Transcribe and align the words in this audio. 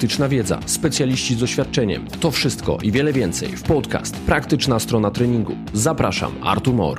praktyczna 0.00 0.28
wiedza, 0.28 0.60
specjaliści 0.66 1.34
z 1.34 1.38
doświadczeniem. 1.38 2.06
To 2.20 2.30
wszystko 2.30 2.78
i 2.82 2.92
wiele 2.92 3.12
więcej 3.12 3.48
w 3.48 3.62
podcast 3.62 4.16
Praktyczna 4.16 4.78
strona 4.78 5.10
treningu. 5.10 5.56
Zapraszam, 5.72 6.32
Artur 6.42 6.74
Mor. 6.74 6.98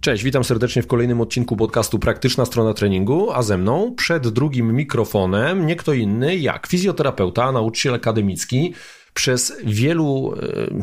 Cześć, 0.00 0.24
witam 0.24 0.44
serdecznie 0.44 0.82
w 0.82 0.86
kolejnym 0.86 1.20
odcinku 1.20 1.56
podcastu 1.56 1.98
Praktyczna 1.98 2.44
strona 2.44 2.74
treningu, 2.74 3.32
a 3.32 3.42
ze 3.42 3.58
mną 3.58 3.94
przed 3.96 4.28
drugim 4.28 4.72
mikrofonem 4.72 5.66
nie 5.66 5.76
kto 5.76 5.92
inny 5.92 6.36
jak 6.36 6.66
fizjoterapeuta, 6.66 7.52
nauczyciel 7.52 7.94
akademicki, 7.94 8.74
przez 9.16 9.52
wielu 9.64 10.34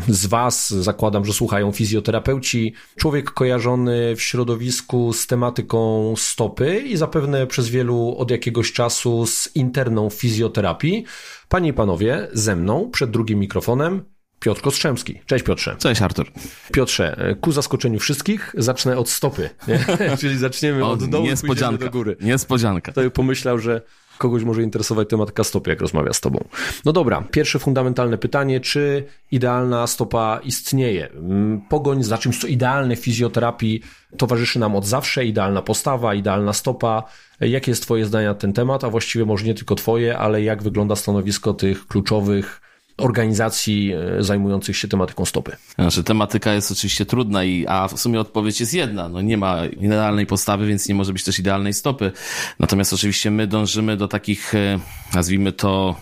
e, 0.09 0.13
z 0.13 0.25
Was, 0.25 0.69
zakładam, 0.69 1.25
że 1.25 1.33
słuchają 1.33 1.71
fizjoterapeuci, 1.71 2.73
człowiek 2.95 3.31
kojarzony 3.31 4.15
w 4.15 4.21
środowisku 4.21 5.13
z 5.13 5.27
tematyką 5.27 6.13
stopy 6.17 6.79
i 6.79 6.97
zapewne 6.97 7.47
przez 7.47 7.69
wielu 7.69 8.15
od 8.17 8.31
jakiegoś 8.31 8.73
czasu 8.73 9.25
z 9.25 9.55
interną 9.55 10.09
fizjoterapii. 10.09 11.05
Panie 11.49 11.69
i 11.69 11.73
panowie, 11.73 12.27
ze 12.33 12.55
mną 12.55 12.89
przed 12.91 13.11
drugim 13.11 13.39
mikrofonem 13.39 14.03
Piotr 14.39 14.61
Kostrzemski. 14.61 15.19
Cześć 15.25 15.45
Piotrze. 15.45 15.75
Cześć 15.79 16.01
Artur. 16.01 16.31
Piotrze, 16.71 17.17
e, 17.17 17.35
ku 17.35 17.51
zaskoczeniu 17.51 17.99
wszystkich 17.99 18.55
zacznę 18.57 18.97
od 18.97 19.09
stopy, 19.09 19.49
Czyli 20.19 20.37
zaczniemy 20.37 20.85
od, 20.85 21.03
od 21.03 21.09
dołu 21.09 21.25
Niespodzianka. 21.25 21.85
do 21.85 21.91
góry. 21.91 22.17
Niespodzianka. 22.21 22.91
To 22.91 23.11
pomyślał, 23.11 23.59
że 23.59 23.81
kogoś 24.23 24.43
może 24.43 24.63
interesować 24.63 25.09
tematyka 25.09 25.43
stopy, 25.43 25.69
jak 25.69 25.81
rozmawia 25.81 26.13
z 26.13 26.21
tobą. 26.21 26.43
No 26.85 26.93
dobra, 26.93 27.23
pierwsze 27.31 27.59
fundamentalne 27.59 28.17
pytanie, 28.17 28.59
czy 28.59 29.05
idealna 29.31 29.87
stopa 29.87 30.39
istnieje? 30.43 31.09
Mm, 31.09 31.61
pogoń 31.69 32.03
za 32.03 32.17
czymś, 32.17 32.39
co 32.39 32.47
idealne 32.47 32.95
w 32.95 32.99
fizjoterapii 32.99 33.81
towarzyszy 34.17 34.59
nam 34.59 34.75
od 34.75 34.85
zawsze, 34.85 35.25
idealna 35.25 35.61
postawa, 35.61 36.13
idealna 36.13 36.53
stopa. 36.53 37.03
Jakie 37.39 37.71
jest 37.71 37.83
twoje 37.83 38.05
zdanie 38.05 38.27
na 38.27 38.35
ten 38.35 38.53
temat, 38.53 38.83
a 38.83 38.89
właściwie 38.89 39.25
może 39.25 39.45
nie 39.45 39.53
tylko 39.53 39.75
twoje, 39.75 40.17
ale 40.17 40.41
jak 40.41 40.63
wygląda 40.63 40.95
stanowisko 40.95 41.53
tych 41.53 41.87
kluczowych 41.87 42.61
organizacji 42.97 43.93
e, 43.93 44.23
zajmujących 44.23 44.77
się 44.77 44.87
tematyką 44.87 45.25
stopy. 45.25 45.57
Znaczy, 45.75 46.03
tematyka 46.03 46.53
jest 46.53 46.71
oczywiście 46.71 47.05
trudna, 47.05 47.43
i, 47.43 47.65
a 47.67 47.87
w 47.87 47.99
sumie 47.99 48.19
odpowiedź 48.19 48.59
jest 48.59 48.73
jedna. 48.73 49.09
No 49.09 49.21
nie 49.21 49.37
ma 49.37 49.65
idealnej 49.65 50.25
postawy, 50.25 50.67
więc 50.67 50.87
nie 50.87 50.95
może 50.95 51.13
być 51.13 51.23
też 51.23 51.39
idealnej 51.39 51.73
stopy. 51.73 52.11
Natomiast 52.59 52.93
oczywiście 52.93 53.31
my 53.31 53.47
dążymy 53.47 53.97
do 53.97 54.07
takich, 54.07 54.55
e, 54.55 54.79
nazwijmy 55.13 55.51
to, 55.51 55.95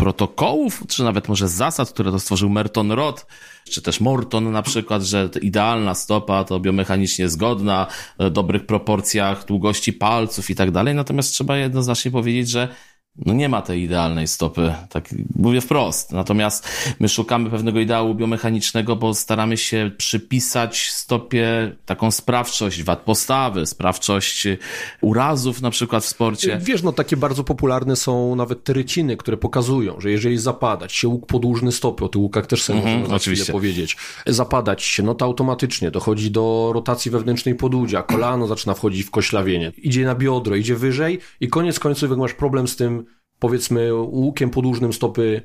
protokołów, 0.00 0.82
czy 0.88 1.04
nawet 1.04 1.28
może 1.28 1.48
zasad, 1.48 1.90
które 1.90 2.10
to 2.10 2.18
stworzył 2.20 2.50
Merton 2.50 2.92
Roth, 2.92 3.26
czy 3.70 3.82
też 3.82 4.00
Morton 4.00 4.52
na 4.52 4.62
przykład, 4.62 5.02
że 5.02 5.28
idealna 5.42 5.94
stopa 5.94 6.44
to 6.44 6.60
biomechanicznie 6.60 7.28
zgodna, 7.28 7.86
e, 8.18 8.30
dobrych 8.30 8.66
proporcjach, 8.66 9.44
długości 9.44 9.92
palców 9.92 10.50
i 10.50 10.54
tak 10.54 10.70
dalej. 10.70 10.94
Natomiast 10.94 11.32
trzeba 11.32 11.56
jednoznacznie 11.56 12.10
powiedzieć, 12.10 12.50
że 12.50 12.68
no 13.26 13.34
nie 13.34 13.48
ma 13.48 13.62
tej 13.62 13.82
idealnej 13.82 14.28
stopy, 14.28 14.74
tak 14.88 15.08
mówię 15.36 15.60
wprost. 15.60 16.12
Natomiast 16.12 16.68
my 17.00 17.08
szukamy 17.08 17.50
pewnego 17.50 17.80
ideału 17.80 18.14
biomechanicznego, 18.14 18.96
bo 18.96 19.14
staramy 19.14 19.56
się 19.56 19.90
przypisać 19.96 20.90
stopie 20.90 21.76
taką 21.86 22.10
sprawczość 22.10 22.82
wad 22.82 23.00
postawy, 23.00 23.66
sprawczość 23.66 24.46
urazów 25.00 25.62
na 25.62 25.70
przykład 25.70 26.04
w 26.04 26.06
sporcie. 26.06 26.58
Wiesz, 26.62 26.82
no 26.82 26.92
takie 26.92 27.16
bardzo 27.16 27.44
popularne 27.44 27.96
są 27.96 28.34
nawet 28.34 28.64
te 28.64 28.72
ryciny, 28.72 29.16
które 29.16 29.36
pokazują, 29.36 30.00
że 30.00 30.10
jeżeli 30.10 30.38
zapadać 30.38 30.92
się 30.92 31.08
łuk 31.08 31.26
podłużny 31.26 31.72
stopy, 31.72 32.04
o 32.04 32.08
tych 32.08 32.22
łukach 32.22 32.46
też 32.46 32.62
sobie 32.62 32.80
-hmm, 32.80 32.98
możemy 32.98 33.14
oczywiście. 33.14 33.52
powiedzieć, 33.52 33.96
zapadać 34.26 34.82
się, 34.82 35.02
no 35.02 35.14
to 35.14 35.24
automatycznie 35.24 35.90
dochodzi 35.90 36.30
do 36.30 36.70
rotacji 36.74 37.10
wewnętrznej 37.10 37.54
podłudzia, 37.54 38.02
kolano 38.02 38.46
zaczyna 38.46 38.74
wchodzić 38.74 39.06
w 39.06 39.10
koślawienie, 39.10 39.72
idzie 39.76 40.04
na 40.04 40.14
biodro, 40.14 40.56
idzie 40.56 40.76
wyżej 40.76 41.18
i 41.40 41.48
koniec 41.48 41.78
końców 41.78 42.10
jak 42.10 42.18
masz 42.18 42.34
problem 42.34 42.68
z 42.68 42.76
tym 42.76 43.09
powiedzmy 43.40 43.94
łukiem 43.94 44.50
podłużnym 44.50 44.92
stopy, 44.92 45.42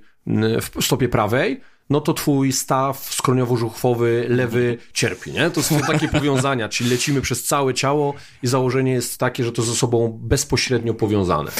w 0.62 0.86
stopie 0.86 1.10
prawej, 1.10 1.62
no 1.90 2.02
to 2.02 2.14
twój 2.14 2.52
staw 2.52 3.12
skroniowo-żuchwowy 3.16 4.30
lewy 4.30 4.78
cierpi, 4.94 5.32
nie? 5.32 5.50
To 5.50 5.64
są 5.64 5.80
takie 5.80 6.08
powiązania, 6.08 6.70
czyli 6.70 6.90
lecimy 6.90 7.22
przez 7.22 7.44
całe 7.44 7.74
ciało 7.74 8.14
i 8.44 8.48
założenie 8.48 8.92
jest 8.92 9.18
takie, 9.18 9.44
że 9.44 9.52
to 9.52 9.62
ze 9.62 9.76
sobą 9.76 10.20
bezpośrednio 10.22 10.94
powiązane. 10.94 11.52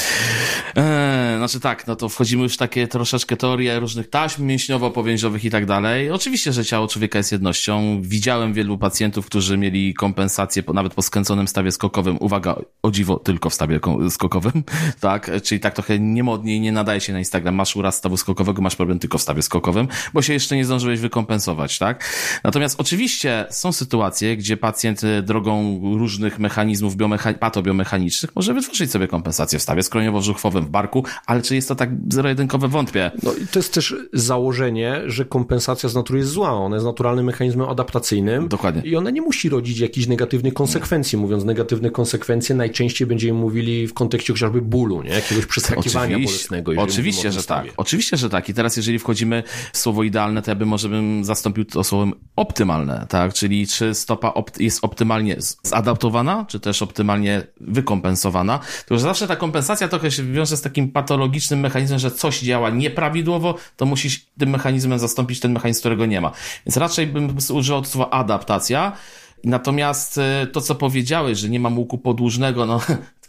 Eee, 1.36 1.40
znaczy 1.40 1.60
tak, 1.60 1.88
no 1.88 1.96
to 1.96 2.10
wchodzimy 2.10 2.44
już 2.44 2.54
w 2.54 2.58
takie 2.58 2.88
troszeczkę 2.88 3.38
teorie 3.38 3.80
różnych 3.80 4.10
taśm 4.10 4.48
mięśniowo-powięziowych 4.48 5.46
i 5.46 5.50
tak 5.50 5.66
dalej. 5.66 6.12
Oczywiście, 6.12 6.54
że 6.54 6.66
ciało 6.66 6.88
człowieka 6.88 7.20
jest 7.20 7.32
jednością. 7.32 8.02
Widziałem 8.02 8.54
wielu 8.54 8.78
pacjentów, 8.78 9.26
którzy 9.26 9.58
mieli 9.58 9.94
kompensację 9.94 10.64
nawet 10.74 10.94
po 10.94 11.02
skręconym 11.02 11.48
stawie 11.48 11.72
skokowym. 11.72 12.18
Uwaga, 12.20 12.56
o 12.84 12.92
dziwo, 12.92 13.20
tylko 13.20 13.50
w 13.50 13.54
stawie 13.54 13.80
skokowym, 14.10 14.64
tak? 15.00 15.32
Czyli 15.44 15.62
tak 15.62 15.74
trochę 15.74 16.00
niemodnie 16.00 16.56
i 16.56 16.60
nie 16.60 16.72
nadaje 16.72 17.02
się 17.02 17.14
na 17.14 17.20
Instagram. 17.20 17.56
Masz 17.56 17.76
uraz 17.76 17.96
stawu 17.96 18.18
skokowego, 18.18 18.62
masz 18.62 18.76
problem 18.76 19.00
tylko 19.00 19.18
w 19.18 19.22
stawie 19.22 19.42
skokowym 19.42 19.88
bo 20.14 20.22
się 20.22 20.34
jeszcze 20.34 20.56
nie 20.56 20.66
zdążyłeś 20.66 21.00
wykompensować, 21.00 21.78
tak? 21.78 22.10
Natomiast 22.44 22.80
oczywiście 22.80 23.46
są 23.50 23.72
sytuacje, 23.72 24.38
gdzie 24.38 24.58
pacjent 24.58 25.04
e, 25.04 25.22
drogą 25.22 25.82
różnych 25.98 26.40
mechanizmów 26.40 26.96
biomecha 26.96 27.34
patobiomechanicznych 27.34 28.36
może 28.36 28.54
wytworzyć 28.54 28.92
sobie 28.92 29.08
kompensację 29.08 29.60
w 29.60 29.62
stawie 29.62 29.82
skroniowo-brzuchwowym 29.82 30.62
w 30.62 30.70
barku, 30.70 31.06
ale 31.26 31.42
czy 31.42 31.56
jest 31.56 31.68
to 31.68 31.76
tak 31.76 31.90
zero-jedynkowe 32.10 32.68
wątpię. 32.68 33.12
No 33.24 33.34
i 33.34 33.48
to 33.48 33.60
jest 33.60 33.74
też 33.74 33.96
założenie, 34.14 35.02
że 35.06 35.26
kompensacja 35.26 35.90
z 35.90 35.96
natury 35.96 36.20
jest 36.20 36.32
zła. 36.32 36.52
Ona 36.52 36.76
jest 36.76 36.86
naturalnym 36.86 37.26
mechanizmem 37.26 37.70
adaptacyjnym. 37.70 38.48
Dokładnie. 38.48 38.82
I 38.82 38.96
ona 38.96 39.10
nie 39.10 39.22
musi 39.22 39.50
rodzić 39.50 39.80
jakichś 39.80 40.08
negatywnych 40.08 40.54
konsekwencji. 40.54 41.18
Mówiąc 41.18 41.44
negatywne 41.44 41.90
konsekwencje, 41.90 42.56
najczęściej 42.56 43.08
będziemy 43.08 43.40
mówili 43.40 43.88
w 43.88 43.94
kontekście 43.94 44.34
chociażby 44.34 44.62
bólu, 44.62 45.04
nie? 45.04 45.10
Jakiegoś 45.10 45.46
przeskakiwania 45.46 46.20
bolesnego. 46.20 46.72
Oczywiście, 46.78 47.32
że 47.32 47.44
tak. 47.44 47.66
Oczywiście, 47.78 48.18
że 48.18 48.30
tak. 48.30 48.50
I 48.50 48.54
teraz 48.54 48.78
jeżeli 48.78 49.00
wchodzimy 49.00 49.44
w 49.74 49.78
słowo 49.78 50.04
idealne, 50.04 50.42
to 50.42 50.52
ja 50.52 50.56
bym 50.56 50.68
może 50.68 50.90
bym 50.90 51.26
zastąpił 51.26 51.66
to 51.66 51.84
słowem 51.84 52.14
optymalne, 52.36 53.06
tak? 53.10 53.34
Czyli 53.34 53.68
czy 53.68 53.94
stopa 53.94 54.34
opt 54.34 54.60
jest 54.60 54.80
optymalnie 54.82 55.38
zadaptowana, 55.64 56.46
czy 56.48 56.60
też 56.60 56.82
optymalnie 56.82 57.44
wykompensowana. 57.62 58.60
To 58.88 58.94
już 58.94 59.02
zawsze 59.02 59.28
ta 59.28 59.36
kompensacja 59.36 59.88
trochę 59.88 60.12
się 60.12 60.24
wiąże 60.24 60.58
z 60.58 60.62
takim 60.62 60.92
patologicznym 61.16 61.60
mechanizmem, 61.60 62.00
że 62.00 62.12
coś 62.12 62.42
działa 62.42 62.70
nieprawidłowo, 62.70 63.56
to 63.78 63.86
musisz 63.86 64.26
tym 64.38 64.50
mechanizmem 64.50 65.00
zastąpić 65.00 65.40
ten 65.40 65.52
mechanizm, 65.52 65.80
którego 65.80 66.06
nie 66.06 66.22
ma. 66.22 66.32
Więc 66.66 66.78
raczej 66.78 67.08
bym 67.08 67.38
używał 67.54 67.86
słowa 67.86 68.10
adaptacja. 68.10 68.92
Natomiast 69.44 70.18
e, 70.18 70.48
to, 70.48 70.62
co 70.62 70.76
powiedziałeś, 70.76 71.38
że 71.38 71.50
nie 71.50 71.60
mam 71.60 71.78
łuku 71.78 71.98
podłużnego, 71.98 72.66
no 72.66 72.82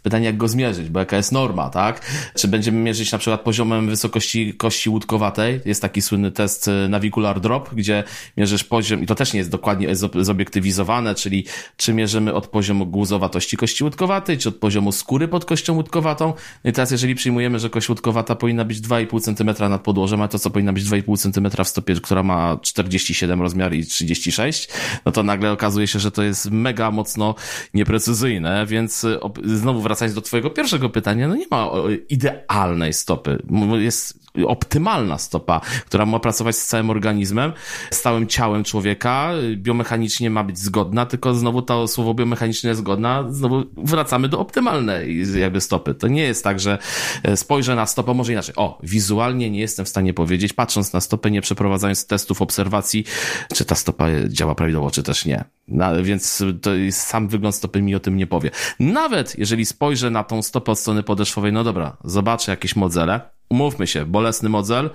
Pytanie, 0.07 0.25
jak 0.25 0.37
go 0.37 0.47
zmierzyć, 0.47 0.89
bo 0.89 0.99
jaka 0.99 1.17
jest 1.17 1.31
norma, 1.31 1.69
tak? 1.69 2.01
Czy 2.35 2.47
będziemy 2.47 2.79
mierzyć 2.79 3.11
na 3.11 3.17
przykład 3.17 3.41
poziomem 3.41 3.89
wysokości 3.89 4.53
kości 4.53 4.89
łódkowatej? 4.89 5.61
Jest 5.65 5.81
taki 5.81 6.01
słynny 6.01 6.31
test 6.31 6.67
y, 6.67 6.89
navicular 6.89 7.39
drop, 7.39 7.75
gdzie 7.75 8.03
mierzysz 8.37 8.63
poziom, 8.63 9.03
i 9.03 9.05
to 9.05 9.15
też 9.15 9.33
nie 9.33 9.37
jest 9.37 9.49
dokładnie 9.49 9.95
zobiektywizowane, 10.15 11.15
czyli 11.15 11.45
czy 11.77 11.93
mierzymy 11.93 12.33
od 12.33 12.47
poziomu 12.47 12.85
głuzowatości 12.85 13.57
kości 13.57 13.83
łódkowatej, 13.83 14.37
czy 14.37 14.49
od 14.49 14.55
poziomu 14.55 14.91
skóry 14.91 15.27
pod 15.27 15.45
kością 15.45 15.73
łódkowatą. 15.73 16.33
No 16.63 16.69
i 16.69 16.73
teraz, 16.73 16.91
jeżeli 16.91 17.15
przyjmujemy, 17.15 17.59
że 17.59 17.69
kość 17.69 17.89
łódkowata 17.89 18.35
powinna 18.35 18.65
być 18.65 18.79
2,5 18.79 19.21
cm 19.21 19.69
nad 19.69 19.81
podłożem, 19.81 20.21
a 20.21 20.27
to 20.27 20.39
co 20.39 20.49
powinna 20.49 20.73
być 20.73 20.83
2,5 20.83 21.17
cm 21.17 21.63
w 21.63 21.67
stopie, 21.67 21.95
która 21.95 22.23
ma 22.23 22.57
47 22.61 23.41
rozmiar 23.41 23.73
i 23.73 23.85
36, 23.85 24.67
no 25.05 25.11
to 25.11 25.23
nagle 25.23 25.51
okazuje 25.51 25.87
się, 25.87 25.99
że 25.99 26.11
to 26.11 26.23
jest 26.23 26.51
mega 26.51 26.91
mocno 26.91 27.35
nieprecyzyjne, 27.73 28.65
więc 28.65 29.03
y, 29.03 29.19
znowu 29.43 29.81
wracając 29.97 30.15
do 30.15 30.21
twojego 30.21 30.49
pierwszego 30.49 30.89
pytania, 30.89 31.27
no 31.27 31.35
nie 31.35 31.45
ma 31.51 31.71
idealnej 32.09 32.93
stopy. 32.93 33.43
Jest 33.79 34.19
optymalna 34.45 35.17
stopa, 35.17 35.61
która 35.85 36.05
ma 36.05 36.19
pracować 36.19 36.55
z 36.55 36.65
całym 36.65 36.89
organizmem, 36.89 37.53
z 37.91 38.01
całym 38.01 38.27
ciałem 38.27 38.63
człowieka, 38.63 39.31
biomechanicznie 39.55 40.29
ma 40.29 40.43
być 40.43 40.59
zgodna, 40.59 41.05
tylko 41.05 41.33
znowu 41.33 41.61
to 41.61 41.87
słowo 41.87 42.13
biomechanicznie 42.13 42.67
jest 42.67 42.79
zgodna, 42.81 43.25
znowu 43.29 43.63
wracamy 43.77 44.29
do 44.29 44.39
optymalnej 44.39 45.23
jakby 45.39 45.61
stopy. 45.61 45.93
To 45.93 46.07
nie 46.07 46.21
jest 46.21 46.43
tak, 46.43 46.59
że 46.59 46.77
e, 47.23 47.37
spojrzę 47.37 47.75
na 47.75 47.85
stopę, 47.85 48.13
może 48.13 48.31
inaczej. 48.31 48.55
O, 48.55 48.79
wizualnie 48.83 49.49
nie 49.49 49.59
jestem 49.59 49.85
w 49.85 49.89
stanie 49.89 50.13
powiedzieć, 50.13 50.53
patrząc 50.53 50.93
na 50.93 51.01
stopę, 51.01 51.31
nie 51.31 51.41
przeprowadzając 51.41 52.07
testów, 52.07 52.41
obserwacji, 52.41 53.03
czy 53.53 53.65
ta 53.65 53.75
stopa 53.75 54.05
działa 54.27 54.55
prawidłowo, 54.55 54.91
czy 54.91 55.03
też 55.03 55.25
nie. 55.25 55.43
No, 55.67 56.03
więc 56.03 56.43
to 56.61 56.73
jest, 56.73 56.99
sam 56.99 57.27
wygląd 57.27 57.55
stopy 57.55 57.81
mi 57.81 57.95
o 57.95 57.99
tym 57.99 58.17
nie 58.17 58.27
powie. 58.27 58.51
Nawet 58.79 59.39
jeżeli 59.39 59.65
spojrzę 59.65 60.09
na 60.09 60.23
tą 60.23 60.41
stopę 60.41 60.71
od 60.71 60.79
strony 60.79 61.03
podeszwowej, 61.03 61.53
no 61.53 61.63
dobra, 61.63 61.97
zobaczę 62.03 62.51
jakieś 62.51 62.75
modele, 62.75 63.21
umówmy 63.49 63.87
się, 63.87 64.05
bolesny 64.05 64.49
model, 64.49 64.89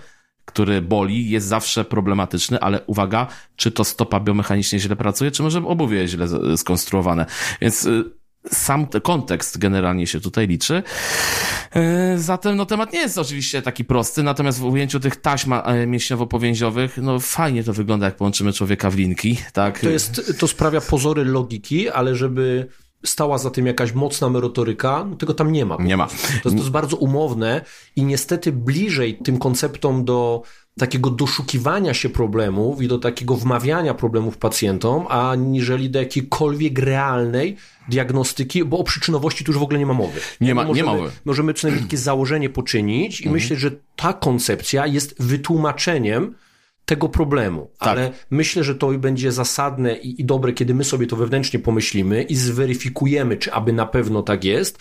który 0.44 0.82
boli, 0.82 1.30
jest 1.30 1.46
zawsze 1.46 1.84
problematyczny, 1.84 2.60
ale 2.60 2.80
uwaga, 2.86 3.26
czy 3.56 3.70
to 3.70 3.84
stopa 3.84 4.20
biomechanicznie 4.20 4.78
źle 4.78 4.96
pracuje, 4.96 5.30
czy 5.30 5.42
może 5.42 5.66
obuwie 5.66 6.08
źle 6.08 6.26
skonstruowane. 6.56 7.26
Więc 7.60 7.84
y, 7.86 8.04
sam 8.52 8.86
kontekst 9.02 9.58
generalnie 9.58 10.06
się 10.06 10.20
tutaj 10.20 10.46
liczy. 10.46 10.82
Y, 11.76 12.18
zatem 12.18 12.56
no, 12.56 12.66
temat 12.66 12.92
nie 12.92 12.98
jest 12.98 13.18
oczywiście 13.18 13.62
taki 13.62 13.84
prosty, 13.84 14.22
natomiast 14.22 14.58
w 14.58 14.64
ujęciu 14.64 15.00
tych 15.00 15.16
taśm 15.16 15.52
e, 15.52 15.86
mięśniowo-powięziowych, 15.86 17.02
no 17.02 17.20
fajnie 17.20 17.64
to 17.64 17.72
wygląda, 17.72 18.06
jak 18.06 18.16
połączymy 18.16 18.52
człowieka 18.52 18.90
w 18.90 18.96
linki, 18.96 19.38
tak? 19.52 19.80
To 19.80 19.90
jest, 19.90 20.38
to 20.38 20.48
sprawia 20.48 20.80
pozory 20.80 21.24
logiki, 21.24 21.90
ale 21.90 22.16
żeby 22.16 22.68
stała 23.06 23.38
za 23.38 23.50
tym 23.50 23.66
jakaś 23.66 23.92
mocna 23.92 24.28
merytoryka, 24.28 25.06
no 25.10 25.16
tego 25.16 25.34
tam 25.34 25.52
nie 25.52 25.66
ma. 25.66 25.76
Nie 25.80 25.96
ma. 25.96 26.06
To, 26.42 26.50
to 26.50 26.56
jest 26.56 26.70
bardzo 26.70 26.96
umowne 26.96 27.64
i 27.96 28.04
niestety 28.04 28.52
bliżej 28.52 29.18
tym 29.24 29.38
konceptom 29.38 30.04
do 30.04 30.42
takiego 30.78 31.10
doszukiwania 31.10 31.94
się 31.94 32.08
problemów 32.08 32.82
i 32.82 32.88
do 32.88 32.98
takiego 32.98 33.36
wmawiania 33.36 33.94
problemów 33.94 34.38
pacjentom, 34.38 35.06
aniżeli 35.08 35.90
do 35.90 35.98
jakiejkolwiek 35.98 36.78
realnej 36.78 37.56
diagnostyki, 37.88 38.64
bo 38.64 38.78
o 38.78 38.84
przyczynowości 38.84 39.44
tu 39.44 39.52
już 39.52 39.58
w 39.58 39.62
ogóle 39.62 39.78
nie 39.78 39.86
ma 39.86 39.94
mowy. 39.94 40.20
Nie 40.40 40.54
ma, 40.54 40.64
możemy, 40.64 40.76
nie 40.76 40.92
ma 40.92 40.96
mowy. 40.98 41.10
Możemy 41.24 41.54
przynajmniej 41.54 41.84
takie 41.84 41.96
założenie 41.98 42.48
poczynić 42.50 43.20
i 43.20 43.24
Mhm. 43.24 43.32
myślę, 43.34 43.56
że 43.56 43.70
ta 43.96 44.12
koncepcja 44.12 44.86
jest 44.86 45.22
wytłumaczeniem 45.22 46.34
tego 46.84 47.08
problemu, 47.08 47.70
Tak. 47.78 47.88
ale 47.88 48.10
myślę, 48.30 48.64
że 48.64 48.74
to 48.74 48.88
będzie 48.88 49.32
zasadne 49.32 49.96
i, 49.96 50.20
i 50.20 50.24
dobre, 50.24 50.52
kiedy 50.52 50.74
my 50.74 50.84
sobie 50.84 51.06
to 51.06 51.16
wewnętrznie 51.16 51.58
pomyślimy 51.58 52.22
i 52.22 52.36
zweryfikujemy, 52.36 53.36
czy 53.36 53.52
aby 53.52 53.72
na 53.72 53.86
pewno 53.86 54.22
tak 54.22 54.44
jest, 54.44 54.78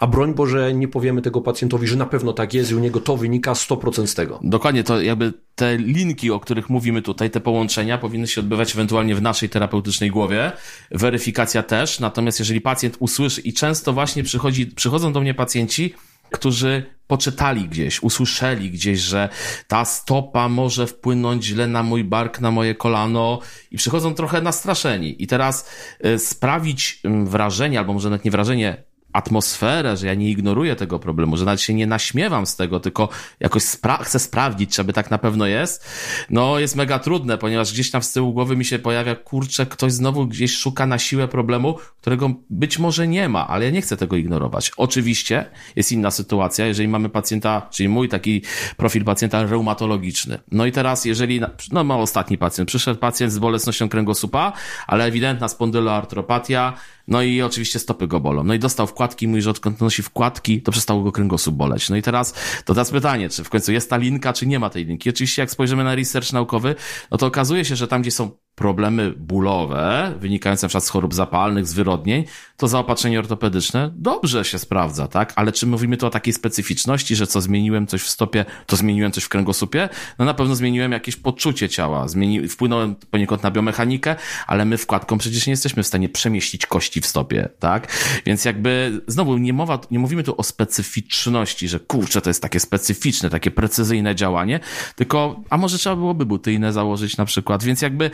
a 0.00 0.06
broń 0.06 0.34
Boże 0.34 0.74
nie 0.74 0.88
powiemy 0.88 1.22
tego 1.22 1.40
pacjentowi, 1.40 1.86
że 1.86 1.96
na 1.96 2.06
pewno 2.06 2.32
tak 2.32 2.54
jest 2.54 2.70
i 2.70 2.74
u 2.74 2.78
niego 2.78 3.00
to 3.00 3.16
wynika 3.16 3.52
100% 3.52 4.06
z 4.06 4.14
tego. 4.14 4.40
Dokładnie, 4.42 4.84
to 4.84 5.00
jakby 5.00 5.32
te 5.54 5.76
linki, 5.76 6.30
o 6.30 6.40
których 6.40 6.70
mówimy 6.70 7.02
tutaj, 7.02 7.30
te 7.30 7.40
połączenia 7.40 7.98
powinny 7.98 8.26
się 8.26 8.40
odbywać 8.40 8.74
ewentualnie 8.74 9.14
w 9.14 9.22
naszej 9.22 9.48
terapeutycznej 9.48 10.10
głowie, 10.10 10.52
weryfikacja 10.90 11.62
też, 11.62 12.00
natomiast 12.00 12.38
jeżeli 12.38 12.60
pacjent 12.60 12.96
usłyszy 12.98 13.40
i 13.40 13.52
często 13.52 13.92
właśnie 13.92 14.22
przychodzi, 14.22 14.66
przychodzą 14.66 15.12
do 15.12 15.20
mnie 15.20 15.34
pacjenci, 15.34 15.94
którzy 16.32 16.82
poczytali 17.06 17.68
gdzieś, 17.68 18.02
usłyszeli 18.02 18.70
gdzieś, 18.70 19.00
że 19.00 19.28
ta 19.68 19.84
stopa 19.84 20.48
może 20.48 20.86
wpłynąć 20.86 21.44
źle 21.44 21.66
na 21.66 21.82
mój 21.82 22.04
bark, 22.04 22.40
na 22.40 22.50
moje 22.50 22.74
kolano 22.74 23.40
i 23.70 23.76
przychodzą 23.76 24.14
trochę 24.14 24.40
nastraszeni. 24.40 25.22
I 25.22 25.26
teraz 25.26 25.70
y, 26.06 26.18
sprawić 26.18 27.00
ym, 27.04 27.26
wrażenie, 27.26 27.78
albo 27.78 27.92
może 27.92 28.10
nawet 28.10 28.24
nie 28.24 28.30
wrażenie, 28.30 28.82
atmosferę, 29.12 29.96
że 29.96 30.06
ja 30.06 30.14
nie 30.14 30.30
ignoruję 30.30 30.76
tego 30.76 30.98
problemu, 30.98 31.36
że 31.36 31.44
nawet 31.44 31.60
się 31.60 31.74
nie 31.74 31.86
naśmiewam 31.86 32.46
z 32.46 32.56
tego, 32.56 32.80
tylko 32.80 33.08
jakoś 33.40 33.62
spra- 33.62 34.04
chcę 34.04 34.18
sprawdzić, 34.18 34.74
czy 34.74 34.80
aby 34.80 34.92
tak 34.92 35.10
na 35.10 35.18
pewno 35.18 35.46
jest, 35.46 35.88
no 36.30 36.58
jest 36.58 36.76
mega 36.76 36.98
trudne, 36.98 37.38
ponieważ 37.38 37.72
gdzieś 37.72 37.90
tam 37.90 38.02
z 38.02 38.12
tyłu 38.12 38.32
głowy 38.32 38.56
mi 38.56 38.64
się 38.64 38.78
pojawia, 38.78 39.14
kurczę, 39.14 39.66
ktoś 39.66 39.92
znowu 39.92 40.26
gdzieś 40.26 40.56
szuka 40.56 40.86
na 40.86 40.98
siłę 40.98 41.28
problemu, 41.28 41.78
którego 42.00 42.30
być 42.50 42.78
może 42.78 43.08
nie 43.08 43.28
ma, 43.28 43.48
ale 43.48 43.64
ja 43.64 43.70
nie 43.70 43.82
chcę 43.82 43.96
tego 43.96 44.16
ignorować. 44.16 44.70
Oczywiście 44.76 45.46
jest 45.76 45.92
inna 45.92 46.10
sytuacja, 46.10 46.66
jeżeli 46.66 46.88
mamy 46.88 47.08
pacjenta, 47.08 47.68
czyli 47.70 47.88
mój 47.88 48.08
taki 48.08 48.42
profil 48.76 49.04
pacjenta 49.04 49.42
reumatologiczny. 49.42 50.38
No 50.52 50.66
i 50.66 50.72
teraz, 50.72 51.04
jeżeli, 51.04 51.40
no 51.72 51.84
ma 51.84 51.96
ostatni 51.96 52.38
pacjent, 52.38 52.68
przyszedł 52.68 53.00
pacjent 53.00 53.32
z 53.32 53.38
bolesnością 53.38 53.88
kręgosłupa, 53.88 54.52
ale 54.86 55.04
ewidentna 55.04 55.48
spondyloartropatia, 55.48 56.72
no 57.08 57.22
i 57.22 57.42
oczywiście 57.42 57.78
stopy 57.78 58.06
go 58.06 58.20
bolą. 58.20 58.44
No 58.44 58.54
i 58.54 58.58
dostał 58.58 58.86
wkładki, 58.86 59.28
mówi, 59.28 59.42
że 59.42 59.50
odkąd 59.50 59.80
nosi 59.80 60.02
wkładki, 60.02 60.62
to 60.62 60.72
przestało 60.72 61.02
go 61.02 61.12
kręgosłup 61.12 61.56
boleć. 61.56 61.90
No 61.90 61.96
i 61.96 62.02
teraz, 62.02 62.34
to 62.64 62.74
teraz 62.74 62.90
pytanie, 62.90 63.28
czy 63.28 63.44
w 63.44 63.50
końcu 63.50 63.72
jest 63.72 63.90
ta 63.90 63.96
linka, 63.96 64.32
czy 64.32 64.46
nie 64.46 64.58
ma 64.58 64.70
tej 64.70 64.84
linki. 64.84 65.10
Oczywiście 65.10 65.42
jak 65.42 65.50
spojrzymy 65.50 65.84
na 65.84 65.94
research 65.94 66.32
naukowy, 66.32 66.74
no 67.10 67.18
to 67.18 67.26
okazuje 67.26 67.64
się, 67.64 67.76
że 67.76 67.88
tam, 67.88 68.02
gdzie 68.02 68.10
są 68.10 68.30
problemy 68.54 69.14
bólowe, 69.16 70.14
wynikające 70.18 70.68
przykład 70.68 70.84
z 70.84 70.88
chorób 70.88 71.14
zapalnych, 71.14 71.66
z 71.66 71.72
wyrodnień, 71.72 72.24
to 72.56 72.68
zaopatrzenie 72.68 73.18
ortopedyczne 73.18 73.90
dobrze 73.96 74.44
się 74.44 74.58
sprawdza, 74.58 75.08
tak? 75.08 75.32
Ale 75.36 75.52
czy 75.52 75.66
mówimy 75.66 75.96
tu 75.96 76.06
o 76.06 76.10
takiej 76.10 76.32
specyficzności, 76.34 77.16
że 77.16 77.26
co 77.26 77.40
zmieniłem 77.40 77.86
coś 77.86 78.02
w 78.02 78.08
stopie, 78.08 78.44
to 78.66 78.76
zmieniłem 78.76 79.12
coś 79.12 79.24
w 79.24 79.28
kręgosłupie? 79.28 79.88
No 80.18 80.24
na 80.24 80.34
pewno 80.34 80.54
zmieniłem 80.54 80.92
jakieś 80.92 81.16
poczucie 81.16 81.68
ciała, 81.68 82.08
zmieni, 82.08 82.48
wpłynąłem 82.48 82.94
poniekąd 83.10 83.42
na 83.42 83.50
biomechanikę, 83.50 84.16
ale 84.46 84.64
my 84.64 84.78
wkładką 84.78 85.18
przecież 85.18 85.46
nie 85.46 85.50
jesteśmy 85.50 85.82
w 85.82 85.86
stanie 85.86 86.08
przemieścić 86.08 86.66
kości 86.66 87.00
w 87.00 87.06
stopie, 87.06 87.48
tak? 87.58 87.92
Więc 88.26 88.44
jakby 88.44 89.00
znowu 89.06 89.38
nie 89.38 89.52
mowa, 89.52 89.78
nie 89.90 89.98
mówimy 89.98 90.22
tu 90.22 90.34
o 90.36 90.42
specyficzności, 90.42 91.68
że 91.68 91.80
kurczę, 91.80 92.20
to 92.20 92.30
jest 92.30 92.42
takie 92.42 92.60
specyficzne, 92.60 93.30
takie 93.30 93.50
precyzyjne 93.50 94.14
działanie, 94.14 94.60
tylko, 94.96 95.40
a 95.50 95.56
może 95.56 95.78
trzeba 95.78 95.96
byłoby 95.96 96.26
buty 96.26 96.52
inne 96.52 96.72
założyć 96.72 97.16
na 97.16 97.24
przykład, 97.24 97.64
więc 97.64 97.82
jakby 97.82 98.10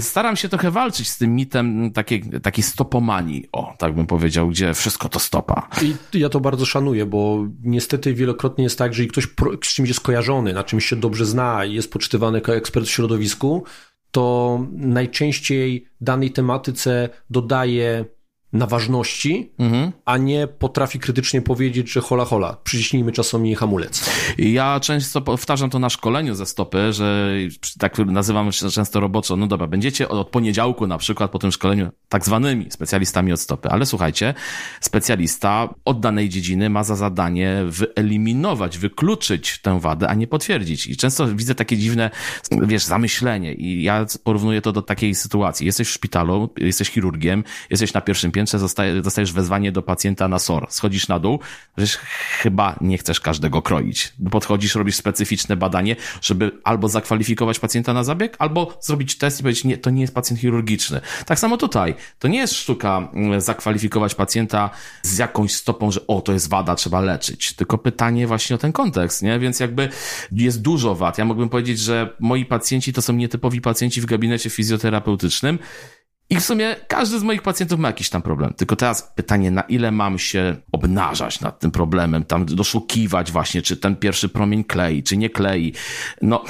staram 0.00 0.36
się 0.36 0.48
trochę 0.48 0.70
walczyć 0.70 1.08
z 1.08 1.18
tym 1.18 1.34
mitem 1.34 1.92
takiej, 1.92 2.22
takiej 2.42 2.64
stopomanii, 2.64 3.48
o, 3.52 3.74
tak 3.78 3.94
bym 3.94 4.06
powiedział, 4.06 4.48
gdzie 4.48 4.74
wszystko 4.74 5.08
to 5.08 5.18
stopa. 5.18 5.68
I 5.82 6.18
ja 6.18 6.28
to 6.28 6.40
bardzo 6.40 6.66
szanuję, 6.66 7.06
bo 7.06 7.46
niestety 7.62 8.14
wielokrotnie 8.14 8.64
jest 8.64 8.78
tak, 8.78 8.94
że 8.94 9.04
ktoś 9.04 9.28
z 9.64 9.74
czymś 9.74 9.88
jest 9.88 10.00
kojarzony, 10.00 10.52
na 10.52 10.64
czymś 10.64 10.86
się 10.86 10.96
dobrze 10.96 11.26
zna 11.26 11.64
i 11.64 11.72
jest 11.74 11.92
poczytywany 11.92 12.38
jako 12.38 12.54
ekspert 12.54 12.86
w 12.86 12.90
środowisku, 12.90 13.64
to 14.10 14.58
najczęściej 14.72 15.86
danej 16.00 16.30
tematyce 16.30 17.08
dodaje 17.30 18.04
na 18.52 18.66
ważności, 18.66 19.52
Mhm. 19.58 19.92
a 20.04 20.16
nie 20.16 20.46
potrafi 20.46 20.98
krytycznie 20.98 21.42
powiedzieć, 21.42 21.92
że 21.92 22.00
hola 22.00 22.24
hola, 22.24 22.56
przyciśnijmy 22.64 23.12
czasami 23.12 23.54
hamulec. 23.54 24.10
Ja 24.38 24.80
często 24.80 25.20
powtarzam 25.20 25.70
to 25.70 25.78
na 25.78 25.90
szkoleniu 25.90 26.34
ze 26.34 26.46
stopy, 26.46 26.92
że 26.92 27.34
tak 27.78 27.98
nazywam 27.98 28.52
się 28.52 28.70
często 28.70 29.00
roboczo, 29.00 29.36
no 29.36 29.46
dobra, 29.46 29.66
będziecie 29.66 30.08
od 30.08 30.28
poniedziałku 30.28 30.86
na 30.86 30.98
przykład 30.98 31.30
po 31.30 31.38
tym 31.38 31.52
szkoleniu 31.52 31.90
tak 32.08 32.24
zwanymi 32.24 32.70
specjalistami 32.70 33.32
od 33.32 33.40
stopy, 33.40 33.68
ale 33.68 33.86
słuchajcie, 33.86 34.34
specjalista 34.80 35.74
od 35.84 36.00
danej 36.00 36.28
dziedziny 36.28 36.70
ma 36.70 36.84
za 36.84 36.96
zadanie 36.96 37.62
wyeliminować, 37.66 38.78
wykluczyć 38.78 39.58
tę 39.62 39.80
wadę, 39.80 40.08
a 40.08 40.14
nie 40.14 40.26
potwierdzić. 40.26 40.86
I 40.86 40.96
często 40.96 41.34
widzę 41.34 41.54
takie 41.54 41.76
dziwne, 41.76 42.10
wiesz, 42.62 42.84
zamyślenie 42.84 43.54
i 43.54 43.82
ja 43.82 44.06
porównuję 44.24 44.62
to 44.62 44.72
do 44.72 44.82
takiej 44.82 45.14
sytuacji. 45.14 45.66
Jesteś 45.66 45.88
w 45.88 45.90
szpitalu, 45.90 46.48
jesteś 46.56 46.90
chirurgiem, 46.90 47.44
jesteś 47.70 47.92
na 47.92 48.00
pierwszym 48.00 48.30
piętrze, 48.32 48.39
zostaje- 48.46 49.02
dostajesz 49.02 49.32
wezwanie 49.32 49.72
do 49.72 49.82
pacjenta 49.82 50.28
na 50.28 50.38
SOR. 50.38 50.66
Schodzisz 50.70 51.08
na 51.08 51.18
dół, 51.18 51.38
że 51.76 51.86
chyba 52.42 52.76
nie 52.80 52.98
chcesz 52.98 53.20
każdego 53.20 53.62
kroić. 53.62 54.12
Podchodzisz, 54.30 54.74
robisz 54.74 54.96
specyficzne 54.96 55.56
badanie, 55.56 55.96
żeby 56.22 56.50
albo 56.64 56.88
zakwalifikować 56.88 57.58
pacjenta 57.58 57.92
na 57.92 58.04
zabieg, 58.04 58.36
albo 58.38 58.78
zrobić 58.80 59.18
test 59.18 59.40
i 59.40 59.42
powiedzieć, 59.42 59.64
nie, 59.64 59.78
to 59.78 59.90
nie 59.90 60.00
jest 60.00 60.14
pacjent 60.14 60.40
chirurgiczny. 60.40 61.00
Tak 61.26 61.38
samo 61.38 61.56
tutaj. 61.56 61.94
To 62.18 62.28
nie 62.28 62.38
jest 62.38 62.54
sztuka 62.54 63.08
mm, 63.12 63.40
zakwalifikować 63.40 64.14
pacjenta 64.14 64.70
z 65.02 65.18
jakąś 65.18 65.54
stopą, 65.54 65.90
że 65.90 66.06
o, 66.06 66.20
to 66.20 66.32
jest 66.32 66.48
wada, 66.48 66.74
trzeba 66.74 67.00
leczyć. 67.00 67.52
Tylko 67.52 67.78
pytanie 67.78 68.26
właśnie 68.26 68.56
o 68.56 68.58
ten 68.58 68.72
kontekst, 68.72 69.22
nie? 69.22 69.38
Więc 69.38 69.60
jakby 69.60 69.88
jest 70.32 70.62
dużo 70.62 70.94
wad. 70.94 71.18
Ja 71.18 71.24
mógłbym 71.24 71.48
powiedzieć, 71.48 71.78
że 71.78 72.16
moi 72.20 72.44
pacjenci 72.44 72.92
to 72.92 73.02
są 73.02 73.12
nietypowi 73.12 73.60
pacjenci 73.60 74.00
w 74.00 74.06
gabinecie 74.06 74.50
fizjoterapeutycznym, 74.50 75.58
i 76.30 76.36
w 76.36 76.44
sumie 76.44 76.76
każdy 76.88 77.18
z 77.18 77.22
moich 77.22 77.42
pacjentów 77.42 77.80
ma 77.80 77.88
jakiś 77.88 78.10
tam 78.10 78.22
problem. 78.22 78.54
Tylko 78.54 78.76
teraz 78.76 79.12
pytanie, 79.14 79.50
na 79.50 79.62
ile 79.62 79.90
mam 79.90 80.18
się 80.18 80.56
obnażać 80.72 81.40
nad 81.40 81.60
tym 81.60 81.70
problemem, 81.70 82.24
tam 82.24 82.46
doszukiwać 82.46 83.32
właśnie, 83.32 83.62
czy 83.62 83.76
ten 83.76 83.96
pierwszy 83.96 84.28
promień 84.28 84.64
klei, 84.64 85.02
czy 85.02 85.16
nie 85.16 85.30
klei. 85.30 85.72
No, 86.22 86.44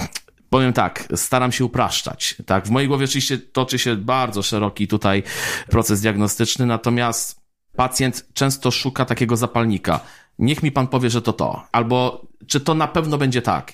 powiem 0.51 0.73
tak, 0.73 1.09
staram 1.15 1.53
się 1.53 1.65
upraszczać. 1.65 2.35
Tak, 2.47 2.67
w 2.67 2.71
mojej 2.71 2.89
głowie 2.89 3.05
oczywiście 3.05 3.39
toczy 3.39 3.79
się 3.79 3.97
bardzo 3.97 4.43
szeroki 4.43 4.89
tutaj 4.89 5.23
proces 5.69 6.01
diagnostyczny, 6.01 6.67
natomiast 6.67 7.41
pacjent 7.77 8.27
często 8.35 8.71
szuka 8.71 9.05
takiego 9.05 9.37
zapalnika. 9.37 10.01
Niech 10.41 10.63
mi 10.63 10.73
pan 10.73 10.87
powie, 10.87 11.11
że 11.11 11.23
to 11.23 11.33
to. 11.33 11.63
Albo 11.73 12.27
czy 12.47 12.61
to 12.61 12.75
na 12.75 12.89
pewno 12.89 13.19
będzie 13.19 13.43
tak. 13.43 13.73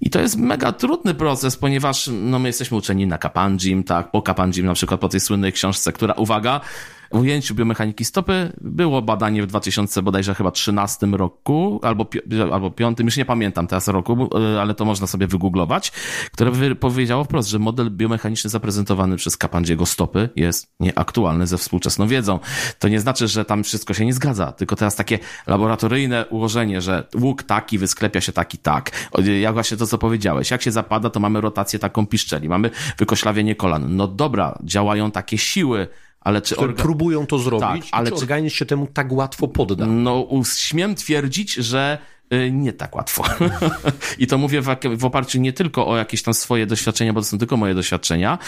I 0.00 0.10
to 0.10 0.20
jest 0.20 0.36
mega 0.36 0.72
trudny 0.72 1.14
proces, 1.14 1.56
ponieważ 1.56 2.10
no, 2.12 2.38
my 2.38 2.48
jesteśmy 2.48 2.76
uczeni 2.76 3.06
na 3.06 3.18
Kapanjim, 3.18 3.84
tak, 3.84 4.10
po 4.10 4.22
Kapanjim 4.22 4.66
na 4.66 4.74
przykład 4.74 5.00
po 5.00 5.08
tej 5.08 5.20
słynnej 5.20 5.52
książce, 5.52 5.92
która, 5.92 6.14
uwaga, 6.14 6.60
w 7.12 7.18
ujęciu 7.18 7.54
biomechaniki 7.54 8.04
stopy 8.04 8.52
było 8.60 9.02
badanie 9.02 9.42
w 9.42 9.46
2000 9.46 10.02
bodajże 10.02 10.34
chyba 10.34 10.50
13 10.50 11.06
roku, 11.06 11.80
albo, 11.82 12.06
albo 12.52 12.70
5, 12.70 12.98
już 13.00 13.16
nie 13.16 13.24
pamiętam 13.24 13.66
teraz 13.66 13.88
roku, 13.88 14.28
e, 14.54 14.60
ale 14.60 14.74
to 14.74 14.84
można 14.84 15.06
sobie 15.06 15.26
wygooglować, 15.26 15.90
które 16.32 16.74
powiedziało 16.74 17.24
wprost, 17.24 17.48
że 17.48 17.58
model 17.58 17.90
biomechaniczny 17.90 18.50
zaprezentowany 18.50 19.16
przez 19.16 19.36
Kapandziego 19.36 19.86
stopy 19.86 20.28
jest 20.36 20.70
nieaktualny 20.80 21.46
ze 21.46 21.58
współczesną 21.58 22.08
wiedzą. 22.08 22.38
To 22.78 22.88
nie 22.88 23.00
znaczy, 23.00 23.28
że 23.28 23.44
tam 23.44 23.64
wszystko 23.64 23.94
się 23.94 24.06
nie 24.06 24.12
zgadza, 24.12 24.52
tylko 24.52 24.76
teraz 24.76 24.96
takie 24.96 25.18
laboratoryjne 25.46 26.26
ułożenie, 26.26 26.80
że 26.80 27.08
łuk 27.14 27.42
taki 27.42 27.78
wysklepia 27.78 28.20
się 28.20 28.32
taki 28.32 28.58
tak. 28.58 28.90
Jak 29.40 29.54
właśnie 29.54 29.76
to, 29.76 29.86
co 29.86 29.98
powiedziałeś, 29.98 30.50
jak 30.50 30.62
się 30.62 30.72
zapada, 30.72 31.10
to 31.10 31.20
mamy 31.20 31.40
rotację 31.40 31.78
taką 31.78 32.06
piszczeli, 32.06 32.48
mamy 32.48 32.70
wykoślawienie 32.98 33.54
kolan. 33.54 33.96
No 33.96 34.08
dobra, 34.08 34.58
działają 34.64 35.10
takie 35.10 35.38
siły, 35.38 35.88
ale 36.26 36.42
czy 36.42 36.54
Które 36.54 36.72
orga- 36.72 36.76
próbują 36.82 37.26
to 37.26 37.38
zrobić, 37.38 37.84
Tak, 37.90 38.00
ale 38.00 38.08
czy- 38.10 38.16
organizm 38.16 38.56
się 38.56 38.66
temu 38.66 38.86
tak 38.86 39.12
łatwo 39.12 39.48
podda? 39.48 39.86
no, 39.86 40.28
śmiem 40.56 40.94
twierdzić, 40.94 41.54
że 41.54 41.98
y, 42.32 42.50
nie 42.52 42.72
tak 42.72 42.96
łatwo. 42.96 43.24
I 44.18 44.26
to 44.26 44.38
mówię 44.38 44.60
w, 44.60 44.66
w 44.96 45.04
oparciu 45.04 45.40
nie 45.40 45.52
tylko 45.52 45.86
o 45.88 45.96
jakieś 45.96 46.22
tam 46.22 46.34
swoje 46.34 46.66
doświadczenia, 46.66 47.12
bo 47.12 47.20
to 47.20 47.26
są 47.26 47.38
tylko 47.38 47.56
moje 47.56 47.74
doświadczenia, 47.74 48.38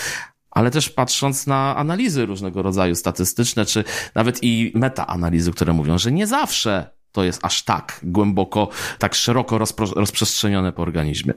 ale 0.50 0.70
też 0.70 0.88
patrząc 0.90 1.46
na 1.46 1.76
analizy 1.76 2.26
różnego 2.26 2.62
rodzaju 2.62 2.94
statystyczne, 2.94 3.66
czy 3.66 3.84
nawet 4.14 4.38
i 4.42 4.72
metaanalizy, 4.74 5.52
które 5.52 5.72
mówią, 5.72 5.98
że 5.98 6.12
nie 6.12 6.26
zawsze 6.26 6.90
to 7.18 7.24
jest 7.24 7.44
aż 7.44 7.62
tak 7.62 8.00
głęboko, 8.02 8.68
tak 8.98 9.14
szeroko 9.14 9.58
rozprzestrzenione 9.96 10.72
po 10.72 10.82
organizmie. 10.82 11.34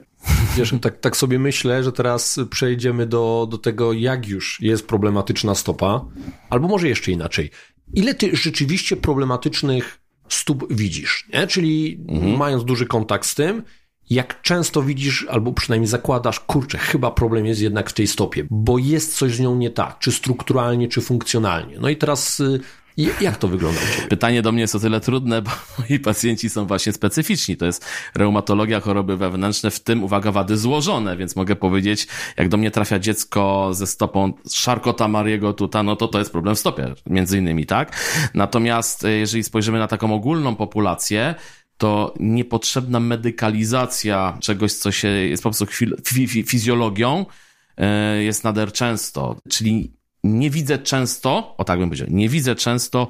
Wiesz, 0.56 0.74
tak, 0.80 1.00
tak 1.00 1.16
sobie 1.16 1.38
myślę, 1.38 1.84
że 1.84 1.92
teraz 1.92 2.40
przejdziemy 2.50 3.06
do, 3.06 3.48
do 3.50 3.58
tego, 3.58 3.92
jak 3.92 4.28
już 4.28 4.58
jest 4.60 4.86
problematyczna 4.86 5.54
stopa, 5.54 6.04
albo 6.50 6.68
może 6.68 6.88
jeszcze 6.88 7.12
inaczej. 7.12 7.50
ile 7.94 8.14
ty 8.14 8.36
rzeczywiście 8.36 8.96
problematycznych 8.96 10.00
stóp 10.28 10.72
widzisz, 10.72 11.28
nie? 11.34 11.46
Czyli 11.46 12.04
mhm. 12.08 12.36
mając 12.36 12.64
duży 12.64 12.86
kontakt 12.86 13.26
z 13.26 13.34
tym, 13.34 13.62
jak 14.10 14.42
często 14.42 14.82
widzisz, 14.82 15.26
albo 15.30 15.52
przynajmniej 15.52 15.88
zakładasz, 15.88 16.40
kurczę, 16.40 16.78
chyba 16.78 17.10
problem 17.10 17.46
jest 17.46 17.60
jednak 17.60 17.90
w 17.90 17.92
tej 17.92 18.06
stopie, 18.06 18.46
bo 18.50 18.78
jest 18.78 19.16
coś 19.16 19.34
z 19.34 19.40
nią 19.40 19.56
nie 19.56 19.70
tak, 19.70 19.98
czy 19.98 20.12
strukturalnie, 20.12 20.88
czy 20.88 21.00
funkcjonalnie. 21.00 21.76
No 21.80 21.88
i 21.88 21.96
teraz 21.96 22.42
jak 22.96 23.36
to 23.36 23.48
wygląda? 23.48 23.80
Pytanie 24.08 24.42
do 24.42 24.52
mnie 24.52 24.60
jest 24.60 24.74
o 24.74 24.80
tyle 24.80 25.00
trudne, 25.00 25.42
bo 25.42 25.50
moi 25.78 25.98
pacjenci 25.98 26.50
są 26.50 26.66
właśnie 26.66 26.92
specyficzni. 26.92 27.56
To 27.56 27.66
jest 27.66 27.86
reumatologia, 28.14 28.80
choroby 28.80 29.16
wewnętrzne, 29.16 29.70
w 29.70 29.80
tym, 29.80 30.04
uwaga, 30.04 30.32
wady 30.32 30.56
złożone, 30.56 31.16
więc 31.16 31.36
mogę 31.36 31.56
powiedzieć, 31.56 32.06
jak 32.36 32.48
do 32.48 32.56
mnie 32.56 32.70
trafia 32.70 32.98
dziecko 32.98 33.70
ze 33.74 33.86
stopą 33.86 34.32
szarkota 34.52 35.08
Mariego 35.08 35.52
Tuta, 35.52 35.82
no 35.82 35.96
to 35.96 36.08
to 36.08 36.18
jest 36.18 36.32
problem 36.32 36.54
w 36.54 36.58
stopie, 36.58 36.94
między 37.06 37.38
innymi, 37.38 37.66
tak? 37.66 37.96
Natomiast 38.34 39.04
e, 39.04 39.10
jeżeli 39.10 39.44
spojrzymy 39.44 39.78
na 39.78 39.88
taką 39.88 40.14
ogólną 40.14 40.56
populację, 40.56 41.34
to 41.76 42.14
niepotrzebna 42.20 43.00
medykalizacja 43.00 44.38
czegoś, 44.40 44.72
co 44.72 44.92
się 44.92 45.08
jest 45.08 45.42
po 45.42 45.50
prostu 45.50 45.66
fizjologią, 46.46 47.26
e, 47.76 48.22
jest 48.22 48.44
nader 48.44 48.72
często. 48.72 49.36
Czyli 49.50 49.92
nie 50.24 50.50
widzę 50.50 50.78
często, 50.78 51.54
o 51.58 51.64
tak 51.64 51.78
bym 51.78 51.88
powiedział, 51.88 52.08
nie 52.10 52.28
widzę 52.28 52.54
często 52.54 53.08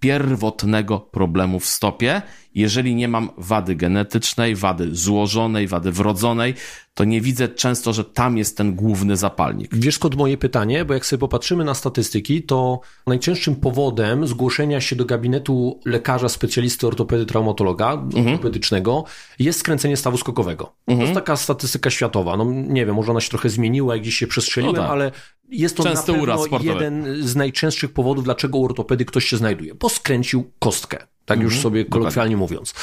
pierwotnego 0.00 1.00
problemu 1.00 1.60
w 1.60 1.66
stopie. 1.66 2.22
Jeżeli 2.54 2.94
nie 2.94 3.08
mam 3.08 3.30
wady 3.36 3.74
genetycznej, 3.74 4.54
wady 4.54 4.94
złożonej, 4.96 5.68
wady 5.68 5.92
wrodzonej, 5.92 6.54
to 6.94 7.04
nie 7.04 7.20
widzę 7.20 7.48
często, 7.48 7.92
że 7.92 8.04
tam 8.04 8.38
jest 8.38 8.56
ten 8.56 8.74
główny 8.74 9.16
zapalnik. 9.16 9.74
Wiesz 9.74 9.94
skąd 9.94 10.16
moje 10.16 10.38
pytanie? 10.38 10.84
Bo 10.84 10.94
jak 10.94 11.06
sobie 11.06 11.20
popatrzymy 11.20 11.64
na 11.64 11.74
statystyki, 11.74 12.42
to 12.42 12.80
najczęstszym 13.06 13.56
powodem 13.56 14.26
zgłoszenia 14.26 14.80
się 14.80 14.96
do 14.96 15.04
gabinetu 15.04 15.80
lekarza, 15.84 16.28
specjalisty 16.28 16.86
ortopedy, 16.86 17.26
traumatologa 17.26 17.92
mhm. 17.92 18.26
ortopedycznego 18.26 19.04
jest 19.38 19.58
skręcenie 19.58 19.96
stawu 19.96 20.16
skokowego. 20.16 20.72
Mhm. 20.86 20.98
To 20.98 21.02
jest 21.02 21.14
taka 21.14 21.36
statystyka 21.36 21.90
światowa. 21.90 22.36
No 22.36 22.44
nie 22.44 22.86
wiem, 22.86 22.94
może 22.94 23.10
ona 23.10 23.20
się 23.20 23.30
trochę 23.30 23.48
zmieniła, 23.48 23.94
jak 23.94 24.02
gdzieś 24.02 24.14
się 24.14 24.26
przestrzeliłem, 24.26 24.76
no 24.76 24.82
tak. 24.82 24.90
ale 24.90 25.12
jest 25.50 25.76
to 25.76 25.82
Częsty 25.82 26.12
na 26.12 26.18
pewno 26.18 26.58
jeden 26.62 27.22
z 27.22 27.36
najczęstszych 27.36 27.92
powodów, 27.92 28.24
dlaczego 28.24 28.58
u 28.58 28.64
ortopedy 28.64 29.04
ktoś 29.04 29.24
się 29.24 29.36
znajduje. 29.36 29.74
Bo 29.74 29.88
skręcił 29.88 30.50
kostkę. 30.58 31.06
Tak 31.28 31.38
mhm. 31.38 31.42
już 31.42 31.62
sobie 31.62 31.84
kolokwialnie 31.84 32.36
mówiąc. 32.36 32.74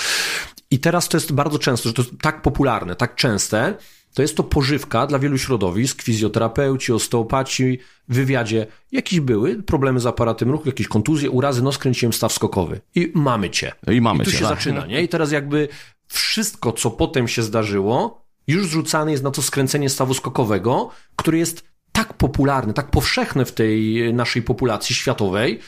I 0.71 0.79
teraz 0.79 1.09
to 1.09 1.17
jest 1.17 1.31
bardzo 1.31 1.59
często, 1.59 1.89
że 1.89 1.93
to 1.93 2.01
jest 2.01 2.13
tak 2.21 2.41
popularne, 2.41 2.95
tak 2.95 3.15
częste, 3.15 3.73
to 4.13 4.21
jest 4.21 4.37
to 4.37 4.43
pożywka 4.43 5.07
dla 5.07 5.19
wielu 5.19 5.37
środowisk, 5.37 6.01
fizjoterapeuci, 6.01 6.93
osteopaci, 6.93 7.79
w 8.09 8.15
wywiadzie. 8.15 8.67
Jakieś 8.91 9.19
były 9.19 9.63
problemy 9.63 9.99
z 9.99 10.05
aparatem 10.05 10.51
ruchu, 10.51 10.63
jakieś 10.65 10.87
kontuzje, 10.87 11.29
urazy, 11.29 11.63
no 11.63 11.71
skręciłem 11.71 12.13
staw 12.13 12.33
skokowy. 12.33 12.81
I 12.95 13.11
mamy 13.15 13.49
cię. 13.49 13.71
I 13.91 14.01
mamy 14.01 14.23
I 14.23 14.25
tu 14.25 14.31
cię, 14.31 14.37
się 14.37 14.43
tak. 14.43 14.57
zaczyna, 14.57 14.85
nie? 14.85 15.03
I 15.03 15.07
teraz 15.07 15.31
jakby 15.31 15.67
wszystko, 16.07 16.71
co 16.71 16.91
potem 16.91 17.27
się 17.27 17.43
zdarzyło, 17.43 18.25
już 18.47 18.67
zrzucane 18.67 19.11
jest 19.11 19.23
na 19.23 19.31
to 19.31 19.41
skręcenie 19.41 19.89
stawu 19.89 20.13
skokowego, 20.13 20.89
który 21.15 21.37
jest 21.37 21.63
tak 21.91 22.13
popularny, 22.13 22.73
tak 22.73 22.91
powszechny 22.91 23.45
w 23.45 23.51
tej 23.51 24.13
naszej 24.13 24.41
populacji 24.41 24.95
światowej, 24.95 25.59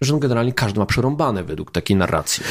że 0.00 0.12
no 0.12 0.18
generalnie 0.18 0.52
każdy 0.52 0.78
ma 0.78 0.86
przerąbane 0.86 1.44
według 1.44 1.70
takiej 1.70 1.96
narracji. 1.96 2.44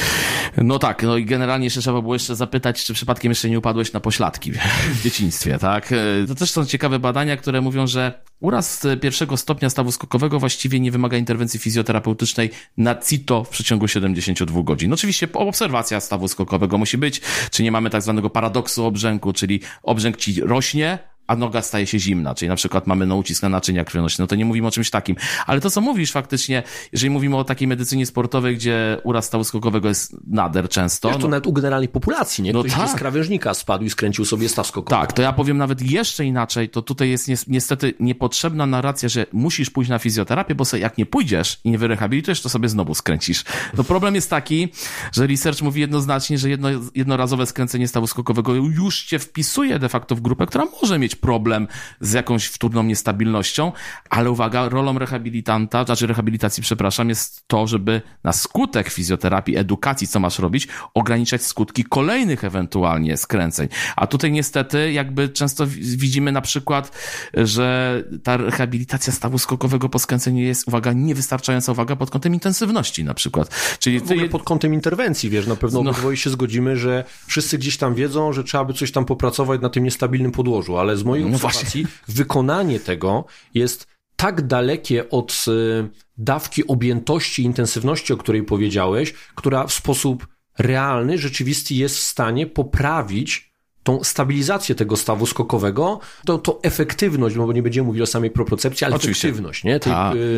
No 0.56 0.78
tak, 0.78 1.02
no 1.02 1.16
i 1.16 1.24
generalnie 1.24 1.66
jeszcze 1.66 1.80
trzeba 1.80 2.02
było 2.02 2.14
jeszcze 2.14 2.36
zapytać, 2.36 2.84
czy 2.84 2.94
przypadkiem 2.94 3.30
jeszcze 3.30 3.50
nie 3.50 3.58
upadłeś 3.58 3.92
na 3.92 4.00
pośladki 4.00 4.52
w 4.94 5.02
dzieciństwie, 5.02 5.58
tak? 5.58 5.94
To 6.28 6.34
też 6.34 6.50
są 6.50 6.66
ciekawe 6.66 6.98
badania, 6.98 7.36
które 7.36 7.60
mówią, 7.60 7.86
że 7.86 8.22
uraz 8.40 8.86
pierwszego 9.00 9.36
stopnia 9.36 9.70
stawu 9.70 9.92
skokowego 9.92 10.38
właściwie 10.40 10.80
nie 10.80 10.90
wymaga 10.90 11.16
interwencji 11.16 11.60
fizjoterapeutycznej 11.60 12.50
na 12.76 12.94
CITO 12.94 13.44
w 13.44 13.48
przeciągu 13.48 13.88
72 13.88 14.62
godzin. 14.62 14.90
No 14.90 14.94
oczywiście 14.94 15.28
obserwacja 15.32 16.00
stawu 16.00 16.28
skokowego 16.28 16.78
musi 16.78 16.98
być, 16.98 17.20
czy 17.50 17.62
nie 17.62 17.72
mamy 17.72 17.90
tak 17.90 18.02
zwanego 18.02 18.30
paradoksu 18.30 18.84
obrzęku, 18.84 19.32
czyli 19.32 19.60
obrzęk 19.82 20.16
ci 20.16 20.40
rośnie, 20.40 20.98
a 21.26 21.36
noga 21.36 21.62
staje 21.62 21.86
się 21.86 21.98
zimna, 21.98 22.34
czyli 22.34 22.48
na 22.48 22.56
przykład 22.56 22.86
mamy 22.86 23.06
na 23.06 23.14
ucisk 23.14 23.42
na 23.42 23.48
naczynia 23.48 23.84
krwionośne, 23.84 24.22
no 24.22 24.26
to 24.26 24.34
nie 24.34 24.44
mówimy 24.44 24.68
o 24.68 24.70
czymś 24.70 24.90
takim. 24.90 25.16
Ale 25.46 25.60
to, 25.60 25.70
co 25.70 25.80
mówisz 25.80 26.12
faktycznie, 26.12 26.62
jeżeli 26.92 27.10
mówimy 27.10 27.36
o 27.36 27.44
takiej 27.44 27.68
medycynie 27.68 28.06
sportowej, 28.06 28.56
gdzie 28.56 28.98
uraz 29.04 29.24
stawu 29.24 29.44
skokowego 29.44 29.88
jest 29.88 30.16
nader 30.26 30.68
często. 30.68 31.08
Wiesz, 31.08 31.16
to 31.16 31.22
no, 31.22 31.28
nawet 31.28 31.46
u 31.46 31.52
generalnej 31.52 31.88
populacji, 31.88 32.44
nie? 32.44 32.52
No 32.52 32.60
Ktoś 32.60 32.74
tak. 32.74 32.90
z 32.90 32.94
krawężnika 32.94 33.54
spadł 33.54 33.84
i 33.84 33.90
skręcił 33.90 34.24
sobie 34.24 34.48
staw 34.48 34.66
skokowy. 34.66 35.00
Tak, 35.00 35.12
to 35.12 35.22
ja 35.22 35.32
powiem 35.32 35.58
nawet 35.58 35.82
jeszcze 35.82 36.24
inaczej, 36.24 36.68
to 36.68 36.82
tutaj 36.82 37.10
jest 37.10 37.48
niestety 37.48 37.94
niepotrzebna 38.00 38.66
narracja, 38.66 39.08
że 39.08 39.26
musisz 39.32 39.70
pójść 39.70 39.90
na 39.90 39.98
fizjoterapię, 39.98 40.54
bo 40.54 40.64
sobie 40.64 40.82
jak 40.82 40.98
nie 40.98 41.06
pójdziesz 41.06 41.60
i 41.64 41.70
nie 41.70 41.78
wyrehabilitujesz, 41.78 42.42
to 42.42 42.48
sobie 42.48 42.68
znowu 42.68 42.94
skręcisz. 42.94 43.44
No 43.76 43.84
problem 43.84 44.14
jest 44.14 44.30
taki, 44.30 44.68
że 45.12 45.26
research 45.26 45.62
mówi 45.62 45.80
jednoznacznie, 45.80 46.38
że 46.38 46.50
jedno, 46.50 46.68
jednorazowe 46.94 47.46
skręcenie 47.46 47.88
stawu 47.88 48.06
skokowego 48.06 48.54
już 48.54 49.04
cię 49.04 49.18
wpisuje 49.18 49.78
de 49.78 49.88
facto 49.88 50.14
w 50.14 50.20
grupę, 50.20 50.46
która 50.46 50.64
może 50.82 50.98
mieć 50.98 51.15
problem 51.16 51.68
z 52.00 52.12
jakąś 52.12 52.46
wtórną 52.46 52.82
niestabilnością, 52.82 53.72
ale 54.10 54.30
uwaga, 54.30 54.68
rolą 54.68 54.98
rehabilitanta, 54.98 55.84
znaczy 55.84 56.06
rehabilitacji, 56.06 56.62
przepraszam, 56.62 57.08
jest 57.08 57.48
to, 57.48 57.66
żeby 57.66 58.02
na 58.24 58.32
skutek 58.32 58.90
fizjoterapii, 58.90 59.56
edukacji, 59.56 60.08
co 60.08 60.20
masz 60.20 60.38
robić, 60.38 60.68
ograniczać 60.94 61.42
skutki 61.42 61.84
kolejnych 61.84 62.44
ewentualnie 62.44 63.16
skręceń. 63.16 63.68
A 63.96 64.06
tutaj 64.06 64.32
niestety 64.32 64.92
jakby 64.92 65.28
często 65.28 65.66
widzimy 65.78 66.32
na 66.32 66.40
przykład, 66.40 66.98
że 67.34 68.02
ta 68.22 68.36
rehabilitacja 68.36 69.12
stawu 69.12 69.38
skokowego 69.38 69.88
po 69.88 69.98
skręceniu 69.98 70.42
jest, 70.42 70.68
uwaga, 70.68 70.92
niewystarczająca 70.92 71.72
uwaga 71.72 71.96
pod 71.96 72.10
kątem 72.10 72.34
intensywności 72.34 73.04
na 73.04 73.14
przykład. 73.14 73.76
Czyli 73.78 74.00
ogóle 74.16 74.28
pod 74.28 74.42
kątem 74.42 74.74
interwencji, 74.74 75.30
wiesz, 75.30 75.46
na 75.46 75.56
pewno 75.56 75.82
no. 75.82 75.90
obydwoje 75.90 76.16
się 76.16 76.30
zgodzimy, 76.30 76.76
że 76.76 77.04
wszyscy 77.26 77.58
gdzieś 77.58 77.76
tam 77.76 77.94
wiedzą, 77.94 78.32
że 78.32 78.44
trzeba 78.44 78.64
by 78.64 78.74
coś 78.74 78.92
tam 78.92 79.04
popracować 79.04 79.60
na 79.60 79.68
tym 79.68 79.84
niestabilnym 79.84 80.32
podłożu, 80.32 80.78
ale 80.78 80.96
z 80.96 81.04
mojej 81.06 81.24
no 81.24 81.36
obserwacji 81.36 81.86
wykonanie 82.08 82.80
tego 82.80 83.24
jest 83.54 83.86
tak 84.16 84.46
dalekie 84.46 85.10
od 85.10 85.44
y, 85.48 85.88
dawki 86.16 86.66
objętości, 86.66 87.42
intensywności, 87.42 88.12
o 88.12 88.16
której 88.16 88.42
powiedziałeś, 88.42 89.12
która 89.12 89.66
w 89.66 89.72
sposób 89.72 90.26
realny, 90.58 91.18
rzeczywisty 91.18 91.74
jest 91.74 91.96
w 91.96 92.02
stanie 92.02 92.46
poprawić 92.46 93.55
tą 93.86 94.04
stabilizację 94.04 94.74
tego 94.74 94.96
stawu 94.96 95.26
skokowego, 95.26 96.00
to, 96.24 96.38
to 96.38 96.58
efektywność, 96.62 97.36
no 97.36 97.46
bo 97.46 97.52
nie 97.52 97.62
będziemy 97.62 97.86
mówić 97.86 98.02
o 98.02 98.06
samej 98.06 98.30
propriocepcji, 98.30 98.84
ale 98.84 98.96
Oczywiście. 98.96 99.28
efektywność, 99.28 99.64
nie? 99.64 99.80
Tej, 99.80 99.92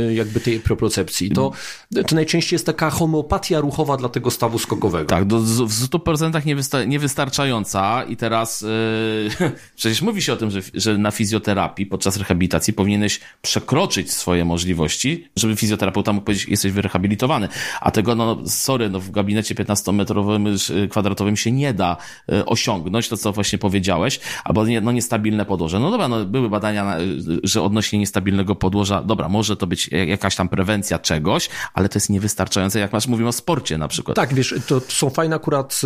y, 0.09 0.15
jakby 0.15 0.41
tej 0.41 0.61
propriocepcji. 0.61 1.31
To, 1.31 1.53
to 2.07 2.15
najczęściej 2.15 2.55
jest 2.55 2.67
taka 2.67 2.91
homeopatia 2.91 3.61
ruchowa 3.61 3.97
dla 3.97 4.09
tego 4.09 4.31
stawu 4.31 4.59
skokowego. 4.59 5.05
Tak, 5.05 5.25
do, 5.25 5.39
w 5.41 5.89
100% 5.89 6.47
niewysta 6.47 6.85
niewystarczająca 6.85 8.05
i 8.05 8.17
teraz 8.17 8.61
yy, 8.61 9.51
przecież 9.77 10.03
mówi 10.03 10.23
się 10.23 10.33
o 10.33 10.37
tym, 10.37 10.51
że, 10.51 10.61
że 10.75 10.99
na 10.99 11.11
fizjoterapii 11.11 11.87
podczas 11.87 12.17
rehabilitacji 12.17 12.73
powinieneś 12.73 13.21
przekroczyć 13.43 14.13
swoje 14.13 14.45
możliwości, 14.45 15.29
żeby 15.37 15.57
fizjoterapeuta 15.57 16.13
mógł 16.13 16.25
powiedzieć, 16.25 16.49
jesteś 16.49 16.73
wyrehabilitowany. 16.73 17.49
A 17.81 17.91
tego, 17.91 18.15
no 18.15 18.39
sorry, 18.47 18.91
no 18.91 19.01
w 19.01 19.11
gabinecie 19.11 19.55
15-metrowym, 19.55 20.71
y, 20.85 20.89
kwadratowym 20.89 21.37
się 21.37 21.53
nie 21.53 21.75
da 21.75 21.97
y, 22.33 22.45
osiągnąć, 22.45 23.09
to 23.09 23.17
co 23.17 23.38
właśnie 23.39 23.59
powiedziałeś, 23.59 24.21
albo 24.45 24.67
nie, 24.67 24.81
no 24.81 24.93
niestabilne 24.93 25.45
podłoże. 25.45 25.81
No 25.81 25.91
dobra, 25.91 26.09
no 26.09 26.25
były 26.25 26.51
badania, 26.51 26.97
że 27.43 27.63
odnośnie 27.63 27.99
niestabilnego 27.99 28.55
podłoża, 28.55 29.03
dobra, 29.03 29.29
może 29.29 29.57
to 29.57 29.67
być 29.67 29.91
jakaś 30.07 30.37
tam 30.37 30.49
prewencja 30.49 30.99
czegoś, 30.99 31.49
ale 31.75 31.89
to 31.89 31.97
jest 31.97 32.11
niewystarczające, 32.11 32.79
jak 32.79 32.93
masz, 32.93 33.07
mówimy 33.07 33.29
o 33.29 33.33
sporcie 33.33 33.79
na 33.79 33.89
przykład. 33.89 34.17
Tak, 34.17 34.35
wiesz, 34.35 34.55
to 34.67 34.81
są 34.81 35.11
fajne 35.11 35.37
akurat 35.37 35.81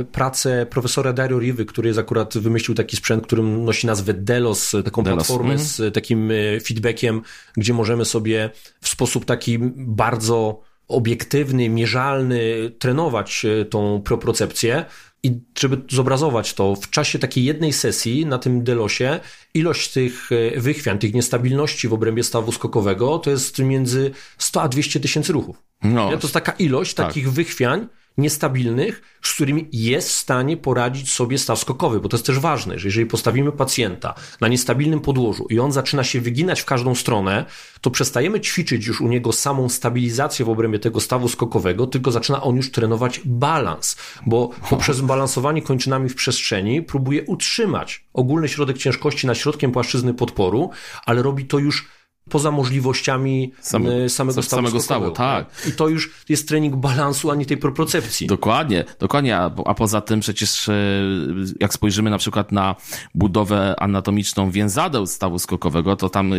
y, 0.00 0.04
prace 0.04 0.66
profesora 0.70 1.12
Dario 1.12 1.38
Riwy, 1.38 1.64
który 1.64 1.88
jest 1.88 1.98
akurat 1.98 2.38
wymyślił 2.38 2.74
taki 2.74 2.96
sprzęt, 2.96 3.26
który 3.26 3.42
nosi 3.42 3.86
nazwę 3.86 4.14
Delos, 4.14 4.72
taką 4.84 5.02
Delos. 5.02 5.16
platformę 5.16 5.54
mm. 5.54 5.66
z 5.66 5.94
takim 5.94 6.30
y, 6.30 6.60
feedbackiem, 6.66 7.22
gdzie 7.56 7.74
możemy 7.74 8.04
sobie 8.04 8.50
w 8.80 8.88
sposób 8.88 9.24
taki 9.24 9.58
bardzo 9.76 10.60
obiektywny, 10.88 11.68
mierzalny 11.68 12.70
trenować 12.78 13.44
y, 13.44 13.64
tą 13.64 14.02
propriocepcję. 14.04 14.84
I 15.24 15.40
żeby 15.58 15.82
zobrazować 15.90 16.54
to, 16.54 16.76
w 16.76 16.90
czasie 16.90 17.18
takiej 17.18 17.44
jednej 17.44 17.72
sesji 17.72 18.26
na 18.26 18.38
tym 18.38 18.64
delosie, 18.64 19.20
ilość 19.54 19.92
tych 19.92 20.30
e, 20.32 20.60
wychwiań, 20.60 20.98
tych 20.98 21.14
niestabilności 21.14 21.88
w 21.88 21.92
obrębie 21.92 22.24
stawu 22.24 22.52
skokowego 22.52 23.18
to 23.18 23.30
jest 23.30 23.58
między 23.58 24.10
100 24.38 24.62
a 24.62 24.68
200 24.68 25.00
tysięcy 25.00 25.32
ruchów. 25.32 25.62
No, 25.82 26.08
to 26.08 26.14
jest 26.22 26.34
taka 26.34 26.52
ilość 26.52 26.94
tak. 26.94 27.06
takich 27.06 27.32
wychwiań, 27.32 27.86
niestabilnych, 28.18 29.02
z 29.22 29.32
którymi 29.32 29.68
jest 29.72 30.08
w 30.08 30.12
stanie 30.12 30.56
poradzić 30.56 31.12
sobie 31.12 31.38
staw 31.38 31.58
skokowy, 31.58 32.00
bo 32.00 32.08
to 32.08 32.16
jest 32.16 32.26
też 32.26 32.38
ważne, 32.38 32.78
że 32.78 32.88
jeżeli 32.88 33.06
postawimy 33.06 33.52
pacjenta 33.52 34.14
na 34.40 34.48
niestabilnym 34.48 35.00
podłożu 35.00 35.46
i 35.50 35.58
on 35.58 35.72
zaczyna 35.72 36.04
się 36.04 36.20
wyginać 36.20 36.60
w 36.60 36.64
każdą 36.64 36.94
stronę, 36.94 37.44
to 37.80 37.90
przestajemy 37.90 38.40
ćwiczyć 38.40 38.86
już 38.86 39.00
u 39.00 39.08
niego 39.08 39.32
samą 39.32 39.68
stabilizację 39.68 40.44
w 40.44 40.48
obrębie 40.48 40.78
tego 40.78 41.00
stawu 41.00 41.28
skokowego, 41.28 41.86
tylko 41.86 42.12
zaczyna 42.12 42.42
on 42.42 42.56
już 42.56 42.70
trenować 42.70 43.20
balans, 43.24 43.96
bo 44.26 44.50
poprzez 44.70 45.00
balansowanie 45.00 45.62
kończynami 45.62 46.08
w 46.08 46.14
przestrzeni 46.14 46.82
próbuje 46.82 47.22
utrzymać 47.22 48.04
ogólny 48.12 48.48
środek 48.48 48.78
ciężkości 48.78 49.26
nad 49.26 49.38
środkiem 49.38 49.72
płaszczyzny 49.72 50.14
podporu, 50.14 50.70
ale 51.06 51.22
robi 51.22 51.46
to 51.46 51.58
już 51.58 51.88
poza 52.30 52.50
możliwościami 52.50 53.52
Sam, 53.60 53.86
e, 53.86 54.08
samego 54.08 54.42
stawu. 54.42 54.62
Samego 54.62 54.80
stawu, 54.80 55.10
tak. 55.10 55.46
I 55.68 55.72
to 55.72 55.88
już 55.88 56.24
jest 56.28 56.48
trening 56.48 56.76
balansu, 56.76 57.30
a 57.30 57.34
nie 57.34 57.46
tej 57.46 57.56
propriocepcji. 57.56 58.26
Dokładnie, 58.26 58.84
dokładnie. 58.98 59.36
A, 59.36 59.50
a 59.64 59.74
poza 59.74 60.00
tym 60.00 60.20
przecież 60.20 60.68
e, 60.68 60.74
jak 61.60 61.74
spojrzymy 61.74 62.10
na 62.10 62.18
przykład 62.18 62.52
na 62.52 62.76
budowę 63.14 63.74
anatomiczną 63.80 64.50
więzadeł 64.50 65.06
stawu 65.06 65.38
skokowego, 65.38 65.96
to 65.96 66.08
tam 66.08 66.32
e, 66.32 66.36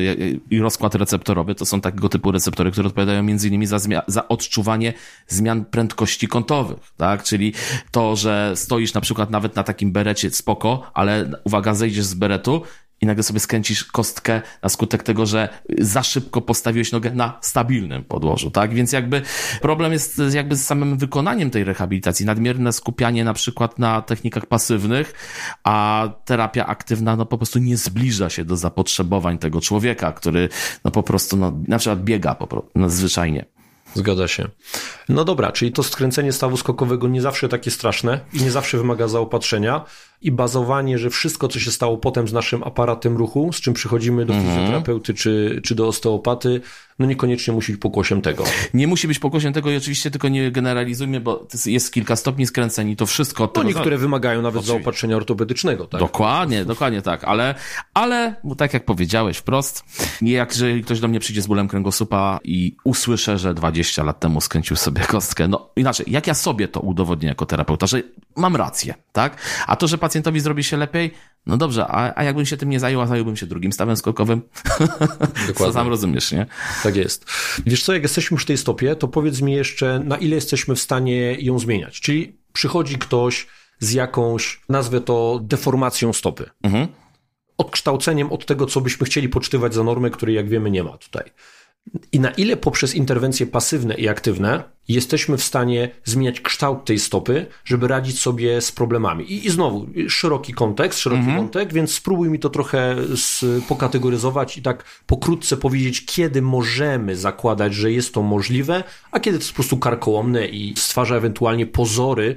i 0.50 0.60
rozkład 0.60 0.96
receptorowy 0.96 1.56
to 1.56 1.66
są 1.66 1.82
takiego 1.82 2.10
typu 2.10 2.32
receptory, 2.32 2.72
które 2.72 2.88
odpowiadają 2.88 3.24
między 3.24 3.48
innymi 3.48 3.66
za, 3.68 3.80
za 4.08 4.28
odczuwanie 4.28 4.94
zmian 5.28 5.66
prędkości 5.66 6.28
kątowych, 6.28 6.94
tak? 6.98 7.24
Czyli 7.24 7.54
to, 7.92 8.16
że 8.16 8.52
stoisz 8.56 8.94
na 8.94 9.02
przykład 9.02 9.30
nawet 9.30 9.56
na 9.56 9.64
takim 9.64 9.92
berecie 9.92 10.32
spoko, 10.32 10.92
ale 10.94 11.32
uwaga, 11.44 11.74
zejdziesz 11.74 12.06
z 12.06 12.14
beretu 12.14 12.62
i 13.06 13.08
nagle 13.08 13.24
sobie 13.24 13.40
skręcisz 13.40 13.84
kostkę 13.84 14.42
na 14.64 14.70
skutek 14.70 15.04
tego, 15.04 15.26
że 15.26 15.50
za 15.80 16.04
szybko 16.04 16.42
postawiłeś 16.42 16.92
nogę 16.92 17.12
na 17.12 17.38
stabilnym 17.42 18.04
podłożu, 18.04 18.52
tak? 18.52 18.74
Więc 18.74 18.92
jakby 18.92 19.22
problem 19.62 19.92
jest 19.92 20.22
jakby 20.34 20.56
z 20.56 20.66
samym 20.66 20.98
wykonaniem 20.98 21.50
tej 21.50 21.64
rehabilitacji. 21.64 22.26
Nadmierne 22.26 22.74
skupianie 22.74 23.24
na 23.24 23.34
przykład 23.34 23.80
na 23.80 24.02
technikach 24.02 24.46
pasywnych, 24.46 25.14
a 25.64 26.10
terapia 26.26 26.66
aktywna 26.66 27.16
no 27.16 27.26
po 27.26 27.38
prostu 27.38 27.60
nie 27.60 27.78
zbliża 27.78 28.30
się 28.30 28.46
do 28.46 28.58
zapotrzebowań 28.58 29.38
tego 29.38 29.62
człowieka, 29.62 30.12
który 30.12 30.50
no 30.86 30.92
po 30.92 31.04
prostu 31.04 31.38
no, 31.38 31.54
na 31.68 31.78
przykład 31.78 32.04
biega 32.04 32.36
po 32.36 32.48
prostu, 32.48 32.70
nadzwyczajnie. 32.76 33.46
Zgadza 33.96 34.28
się. 34.28 34.48
No 35.10 35.26
dobra, 35.26 35.52
czyli 35.52 35.72
to 35.72 35.84
skręcenie 35.84 36.32
stawu 36.32 36.58
skokowego 36.58 37.08
nie 37.08 37.22
zawsze 37.22 37.50
takie 37.50 37.72
straszne 37.72 38.20
i 38.34 38.44
nie 38.44 38.52
zawsze 38.52 38.78
wymaga 38.78 39.08
zaopatrzenia 39.08 39.86
i 40.26 40.32
bazowanie, 40.32 40.98
że 40.98 41.10
wszystko, 41.10 41.48
co 41.48 41.60
się 41.60 41.72
stało 41.72 41.98
potem 41.98 42.28
z 42.28 42.34
naszym 42.34 42.64
aparatem 42.64 43.18
ruchu, 43.18 43.54
z 43.54 43.62
czym 43.62 43.74
przychodzimy 43.74 44.26
do 44.26 44.34
mm 44.34 44.46
-hmm. 44.46 44.50
fizjoterapeuty 44.50 45.14
czy, 45.14 45.62
czy 45.64 45.76
do 45.76 45.88
osteopaty, 45.88 46.62
no 47.00 47.06
niekoniecznie 47.06 47.54
musi 47.54 47.72
być 47.72 47.82
pokłosiem 47.82 48.22
tego. 48.22 48.44
Nie 48.74 48.88
musi 48.88 49.08
być 49.08 49.20
pokłosiem 49.20 49.54
tego 49.54 49.72
i 49.72 49.78
oczywiście 49.78 50.12
tylko 50.12 50.28
nie 50.28 50.52
generalizujmy, 50.52 51.20
bo 51.20 51.48
jest 51.66 51.94
kilka 51.94 52.16
stopni 52.16 52.48
skręceń 52.48 52.96
to 52.96 53.06
wszystko. 53.06 53.52
No 53.56 53.64
niektóre 53.64 53.98
wymagają 53.98 54.42
nawet 54.42 54.60
oczywiście. 54.60 54.80
zaopatrzenia 54.80 55.16
ortopedycznego, 55.16 55.88
tak? 55.88 56.00
Dokładnie, 56.00 56.66
dokładnie 56.66 57.02
tak, 57.02 57.24
ale, 57.24 57.56
ale 57.94 58.36
tak 58.58 58.74
jak 58.74 58.86
powiedziałeś 58.86 59.38
wprost, 59.38 59.84
jak 60.22 60.52
jeżeli 60.52 60.84
ktoś 60.84 61.00
do 61.00 61.08
mnie 61.08 61.20
przyjdzie 61.20 61.42
z 61.42 61.48
bólem 61.48 61.68
kręgosłupa 61.68 62.40
i 62.44 62.76
usłyszę, 62.84 63.38
że 63.38 63.54
20 63.54 64.04
lat 64.04 64.20
temu 64.20 64.42
skręcił 64.42 64.76
sobie 64.76 65.02
kostkę, 65.02 65.48
no 65.48 65.70
inaczej, 65.76 66.06
jak 66.10 66.28
ja 66.28 66.34
sobie 66.34 66.68
to 66.68 66.80
udowodnię 66.80 67.28
jako 67.28 67.46
terapeuta, 67.46 67.88
że 67.88 68.02
mam 68.36 68.56
rację, 68.56 68.94
tak? 69.12 69.38
A 69.68 69.76
to, 69.76 69.88
że 69.88 69.98
pacjentowi 70.16 70.40
zrobi 70.40 70.64
się 70.64 70.78
lepiej, 70.78 71.12
no 71.46 71.58
dobrze, 71.58 71.88
a, 71.88 72.14
a 72.16 72.24
jakbym 72.24 72.46
się 72.46 72.58
tym 72.58 72.70
nie 72.70 72.80
zajął, 72.80 73.02
a 73.02 73.08
zająłbym 73.08 73.38
się 73.38 73.46
drugim 73.46 73.72
stawem 73.72 73.98
skokowym? 73.98 74.42
Dokładnie. 75.48 75.54
Co 75.54 75.74
sam 75.74 75.88
rozumiesz, 75.88 76.32
nie? 76.32 76.46
Tak 76.84 76.96
jest. 76.96 77.26
Wiesz 77.66 77.84
co, 77.84 77.94
jak 77.94 78.04
jesteśmy 78.04 78.36
już 78.36 78.44
w 78.44 78.46
tej 78.46 78.58
stopie, 78.58 78.96
to 78.96 79.08
powiedz 79.08 79.42
mi 79.42 79.54
jeszcze, 79.54 80.00
na 80.00 80.18
ile 80.18 80.36
jesteśmy 80.36 80.76
w 80.76 80.80
stanie 80.80 81.36
ją 81.40 81.60
zmieniać? 81.60 82.02
Czyli 82.02 82.38
przychodzi 82.54 82.98
ktoś 82.98 83.48
z 83.80 83.92
jakąś, 83.92 84.62
nazwę 84.70 85.02
to 85.02 85.40
deformacją 85.44 86.14
stopy. 86.14 86.50
Mhm. 86.64 86.88
Odkształceniem 87.58 88.32
od 88.32 88.46
tego, 88.46 88.66
co 88.66 88.82
byśmy 88.82 89.06
chcieli 89.06 89.30
poczytywać 89.30 89.74
za 89.74 89.84
normę, 89.84 90.10
której 90.10 90.36
jak 90.36 90.50
wiemy 90.50 90.72
nie 90.72 90.84
ma 90.84 90.98
tutaj 90.98 91.32
i 92.12 92.20
na 92.20 92.32
ile 92.32 92.58
poprzez 92.58 92.96
interwencje 92.96 93.48
pasywne 93.48 93.96
i 93.96 94.08
aktywne 94.08 94.64
jesteśmy 94.88 95.38
w 95.38 95.44
stanie 95.44 95.90
zmieniać 96.06 96.42
kształt 96.42 96.86
tej 96.86 97.00
stopy, 97.00 97.46
żeby 97.66 97.88
radzić 97.88 98.20
sobie 98.20 98.62
z 98.62 98.72
problemami. 98.72 99.34
I, 99.34 99.48
i 99.48 99.50
znowu, 99.50 99.88
szeroki 100.10 100.54
kontekst, 100.54 101.00
szeroki 101.00 101.20
mhm. 101.20 101.38
wątek, 101.38 101.74
więc 101.74 101.94
spróbuj 101.94 102.30
mi 102.30 102.40
to 102.40 102.50
trochę 102.50 102.96
z, 103.16 103.46
pokategoryzować 103.66 104.58
i 104.58 104.62
tak 104.62 104.84
pokrótce 105.06 105.58
powiedzieć, 105.58 106.06
kiedy 106.06 106.42
możemy 106.42 107.16
zakładać, 107.16 107.74
że 107.74 107.92
jest 107.92 108.14
to 108.14 108.22
możliwe, 108.22 108.84
a 109.12 109.20
kiedy 109.20 109.38
to 109.38 109.42
jest 109.42 109.52
po 109.52 109.56
prostu 109.56 109.78
karkołomne 109.78 110.48
i 110.48 110.74
stwarza 110.78 111.16
ewentualnie 111.16 111.66
pozory, 111.66 112.36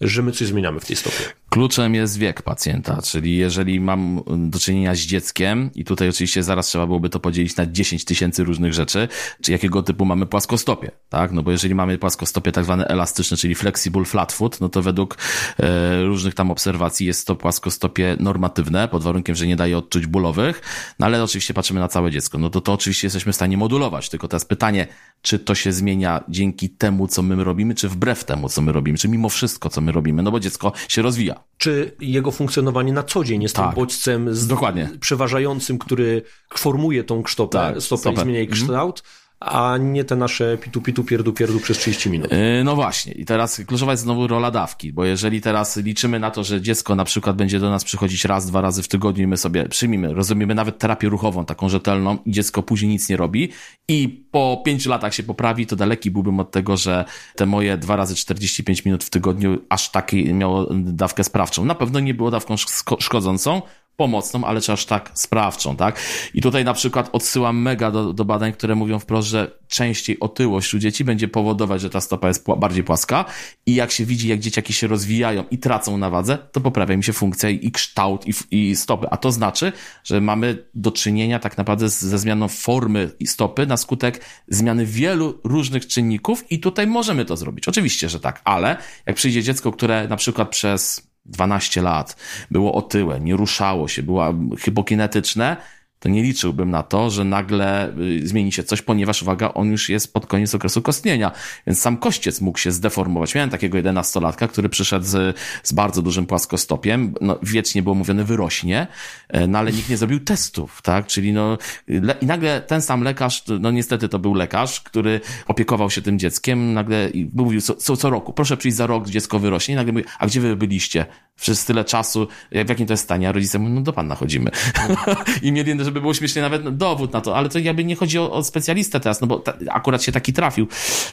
że 0.00 0.22
my 0.22 0.32
coś 0.32 0.48
zmieniamy 0.48 0.80
w 0.80 0.84
tej 0.84 0.96
stopie. 0.96 1.24
Kluczem 1.50 1.94
jest 1.94 2.18
wiek 2.18 2.42
pacjenta, 2.42 3.02
czyli 3.02 3.36
jeżeli 3.36 3.80
mam 3.80 4.20
do 4.36 4.58
czynienia 4.58 4.94
z 4.94 4.98
dzieckiem 4.98 5.70
i 5.74 5.84
tutaj 5.84 6.08
oczywiście 6.08 6.42
zaraz 6.42 6.66
trzeba 6.66 6.86
byłoby 6.86 7.08
to 7.08 7.20
podzielić 7.20 7.56
na 7.56 7.66
10 7.66 8.04
tysięcy 8.04 8.44
różnych 8.44 8.72
rzeczy, 8.72 9.08
czy 9.42 9.52
jakiego 9.52 9.82
typu 9.82 10.04
mamy 10.04 10.26
płaskostopie, 10.26 10.90
tak? 11.08 11.32
No 11.32 11.42
bo 11.42 11.50
jeżeli 11.50 11.74
mamy 11.74 11.98
płaskostopie 11.98 12.52
tak 12.52 12.64
zwane 12.64 12.86
elastyczne, 12.86 13.36
czyli 13.36 13.54
flexible 13.54 14.04
flat 14.04 14.32
foot, 14.32 14.60
no 14.60 14.68
to 14.68 14.82
według 14.82 15.18
e, 15.58 16.02
różnych 16.04 16.34
tam 16.34 16.50
obserwacji 16.50 17.06
jest 17.06 17.26
to 17.26 17.36
płaskostopie 17.36 18.16
normatywne, 18.20 18.88
pod 18.88 19.02
warunkiem, 19.02 19.34
że 19.34 19.46
nie 19.46 19.56
daje 19.56 19.78
odczuć 19.78 20.06
bólowych, 20.06 20.62
no 20.98 21.06
ale 21.06 21.22
oczywiście 21.22 21.54
patrzymy 21.54 21.80
na 21.80 21.88
całe 21.88 22.10
dziecko, 22.10 22.38
no 22.38 22.50
to 22.50 22.60
to 22.60 22.72
oczywiście 22.72 23.06
jesteśmy 23.06 23.32
w 23.32 23.36
stanie 23.36 23.56
modulować, 23.56 24.08
tylko 24.08 24.28
teraz 24.28 24.44
pytanie, 24.44 24.86
czy 25.22 25.38
to 25.38 25.54
się 25.54 25.72
zmienia 25.72 26.24
dzięki 26.28 26.70
temu, 26.70 27.08
co 27.08 27.22
my 27.22 27.44
robimy, 27.44 27.74
czy 27.74 27.88
wbrew 27.88 28.24
temu, 28.24 28.48
co 28.48 28.62
my 28.62 28.72
robimy, 28.72 28.98
czy 28.98 29.08
mimo 29.08 29.28
wszystko, 29.28 29.70
co 29.70 29.80
my 29.80 29.92
robimy, 29.92 30.22
no 30.22 30.30
bo 30.30 30.40
dziecko 30.40 30.72
się 30.88 31.02
rozwija, 31.02 31.37
czy 31.58 31.96
jego 32.00 32.30
funkcjonowanie 32.30 32.92
na 32.92 33.02
co 33.02 33.24
dzień 33.24 33.42
jest 33.42 33.56
tak. 33.56 33.66
tym 33.66 33.74
bodźcem 33.74 34.34
z, 34.34 34.46
Dokładnie. 34.46 34.90
przeważającym, 35.00 35.78
który 35.78 36.22
formuje 36.56 37.04
tą 37.04 37.22
ksztopę, 37.22 37.58
tak, 37.58 37.82
stopę, 37.82 38.00
stopę 38.00 38.20
i 38.20 38.22
zmienia 38.22 38.38
jej 38.38 38.48
mhm. 38.48 38.62
kształt, 38.62 39.02
a 39.40 39.76
nie 39.80 40.04
te 40.04 40.16
nasze 40.16 40.58
pitu 40.58 40.82
pitu 40.82 41.04
pierdu 41.04 41.32
pierdu 41.32 41.60
przez 41.60 41.78
30 41.78 42.10
minut. 42.10 42.32
Yy, 42.32 42.64
no 42.64 42.74
właśnie. 42.74 43.12
I 43.12 43.24
teraz 43.24 43.60
kluczowa 43.66 43.92
jest 43.92 44.02
znowu 44.02 44.26
rola 44.26 44.50
dawki, 44.50 44.92
bo 44.92 45.04
jeżeli 45.04 45.40
teraz 45.40 45.76
liczymy 45.76 46.18
na 46.18 46.30
to, 46.30 46.44
że 46.44 46.60
dziecko 46.60 46.94
na 46.94 47.04
przykład 47.04 47.36
będzie 47.36 47.60
do 47.60 47.70
nas 47.70 47.84
przychodzić 47.84 48.24
raz, 48.24 48.46
dwa 48.46 48.60
razy 48.60 48.82
w 48.82 48.88
tygodniu 48.88 49.24
i 49.24 49.26
my 49.26 49.36
sobie 49.36 49.68
przyjmijmy, 49.68 50.14
rozumiemy 50.14 50.54
nawet 50.54 50.78
terapię 50.78 51.08
ruchową, 51.08 51.44
taką 51.44 51.68
rzetelną 51.68 52.18
i 52.26 52.30
dziecko 52.30 52.62
później 52.62 52.90
nic 52.90 53.08
nie 53.08 53.16
robi 53.16 53.48
i 53.88 54.24
po 54.30 54.62
pięciu 54.64 54.90
latach 54.90 55.14
się 55.14 55.22
poprawi, 55.22 55.66
to 55.66 55.76
daleki 55.76 56.10
byłbym 56.10 56.40
od 56.40 56.50
tego, 56.50 56.76
że 56.76 57.04
te 57.36 57.46
moje 57.46 57.76
dwa 57.76 57.96
razy 57.96 58.14
45 58.14 58.84
minut 58.84 59.04
w 59.04 59.10
tygodniu 59.10 59.58
aż 59.68 59.90
takiej 59.90 60.34
miało 60.34 60.66
dawkę 60.74 61.24
sprawczą. 61.24 61.64
Na 61.64 61.74
pewno 61.74 62.00
nie 62.00 62.14
było 62.14 62.30
dawką 62.30 62.54
szkodzącą, 63.00 63.62
pomocną, 63.98 64.44
ale 64.44 64.60
czy 64.60 64.72
aż 64.72 64.86
tak 64.86 65.10
sprawczą, 65.14 65.76
tak? 65.76 66.00
I 66.34 66.42
tutaj 66.42 66.64
na 66.64 66.74
przykład 66.74 67.08
odsyłam 67.12 67.62
mega 67.62 67.90
do, 67.90 68.12
do 68.12 68.24
badań, 68.24 68.52
które 68.52 68.74
mówią 68.74 68.98
wprost, 68.98 69.28
że 69.28 69.50
częściej 69.68 70.20
otyłość 70.20 70.74
u 70.74 70.78
dzieci 70.78 71.04
będzie 71.04 71.28
powodować, 71.28 71.80
że 71.80 71.90
ta 71.90 72.00
stopa 72.00 72.28
jest 72.28 72.46
bardziej 72.58 72.84
płaska 72.84 73.24
i 73.66 73.74
jak 73.74 73.90
się 73.90 74.04
widzi, 74.04 74.28
jak 74.28 74.40
dzieciaki 74.40 74.72
się 74.72 74.86
rozwijają 74.86 75.44
i 75.50 75.58
tracą 75.58 75.98
na 75.98 76.10
wadze, 76.10 76.38
to 76.52 76.60
poprawia 76.60 76.94
im 76.94 77.02
się 77.02 77.12
funkcja 77.12 77.48
i 77.48 77.70
kształt 77.70 78.26
i, 78.26 78.32
i 78.50 78.76
stopy. 78.76 79.06
A 79.10 79.16
to 79.16 79.32
znaczy, 79.32 79.72
że 80.04 80.20
mamy 80.20 80.64
do 80.74 80.90
czynienia 80.90 81.38
tak 81.38 81.58
naprawdę 81.58 81.88
ze 81.88 82.18
zmianą 82.18 82.48
formy 82.48 83.10
stopy 83.26 83.66
na 83.66 83.76
skutek 83.76 84.24
zmiany 84.48 84.86
wielu 84.86 85.40
różnych 85.44 85.86
czynników 85.86 86.50
i 86.50 86.60
tutaj 86.60 86.86
możemy 86.86 87.24
to 87.24 87.36
zrobić. 87.36 87.68
Oczywiście, 87.68 88.08
że 88.08 88.20
tak, 88.20 88.40
ale 88.44 88.76
jak 89.06 89.16
przyjdzie 89.16 89.42
dziecko, 89.42 89.72
które 89.72 90.08
na 90.08 90.16
przykład 90.16 90.48
przez 90.48 91.07
12 91.28 91.82
lat, 91.82 92.16
było 92.50 92.74
otyłe, 92.74 93.20
nie 93.20 93.36
ruszało 93.36 93.88
się, 93.88 94.02
było 94.02 94.34
hypokinetyczne, 94.58 95.56
to 96.00 96.08
nie 96.08 96.22
liczyłbym 96.22 96.70
na 96.70 96.82
to, 96.82 97.10
że 97.10 97.24
nagle 97.24 97.92
y, 97.98 98.28
zmieni 98.28 98.52
się 98.52 98.64
coś, 98.64 98.82
ponieważ, 98.82 99.22
uwaga, 99.22 99.54
on 99.54 99.70
już 99.70 99.88
jest 99.88 100.12
pod 100.12 100.26
koniec 100.26 100.54
okresu 100.54 100.82
kostnienia, 100.82 101.32
więc 101.66 101.80
sam 101.80 101.96
kościec 101.96 102.40
mógł 102.40 102.58
się 102.58 102.72
zdeformować. 102.72 103.34
Miałem 103.34 103.50
takiego 103.50 103.76
jedenastolatka, 103.76 104.48
który 104.48 104.68
przyszedł 104.68 105.06
z, 105.06 105.38
z 105.62 105.72
bardzo 105.72 106.02
dużym 106.02 106.26
płaskostopiem, 106.26 107.14
no, 107.20 107.38
wiecznie 107.42 107.82
było 107.82 107.94
mówione 107.94 108.24
wyrośnie, 108.24 108.86
e, 109.28 109.46
no 109.46 109.58
ale 109.58 109.72
nikt 109.72 109.88
nie 109.88 109.96
zrobił 109.96 110.20
testów, 110.20 110.82
tak, 110.82 111.06
czyli 111.06 111.32
no, 111.32 111.58
le, 111.88 112.14
i 112.20 112.26
nagle 112.26 112.60
ten 112.60 112.82
sam 112.82 113.02
lekarz, 113.02 113.44
no 113.60 113.70
niestety 113.70 114.08
to 114.08 114.18
był 114.18 114.34
lekarz, 114.34 114.80
który 114.80 115.20
opiekował 115.46 115.90
się 115.90 116.02
tym 116.02 116.18
dzieckiem, 116.18 116.74
nagle 116.74 117.10
mówił 117.34 117.60
co, 117.60 117.74
co, 117.74 117.96
co 117.96 118.10
roku, 118.10 118.32
proszę 118.32 118.56
przyjść 118.56 118.76
za 118.76 118.86
rok, 118.86 119.08
dziecko 119.08 119.38
wyrośnie 119.38 119.72
i 119.72 119.76
nagle 119.76 119.92
mówi, 119.92 120.04
a 120.18 120.26
gdzie 120.26 120.40
wy 120.40 120.56
byliście? 120.56 121.06
Przez 121.36 121.64
tyle 121.64 121.84
czasu, 121.84 122.28
w 122.52 122.68
jakim 122.68 122.86
to 122.86 122.92
jest 122.92 123.04
stanie? 123.04 123.28
A 123.28 123.32
rodzice 123.32 123.58
mówią, 123.58 123.74
no 123.74 123.80
do 123.80 123.92
pana 123.92 124.14
chodzimy. 124.14 124.50
I 125.42 125.52
mieli 125.52 125.74
żeby 125.88 126.00
było 126.00 126.14
śmiesznie 126.14 126.42
nawet 126.42 126.76
dowód 126.76 127.12
na 127.12 127.20
to, 127.20 127.36
ale 127.36 127.48
to 127.48 127.58
jakby 127.58 127.84
nie 127.84 127.96
chodzi 127.96 128.18
o, 128.18 128.32
o 128.32 128.44
specjalistę 128.44 129.00
teraz, 129.00 129.20
no 129.20 129.26
bo 129.26 129.38
ta, 129.38 129.54
akurat 129.70 130.02
się 130.02 130.12
taki 130.12 130.32
trafił. 130.32 130.66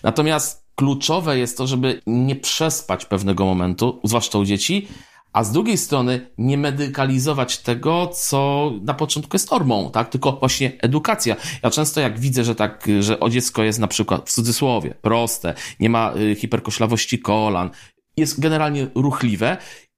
Natomiast 0.04 0.66
kluczowe 0.76 1.38
jest 1.38 1.58
to, 1.58 1.68
żeby 1.68 2.02
nie 2.08 2.36
przespać 2.36 3.06
pewnego 3.06 3.46
momentu, 3.46 4.00
zwłaszcza 4.04 4.40
u 4.40 4.46
dzieci, 4.46 4.88
a 5.34 5.44
z 5.44 5.52
drugiej 5.52 5.78
strony 5.78 6.30
nie 6.38 6.58
medykalizować 6.58 7.58
tego, 7.58 8.08
co 8.08 8.72
na 8.82 8.94
początku 8.94 9.36
jest 9.36 9.52
normą, 9.52 9.92
tak? 9.92 10.10
Tylko 10.10 10.32
właśnie 10.32 10.72
edukacja. 10.82 11.36
Ja 11.64 11.70
często 11.70 12.02
jak 12.02 12.20
widzę, 12.20 12.44
że 12.44 12.56
tak, 12.56 12.88
że 13.00 13.20
o 13.20 13.30
dziecko 13.30 13.64
jest 13.64 13.80
na 13.80 13.88
przykład 13.88 14.30
w 14.30 14.34
cudzysłowie 14.34 14.96
proste, 15.02 15.54
nie 15.80 15.90
ma 15.90 16.14
y, 16.16 16.36
hiperkoślawości 16.36 17.20
kolan, 17.20 17.70
jest 18.18 18.40
generalnie 18.40 18.88
ruchliwe 18.96 19.58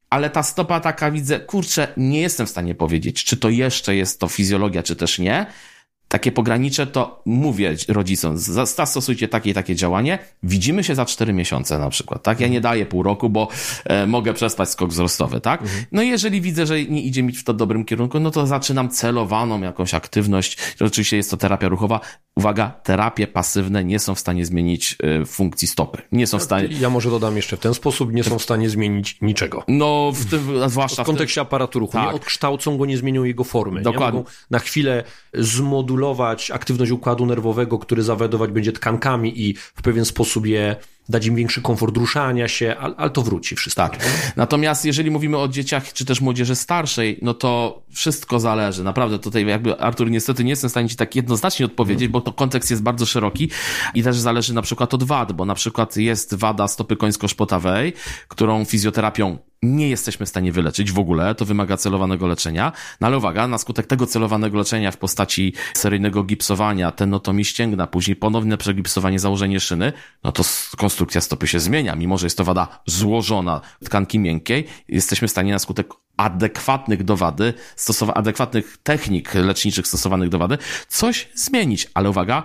ale 0.09 0.29
ta 0.29 0.43
stopa 0.43 0.79
taka 0.79 1.11
widzę, 1.11 1.39
kurczę, 1.39 1.87
nie 1.97 2.21
jestem 2.21 2.47
w 2.47 2.49
stanie 2.49 2.75
powiedzieć, 2.75 3.23
czy 3.23 3.37
to 3.37 3.49
jeszcze 3.49 3.95
jest 3.95 4.19
to 4.19 4.27
fizjologia, 4.27 4.83
czy 4.83 4.95
też 4.95 5.19
nie. 5.19 5.45
Takie 6.07 6.31
pogranicze, 6.31 6.87
to 6.87 7.21
mówię 7.25 7.75
rodzicom, 7.87 8.37
zastosujcie 8.37 9.27
takie 9.27 9.49
i 9.49 9.53
takie 9.53 9.75
działanie, 9.75 10.19
widzimy 10.43 10.83
się 10.83 10.95
za 10.95 11.05
cztery 11.05 11.33
miesiące 11.33 11.79
na 11.79 11.89
przykład, 11.89 12.23
tak? 12.23 12.39
Ja 12.39 12.47
nie 12.47 12.61
daję 12.61 12.85
pół 12.85 13.03
roku, 13.03 13.29
bo 13.29 13.47
e, 13.85 14.07
mogę 14.07 14.33
przespać 14.33 14.69
skok 14.69 14.89
wzrostowy, 14.89 15.41
tak? 15.41 15.61
Mhm. 15.61 15.85
No 15.91 16.01
i 16.01 16.09
jeżeli 16.09 16.41
widzę, 16.41 16.65
że 16.65 16.83
nie 16.83 17.01
idzie 17.01 17.23
mi 17.23 17.33
w 17.33 17.43
to 17.43 17.53
dobrym 17.53 17.85
kierunku, 17.85 18.19
no 18.19 18.31
to 18.31 18.47
zaczynam 18.47 18.89
celowaną 18.89 19.61
jakąś 19.61 19.93
aktywność. 19.93 20.57
Oczywiście 20.79 21.17
jest 21.17 21.31
to 21.31 21.37
terapia 21.37 21.67
ruchowa. 21.67 21.99
Uwaga, 22.35 22.69
terapie 22.83 23.27
pasywne 23.27 23.83
nie 23.83 23.99
są 23.99 24.15
w 24.15 24.19
stanie 24.19 24.45
zmienić 24.45 24.97
e, 25.03 25.25
funkcji 25.25 25.67
stopy. 25.67 26.01
Nie 26.11 26.27
są 26.27 26.39
w 26.39 26.43
stanie... 26.43 26.67
Ja 26.79 26.89
może 26.89 27.09
dodam 27.09 27.35
jeszcze 27.35 27.57
w 27.57 27.59
ten 27.59 27.73
sposób, 27.73 28.13
nie 28.13 28.23
są 28.23 28.39
w 28.39 28.43
stanie 28.43 28.69
zmienić 28.69 29.21
niczego. 29.21 29.63
No, 29.67 30.11
w 30.15 30.25
tym, 30.25 30.69
zwłaszcza 30.69 31.03
w 31.03 31.05
kontekście 31.05 31.41
aparatu 31.41 31.79
ruchu. 31.79 31.93
Tak. 31.93 32.07
Nie 32.07 32.13
odkształcą 32.13 32.77
go, 32.77 32.85
nie 32.85 32.97
zmienią 32.97 33.23
jego 33.23 33.43
formy. 33.43 33.81
Dokładnie. 33.81 34.23
na 34.49 34.59
chwilę 34.59 35.03
zmodulować 35.33 35.96
aktywność 36.51 36.91
układu 36.91 37.25
nerwowego, 37.25 37.79
który 37.79 38.03
zawiadować 38.03 38.51
będzie 38.51 38.71
tkankami 38.71 39.41
i 39.41 39.53
w 39.53 39.81
pewien 39.81 40.05
sposób 40.05 40.45
je 40.45 40.75
dać 41.09 41.25
im 41.25 41.35
większy 41.35 41.61
komfort 41.61 41.97
ruszania 41.97 42.47
się, 42.47 42.75
ale, 42.79 42.95
ale 42.95 43.09
to 43.09 43.21
wróci 43.21 43.55
wszystko. 43.55 43.81
Tak. 43.81 44.07
Natomiast 44.35 44.85
jeżeli 44.85 45.11
mówimy 45.11 45.37
o 45.37 45.47
dzieciach, 45.47 45.93
czy 45.93 46.05
też 46.05 46.21
młodzieży 46.21 46.55
starszej, 46.55 47.19
no 47.21 47.33
to 47.33 47.81
wszystko 47.91 48.39
zależy. 48.39 48.83
Naprawdę 48.83 49.19
tutaj 49.19 49.45
jakby 49.45 49.79
Artur 49.79 50.11
niestety 50.11 50.43
nie 50.43 50.49
jestem 50.49 50.69
w 50.69 50.71
stanie 50.71 50.89
ci 50.89 50.95
tak 50.95 51.15
jednoznacznie 51.15 51.65
odpowiedzieć, 51.65 52.07
bo 52.07 52.21
to 52.21 52.33
kontekst 52.33 52.69
jest 52.69 52.83
bardzo 52.83 53.05
szeroki 53.05 53.49
i 53.93 54.03
też 54.03 54.17
zależy 54.17 54.53
na 54.53 54.61
przykład 54.61 54.93
od 54.93 55.03
wad, 55.03 55.33
bo 55.33 55.45
na 55.45 55.55
przykład 55.55 55.97
jest 55.97 56.35
wada 56.35 56.67
stopy 56.67 56.95
końsko-szpotawej, 56.95 57.93
którą 58.27 58.65
fizjoterapią 58.65 59.37
nie 59.61 59.89
jesteśmy 59.89 60.25
w 60.25 60.29
stanie 60.29 60.51
wyleczyć 60.51 60.91
w 60.91 60.99
ogóle, 60.99 61.35
to 61.35 61.45
wymaga 61.45 61.77
celowanego 61.77 62.27
leczenia. 62.27 62.71
No 63.01 63.07
ale 63.07 63.17
uwaga, 63.17 63.47
na 63.47 63.57
skutek 63.57 63.87
tego 63.87 64.07
celowanego 64.07 64.57
leczenia 64.57 64.91
w 64.91 64.97
postaci 64.97 65.53
seryjnego 65.73 66.23
gipsowania, 66.23 66.91
tenotomii 66.91 67.45
ścięgna, 67.45 67.87
później 67.87 68.15
ponowne 68.15 68.57
przegipsowanie, 68.57 69.19
założenie 69.19 69.59
szyny, 69.59 69.93
no 70.23 70.31
to 70.31 70.43
konstrukcja 70.97 71.21
stopy 71.21 71.47
się 71.47 71.59
zmienia. 71.59 71.95
Mimo, 71.95 72.17
że 72.17 72.25
jest 72.25 72.37
to 72.37 72.43
wada 72.43 72.67
złożona 72.85 73.61
tkanki 73.85 74.19
miękkiej, 74.19 74.67
jesteśmy 74.87 75.27
w 75.27 75.31
stanie 75.31 75.51
na 75.51 75.59
skutek 75.59 75.87
adekwatnych 76.17 77.03
do 77.03 77.17
wady, 77.17 77.53
stosowa- 77.75 78.13
adekwatnych 78.15 78.77
technik 78.83 79.33
leczniczych 79.33 79.87
stosowanych 79.87 80.29
do 80.29 80.37
wady, 80.37 80.57
coś 80.87 81.29
zmienić. 81.35 81.87
Ale 81.93 82.09
uwaga, 82.09 82.43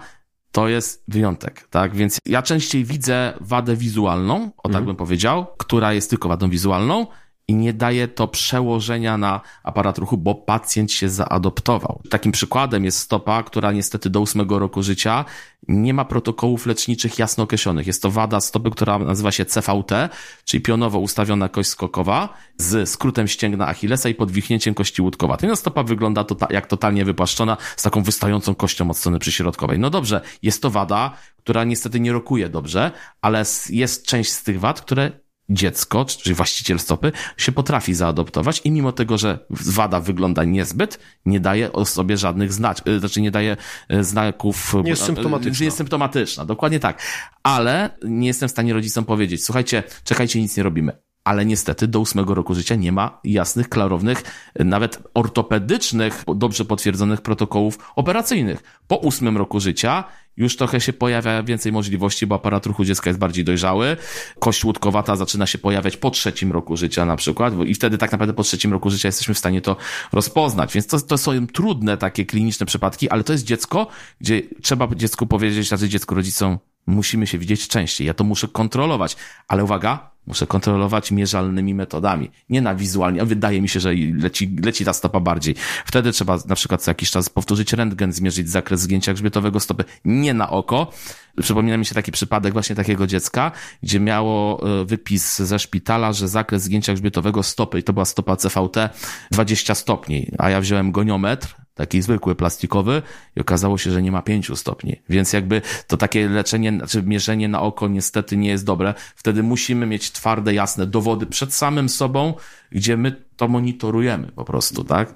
to 0.53 0.69
jest 0.69 1.05
wyjątek, 1.09 1.69
tak? 1.71 1.95
Więc 1.97 2.19
ja 2.27 2.43
częściej 2.43 2.85
widzę 2.85 3.33
wadę 3.41 3.77
wizualną, 3.77 4.51
o 4.57 4.69
tak 4.69 4.77
mm. 4.77 4.87
bym 4.87 4.97
powiedział, 4.97 5.47
która 5.59 5.93
jest 5.93 6.11
tylko 6.11 6.29
wadą 6.29 6.51
wizualną, 6.51 7.07
i 7.49 7.55
nie 7.55 7.73
daje 7.73 8.09
to 8.09 8.29
przełożenia 8.29 9.19
na 9.19 9.41
aparat 9.63 9.99
ruchu, 9.99 10.17
bo 10.17 10.35
pacjent 10.35 10.93
się 10.93 11.09
zaadoptował. 11.09 12.01
Takim 12.11 12.33
przykładem 12.33 12.85
jest 12.85 12.99
stopa, 12.99 13.43
która 13.43 13.73
niestety 13.73 14.11
do 14.11 14.21
ósmego 14.21 14.59
roku 14.59 14.83
życia 14.83 15.25
nie 15.69 15.95
ma 15.95 16.05
protokołów 16.05 16.67
leczniczych 16.67 17.19
jasno 17.19 17.45
określonych. 17.45 17.87
Jest 17.87 18.03
to 18.03 18.11
wada 18.11 18.41
stopy, 18.41 18.71
która 18.71 18.99
nazywa 18.99 19.33
się 19.33 19.45
CVT, 19.45 20.09
czyli 20.45 20.61
pionowo 20.61 20.99
ustawiona 20.99 21.49
kość 21.49 21.69
skokowa 21.69 22.29
z 22.57 22.89
skrótem 22.89 23.29
ścięgna 23.29 23.69
Achillesa 23.69 24.09
i 24.09 24.15
podwichnięciem 24.15 24.75
kości 24.75 25.03
łódkowatej. 25.03 25.49
No 25.49 25.57
stopa 25.57 25.83
wygląda 25.83 26.25
to 26.25 26.37
jak 26.51 26.67
totalnie 26.67 27.05
wypłaszczona 27.05 27.57
z 27.77 27.83
taką 27.83 28.03
wystającą 28.03 28.55
kością 28.55 28.91
od 28.91 28.97
strony 28.97 29.19
przyśrodkowej. 29.19 29.79
No 29.79 29.91
dobrze, 29.91 30.21
jest 30.43 30.63
to 30.63 30.71
wada, 30.71 31.13
która 31.39 31.65
niestety 31.65 32.01
nie 32.01 32.13
rokuje 32.13 32.49
dobrze, 32.49 32.91
ale 33.21 33.45
jest 33.71 34.07
część 34.07 34.33
z 34.33 34.43
tych 34.43 34.61
wad, 34.61 34.81
które 34.81 35.22
dziecko, 35.49 36.05
czyli 36.05 36.35
właściciel 36.35 36.79
stopy, 36.79 37.13
się 37.37 37.53
potrafi 37.53 37.95
zaadoptować 37.95 38.61
i 38.65 38.71
mimo 38.71 38.93
tego, 38.93 39.19
że 39.19 39.39
wada 39.51 40.01
wygląda 40.01 40.45
niezbyt, 40.45 40.99
nie 41.27 41.41
daje 41.41 41.73
o 41.73 41.85
sobie 41.85 42.17
żadnych 42.17 42.53
znać, 42.53 42.83
y, 42.89 43.01
znaczy 43.01 43.21
nie 43.21 43.31
daje 43.31 43.57
y, 43.93 44.05
znaków. 44.05 44.75
Nie 44.85 44.91
jest 44.91 45.05
symptomatyczna. 45.05 45.65
Jest 45.65 45.77
symptomatyczna, 45.77 46.45
dokładnie 46.45 46.81
tak. 46.81 47.03
Ale 47.43 47.91
nie 48.05 48.27
jestem 48.27 48.49
w 48.49 48.53
stanie 48.53 48.73
rodzicom 48.73 49.05
powiedzieć, 49.05 49.45
słuchajcie, 49.45 49.83
czekajcie, 50.05 50.41
nic 50.41 50.57
nie 50.57 50.63
robimy 50.63 51.12
ale 51.25 51.47
niestety 51.47 51.89
do 51.89 52.01
ósmego 52.01 52.35
roku 52.35 52.55
życia 52.55 52.75
nie 52.75 52.93
ma 52.93 53.21
jasnych, 53.25 53.69
klarownych, 53.69 54.23
nawet 54.59 55.03
ortopedycznych, 55.15 56.25
dobrze 56.37 56.65
potwierdzonych 56.65 57.21
protokołów 57.21 57.79
operacyjnych. 57.97 58.63
Po 58.89 58.97
ósmym 58.97 59.37
roku 59.37 59.61
życia 59.61 60.05
już 60.37 60.57
trochę 60.57 60.81
się 60.81 60.93
pojawia 60.93 61.43
więcej 61.43 61.73
możliwości, 61.73 62.27
bo 62.27 62.35
aparat 62.35 62.67
ruchu 62.67 62.85
dziecka 62.85 63.11
jest 63.11 63.21
bardziej 63.21 63.45
dojrzały. 63.45 63.97
Kość 64.39 64.65
łódkowata 64.65 65.17
zaczyna 65.17 65.47
się 65.47 65.59
pojawiać 65.59 65.97
po 65.97 66.11
trzecim 66.11 66.53
roku 66.53 66.77
życia 66.77 67.07
na 67.07 67.17
przykład 67.17 67.55
i 67.67 67.75
wtedy 67.75 67.99
tak 67.99 68.13
naprawdę 68.13 68.35
po 68.35 68.43
trzecim 68.43 68.73
roku 68.73 68.91
życia 68.91 69.09
jesteśmy 69.09 69.35
w 69.35 69.39
stanie 69.39 69.61
to 69.61 69.77
rozpoznać. 70.13 70.75
Więc 70.75 70.87
to, 70.87 71.01
to 71.01 71.19
są 71.19 71.47
trudne 71.47 71.97
takie 71.97 72.27
kliniczne 72.27 72.67
przypadki, 72.67 73.11
ale 73.11 73.25
to 73.25 73.33
jest 73.33 73.45
dziecko, 73.45 73.87
gdzie 74.21 74.43
trzeba 74.63 74.89
dziecku 74.95 75.27
powiedzieć, 75.27 75.69
znaczy 75.69 75.89
dziecku 75.89 76.15
rodzicom, 76.15 76.59
musimy 76.87 77.27
się 77.27 77.39
widzieć 77.39 77.69
częściej. 77.69 78.07
Ja 78.07 78.15
to 78.15 78.25
muszę 78.25 78.49
kontrolować. 78.49 79.17
Ale 79.49 79.65
uwaga, 79.65 80.12
Muszę 80.27 80.47
kontrolować 80.47 81.11
mierzalnymi 81.11 81.75
metodami, 81.75 82.31
nie 82.49 82.63
na 82.63 82.75
wizualnie. 82.75 83.25
Wydaje 83.25 83.63
mi 83.63 83.69
się, 83.69 83.81
że 83.81 83.95
leci, 84.15 84.57
leci 84.65 84.85
ta 84.85 84.93
stopa 84.93 85.21
bardziej. 85.21 85.55
Wtedy 85.85 86.13
trzeba 86.13 86.39
na 86.47 86.55
przykład 86.55 86.83
co 86.83 86.91
jakiś 86.91 87.11
czas 87.11 87.29
powtórzyć 87.29 87.73
rentgen, 87.73 88.13
zmierzyć 88.13 88.51
zakres 88.51 88.81
zgięcia 88.81 89.13
grzbietowego 89.13 89.61
stopy, 89.61 89.85
nie 90.05 90.35
na 90.35 90.51
oko. 90.51 90.93
Przypomina 91.41 91.77
mi 91.77 91.87
się 91.87 91.95
taki 91.95 92.13
przypadek 92.13 92.53
właśnie 92.53 92.77
takiego 92.77 93.07
dziecka, 93.07 93.53
gdzie 93.83 94.01
miało 94.01 94.63
e, 94.81 94.85
wypis 94.85 95.39
ze 95.39 95.59
szpitala, 95.59 96.13
że 96.13 96.29
zakres 96.29 96.63
zgięcia 96.63 96.93
grzbietowego 96.93 97.43
stopy, 97.43 97.79
i 97.79 97.83
to 97.83 97.93
była 97.93 98.05
stopa 98.05 98.37
CVT, 98.37 98.91
20 99.31 99.75
stopni, 99.75 100.31
a 100.39 100.51
ja 100.51 100.61
wziąłem 100.61 100.93
goniometr, 100.93 101.62
taki 101.75 102.03
zwykły 102.03 102.35
plastikowy 102.35 103.03
i 103.37 103.41
okazało 103.41 103.79
się, 103.79 103.91
że 103.91 104.03
nie 104.03 104.13
ma 104.13 104.23
pięciu 104.23 104.57
stopni. 104.57 104.97
Więc 105.09 105.33
jakby 105.33 105.63
to 105.87 105.97
takie 105.97 106.29
leczenie, 106.29 106.73
znaczy 106.73 107.03
mierzenie 107.03 107.49
na 107.49 107.61
oko 107.61 107.89
niestety 107.89 108.37
nie 108.37 108.49
jest 108.49 108.65
dobre. 108.65 108.95
Wtedy 109.17 109.43
musimy 109.43 109.87
mieć 109.87 110.13
twarde, 110.13 110.55
jasne 110.55 110.87
dowody 110.87 111.27
przed 111.27 111.55
samym 111.55 111.89
sobą, 111.89 112.35
gdzie 112.73 112.97
my 112.97 113.25
to 113.37 113.49
monitorujemy 113.49 114.29
po 114.29 114.45
prostu, 114.45 114.85
tak? 114.85 115.15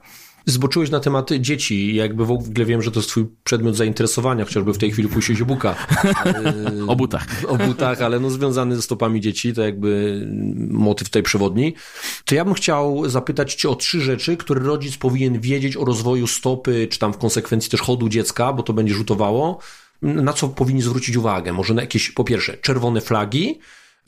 Zboczyłeś 0.48 0.90
na 0.90 1.00
temat 1.00 1.30
dzieci. 1.40 1.94
Jakby 1.94 2.26
w 2.26 2.30
ogóle 2.30 2.64
wiem, 2.64 2.82
że 2.82 2.90
to 2.90 3.00
jest 3.00 3.08
twój 3.08 3.26
przedmiot 3.44 3.76
zainteresowania, 3.76 4.44
chociażby 4.44 4.72
w 4.72 4.78
tej 4.78 4.92
chwili 4.92 5.08
o 5.42 5.44
buka. 5.44 5.76
o 6.88 6.96
butach. 6.96 7.26
O 7.48 7.56
butach, 7.56 8.02
ale 8.02 8.20
no 8.20 8.30
związany 8.30 8.76
ze 8.76 8.82
stopami 8.82 9.20
dzieci, 9.20 9.54
to 9.54 9.62
jakby 9.62 10.20
motyw 10.70 11.08
tej 11.08 11.22
przewodni. 11.22 11.74
To 12.24 12.34
ja 12.34 12.44
bym 12.44 12.54
chciał 12.54 13.08
zapytać 13.08 13.54
cię 13.54 13.68
o 13.68 13.74
trzy 13.74 14.00
rzeczy, 14.00 14.36
które 14.36 14.60
rodzic 14.60 14.96
powinien 14.96 15.40
wiedzieć 15.40 15.76
o 15.76 15.84
rozwoju 15.84 16.26
stopy, 16.26 16.88
czy 16.90 16.98
tam 16.98 17.12
w 17.12 17.18
konsekwencji 17.18 17.70
też 17.70 17.80
chodu 17.80 18.08
dziecka, 18.08 18.52
bo 18.52 18.62
to 18.62 18.72
będzie 18.72 18.94
rzutowało. 18.94 19.58
Na 20.02 20.32
co 20.32 20.48
powinni 20.48 20.82
zwrócić 20.82 21.16
uwagę? 21.16 21.52
Może 21.52 21.74
na 21.74 21.82
jakieś, 21.82 22.10
po 22.10 22.24
pierwsze, 22.24 22.56
czerwone 22.56 23.00
flagi, 23.00 23.58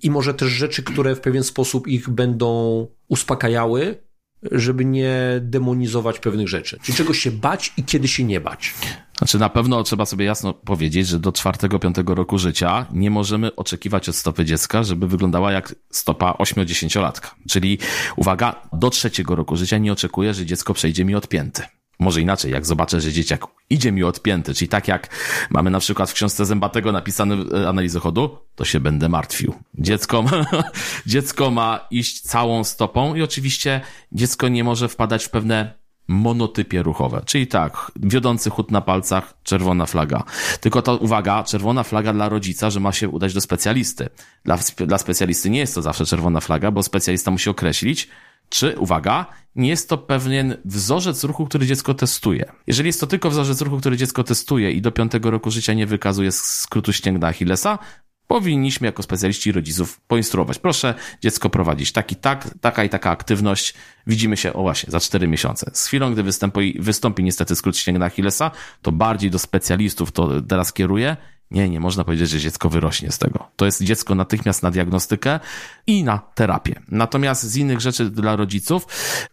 i 0.03 0.11
może 0.11 0.35
też 0.35 0.49
rzeczy, 0.49 0.83
które 0.83 1.15
w 1.15 1.21
pewien 1.21 1.45
sposób 1.45 1.89
ich 1.89 2.09
będą 2.09 2.87
uspokajały, 3.09 4.08
żeby 4.53 4.85
nie 4.85 5.17
demonizować 5.41 6.19
pewnych 6.19 6.49
rzeczy. 6.49 6.79
Czyli 6.83 6.99
czego 6.99 7.15
się 7.15 7.31
bać 7.31 7.73
i 7.77 7.85
kiedy 7.85 8.09
się 8.09 8.25
nie 8.25 8.41
bać. 8.41 8.75
Znaczy 9.19 9.39
na 9.39 9.49
pewno 9.49 9.83
trzeba 9.83 10.07
sobie 10.07 10.25
jasno 10.25 10.55
powiedzieć, 10.55 11.09
że 11.09 11.19
do 11.19 11.33
czwartego, 11.33 11.79
piątego 11.79 12.15
roku 12.15 12.39
życia 12.39 12.87
nie 12.93 13.11
możemy 13.11 13.57
oczekiwać 13.57 14.09
od 14.09 14.17
stopy 14.17 14.45
dziecka, 14.45 14.83
żeby 14.83 15.09
wyglądała 15.09 15.53
jak 15.53 15.75
stopa 15.91 16.33
8-10-latka. 16.33 17.31
Czyli 17.51 17.79
uwaga, 18.17 18.69
do 18.73 18.91
trzeciego 18.91 19.35
roku 19.37 19.57
życia 19.57 19.79
nie 19.79 19.93
oczekuję, 19.93 20.35
że 20.35 20.47
dziecko 20.47 20.75
przejdzie 20.75 21.05
mi 21.05 21.15
od 21.15 21.29
pięty. 21.29 21.63
Może 21.99 22.21
inaczej, 22.21 22.53
jak 22.53 22.67
zobaczę, 22.67 23.01
że 23.01 23.13
dzieciak 23.13 23.47
idzie 23.71 23.93
mi 23.93 24.05
odpięty, 24.05 24.55
czyli 24.55 24.69
tak 24.69 24.89
jak 24.89 25.09
mamy 25.51 25.71
na 25.71 25.81
przykład 25.81 26.11
w 26.11 26.15
książce 26.15 26.47
Zębatego 26.47 26.93
napisane 26.93 27.37
analizę 27.69 28.01
chodu, 28.01 28.39
to 28.55 28.65
się 28.65 28.81
będę 28.81 29.09
martwił. 29.09 29.55
Dziecko 29.75 30.23
ma, 30.23 30.47
dziecko 31.07 31.51
ma 31.51 31.87
iść 31.91 32.21
całą 32.21 32.65
stopą 32.65 33.15
i 33.15 33.23
oczywiście 33.23 33.81
dziecko 34.13 34.49
nie 34.49 34.65
może 34.65 34.89
wpadać 34.89 35.25
w 35.25 35.31
pewne 35.31 35.75
monotypie 36.09 36.83
ruchowe. 36.83 37.23
Czyli 37.27 37.47
tak, 37.47 37.93
wiodący 37.97 38.51
chód 38.51 38.71
na 38.71 38.81
palcach, 38.81 39.35
czerwona 39.43 39.87
flaga. 39.87 40.25
Tylko 40.61 40.83
to, 40.83 40.97
uwaga, 40.97 41.45
czerwona 41.45 41.83
flaga 41.83 42.13
dla 42.13 42.29
rodzica, 42.29 42.71
że 42.71 42.81
ma 42.81 42.93
się 42.93 43.09
udać 43.09 43.35
do 43.35 43.41
specjalisty. 43.41 44.09
Dla, 44.45 44.59
dla 44.87 44.99
specjalisty 44.99 45.51
nie 45.51 45.59
jest 45.59 45.75
to 45.75 45.83
zawsze 45.83 46.07
czerwona 46.07 46.41
flaga, 46.41 46.71
bo 46.71 46.83
specjalista 46.83 47.31
musi 47.31 47.51
określić, 47.51 48.09
czy, 48.49 48.79
uwaga, 48.79 49.27
nie 49.57 49.69
jest 49.69 49.89
to 49.89 49.99
pewien 49.99 50.57
wzorzec 50.65 51.25
ruchu, 51.25 51.47
który 51.47 51.67
dziecko 51.67 51.95
testuje. 51.95 52.53
Jeżeli 52.67 52.87
jest 52.87 53.01
to 53.01 53.07
tylko 53.07 53.31
wzorzec 53.31 53.61
ruchu, 53.61 53.79
który 53.79 53.97
dziecko 53.97 54.25
testuje 54.25 54.73
i 54.73 54.81
do 54.81 54.93
piątego 54.93 55.31
roku 55.31 55.51
życia 55.51 55.75
nie 55.75 55.87
wykazuje 55.87 56.33
skrótu 56.33 56.93
ścięgna 56.93 57.27
Achillesa, 57.27 57.79
powinniśmy 58.29 58.87
jako 58.87 59.03
specjaliści 59.03 59.53
rodziców 59.53 60.01
poinstruować. 60.01 60.59
Proszę 60.59 60.95
dziecko 61.23 61.51
prowadzić 61.51 61.93
taki, 61.93 62.17
tak, 62.17 62.49
taka 62.61 62.85
i 62.85 62.89
taka 62.89 63.11
aktywność. 63.11 63.75
Widzimy 64.07 64.37
się, 64.37 64.53
o 64.53 64.63
właśnie, 64.63 64.91
za 64.91 65.01
cztery 65.01 65.29
miesiące. 65.29 65.71
Z 65.75 65.87
chwilą, 65.87 66.13
gdy 66.13 66.23
wystąpi, 66.23 66.77
wystąpi 66.81 67.25
niestety 67.25 67.57
skrót 67.57 67.77
ścięgna 67.77 68.07
Achillesa, 68.07 68.51
to 68.83 68.93
bardziej 68.93 69.31
do 69.31 69.39
specjalistów 69.39 70.13
to 70.13 70.43
teraz 70.43 70.73
kieruję 70.73 71.17
Nie, 71.51 71.69
nie 71.69 71.81
można 71.81 72.05
powiedzieć, 72.05 72.31
że 72.31 72.41
dziecko 72.41 72.71
wyrośnie 72.71 73.13
z 73.13 73.19
tego. 73.19 73.51
To 73.57 73.65
jest 73.65 73.83
dziecko 73.83 74.15
natychmiast 74.15 74.63
na 74.63 74.71
diagnostykę 74.71 75.41
i 75.87 76.05
na 76.05 76.19
terapię. 76.19 76.81
Natomiast 76.89 77.43
z 77.43 77.57
innych 77.57 77.81
rzeczy 77.81 78.11
dla 78.11 78.37
rodziców 78.37 78.87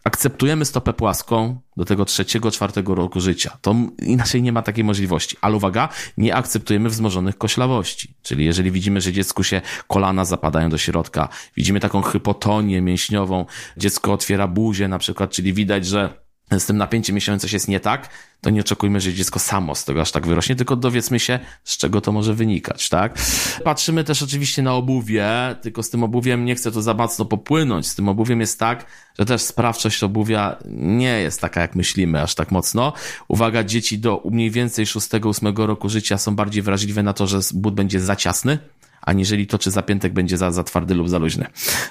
akceptujemy 0.04 0.64
stopę 0.64 0.92
płaską 0.92 1.60
do 1.76 1.84
tego 1.84 2.04
trzeciego, 2.04 2.50
czwartego 2.50 2.94
roku 2.94 3.20
życia. 3.20 3.58
To 3.60 3.74
inaczej 4.02 4.42
nie 4.42 4.52
ma 4.52 4.62
takiej 4.62 4.84
możliwości. 4.84 5.36
Ale 5.40 5.56
uwaga, 5.56 5.88
nie 6.16 6.34
akceptujemy 6.34 6.88
wzmożonych 6.88 7.38
koślawości. 7.38 8.14
Czyli 8.22 8.44
jeżeli 8.44 8.70
widzimy, 8.70 9.00
że 9.00 9.12
dziecku 9.12 9.44
się 9.44 9.60
kolana 9.88 10.24
zapadają 10.24 10.70
do 10.70 10.78
środka, 10.78 11.28
widzimy 11.56 11.80
taką 11.80 12.02
hypotonię 12.02 12.80
mięśniową, 12.80 13.46
dziecko 13.76 14.12
otwiera 14.12 14.48
buzię 14.48 14.88
na 14.88 14.98
przykład, 14.98 15.30
czyli 15.30 15.52
widać, 15.52 15.86
że 15.86 16.25
z 16.50 16.66
tym 16.66 16.76
napięciem 16.76 17.14
miesiącem 17.14 17.40
coś 17.40 17.52
jest 17.52 17.68
nie 17.68 17.80
tak, 17.80 18.08
to 18.40 18.50
nie 18.50 18.60
oczekujmy, 18.60 19.00
że 19.00 19.14
dziecko 19.14 19.38
samo 19.38 19.74
z 19.74 19.84
tego 19.84 20.00
aż 20.00 20.12
tak 20.12 20.26
wyrośnie, 20.26 20.56
tylko 20.56 20.76
dowiedzmy 20.76 21.20
się, 21.20 21.38
z 21.64 21.76
czego 21.76 22.00
to 22.00 22.12
może 22.12 22.34
wynikać, 22.34 22.88
tak? 22.88 23.18
Patrzymy 23.64 24.04
też 24.04 24.22
oczywiście 24.22 24.62
na 24.62 24.74
obuwie, 24.74 25.26
tylko 25.62 25.82
z 25.82 25.90
tym 25.90 26.04
obuwiem 26.04 26.44
nie 26.44 26.54
chcę 26.54 26.72
tu 26.72 26.82
za 26.82 26.94
mocno 26.94 27.24
popłynąć. 27.24 27.88
Z 27.88 27.94
tym 27.94 28.08
obuwiem 28.08 28.40
jest 28.40 28.58
tak, 28.58 28.86
że 29.18 29.24
też 29.24 29.42
sprawczość 29.42 30.02
obuwia 30.02 30.56
nie 30.70 31.20
jest 31.20 31.40
taka, 31.40 31.60
jak 31.60 31.74
myślimy, 31.74 32.22
aż 32.22 32.34
tak 32.34 32.50
mocno. 32.50 32.92
Uwaga, 33.28 33.64
dzieci 33.64 33.98
do 33.98 34.22
mniej 34.30 34.50
więcej 34.50 34.86
6-8 34.86 35.66
roku 35.66 35.88
życia 35.88 36.18
są 36.18 36.36
bardziej 36.36 36.62
wrażliwe 36.62 37.02
na 37.02 37.12
to, 37.12 37.26
że 37.26 37.40
but 37.54 37.74
będzie 37.74 38.00
za 38.00 38.16
ciasny, 38.16 38.58
aniżeli 39.06 39.46
to, 39.46 39.58
czy 39.58 39.70
zapiętek 39.70 40.12
będzie 40.12 40.36
za, 40.36 40.50
za 40.50 40.64
twardy 40.64 40.94
lub 40.94 41.08
za 41.08 41.18
luźny. 41.18 41.46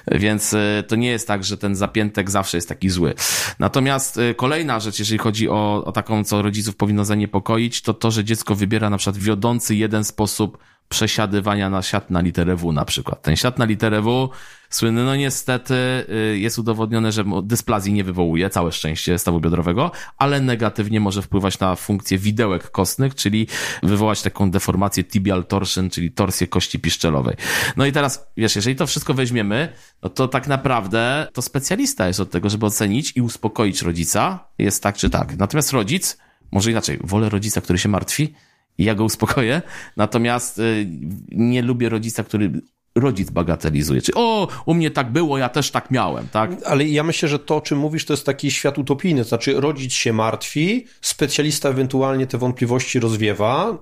Więc 0.08 0.54
e, 0.54 0.84
to 0.88 0.96
nie 0.96 1.08
jest 1.08 1.28
tak, 1.28 1.44
że 1.44 1.56
ten 1.58 1.76
zapiętek 1.76 2.30
zawsze 2.30 2.56
jest 2.56 2.68
taki 2.68 2.90
zły. 2.90 3.14
Natomiast 3.58 4.18
e, 4.18 4.34
kolejna 4.34 4.80
rzecz, 4.80 4.98
jeżeli 4.98 5.18
chodzi 5.18 5.48
o, 5.48 5.84
o 5.84 5.92
taką, 5.92 6.24
co 6.24 6.42
rodziców 6.42 6.76
powinno 6.76 7.04
zaniepokoić, 7.04 7.82
to 7.82 7.94
to, 7.94 8.10
że 8.10 8.24
dziecko 8.24 8.54
wybiera 8.54 8.90
na 8.90 8.96
przykład 8.96 9.16
wiodący 9.22 9.74
jeden 9.74 10.04
sposób 10.04 10.58
przesiadywania 10.88 11.70
na 11.70 11.82
siat 11.82 12.10
na 12.10 12.20
literę 12.20 12.56
W 12.56 12.72
na 12.72 12.84
przykład. 12.84 13.22
Ten 13.22 13.36
siat 13.36 13.58
na 13.58 13.64
literę 13.64 14.02
W 14.02 14.30
słynny, 14.70 15.04
no 15.04 15.16
niestety 15.16 15.74
y, 15.74 16.38
jest 16.38 16.58
udowodnione, 16.58 17.12
że 17.12 17.24
dysplazji 17.42 17.92
nie 17.92 18.04
wywołuje, 18.04 18.50
całe 18.50 18.72
szczęście 18.72 19.18
stawu 19.18 19.40
biodrowego, 19.40 19.90
ale 20.18 20.40
negatywnie 20.40 21.00
może 21.00 21.22
wpływać 21.22 21.58
na 21.58 21.76
funkcję 21.76 22.18
widełek 22.18 22.70
kostnych, 22.70 23.14
czyli 23.14 23.46
wywołać 23.82 24.22
taką 24.22 24.50
deformację 24.50 25.04
tibial 25.04 25.44
torsion, 25.44 25.90
czyli 25.90 26.10
torsję 26.12 26.46
kości 26.46 26.78
piszczelowej. 26.78 27.36
No 27.76 27.86
i 27.86 27.92
teraz, 27.92 28.26
wiesz, 28.36 28.56
jeżeli 28.56 28.76
to 28.76 28.86
wszystko 28.86 29.14
weźmiemy, 29.14 29.72
no 30.02 30.08
to 30.08 30.28
tak 30.28 30.48
naprawdę 30.48 31.28
to 31.32 31.42
specjalista 31.42 32.06
jest 32.06 32.20
od 32.20 32.30
tego, 32.30 32.50
żeby 32.50 32.66
ocenić 32.66 33.16
i 33.16 33.22
uspokoić 33.22 33.82
rodzica, 33.82 34.48
jest 34.58 34.82
tak 34.82 34.96
czy 34.96 35.10
tak. 35.10 35.36
Natomiast 35.36 35.72
rodzic, 35.72 36.18
może 36.52 36.70
inaczej, 36.70 36.98
wolę 37.04 37.28
rodzica, 37.28 37.60
który 37.60 37.78
się 37.78 37.88
martwi, 37.88 38.34
i 38.78 38.84
ja 38.84 38.94
go 38.94 39.04
uspokoję. 39.04 39.62
Natomiast 39.96 40.58
y, 40.58 40.86
nie 41.28 41.62
lubię 41.62 41.88
rodzica, 41.88 42.24
który 42.24 42.52
rodzic 42.96 43.30
bagatelizuje. 43.30 44.02
Czy 44.02 44.12
o, 44.14 44.48
u 44.66 44.74
mnie 44.74 44.90
tak 44.90 45.12
było, 45.12 45.38
ja 45.38 45.48
też 45.48 45.70
tak 45.70 45.90
miałem, 45.90 46.28
tak? 46.28 46.50
Ale 46.64 46.84
ja 46.84 47.02
myślę, 47.02 47.28
że 47.28 47.38
to, 47.38 47.56
o 47.56 47.60
czym 47.60 47.78
mówisz, 47.78 48.04
to 48.04 48.12
jest 48.12 48.26
taki 48.26 48.50
świat 48.50 48.78
utopijny. 48.78 49.22
To 49.22 49.28
znaczy, 49.28 49.60
rodzic 49.60 49.92
się 49.92 50.12
martwi, 50.12 50.86
specjalista 51.00 51.68
ewentualnie 51.68 52.26
te 52.26 52.38
wątpliwości 52.38 53.00
rozwiewa. 53.00 53.78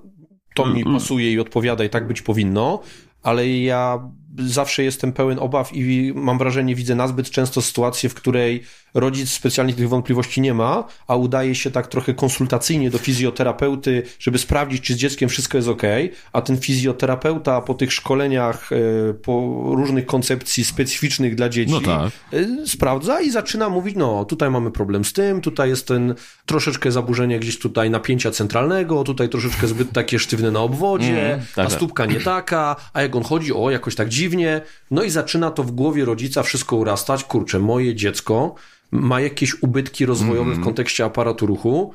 To 0.55 0.67
mi 0.67 0.85
pasuje 0.85 1.33
i 1.33 1.41
odpowiada, 1.41 1.85
i 1.85 1.91
tak 1.91 2.07
być 2.07 2.23
powinno, 2.23 2.81
ale 3.23 3.49
ja 3.49 4.11
zawsze 4.39 4.85
jestem 4.85 5.13
pełen 5.13 5.39
obaw 5.39 5.71
i 5.73 6.13
mam 6.15 6.39
wrażenie, 6.39 6.75
widzę 6.75 6.95
nazbyt 6.95 7.31
często 7.31 7.63
sytuację, 7.63 8.09
w 8.09 8.15
której 8.15 8.63
rodzic 8.95 9.31
specjalnie 9.31 9.75
tych 9.75 9.89
wątpliwości 9.89 10.41
nie 10.41 10.55
ma, 10.55 10.85
a 11.07 11.17
udaje 11.17 11.55
się 11.55 11.71
tak 11.71 11.87
trochę 11.87 12.15
konsultacyjnie 12.15 12.91
do 12.91 12.99
fizjoterapeuty, 12.99 14.03
żeby 14.19 14.39
sprawdzić, 14.39 14.83
czy 14.83 14.95
z 14.95 14.97
dzieckiem 14.97 15.29
wszystko 15.29 15.59
jest 15.59 15.69
ok, 15.69 15.83
a 16.33 16.43
ten 16.43 16.57
fizjoterapeuta 16.57 17.61
po 17.61 17.75
tych 17.75 17.93
szkoleniach, 17.93 18.71
e, 18.73 19.15
po 19.15 19.63
różnych 19.77 20.07
koncepcji 20.07 20.65
specyficznych 20.65 21.35
dla 21.35 21.49
dzieci, 21.49 21.73
no 21.73 21.81
tak. 21.81 22.13
E, 22.33 22.67
sprawdza 22.67 23.21
i 23.21 23.31
zaczyna 23.31 23.69
mówić, 23.69 23.97
no 23.97 24.25
tutaj 24.25 24.51
mamy 24.51 24.71
problem 24.71 25.05
z 25.05 25.13
tym, 25.13 25.41
tutaj 25.41 25.69
jest 25.69 25.89
ten 25.89 26.15
troszeczkę 26.47 26.93
zaburzenie 26.93 27.39
gdzieś 27.39 27.59
tutaj 27.59 27.91
napięcia 27.91 28.31
centralnego, 28.31 29.05
tutaj 29.05 29.29
troszeczkę 29.29 29.67
zbyt 29.67 29.93
takie 29.93 30.19
sztywne 30.19 30.51
na 30.51 30.61
obwodzie, 30.61 31.33
mm, 31.33 31.47
tak, 31.55 31.67
a 31.67 31.69
tak. 31.69 31.73
stópka 31.73 32.07
nie 32.07 32.21
taka, 32.21 32.77
a 32.93 33.03
jak 33.03 33.17
on 33.17 33.23
chodzi, 33.23 33.53
o 33.53 33.71
jakoś 33.71 33.95
tak 33.95 34.09
dziwnie, 34.09 34.24
no 34.91 35.03
i 35.03 35.11
zaczyna 35.11 35.51
to 35.51 35.63
w 35.63 35.71
głowie 35.71 36.05
rodzica 36.05 36.43
wszystko 36.43 36.77
urastać, 36.77 37.25
kurczę, 37.25 37.59
moje 37.59 37.95
dziecko 37.95 38.55
ma 38.91 39.21
jakieś 39.21 39.63
ubytki 39.63 40.07
rozwojowe 40.07 40.41
mm. 40.41 40.55
w 40.55 40.59
mhm. 40.59 40.65
kontekście 40.65 41.05
aparatu 41.05 41.47
ruchu 41.47 41.95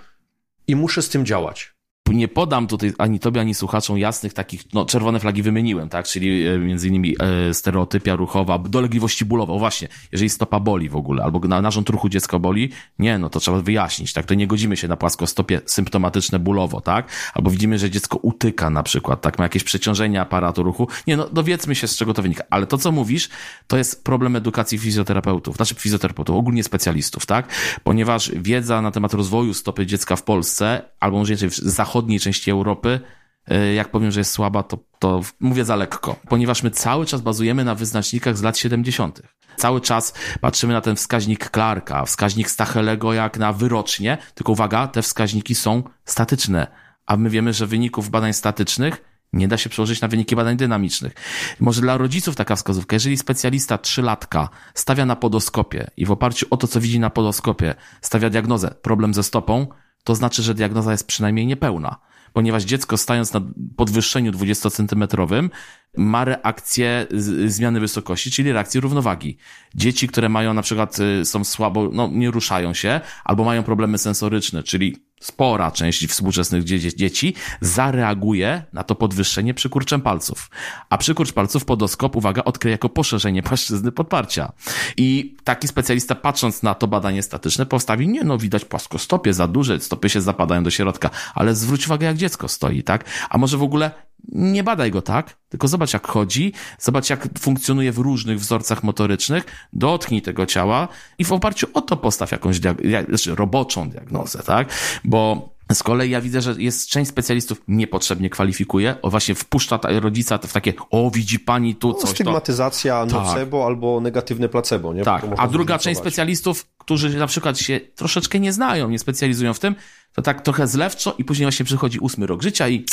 i 0.67 0.75
muszę 0.75 1.01
z 1.01 1.09
tym 1.09 1.25
działać 1.25 1.78
nie 2.13 2.28
podam 2.28 2.67
tutaj 2.67 2.93
ani 2.98 3.19
tobie, 3.19 3.41
ani 3.41 3.54
słuchaczom 3.54 3.98
jasnych 3.98 4.34
takich, 4.34 4.74
no 4.74 4.86
czerwone 4.86 5.19
flagi 5.19 5.43
wymieniłem, 5.43 5.89
tak, 5.89 6.06
czyli 6.06 6.48
e, 6.48 6.58
między 6.58 6.88
innymi 6.88 7.15
e, 7.19 7.54
stereotypia 7.54 8.15
ruchowa, 8.15 8.58
dolegliwości 8.58 9.26
bólowe, 9.26 9.54
o 9.54 9.60
właśnie, 9.60 9.88
jeżeli 10.12 10.30
stopa 10.30 10.60
boli 10.60 10.89
w 10.89 10.95
ogóle, 10.95 11.24
albo 11.24 11.39
na, 11.39 11.62
narząd 11.62 11.89
ruchu 11.89 12.10
dziecka 12.10 12.39
boli, 12.39 12.69
nie, 13.00 13.17
no 13.17 13.30
to 13.30 13.39
trzeba 13.39 13.62
wyjaśnić, 13.62 14.13
tak, 14.13 14.26
to 14.26 14.34
nie 14.34 14.48
godzimy 14.48 14.78
się 14.78 14.88
na 14.88 14.98
płaskostopie 14.98 15.62
symptomatyczne 15.65 16.39
bólowo, 16.39 16.82
tak, 16.82 17.12
albo 17.34 17.50
widzimy, 17.50 17.80
że 17.80 17.89
dziecko 17.89 18.17
utyka 18.17 18.69
na 18.69 18.84
przykład, 18.84 19.22
tak, 19.22 19.38
ma 19.38 19.45
jakieś 19.45 19.63
przeciążenie 19.63 20.22
aparatu 20.22 20.63
ruchu, 20.63 20.88
nie, 21.08 21.17
no 21.17 21.30
dowiedzmy 21.30 21.76
się 21.76 21.88
z 21.88 21.98
czego 21.98 22.13
to 22.13 22.22
wynika, 22.22 22.43
ale 22.50 22.67
to 22.67 22.78
co 22.78 22.91
mówisz, 22.91 23.30
to 23.67 23.78
jest 23.78 24.04
problem 24.04 24.36
edukacji 24.36 24.78
fizjoterapeutów, 24.78 25.56
znaczy 25.56 25.76
fizjoterapeutów, 25.76 26.36
ogólnie 26.36 26.63
specjalistów, 26.63 27.26
tak, 27.26 27.48
ponieważ 27.84 28.32
wiedza 28.36 28.82
na 28.82 28.91
temat 28.91 29.13
rozwoju 29.13 29.54
stopy 29.54 29.86
dziecka 29.86 30.15
w 30.15 30.24
Polsce, 30.24 30.82
albo 31.00 31.17
może 31.17 31.34
inaczej 31.34 31.50
w 31.50 31.56
zachodniej 31.56 31.98
zachodniej 31.99 32.19
części 32.19 32.51
Europy, 32.51 32.99
e, 33.47 33.73
jak 33.73 33.91
powiem, 33.91 34.12
że 34.12 34.19
jest 34.19 34.31
słaba, 34.31 34.63
to, 34.63 34.77
to 34.99 35.21
mówię 35.39 35.65
za 35.65 35.75
lekko, 35.75 36.15
ponieważ 36.29 36.63
my 36.63 36.71
cały 36.71 37.05
czas 37.05 37.21
bazujemy 37.21 37.63
na 37.63 37.75
wyznacznikach 37.75 38.38
z 38.38 38.41
lat 38.41 38.57
70. 38.57 39.21
Cały 39.57 39.81
czas 39.81 40.13
patrzymy 40.41 40.73
na 40.73 40.81
ten 40.81 40.95
wskaźnik 40.95 41.49
Clarka, 41.49 42.05
wskaźnik 42.05 42.49
Stachelego 42.49 43.13
jak 43.13 43.38
na 43.38 43.53
wyrocznie, 43.53 44.17
tylko 44.35 44.51
uwaga, 44.51 44.88
te 44.88 45.01
wskaźniki 45.01 45.55
są 45.55 45.83
statyczne, 46.05 46.67
a 47.05 47.17
my 47.17 47.29
wiemy, 47.29 47.53
że 47.53 47.67
wyników 47.67 48.09
badań 48.09 48.33
statycznych 48.33 49.01
nie 49.33 49.47
da 49.47 49.57
się 49.57 49.69
przełożyć 49.69 50.01
na 50.01 50.07
wyniki 50.07 50.35
badań 50.35 50.57
dynamicznych. 50.57 51.13
Może 51.59 51.81
dla 51.81 51.97
rodziców 51.97 52.35
taka 52.35 52.55
wskazówka, 52.55 52.95
jeżeli 52.95 53.17
specjalista 53.17 53.77
trzylatka 53.77 54.49
stawia 54.73 55.05
na 55.05 55.15
podoskopie 55.15 55.91
i 55.97 56.05
w 56.05 56.12
oparciu 56.12 56.47
o 56.49 56.57
to, 56.57 56.67
co 56.67 56.81
widzi 56.81 56.99
na 56.99 57.09
podoskopie, 57.09 57.75
stawia 58.01 58.29
diagnozę 58.29 58.75
problem 58.81 59.13
ze 59.13 59.23
stopą, 59.23 59.67
to 60.03 60.15
znaczy, 60.15 60.43
że 60.43 60.53
diagnoza 60.53 60.91
jest 60.91 61.07
przynajmniej 61.07 61.45
niepełna. 61.45 61.97
Ponieważ 62.33 62.63
dziecko 62.63 62.97
stając 62.97 63.33
na 63.33 63.41
podwyższeniu 63.75 64.31
20-centymetrowym 64.31 65.49
ma 65.97 66.25
reakcję 66.25 67.08
zmiany 67.45 67.80
wysokości, 67.80 68.32
czyli 68.32 68.52
reakcję 68.52 68.82
równowagi. 68.82 69.38
Dzieci, 69.75 70.08
które 70.08 70.30
mają 70.30 70.54
na 70.54 70.62
przykład, 70.62 70.99
y, 70.99 71.25
są 71.25 71.43
słabo, 71.43 71.89
no 71.93 72.10
nie 72.12 72.32
ruszają 72.32 72.73
się, 72.73 73.02
albo 73.23 73.43
mają 73.43 73.63
problemy 73.63 73.97
sensoryczne, 73.97 74.63
czyli 74.63 75.10
spora 75.19 75.71
część 75.71 76.08
współczesnych 76.08 76.63
dzieci 76.95 77.34
zareaguje 77.62 78.63
na 78.73 78.84
to 78.84 78.95
podwyższenie 78.95 79.54
przykurczem 79.54 80.02
palców. 80.02 80.49
A 80.89 80.97
przykurcz 80.97 81.34
palców 81.34 81.65
podoskop, 81.65 82.15
uwaga, 82.15 82.43
odkryje 82.43 82.71
jako 82.71 82.89
poszerzenie 82.89 83.43
płaszczyzny 83.43 83.91
podparcia. 83.91 84.52
I 84.97 85.38
taki 85.43 85.67
specjalista 85.67 86.15
patrząc 86.15 86.63
na 86.63 86.75
to 86.75 86.88
badanie 86.88 87.23
statyczne 87.23 87.65
postawi, 87.65 88.08
nie 88.08 88.23
no, 88.23 88.38
widać 88.38 88.65
płaskostopie 88.65 89.34
za 89.34 89.47
duże, 89.47 89.80
stopy 89.80 90.10
się 90.10 90.21
zapadają 90.21 90.63
do 90.63 90.71
środka, 90.71 91.10
ale 91.36 91.56
zwróć 91.56 91.88
uwagę 91.88 92.08
jak 92.08 92.17
dziecko 92.17 92.47
stoi, 92.47 92.84
tak? 92.84 93.06
A 93.30 93.38
może 93.38 93.58
w 93.58 93.63
ogóle 93.63 93.91
nie 94.27 94.63
badaj 94.63 94.91
go 94.91 95.01
tak, 95.01 95.38
tylko 95.49 95.67
zobacz 95.67 95.93
jak 95.93 96.08
chodzi, 96.08 96.53
zobacz 96.79 97.10
jak 97.10 97.39
funkcjonuje 97.39 97.91
w 97.91 97.97
różnych 97.97 98.39
wzorcach 98.39 98.84
motorycznych, 98.84 99.45
dotknij 99.73 100.21
tego 100.21 100.45
ciała 100.45 100.88
i 101.17 101.25
w 101.25 101.32
oparciu 101.32 101.67
o 101.73 101.82
to 101.82 101.97
postaw 101.97 102.32
jakąś 102.32 102.60
diag- 102.60 103.08
znaczy 103.10 103.36
roboczą 103.36 103.89
diagnozę, 103.89 104.43
tak? 104.43 104.67
Bo 105.03 105.49
z 105.73 105.84
kolei 105.84 106.10
ja 106.10 106.21
widzę, 106.21 106.41
że 106.41 106.55
jest 106.58 106.89
część 106.89 107.10
specjalistów 107.10 107.62
niepotrzebnie 107.67 108.29
kwalifikuje, 108.29 108.95
o 109.01 109.10
właśnie 109.10 109.36
wpuszcza 109.36 109.79
rodzica 109.84 110.38
w 110.38 110.53
takie, 110.53 110.73
o 110.91 111.12
widzi 111.12 111.39
pani 111.39 111.75
tu 111.75 111.88
no, 111.88 111.93
coś. 111.93 112.10
Stygmatyzacja, 112.10 113.05
to... 113.05 113.21
nocebo 113.21 113.60
tak. 113.60 113.67
albo 113.67 114.01
negatywne 114.01 114.49
placebo, 114.49 114.93
nie? 114.93 115.03
Tak, 115.03 115.25
a 115.38 115.47
druga 115.47 115.79
część 115.79 115.99
specjalistów, 115.99 116.65
którzy 116.77 117.17
na 117.17 117.27
przykład 117.27 117.60
się 117.60 117.79
troszeczkę 117.95 118.39
nie 118.39 118.53
znają, 118.53 118.89
nie 118.89 118.99
specjalizują 118.99 119.53
w 119.53 119.60
tym, 119.60 119.75
to 120.13 120.21
tak 120.21 120.41
trochę 120.41 120.67
zlewczo 120.67 121.15
i 121.17 121.23
później 121.23 121.45
właśnie 121.45 121.65
przychodzi 121.65 121.99
ósmy 121.99 122.27
rok 122.27 122.41
życia 122.41 122.69
i 122.69 122.86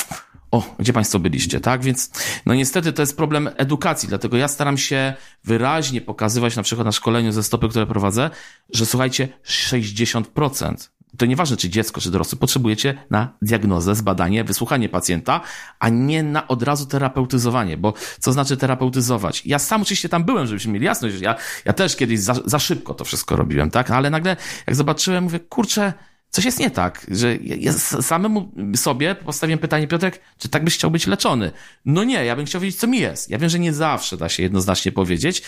o, 0.50 0.74
gdzie 0.78 0.92
państwo 0.92 1.18
byliście, 1.18 1.60
tak? 1.60 1.82
Więc 1.82 2.10
no 2.46 2.54
niestety 2.54 2.92
to 2.92 3.02
jest 3.02 3.16
problem 3.16 3.50
edukacji, 3.56 4.08
dlatego 4.08 4.36
ja 4.36 4.48
staram 4.48 4.78
się 4.78 5.14
wyraźnie 5.44 6.00
pokazywać 6.00 6.56
na 6.56 6.62
przykład 6.62 6.84
na 6.84 6.92
szkoleniu 6.92 7.32
ze 7.32 7.42
stopy, 7.42 7.68
które 7.68 7.86
prowadzę, 7.86 8.30
że 8.70 8.86
słuchajcie, 8.86 9.28
60% 9.44 10.88
to 11.18 11.26
nieważne, 11.26 11.56
czy 11.56 11.68
dziecko, 11.68 12.00
czy 12.00 12.10
dorosły, 12.10 12.38
potrzebujecie 12.38 12.94
na 13.10 13.32
diagnozę, 13.42 13.94
zbadanie, 13.94 14.44
wysłuchanie 14.44 14.88
pacjenta, 14.88 15.40
a 15.78 15.88
nie 15.88 16.22
na 16.22 16.48
od 16.48 16.62
razu 16.62 16.86
terapeutyzowanie, 16.86 17.76
bo 17.76 17.94
co 18.20 18.32
znaczy 18.32 18.56
terapeutyzować? 18.56 19.46
Ja 19.46 19.58
sam 19.58 19.82
oczywiście 19.82 20.08
tam 20.08 20.24
byłem, 20.24 20.46
żebyśmy 20.46 20.72
mieli 20.72 20.86
jasność, 20.86 21.20
ja, 21.20 21.36
ja 21.64 21.72
też 21.72 21.96
kiedyś 21.96 22.20
za, 22.20 22.34
za 22.44 22.58
szybko 22.58 22.94
to 22.94 23.04
wszystko 23.04 23.36
robiłem, 23.36 23.70
tak? 23.70 23.90
Ale 23.90 24.10
nagle, 24.10 24.36
jak 24.66 24.76
zobaczyłem, 24.76 25.24
mówię, 25.24 25.40
kurczę, 25.40 25.92
coś 26.36 26.44
jest 26.44 26.58
nie 26.58 26.70
tak, 26.70 27.06
że 27.10 27.36
ja 27.36 27.72
samemu 27.72 28.52
sobie 28.74 29.14
postawiłem 29.14 29.58
pytanie, 29.58 29.88
Piotrek, 29.88 30.20
czy 30.38 30.48
tak 30.48 30.64
byś 30.64 30.74
chciał 30.74 30.90
być 30.90 31.06
leczony? 31.06 31.52
No 31.84 32.04
nie, 32.04 32.24
ja 32.24 32.36
bym 32.36 32.46
chciał 32.46 32.60
wiedzieć, 32.60 32.80
co 32.80 32.86
mi 32.86 32.98
jest. 33.00 33.30
Ja 33.30 33.38
wiem, 33.38 33.48
że 33.48 33.58
nie 33.58 33.72
zawsze 33.72 34.16
da 34.16 34.28
się 34.28 34.42
jednoznacznie 34.42 34.92
powiedzieć, 34.92 35.42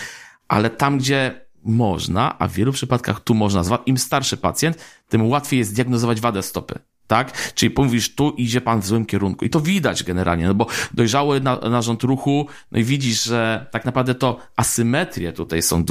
ale 0.48 0.70
tam, 0.70 0.98
gdzie 0.98 1.40
można, 1.64 2.38
a 2.38 2.48
w 2.48 2.52
wielu 2.52 2.72
przypadkach 2.72 3.20
tu 3.20 3.34
można, 3.34 3.62
im 3.86 3.98
starszy 3.98 4.36
pacjent, 4.36 4.78
tym 5.08 5.28
łatwiej 5.28 5.58
jest 5.58 5.74
diagnozować 5.74 6.20
wadę 6.20 6.42
stopy 6.42 6.78
tak? 7.08 7.52
Czyli 7.54 7.74
mówisz, 7.78 8.14
tu 8.14 8.30
idzie 8.30 8.60
pan 8.60 8.80
w 8.80 8.86
złym 8.86 9.06
kierunku. 9.06 9.44
I 9.44 9.50
to 9.50 9.60
widać 9.60 10.04
generalnie, 10.04 10.46
no 10.48 10.54
bo 10.54 10.66
dojrzały 10.94 11.40
na, 11.40 11.56
narząd 11.56 12.02
ruchu, 12.02 12.46
no 12.72 12.78
i 12.78 12.84
widzisz, 12.84 13.24
że 13.24 13.66
tak 13.70 13.84
naprawdę 13.84 14.14
to 14.14 14.38
asymetrie 14.56 15.32
tutaj 15.32 15.62
są 15.62 15.84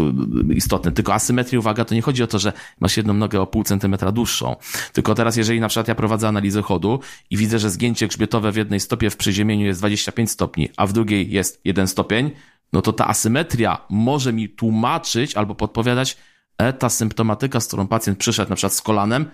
istotne. 0.56 0.92
Tylko 0.92 1.14
asymetrie, 1.14 1.60
uwaga, 1.60 1.86
to 1.86 1.96
nie 1.96 2.02
chodzi 2.02 2.24
o 2.24 2.28
to, 2.28 2.40
że 2.40 2.54
masz 2.80 2.98
jedną 2.98 3.14
nogę 3.14 3.42
o 3.42 3.48
pół 3.48 3.64
centymetra 3.64 4.12
dłuższą. 4.12 4.56
Tylko 4.94 5.16
teraz, 5.16 5.38
jeżeli 5.38 5.60
na 5.60 5.68
przykład 5.68 5.88
ja 5.88 5.96
prowadzę 5.96 6.28
analizę 6.28 6.62
chodu 6.62 7.00
i 7.30 7.38
widzę, 7.38 7.60
że 7.60 7.70
zgięcie 7.70 8.08
grzbietowe 8.08 8.52
w 8.52 8.56
jednej 8.56 8.80
stopie 8.80 9.10
w 9.10 9.18
przyziemieniu 9.18 9.66
jest 9.66 9.80
25 9.80 10.32
stopni, 10.32 10.70
a 10.78 10.88
w 10.88 10.94
drugiej 10.94 11.32
jest 11.32 11.62
1 11.66 11.88
stopień, 11.88 12.32
no 12.74 12.82
to 12.82 12.94
ta 12.94 13.08
asymetria 13.08 13.86
może 13.90 14.34
mi 14.34 14.50
tłumaczyć 14.50 15.36
albo 15.36 15.56
podpowiadać, 15.56 16.18
e, 16.58 16.74
ta 16.74 16.90
symptomatyka, 16.90 17.60
z 17.60 17.68
którą 17.68 17.88
pacjent 17.88 18.20
przyszedł 18.20 18.50
na 18.50 18.56
przykład 18.56 18.74
z 18.74 18.82
kolanem, 18.82 19.26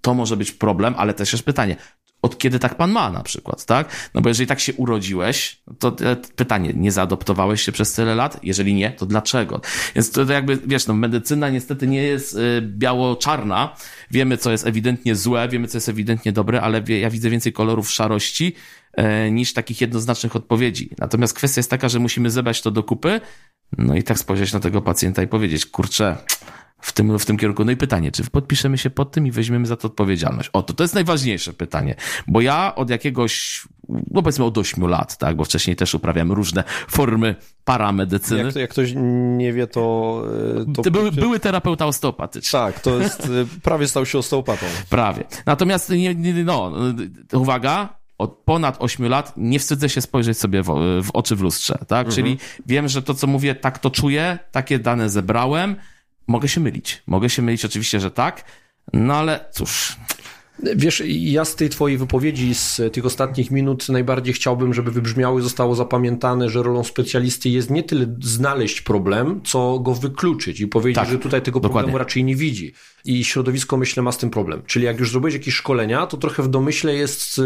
to 0.00 0.14
może 0.14 0.36
być 0.36 0.52
problem, 0.52 0.94
ale 0.98 1.14
też 1.14 1.32
jest 1.32 1.44
pytanie, 1.44 1.76
od 2.22 2.38
kiedy 2.38 2.58
tak 2.58 2.74
pan 2.74 2.90
ma 2.92 3.10
na 3.10 3.22
przykład, 3.22 3.64
tak? 3.64 4.10
No 4.14 4.20
bo 4.20 4.28
jeżeli 4.28 4.46
tak 4.46 4.60
się 4.60 4.74
urodziłeś, 4.74 5.62
to 5.78 5.96
pytanie, 6.36 6.72
nie 6.74 6.92
zaadoptowałeś 6.92 7.62
się 7.62 7.72
przez 7.72 7.92
tyle 7.92 8.14
lat? 8.14 8.40
Jeżeli 8.42 8.74
nie, 8.74 8.90
to 8.90 9.06
dlaczego? 9.06 9.60
Więc 9.94 10.10
to, 10.10 10.26
to 10.26 10.32
jakby, 10.32 10.58
wiesz, 10.66 10.86
no 10.86 10.94
medycyna 10.94 11.50
niestety 11.50 11.86
nie 11.86 12.02
jest 12.02 12.34
y, 12.34 12.62
biało-czarna. 12.62 13.76
Wiemy, 14.10 14.36
co 14.36 14.50
jest 14.50 14.66
ewidentnie 14.66 15.16
złe, 15.16 15.48
wiemy, 15.48 15.68
co 15.68 15.76
jest 15.76 15.88
ewidentnie 15.88 16.32
dobre, 16.32 16.60
ale 16.60 16.82
ja 16.88 17.10
widzę 17.10 17.30
więcej 17.30 17.52
kolorów 17.52 17.90
szarości 17.90 18.54
y, 18.98 19.30
niż 19.30 19.52
takich 19.52 19.80
jednoznacznych 19.80 20.36
odpowiedzi. 20.36 20.90
Natomiast 20.98 21.34
kwestia 21.34 21.58
jest 21.58 21.70
taka, 21.70 21.88
że 21.88 21.98
musimy 21.98 22.30
zebrać 22.30 22.62
to 22.62 22.70
do 22.70 22.82
kupy, 22.82 23.20
no 23.78 23.96
i 23.96 24.02
tak 24.02 24.18
spojrzeć 24.18 24.52
na 24.52 24.60
tego 24.60 24.82
pacjenta 24.82 25.22
i 25.22 25.26
powiedzieć, 25.26 25.66
kurczę, 25.66 26.16
w 26.80 26.92
tym, 26.92 27.18
w 27.18 27.26
tym 27.26 27.36
kierunku. 27.36 27.64
No 27.64 27.72
i 27.72 27.76
pytanie, 27.76 28.12
czy 28.12 28.30
podpiszemy 28.30 28.78
się 28.78 28.90
pod 28.90 29.12
tym 29.12 29.26
i 29.26 29.30
weźmiemy 29.30 29.66
za 29.66 29.76
to 29.76 29.88
odpowiedzialność? 29.88 30.50
Oto, 30.52 30.74
to 30.74 30.84
jest 30.84 30.94
najważniejsze 30.94 31.52
pytanie, 31.52 31.94
bo 32.26 32.40
ja 32.40 32.74
od 32.74 32.90
jakiegoś, 32.90 33.62
no 33.88 34.22
powiedzmy 34.22 34.44
od 34.44 34.58
8 34.58 34.86
lat, 34.86 35.18
tak, 35.18 35.36
bo 35.36 35.44
wcześniej 35.44 35.76
też 35.76 35.94
uprawiałem 35.94 36.32
różne 36.32 36.64
formy 36.88 37.34
paramedycyny. 37.64 38.42
Jak, 38.42 38.56
jak 38.56 38.70
ktoś 38.70 38.92
nie 39.36 39.52
wie, 39.52 39.66
to... 39.66 40.24
E, 40.78 40.82
to 40.82 40.90
były, 40.90 41.12
były 41.12 41.40
terapeuta 41.40 41.86
osteopatyczny. 41.86 42.58
Tak, 42.58 42.80
to 42.80 42.98
jest, 42.98 43.20
e, 43.20 43.60
prawie 43.62 43.88
stał 43.88 44.06
się 44.06 44.18
osteopatą. 44.18 44.66
Prawie. 44.90 45.24
Natomiast, 45.46 45.90
nie, 45.90 46.14
nie, 46.14 46.44
no, 46.44 46.72
uwaga, 47.32 48.00
od 48.20 48.38
ponad 48.38 48.76
8 48.78 49.08
lat 49.08 49.32
nie 49.36 49.58
wstydzę 49.58 49.88
się 49.88 50.00
spojrzeć 50.00 50.38
sobie 50.38 50.62
w, 50.62 50.66
w 51.02 51.10
oczy 51.12 51.36
w 51.36 51.40
lustrze, 51.40 51.78
tak? 51.88 52.06
Mhm. 52.06 52.14
Czyli 52.14 52.38
wiem, 52.66 52.88
że 52.88 53.02
to, 53.02 53.14
co 53.14 53.26
mówię, 53.26 53.54
tak 53.54 53.78
to 53.78 53.90
czuję, 53.90 54.38
takie 54.52 54.78
dane 54.78 55.08
zebrałem, 55.08 55.76
Mogę 56.30 56.48
się 56.48 56.60
mylić. 56.60 57.02
Mogę 57.06 57.30
się 57.30 57.42
mylić 57.42 57.64
oczywiście, 57.64 58.00
że 58.00 58.10
tak, 58.10 58.44
no 58.92 59.14
ale 59.14 59.44
cóż. 59.52 59.96
Wiesz, 60.76 61.02
ja 61.06 61.44
z 61.44 61.56
tej 61.56 61.68
twojej 61.68 61.98
wypowiedzi, 61.98 62.54
z 62.54 62.80
tych 62.92 63.06
ostatnich 63.06 63.50
minut 63.50 63.88
najbardziej 63.88 64.34
chciałbym, 64.34 64.74
żeby 64.74 64.90
wybrzmiały, 64.90 65.42
zostało 65.42 65.74
zapamiętane, 65.74 66.48
że 66.48 66.62
rolą 66.62 66.84
specjalisty 66.84 67.48
jest 67.48 67.70
nie 67.70 67.82
tyle 67.82 68.16
znaleźć 68.20 68.80
problem, 68.80 69.40
co 69.44 69.78
go 69.78 69.94
wykluczyć 69.94 70.60
i 70.60 70.66
powiedzieć, 70.66 70.96
tak, 70.96 71.08
że 71.08 71.18
tutaj 71.18 71.42
tego 71.42 71.60
dokładnie. 71.60 71.78
problemu 71.78 71.98
raczej 71.98 72.24
nie 72.24 72.36
widzi. 72.36 72.72
I 73.04 73.24
środowisko, 73.24 73.76
myślę, 73.76 74.02
ma 74.02 74.12
z 74.12 74.18
tym 74.18 74.30
problem. 74.30 74.62
Czyli 74.66 74.84
jak 74.84 74.98
już 74.98 75.10
zrobiłeś 75.10 75.34
jakieś 75.34 75.54
szkolenia, 75.54 76.06
to 76.06 76.16
trochę 76.16 76.42
w 76.42 76.48
domyśle 76.48 76.94
jest 76.94 77.40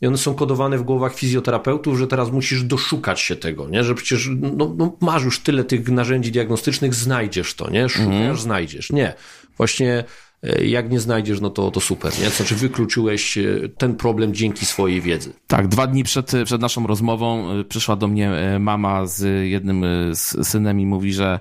i 0.00 0.06
one 0.06 0.18
są 0.18 0.34
kodowane 0.34 0.78
w 0.78 0.82
głowach 0.82 1.14
fizjoterapeutów, 1.14 1.98
że 1.98 2.06
teraz 2.06 2.30
musisz 2.30 2.62
doszukać 2.62 3.20
się 3.20 3.36
tego, 3.36 3.68
nie? 3.68 3.84
że 3.84 3.94
przecież 3.94 4.28
no, 4.40 4.74
no 4.76 4.96
masz 5.00 5.24
już 5.24 5.40
tyle 5.40 5.64
tych 5.64 5.88
narzędzi 5.88 6.32
diagnostycznych, 6.32 6.94
znajdziesz 6.94 7.54
to, 7.54 7.70
nie? 7.70 7.88
Szukasz, 7.88 8.08
mm. 8.08 8.36
znajdziesz. 8.36 8.90
Nie. 8.92 9.14
Właśnie 9.56 10.04
e, 10.42 10.64
jak 10.64 10.90
nie 10.90 11.00
znajdziesz, 11.00 11.40
no 11.40 11.50
to, 11.50 11.70
to 11.70 11.80
super, 11.80 12.12
nie? 12.20 12.30
Znaczy 12.30 12.54
wykluczyłeś 12.54 13.38
e, 13.38 13.44
ten 13.78 13.96
problem 13.96 14.34
dzięki 14.34 14.66
swojej 14.66 15.00
wiedzy. 15.00 15.32
Tak, 15.46 15.68
dwa 15.68 15.86
dni 15.86 16.04
przed, 16.04 16.32
przed 16.44 16.60
naszą 16.60 16.86
rozmową 16.86 17.50
e, 17.50 17.64
przyszła 17.64 17.96
do 17.96 18.08
mnie 18.08 18.32
mama 18.60 19.06
z 19.06 19.48
jednym 19.48 19.84
z 20.14 20.48
synem 20.48 20.80
i 20.80 20.86
mówi, 20.86 21.12
że 21.12 21.40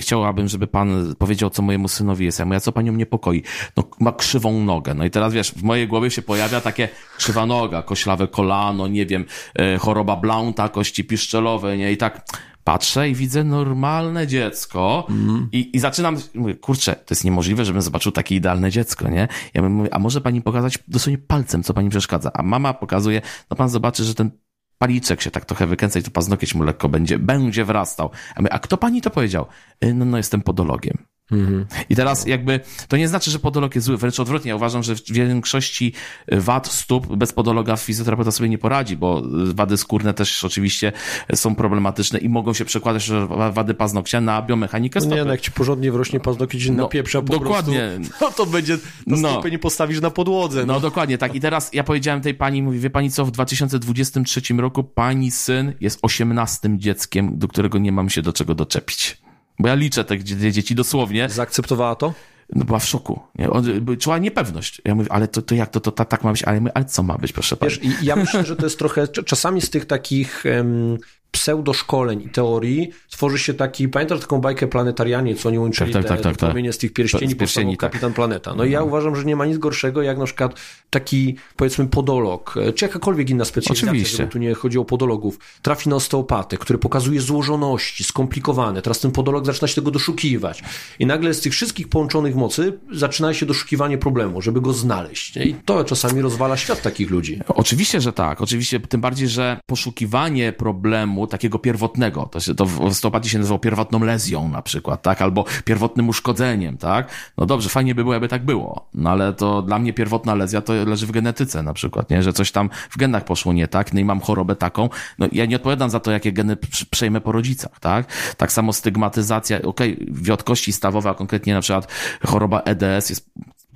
chciałabym, 0.00 0.48
żeby 0.48 0.66
pan 0.66 1.14
powiedział, 1.18 1.50
co 1.50 1.62
mojemu 1.62 1.88
synowi 1.88 2.24
jest. 2.24 2.38
Ja 2.38 2.44
mówię, 2.44 2.56
a 2.56 2.60
co 2.60 2.72
panią 2.72 2.92
niepokoi? 2.92 3.42
No, 3.76 3.84
ma 4.00 4.12
krzywą 4.12 4.64
nogę. 4.64 4.94
No 4.94 5.04
i 5.04 5.10
teraz 5.10 5.32
wiesz, 5.32 5.52
w 5.52 5.62
mojej 5.62 5.88
głowie 5.88 6.10
się 6.10 6.22
pojawia 6.22 6.60
takie 6.60 6.88
krzywa 7.18 7.46
noga, 7.46 7.82
koślawe 7.82 8.28
kolano, 8.28 8.88
nie 8.88 9.06
wiem, 9.06 9.24
e, 9.54 9.78
choroba 9.78 10.16
Blounta, 10.16 10.68
kości 10.68 11.04
piszczelowe, 11.04 11.76
nie? 11.76 11.92
I 11.92 11.96
tak 11.96 12.26
patrzę 12.66 13.10
i 13.10 13.14
widzę 13.14 13.44
normalne 13.44 14.26
dziecko 14.26 15.06
mm. 15.10 15.48
i, 15.52 15.76
i 15.76 15.78
zaczynam, 15.78 16.16
mówię, 16.34 16.54
kurczę, 16.54 16.92
to 16.94 17.14
jest 17.14 17.24
niemożliwe, 17.24 17.64
żebym 17.64 17.82
zobaczył 17.82 18.12
takie 18.12 18.34
idealne 18.34 18.70
dziecko, 18.70 19.08
nie? 19.08 19.28
Ja 19.54 19.62
mówię, 19.62 19.94
a 19.94 19.98
może 19.98 20.20
pani 20.20 20.42
pokazać 20.42 20.78
dosłownie 20.88 21.18
palcem, 21.18 21.62
co 21.62 21.74
pani 21.74 21.90
przeszkadza? 21.90 22.30
A 22.34 22.42
mama 22.42 22.74
pokazuje, 22.74 23.22
no 23.50 23.56
pan 23.56 23.68
zobaczy, 23.68 24.04
że 24.04 24.14
ten 24.14 24.30
paliczek 24.78 25.22
się 25.22 25.30
tak 25.30 25.44
trochę 25.44 25.66
wykręca 25.66 25.98
i 25.98 26.02
to 26.02 26.10
paznokieć 26.10 26.54
mu 26.54 26.64
lekko 26.64 26.88
będzie, 26.88 27.18
będzie 27.18 27.64
wrastał. 27.64 28.10
A, 28.34 28.42
my, 28.42 28.52
a 28.52 28.58
kto 28.58 28.76
pani 28.76 29.02
to 29.02 29.10
powiedział? 29.10 29.46
Y, 29.84 29.94
no, 29.94 30.04
no 30.04 30.16
jestem 30.16 30.42
podologiem. 30.42 31.06
Mhm. 31.30 31.66
I 31.88 31.96
teraz 31.96 32.26
jakby, 32.26 32.60
to 32.88 32.96
nie 32.96 33.08
znaczy, 33.08 33.30
że 33.30 33.38
podolog 33.38 33.74
jest 33.74 33.86
zły, 33.86 33.96
wręcz 33.96 34.20
odwrotnie. 34.20 34.48
Ja 34.48 34.56
uważam, 34.56 34.82
że 34.82 34.94
w 34.94 35.02
większości 35.10 35.92
wad 36.32 36.68
stóp 36.68 37.16
bez 37.16 37.32
podologa 37.32 37.76
fizjoterapeuta 37.76 38.30
sobie 38.30 38.48
nie 38.48 38.58
poradzi, 38.58 38.96
bo 38.96 39.22
wady 39.54 39.76
skórne 39.76 40.14
też 40.14 40.44
oczywiście 40.44 40.92
są 41.34 41.54
problematyczne 41.54 42.18
i 42.18 42.28
mogą 42.28 42.54
się 42.54 42.64
przekładać 42.64 43.10
wady 43.52 43.74
paznokcia 43.74 44.20
na 44.20 44.42
biomechanikę 44.42 45.00
stopy. 45.00 45.10
No 45.10 45.16
nie, 45.16 45.24
no 45.24 45.32
jak 45.32 45.40
ci 45.40 45.52
porządnie 45.52 45.92
wrośnie 45.92 46.20
paznokieć 46.20 46.68
no, 46.68 46.74
na 46.74 46.88
pieprza 46.88 47.22
po 47.22 47.32
Dokładnie. 47.32 47.90
Prostu, 47.96 48.14
no 48.24 48.30
to 48.30 48.46
będzie, 48.46 48.78
na 49.06 49.16
no. 49.16 49.42
nie 49.50 49.58
postawisz 49.58 50.00
na 50.00 50.10
podłodze. 50.10 50.66
No. 50.66 50.74
no 50.74 50.80
dokładnie, 50.80 51.18
tak. 51.18 51.34
I 51.34 51.40
teraz 51.40 51.70
ja 51.72 51.84
powiedziałem 51.84 52.20
tej 52.20 52.34
pani, 52.34 52.62
mówi, 52.62 52.78
wie 52.78 52.90
pani 52.90 53.10
co, 53.10 53.24
w 53.24 53.30
2023 53.30 54.40
roku 54.54 54.84
pani 54.84 55.30
syn 55.30 55.72
jest 55.80 55.98
osiemnastym 56.02 56.80
dzieckiem, 56.80 57.38
do 57.38 57.48
którego 57.48 57.78
nie 57.78 57.92
mam 57.92 58.10
się 58.10 58.22
do 58.22 58.32
czego 58.32 58.54
doczepić. 58.54 59.25
Bo 59.58 59.68
ja 59.68 59.74
liczę 59.74 60.04
te 60.04 60.24
dzieci 60.52 60.74
dosłownie. 60.74 61.28
Zaakceptowała 61.28 61.94
to? 61.94 62.14
No 62.54 62.64
była 62.64 62.78
w 62.78 62.86
szoku. 62.86 63.20
Nie? 63.38 63.48
Czuła 63.96 64.18
niepewność. 64.18 64.82
Ja 64.84 64.94
mówię, 64.94 65.12
ale 65.12 65.28
to, 65.28 65.42
to 65.42 65.54
jak 65.54 65.70
to, 65.70 65.80
to, 65.80 65.92
tak 65.92 66.24
ma 66.24 66.32
być? 66.32 66.42
Ale, 66.42 66.60
ale 66.74 66.84
co 66.84 67.02
ma 67.02 67.18
być, 67.18 67.32
proszę 67.32 67.56
pana? 67.56 67.70
Wiesz, 67.70 67.80
ja 68.02 68.16
myślę, 68.16 68.44
że 68.44 68.56
to 68.56 68.66
jest 68.66 68.78
trochę 68.84 69.08
czasami 69.08 69.60
z 69.60 69.70
tych 69.70 69.84
takich 69.84 70.44
um, 70.56 70.98
pseudoszkoleń 71.36 72.22
i 72.22 72.28
teorii 72.28 72.90
tworzy 73.10 73.38
się 73.38 73.54
taki, 73.54 73.88
pamiętasz 73.88 74.20
taką 74.20 74.40
bajkę 74.40 74.66
Planetarianie, 74.66 75.34
co 75.34 75.48
oni 75.48 75.58
łączyli 75.58 75.92
tak, 75.92 76.04
tak, 76.04 76.20
tak, 76.20 76.36
tak, 76.36 76.54
tak. 76.54 76.74
z 76.74 76.78
tych 76.78 76.92
pierścieni, 76.92 77.32
z 77.32 77.36
pierścieni 77.36 77.76
tak. 77.76 77.90
Kapitan 77.90 78.12
Planeta. 78.12 78.54
No 78.54 78.64
i 78.64 78.70
ja 78.70 78.78
mhm. 78.78 78.88
uważam, 78.88 79.16
że 79.16 79.24
nie 79.24 79.36
ma 79.36 79.46
nic 79.46 79.58
gorszego, 79.58 80.02
jak 80.02 80.18
na 80.18 80.24
przykład 80.24 80.54
taki, 80.90 81.36
powiedzmy, 81.56 81.86
podolog, 81.86 82.54
czy 82.74 82.84
jakakolwiek 82.84 83.30
inna 83.30 83.44
specjalizacja, 83.44 83.90
Oczywiście. 83.90 84.16
żeby 84.16 84.32
tu 84.32 84.38
nie 84.38 84.54
chodzi 84.54 84.78
o 84.78 84.84
podologów, 84.84 85.38
trafi 85.62 85.88
na 85.88 85.96
osteopatę, 85.96 86.58
który 86.58 86.78
pokazuje 86.78 87.20
złożoności, 87.20 88.04
skomplikowane. 88.04 88.82
Teraz 88.82 89.00
ten 89.00 89.10
podolog 89.10 89.46
zaczyna 89.46 89.68
się 89.68 89.74
tego 89.74 89.90
doszukiwać. 89.90 90.62
I 90.98 91.06
nagle 91.06 91.34
z 91.34 91.40
tych 91.40 91.52
wszystkich 91.52 91.88
połączonych 91.88 92.34
mocy 92.34 92.78
zaczyna 92.92 93.34
się 93.34 93.46
doszukiwanie 93.46 93.98
problemu, 93.98 94.42
żeby 94.42 94.60
go 94.60 94.72
znaleźć. 94.72 95.36
I 95.36 95.54
to 95.64 95.84
czasami 95.84 96.20
rozwala 96.20 96.56
świat 96.56 96.82
takich 96.82 97.10
ludzi. 97.10 97.40
Oczywiście, 97.48 98.00
że 98.00 98.12
tak. 98.12 98.40
Oczywiście, 98.40 98.80
tym 98.80 99.00
bardziej, 99.00 99.28
że 99.28 99.60
poszukiwanie 99.66 100.52
problemu 100.52 101.25
takiego 101.26 101.58
pierwotnego, 101.58 102.28
to, 102.32 102.40
się, 102.40 102.54
to 102.54 102.66
w 102.66 102.80
osteopatii 102.80 103.28
się 103.28 103.38
nazywało 103.38 103.58
pierwotną 103.58 104.00
lezją 104.04 104.48
na 104.48 104.62
przykład, 104.62 105.02
tak? 105.02 105.22
Albo 105.22 105.44
pierwotnym 105.64 106.08
uszkodzeniem, 106.08 106.78
tak? 106.78 107.10
No 107.38 107.46
dobrze, 107.46 107.68
fajnie 107.68 107.94
by 107.94 108.02
było, 108.02 108.14
jakby 108.14 108.28
tak 108.28 108.44
było. 108.44 108.88
No 108.94 109.10
ale 109.10 109.32
to 109.32 109.62
dla 109.62 109.78
mnie 109.78 109.92
pierwotna 109.92 110.34
lezja 110.34 110.60
to 110.60 110.72
leży 110.72 111.06
w 111.06 111.10
genetyce 111.10 111.62
na 111.62 111.72
przykład, 111.72 112.10
nie? 112.10 112.22
Że 112.22 112.32
coś 112.32 112.52
tam 112.52 112.70
w 112.90 112.96
genach 112.96 113.24
poszło 113.24 113.52
nie 113.52 113.68
tak, 113.68 113.92
no 113.92 114.00
i 114.00 114.04
mam 114.04 114.20
chorobę 114.20 114.56
taką. 114.56 114.88
No 115.18 115.26
ja 115.32 115.46
nie 115.46 115.56
odpowiadam 115.56 115.90
za 115.90 116.00
to, 116.00 116.10
jakie 116.10 116.32
geny 116.32 116.56
przejmę 116.90 117.20
po 117.20 117.32
rodzicach, 117.32 117.80
tak? 117.80 118.06
Tak 118.36 118.52
samo 118.52 118.72
stygmatyzacja, 118.72 119.62
okej, 119.62 119.94
okay, 119.94 120.06
wiotkości 120.10 120.72
stawowe, 120.72 121.10
a 121.10 121.14
konkretnie 121.14 121.54
na 121.54 121.60
przykład 121.60 121.92
choroba 122.26 122.60
EDS 122.60 123.10
jest 123.10 123.30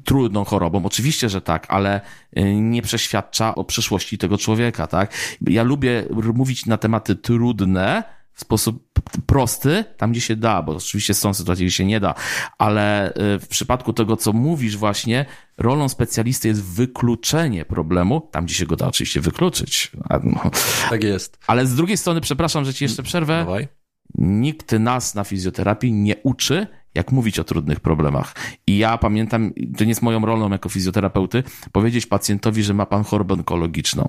trudną 0.05 0.45
chorobą. 0.45 0.87
Oczywiście, 0.87 1.29
że 1.29 1.41
tak, 1.41 1.67
ale 1.69 2.01
y, 2.39 2.55
nie 2.55 2.83
przeświadcza 2.83 3.55
o 3.55 3.65
przyszłości 3.65 4.19
tego 4.19 4.39
człowieka, 4.39 4.87
tak? 4.87 5.15
Ja 5.41 5.63
lubię 5.63 6.05
mówić 6.35 6.67
na 6.67 6.79
tematy 6.79 7.17
trudne 7.17 8.03
w 8.33 8.41
sposób 8.41 8.91
prosty, 9.27 9.85
tam 9.97 10.13
gdzie 10.13 10.21
się 10.21 10.37
da, 10.37 10.63
bo 10.63 10.73
oczywiście 10.77 11.15
są 11.15 11.35
sytuacje, 11.35 11.67
gdzie 11.67 11.77
się 11.77 11.85
nie 11.85 12.01
da, 12.01 12.15
ale 12.59 13.11
y, 13.11 13.39
w 13.39 13.49
przypadku 13.49 13.93
tego, 13.93 14.17
co 14.17 14.33
mówisz 14.33 14.77
właśnie, 14.77 15.27
rolą 15.59 15.89
specjalisty 15.89 16.49
jest 16.49 16.63
wykluczenie 16.65 17.65
problemu, 17.65 18.29
tam 18.31 18.45
gdzie 18.45 18.55
się 18.55 18.67
go 18.67 18.77
da 18.77 18.87
oczywiście 18.87 19.21
wykluczyć. 19.21 19.93
No. 20.25 20.51
Tak 20.91 21.05
jest. 21.05 21.39
Ale 21.47 21.67
z 21.67 21.75
drugiej 21.75 21.97
strony, 21.97 22.21
przepraszam, 22.21 22.65
że 22.65 22.75
ci 22.75 22.85
jeszcze 22.85 23.03
przerwę, 23.03 23.39
Dawaj. 23.39 23.69
nikt 24.15 24.73
nas 24.73 25.15
na 25.15 25.25
fizjoterapii 25.25 25.93
nie 25.93 26.17
uczy, 26.23 26.67
jak 26.95 27.13
mówić 27.13 27.39
o 27.39 27.45
trudnych 27.45 27.81
problemach. 27.81 28.35
I 28.67 28.79
ja 28.79 28.99
pamiętam, 28.99 29.53
to 29.79 29.85
nie 29.85 29.89
jest 29.89 30.03
moją 30.03 30.27
rolą 30.27 30.51
jako 30.51 30.69
fizjoterapeuty, 30.69 31.43
powiedzieć 31.73 32.07
pacjentowi, 32.07 32.63
że 32.63 32.75
ma 32.75 32.87
pan 32.87 33.05
chorobę 33.05 33.35
onkologiczną. 33.35 34.09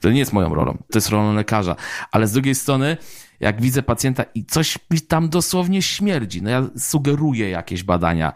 To 0.00 0.10
nie 0.10 0.18
jest 0.18 0.32
moją 0.32 0.54
rolą, 0.54 0.78
to 0.90 0.98
jest 0.98 1.08
rolą 1.08 1.34
lekarza. 1.34 1.76
Ale 2.12 2.26
z 2.26 2.32
drugiej 2.32 2.54
strony, 2.54 2.96
jak 3.40 3.60
widzę 3.60 3.82
pacjenta 3.82 4.24
i 4.34 4.44
coś 4.44 4.78
mi 4.90 5.00
tam 5.00 5.28
dosłownie 5.28 5.82
śmierdzi, 5.82 6.42
no 6.42 6.50
ja 6.50 6.62
sugeruję 6.76 7.50
jakieś 7.50 7.82
badania. 7.82 8.32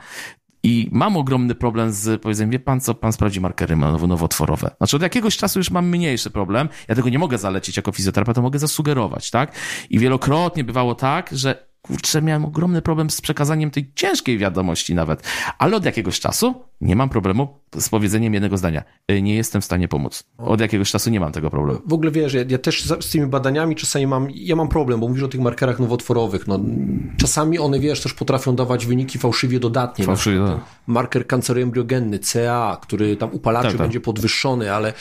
I 0.63 0.89
mam 0.93 1.17
ogromny 1.17 1.55
problem 1.55 1.93
z 1.93 2.23
powiedzeniem, 2.23 2.51
wie 2.51 2.59
pan 2.59 2.81
co, 2.81 2.95
pan 2.95 3.13
sprawdzi 3.13 3.41
markery 3.41 3.77
nowotworowe. 4.09 4.71
Znaczy 4.77 4.97
od 4.97 5.03
jakiegoś 5.03 5.37
czasu 5.37 5.59
już 5.59 5.71
mam 5.71 5.89
mniejszy 5.89 6.31
problem. 6.31 6.69
Ja 6.89 6.95
tego 6.95 7.09
nie 7.09 7.19
mogę 7.19 7.39
zalecić 7.39 7.77
jako 7.77 7.93
fizjoterapeuta, 7.93 8.43
mogę 8.43 8.59
zasugerować, 8.59 9.31
tak? 9.31 9.53
I 9.91 9.99
wielokrotnie 9.99 10.65
bywało 10.65 10.95
tak, 10.95 11.31
że 11.33 11.67
kurczę, 11.87 12.23
miałem 12.23 12.45
ogromny 12.45 12.83
problem 12.83 13.11
z 13.11 13.21
przekazaniem 13.21 13.71
tej 13.71 13.91
ciężkiej 13.95 14.39
wiadomości 14.39 14.95
nawet. 14.95 15.23
Ale 15.59 15.77
od 15.77 15.85
jakiegoś 15.85 16.21
czasu 16.21 16.55
nie 16.81 16.97
mam 16.97 17.09
problemu 17.09 17.49
z 17.79 17.89
powiedzeniem 17.89 18.35
jednego 18.35 18.57
zdania. 18.57 18.85
Y, 19.11 19.23
nie 19.23 19.35
jestem 19.35 19.63
w 19.63 19.65
stanie 19.65 19.89
pomóc. 19.89 20.25
Od 20.39 20.61
jakiegoś 20.61 20.91
czasu 20.91 21.11
nie 21.11 21.21
mam 21.21 21.33
tego 21.33 21.51
problemu. 21.51 21.81
W 21.87 21.93
ogóle 21.93 22.11
wiesz, 22.11 22.35
ja, 22.35 22.45
ja 22.49 22.59
też 22.59 22.85
z 23.01 23.11
tymi 23.11 23.27
badaniami 23.27 23.77
czasami 23.77 24.07
mam, 24.07 24.29
ja 24.35 24.57
mam 24.57 24.69
problem, 24.69 25.01
bo 25.01 25.09
mówisz 25.09 25.23
o 25.23 25.29
tych 25.29 25.41
markerach 25.41 25.79
nowotworowych. 25.79 26.47
No, 26.47 26.61
czasami 27.17 27.59
one, 27.59 27.81
wiesz, 27.81 28.01
też 28.01 28.15
potrafią 28.15 28.57
dawać 28.57 28.87
wyniki 28.87 29.19
fałszywie 29.19 29.61
dodatnie. 29.61 30.05
Fałszywie, 30.05 30.39
tak. 30.47 30.61
Marker 30.87 31.27
kanceroembriogenny, 31.27 32.19
CA, 32.19 32.79
który 32.83 33.17
tam 33.17 33.33
upalaczy 33.33 33.69
tak, 33.69 33.77
tak. 33.77 33.81
będzie 33.81 34.01
podwyższony, 34.01 34.73
ale 34.73 34.93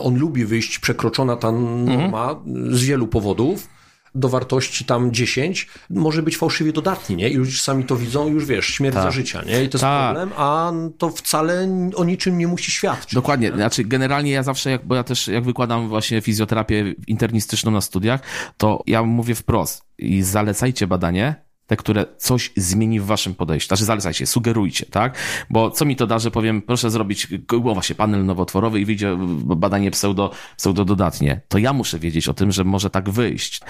on 0.00 0.18
lubi 0.18 0.44
wyjść 0.44 0.78
przekroczona 0.78 1.36
ta 1.36 1.52
norma 1.52 2.30
mhm. 2.30 2.76
z 2.76 2.84
wielu 2.84 3.06
powodów 3.06 3.75
do 4.16 4.28
wartości 4.28 4.84
tam 4.84 5.12
10 5.12 5.68
może 5.90 6.22
być 6.22 6.36
fałszywie 6.36 6.72
dodatni, 6.72 7.16
nie? 7.16 7.28
I 7.28 7.34
ludzie 7.34 7.58
sami 7.58 7.84
to 7.84 7.96
widzą, 7.96 8.28
już 8.28 8.44
wiesz, 8.44 8.66
śmierć 8.66 8.94
za 8.94 9.02
tak. 9.02 9.12
życia, 9.12 9.42
nie? 9.42 9.64
I 9.64 9.68
to 9.68 9.78
jest 9.78 9.82
Ta. 9.82 10.12
problem, 10.12 10.30
a 10.36 10.72
to 10.98 11.10
wcale 11.10 11.68
o 11.96 12.04
niczym 12.04 12.38
nie 12.38 12.46
musi 12.46 12.70
świadczyć. 12.70 13.14
Dokładnie, 13.14 13.50
nie? 13.50 13.56
znaczy 13.56 13.84
generalnie 13.84 14.30
ja 14.30 14.42
zawsze, 14.42 14.70
jak, 14.70 14.86
bo 14.86 14.94
ja 14.94 15.04
też 15.04 15.28
jak 15.28 15.44
wykładam 15.44 15.88
właśnie 15.88 16.20
fizjoterapię 16.20 16.94
internistyczną 17.06 17.70
na 17.70 17.80
studiach, 17.80 18.20
to 18.56 18.82
ja 18.86 19.02
mówię 19.02 19.34
wprost 19.34 19.84
i 19.98 20.22
zalecajcie 20.22 20.86
badanie, 20.86 21.46
te, 21.66 21.76
które 21.76 22.06
coś 22.18 22.52
zmieni 22.56 23.00
w 23.00 23.04
waszym 23.04 23.34
podejściu. 23.34 23.68
Znaczy 23.68 23.84
zalecajcie, 23.84 24.26
sugerujcie, 24.26 24.86
tak? 24.86 25.18
Bo 25.50 25.70
co 25.70 25.84
mi 25.84 25.96
to 25.96 26.06
da, 26.06 26.18
że 26.18 26.30
powiem, 26.30 26.62
proszę 26.62 26.90
zrobić 26.90 27.28
głowa 27.48 27.82
się 27.82 27.94
panel 27.94 28.24
nowotworowy 28.24 28.80
i 28.80 28.84
wyjdzie 28.84 29.16
badanie 29.56 29.90
pseudo, 29.90 30.30
pseudo 30.56 30.84
dodatnie. 30.84 31.40
To 31.48 31.58
ja 31.58 31.72
muszę 31.72 31.98
wiedzieć 31.98 32.28
o 32.28 32.34
tym, 32.34 32.52
że 32.52 32.64
może 32.64 32.90
tak 32.90 33.10
wyjść. 33.10 33.60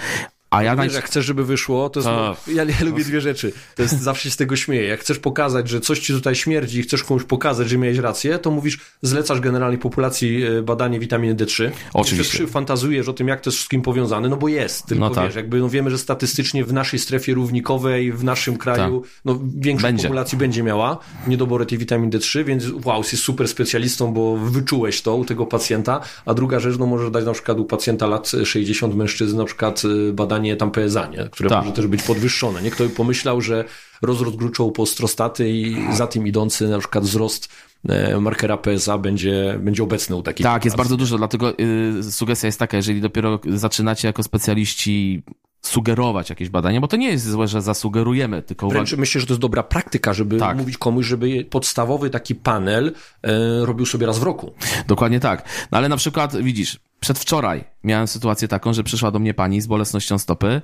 A 0.49 0.63
ja 0.63 0.75
Wiesz, 0.75 0.93
jak 0.93 1.05
chcesz, 1.05 1.25
żeby 1.25 1.45
wyszło, 1.45 1.89
to 1.89 1.99
jest, 1.99 2.07
to... 2.07 2.37
ja, 2.47 2.63
ja 2.63 2.85
lubię 2.85 3.03
dwie 3.03 3.21
rzeczy. 3.21 3.53
To 3.75 3.81
jest 3.81 4.01
zawsze 4.01 4.23
się 4.23 4.31
z 4.31 4.37
tego 4.37 4.55
śmieję. 4.55 4.83
Jak 4.83 4.99
chcesz 4.99 5.19
pokazać, 5.19 5.69
że 5.69 5.81
coś 5.81 5.99
ci 5.99 6.13
tutaj 6.13 6.35
śmierdzi 6.35 6.79
i 6.79 6.83
chcesz 6.83 7.03
komuś 7.03 7.23
pokazać, 7.23 7.69
że 7.69 7.77
miałeś 7.77 7.97
rację, 7.97 8.39
to 8.39 8.51
mówisz, 8.51 8.79
zlecasz 9.01 9.39
generalnie 9.39 9.77
populacji 9.77 10.43
e, 10.43 10.61
badanie 10.61 10.99
witaminy 10.99 11.35
D3. 11.35 11.71
Oczywiście. 11.93 12.37
Jeszcze 12.37 12.53
fantazujesz 12.53 13.07
o 13.07 13.13
tym, 13.13 13.27
jak 13.27 13.41
to 13.41 13.49
jest 13.49 13.57
wszystkim 13.57 13.81
powiązane, 13.81 14.29
no 14.29 14.37
bo 14.37 14.47
jest. 14.47 14.85
Tylko 14.85 15.09
no 15.09 15.15
tak. 15.15 15.25
wiesz, 15.25 15.35
jakby 15.35 15.59
no 15.59 15.69
wiemy, 15.69 15.91
że 15.91 15.97
statystycznie 15.97 16.65
w 16.65 16.73
naszej 16.73 16.99
strefie 16.99 17.33
równikowej, 17.33 18.11
w 18.11 18.23
naszym 18.23 18.57
kraju, 18.57 19.01
tak. 19.01 19.11
no 19.25 19.39
większość 19.55 19.83
będzie. 19.83 20.03
populacji 20.03 20.37
będzie 20.37 20.63
miała 20.63 20.97
niedobory 21.27 21.65
tej 21.65 21.77
witaminy 21.77 22.17
D3, 22.17 22.45
więc 22.45 22.65
wow, 22.85 22.97
jesteś 22.97 23.19
super 23.19 23.47
specjalistą, 23.47 24.13
bo 24.13 24.37
wyczułeś 24.37 25.01
to 25.01 25.15
u 25.15 25.25
tego 25.25 25.45
pacjenta. 25.45 25.99
A 26.25 26.33
druga 26.33 26.59
rzecz, 26.59 26.77
no 26.77 26.85
możesz 26.85 27.11
dać 27.11 27.25
na 27.25 27.33
przykład 27.33 27.59
u 27.59 27.65
pacjenta 27.65 28.07
lat 28.07 28.31
60 28.43 28.95
mężczyzn 28.95 29.37
na 29.37 29.45
przykład 29.45 29.83
e, 30.09 30.13
badanie 30.13 30.46
badanie 30.55 30.55
tam 30.55 30.71
PSA, 30.71 31.07
nie? 31.07 31.29
które 31.29 31.49
tak. 31.49 31.63
może 31.63 31.75
też 31.75 31.87
być 31.87 32.03
podwyższone. 32.03 32.61
Nie? 32.61 32.71
Kto 32.71 32.83
by 32.83 32.89
pomyślał, 32.89 33.41
że 33.41 33.65
rozrost 34.01 34.35
gruczołu 34.35 34.85
strostaty 34.85 35.49
i 35.49 35.75
za 35.93 36.07
tym 36.07 36.27
idący 36.27 36.67
na 36.67 36.79
przykład 36.79 37.03
wzrost 37.03 37.49
e, 37.89 38.19
markera 38.19 38.57
PSA 38.57 38.97
będzie, 38.97 39.59
będzie 39.59 39.83
obecny 39.83 40.15
u 40.15 40.23
takich. 40.23 40.43
Tak, 40.43 40.65
jest 40.65 40.77
bardzo 40.77 40.97
dużo, 40.97 41.17
dlatego 41.17 41.53
y, 41.59 42.11
sugestia 42.11 42.47
jest 42.47 42.59
taka, 42.59 42.77
jeżeli 42.77 43.01
dopiero 43.01 43.39
zaczynacie 43.47 44.07
jako 44.07 44.23
specjaliści 44.23 45.23
sugerować 45.61 46.29
jakieś 46.29 46.49
badania, 46.49 46.81
bo 46.81 46.87
to 46.87 46.97
nie 46.97 47.09
jest 47.09 47.29
złe, 47.29 47.47
że 47.47 47.61
zasugerujemy, 47.61 48.41
tylko... 48.41 48.67
Wręcz 48.67 48.93
myślę, 48.93 49.21
że 49.21 49.27
to 49.27 49.33
jest 49.33 49.41
dobra 49.41 49.63
praktyka, 49.63 50.13
żeby 50.13 50.37
tak. 50.37 50.57
mówić 50.57 50.77
komuś, 50.77 51.05
żeby 51.05 51.45
podstawowy 51.49 52.09
taki 52.09 52.35
panel 52.35 52.93
e, 53.23 53.65
robił 53.65 53.85
sobie 53.85 54.07
raz 54.07 54.19
w 54.19 54.23
roku. 54.23 54.53
Dokładnie 54.87 55.19
tak. 55.19 55.43
No 55.71 55.77
ale 55.77 55.89
na 55.89 55.97
przykład, 55.97 56.37
widzisz, 56.37 56.79
przedwczoraj 56.99 57.63
miałem 57.83 58.07
sytuację 58.07 58.47
taką, 58.47 58.73
że 58.73 58.83
przyszła 58.83 59.11
do 59.11 59.19
mnie 59.19 59.33
pani 59.33 59.61
z 59.61 59.67
bolesnością 59.67 60.17
stopy, 60.17 60.61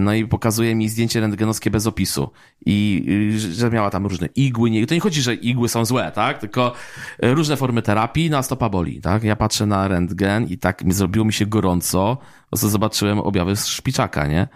no 0.00 0.14
i 0.14 0.26
pokazuje 0.26 0.74
mi 0.74 0.88
zdjęcie 0.88 1.20
rentgenowskie 1.20 1.70
bez 1.70 1.86
opisu. 1.86 2.30
I 2.66 3.04
że 3.52 3.70
miała 3.70 3.90
tam 3.90 4.06
różne 4.06 4.28
igły. 4.36 4.70
Nie, 4.70 4.86
to 4.86 4.94
nie 4.94 5.00
chodzi, 5.00 5.22
że 5.22 5.34
igły 5.34 5.68
są 5.68 5.84
złe, 5.84 6.12
tak? 6.14 6.38
Tylko 6.38 6.72
różne 7.22 7.56
formy 7.56 7.82
terapii 7.82 8.30
na 8.30 8.42
stopa 8.42 8.68
boli, 8.68 9.00
tak? 9.00 9.24
Ja 9.24 9.36
patrzę 9.36 9.66
na 9.66 9.88
rentgen 9.88 10.46
i 10.46 10.58
tak 10.58 10.82
zrobiło 10.88 11.24
mi 11.24 11.32
się 11.32 11.46
gorąco, 11.46 12.18
bo 12.50 12.56
zobaczyłem 12.56 13.18
objawy 13.18 13.56
szpiczaka, 13.56 14.26
nie? 14.26 14.48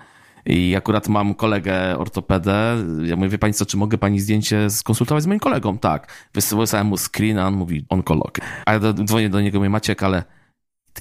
I 0.47 0.77
akurat 0.77 1.09
mam 1.09 1.35
kolegę 1.35 1.99
ortopedę. 1.99 2.77
Ja 3.05 3.17
mówię, 3.17 3.29
wie 3.29 3.39
pani 3.39 3.55
co, 3.55 3.67
czy 3.67 3.77
mogę 3.77 3.99
pani 3.99 4.21
zdjęcie 4.21 4.71
skonsultować 4.71 5.23
z 5.23 5.27
moim 5.27 5.41
kolegą? 5.41 5.79
Tak. 5.79 6.13
Wysłałem 6.35 6.87
mu 6.87 6.97
screen, 6.97 7.39
a 7.39 7.47
on 7.47 7.55
mówi 7.55 7.87
onkolog. 7.89 8.39
A 8.67 8.73
ja 8.73 8.81
dzwonię 8.93 9.31
do 9.31 9.41
niego, 9.41 9.59
mówię, 9.59 9.71
Maciek, 9.71 10.03
ale 10.03 10.25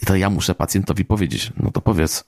to 0.05 0.15
ja 0.15 0.29
muszę 0.29 0.55
pacjentowi 0.55 1.05
powiedzieć. 1.05 1.51
No 1.57 1.71
to 1.71 1.81
powiedz. 1.81 2.23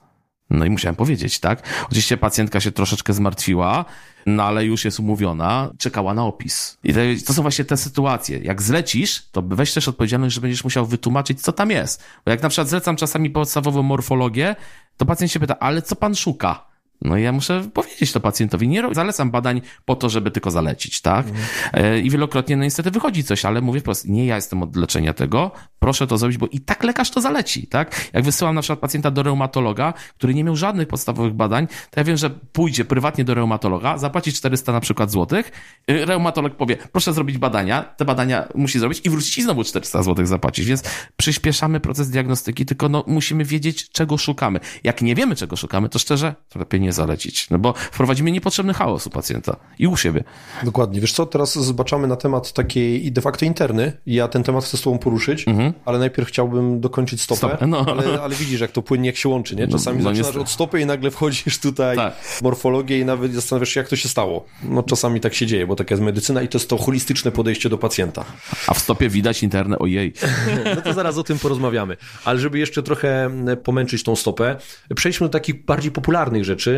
No 0.50 0.66
i 0.66 0.70
musiałem 0.70 0.96
powiedzieć, 0.96 1.40
tak? 1.40 1.64
Oczywiście 1.86 2.18
pacjentka 2.18 2.60
się 2.60 2.72
troszeczkę 2.72 3.14
zmartwiła, 3.14 3.86
no 4.26 4.44
ale 4.44 4.66
już 4.66 4.86
jest 4.86 5.00
umówiona, 5.00 5.72
czekała 5.78 6.14
na 6.14 6.26
opis. 6.26 6.78
I 6.84 6.94
to, 6.94 7.00
to, 7.26 7.34
są 7.34 7.42
właśnie 7.42 7.66
te 7.66 7.78
sytuacje. 7.78 8.40
Jak 8.40 8.62
zlecisz, 8.62 9.30
to 9.32 9.42
weź 9.42 9.74
też 9.74 9.88
odpowiedzialność, 9.88 10.36
że 10.36 10.42
będziesz 10.42 10.64
musiał 10.64 10.86
wytłumaczyć, 10.86 11.42
co 11.42 11.52
tam 11.52 11.72
jest. 11.72 12.04
Bo 12.26 12.32
jak 12.32 12.44
na 12.44 12.50
przykład 12.50 12.68
zlecam 12.68 12.96
czasami 12.96 13.30
podstawową 13.30 13.84
morfologię, 13.84 14.56
to 14.98 15.06
pacjent 15.06 15.32
się 15.32 15.40
pyta, 15.40 15.60
ale 15.60 15.82
co 15.82 15.96
pan 15.96 16.16
szuka? 16.16 16.73
No 17.02 17.18
i 17.18 17.24
ja 17.24 17.32
muszę 17.32 17.64
powiedzieć 17.74 18.12
to 18.12 18.20
pacjentowi. 18.20 18.68
Nie 18.68 18.84
zalecam 18.92 19.32
badań 19.32 19.62
po 19.86 19.96
to, 19.96 20.10
żeby 20.10 20.32
tylko 20.32 20.52
zalecić, 20.52 21.02
tak? 21.02 21.26
Mhm. 21.28 22.06
I 22.06 22.10
wielokrotnie, 22.10 22.58
no 22.58 22.64
niestety 22.64 22.92
wychodzi 22.92 23.24
coś, 23.24 23.46
ale 23.46 23.62
mówię 23.62 23.80
wprost, 23.80 24.08
nie 24.08 24.26
ja 24.26 24.36
jestem 24.36 24.64
od 24.64 24.76
leczenia 24.76 25.14
tego, 25.14 25.52
proszę 25.80 26.08
to 26.08 26.18
zrobić, 26.18 26.38
bo 26.38 26.48
i 26.48 26.60
tak 26.60 26.84
lekarz 26.84 27.12
to 27.12 27.22
zaleci, 27.22 27.68
tak? 27.68 28.10
Jak 28.14 28.24
wysyłam 28.24 28.56
na 28.56 28.62
przykład 28.62 28.80
pacjenta 28.80 29.12
do 29.12 29.24
reumatologa, 29.24 29.94
który 30.18 30.34
nie 30.34 30.44
miał 30.44 30.56
żadnych 30.56 30.88
podstawowych 30.88 31.34
badań, 31.34 31.68
to 31.68 32.00
ja 32.00 32.04
wiem, 32.04 32.18
że 32.18 32.30
pójdzie 32.30 32.86
prywatnie 32.86 33.24
do 33.24 33.34
reumatologa, 33.34 33.98
zapłaci 33.98 34.34
400 34.34 34.72
na 34.72 34.80
przykład 34.80 35.12
złotych, 35.12 35.52
y, 35.92 36.06
reumatolog 36.06 36.56
powie, 36.56 36.78
proszę 36.92 37.14
zrobić 37.14 37.38
badania, 37.38 37.84
te 37.84 38.06
badania 38.06 38.48
musi 38.56 38.80
zrobić 38.80 39.02
i 39.04 39.10
wrócić 39.10 39.38
i 39.38 39.44
znowu 39.44 39.64
400 39.64 40.04
złotych 40.04 40.28
zapłacić, 40.28 40.66
więc 40.66 40.84
przyspieszamy 41.18 41.80
proces 41.80 42.10
diagnostyki, 42.10 42.66
tylko 42.66 42.90
no 42.90 43.04
musimy 43.08 43.46
wiedzieć, 43.46 43.90
czego 43.90 44.18
szukamy. 44.18 44.60
Jak 44.84 45.02
nie 45.02 45.16
wiemy, 45.16 45.36
czego 45.36 45.56
szukamy, 45.56 45.90
to 45.90 46.00
szczerze, 46.00 46.36
to 46.50 46.60
lepiej 46.60 46.82
nie 46.82 46.93
zalecić, 46.94 47.50
no 47.50 47.60
bo 47.60 47.74
wprowadzimy 47.74 48.32
niepotrzebny 48.32 48.74
chaos 48.74 49.08
u 49.08 49.10
pacjenta 49.10 49.56
i 49.80 49.88
u 49.88 49.98
siebie. 49.98 50.24
Dokładnie. 50.64 51.02
Wiesz 51.02 51.14
co, 51.14 51.26
teraz 51.26 51.54
zobaczamy 51.54 52.08
na 52.08 52.16
temat 52.16 52.54
takiej 52.54 53.12
de 53.12 53.22
facto 53.22 53.46
interny. 53.46 53.98
Ja 54.06 54.28
ten 54.28 54.44
temat 54.44 54.64
chcę 54.64 54.78
z 54.78 54.82
tobą 54.82 54.98
poruszyć, 54.98 55.48
mhm. 55.48 55.74
ale 55.86 56.00
najpierw 56.00 56.28
chciałbym 56.28 56.82
dokończyć 56.82 57.22
stopę, 57.22 57.48
Stop. 57.58 57.68
no. 57.68 57.86
ale, 57.90 58.22
ale, 58.22 58.36
widzisz, 58.36 58.62
jak 58.62 58.72
to 58.72 58.82
płynnie, 58.82 59.10
jak 59.10 59.18
się 59.18 59.30
łączy, 59.30 59.56
nie? 59.56 59.66
No, 59.66 59.72
Czasami 59.72 59.98
no, 59.98 60.10
no 60.10 60.16
zaczynasz 60.16 60.36
od 60.36 60.50
stopy 60.50 60.82
i 60.82 60.86
nagle 60.86 61.12
wchodzisz 61.12 61.60
tutaj 61.60 61.96
tak. 61.96 62.16
w 62.16 62.42
morfologię 62.42 63.00
i 63.00 63.06
nawet 63.06 63.34
zastanawiasz 63.34 63.70
się, 63.70 63.80
jak 63.80 63.90
to 63.90 63.96
się 63.96 64.10
stało. 64.10 64.46
No 64.64 64.84
czasami 64.84 65.20
tak 65.20 65.34
się 65.34 65.46
dzieje, 65.46 65.68
bo 65.68 65.76
taka 65.76 65.94
jest 65.94 66.04
medycyna 66.04 66.42
i 66.42 66.48
to 66.48 66.58
jest 66.58 66.70
to 66.70 66.78
holistyczne 66.78 67.32
podejście 67.32 67.70
do 67.70 67.78
pacjenta. 67.78 68.26
A 68.68 68.74
w 68.74 68.80
stopie 68.80 69.10
widać 69.10 69.44
interne, 69.44 69.80
ojej. 69.80 70.14
No 70.76 70.82
to 70.82 70.94
zaraz 70.94 71.18
o 71.18 71.24
tym 71.24 71.40
porozmawiamy. 71.40 71.98
Ale 72.26 72.40
żeby 72.40 72.60
jeszcze 72.60 72.84
trochę 72.84 73.30
pomęczyć 73.64 74.04
tą 74.04 74.16
stopę, 74.16 74.56
przejdźmy 74.96 75.28
do 75.28 75.32
takich 75.32 75.66
bardziej 75.66 75.92
popularnych 75.92 76.46
rzeczy, 76.46 76.73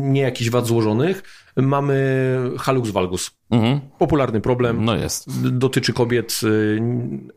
nie 0.00 0.20
jakichś 0.20 0.50
wad 0.50 0.66
złożonych, 0.66 1.22
mamy 1.56 2.36
halux 2.58 2.90
valgus. 2.90 3.30
Mhm. 3.50 3.80
Popularny 3.98 4.40
problem. 4.40 4.84
No 4.84 4.96
jest. 4.96 5.48
Dotyczy 5.58 5.92
kobiet. 5.92 6.40
Y, 6.44 6.80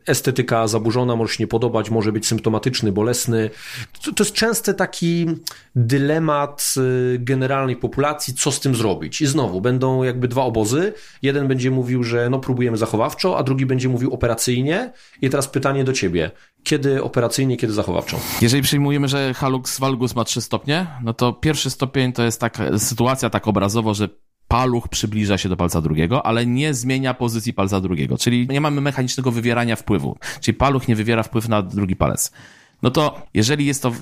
estetyka 0.06 0.66
zaburzona, 0.66 1.16
może 1.16 1.34
się 1.34 1.42
nie 1.42 1.48
podobać, 1.48 1.90
może 1.90 2.12
być 2.12 2.26
symptomatyczny, 2.26 2.92
bolesny. 2.92 3.50
To, 4.04 4.12
to 4.12 4.24
jest 4.24 4.34
częsty 4.34 4.74
taki 4.74 5.26
dylemat 5.76 6.74
y, 6.76 7.18
generalnej 7.18 7.76
populacji, 7.76 8.34
co 8.34 8.52
z 8.52 8.60
tym 8.60 8.74
zrobić. 8.74 9.20
I 9.20 9.26
znowu 9.26 9.60
będą 9.60 10.02
jakby 10.02 10.28
dwa 10.28 10.42
obozy. 10.42 10.92
Jeden 11.22 11.48
będzie 11.48 11.70
mówił, 11.70 12.04
że 12.04 12.30
no 12.30 12.38
próbujemy 12.38 12.76
zachowawczo, 12.76 13.38
a 13.38 13.42
drugi 13.42 13.66
będzie 13.66 13.88
mówił 13.88 14.14
operacyjnie. 14.14 14.92
I 15.22 15.30
teraz 15.30 15.48
pytanie 15.48 15.84
do 15.84 15.92
ciebie. 15.92 16.30
Kiedy 16.64 17.02
operacyjnie, 17.02 17.56
kiedy 17.56 17.72
zachowawczo? 17.72 18.20
Jeżeli 18.40 18.62
przyjmujemy, 18.62 19.08
że 19.08 19.34
halux 19.34 19.78
valgus 19.78 20.14
ma 20.14 20.24
trzy 20.24 20.40
stopnie, 20.40 20.86
no 21.02 21.14
to 21.14 21.32
pierwszy 21.32 21.70
stopień 21.70 22.12
to 22.12 22.22
jest 22.22 22.40
taka 22.40 22.78
sytuacja 22.78 23.30
tak 23.30 23.48
obrazowo, 23.48 23.94
że 23.94 24.08
paluch 24.48 24.88
przybliża 24.88 25.38
się 25.38 25.48
do 25.48 25.56
palca 25.56 25.80
drugiego, 25.80 26.26
ale 26.26 26.46
nie 26.46 26.74
zmienia 26.74 27.14
pozycji 27.14 27.52
palca 27.52 27.80
drugiego, 27.80 28.18
czyli 28.18 28.46
nie 28.48 28.60
mamy 28.60 28.80
mechanicznego 28.80 29.30
wywierania 29.30 29.76
wpływu, 29.76 30.18
czyli 30.40 30.56
paluch 30.56 30.88
nie 30.88 30.96
wywiera 30.96 31.22
wpływ 31.22 31.48
na 31.48 31.62
drugi 31.62 31.96
palec. 31.96 32.32
no 32.82 32.90
to 32.90 33.22
jeżeli 33.34 33.66
jest 33.66 33.82
to 33.82 33.92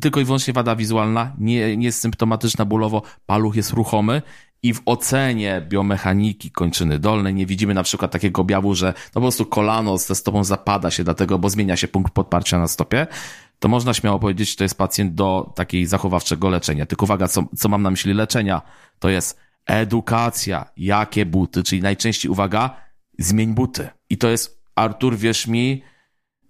tylko 0.00 0.20
i 0.20 0.24
wyłącznie 0.24 0.54
wada 0.54 0.76
wizualna, 0.76 1.32
nie, 1.38 1.76
nie 1.76 1.86
jest 1.86 2.00
symptomatyczna 2.00 2.64
bólowo, 2.64 3.02
paluch 3.26 3.56
jest 3.56 3.70
ruchomy 3.72 4.22
i 4.66 4.74
w 4.74 4.82
ocenie 4.84 5.66
biomechaniki 5.68 6.50
kończyny 6.50 6.98
dolnej 6.98 7.34
nie 7.34 7.46
widzimy 7.46 7.74
na 7.74 7.82
przykład 7.82 8.10
takiego 8.10 8.42
objawu, 8.42 8.74
że 8.74 8.86
no 8.86 9.12
po 9.12 9.20
prostu 9.20 9.46
kolano 9.46 9.98
ze 9.98 10.14
stopą 10.14 10.44
zapada 10.44 10.90
się 10.90 11.04
dlatego, 11.04 11.38
bo 11.38 11.50
zmienia 11.50 11.76
się 11.76 11.88
punkt 11.88 12.12
podparcia 12.12 12.58
na 12.58 12.68
stopie, 12.68 13.06
to 13.58 13.68
można 13.68 13.94
śmiało 13.94 14.18
powiedzieć, 14.18 14.50
że 14.50 14.56
to 14.56 14.64
jest 14.64 14.78
pacjent 14.78 15.14
do 15.14 15.52
takiej 15.54 15.86
zachowawczego 15.86 16.48
leczenia. 16.48 16.86
Tylko 16.86 17.04
uwaga, 17.04 17.28
co, 17.28 17.44
co 17.56 17.68
mam 17.68 17.82
na 17.82 17.90
myśli 17.90 18.14
leczenia, 18.14 18.62
to 18.98 19.08
jest 19.08 19.38
edukacja, 19.66 20.70
jakie 20.76 21.26
buty, 21.26 21.62
czyli 21.62 21.82
najczęściej 21.82 22.30
uwaga, 22.30 22.76
zmień 23.18 23.54
buty. 23.54 23.88
I 24.10 24.18
to 24.18 24.28
jest, 24.28 24.62
Artur, 24.74 25.16
wierz 25.16 25.46
mi, 25.46 25.82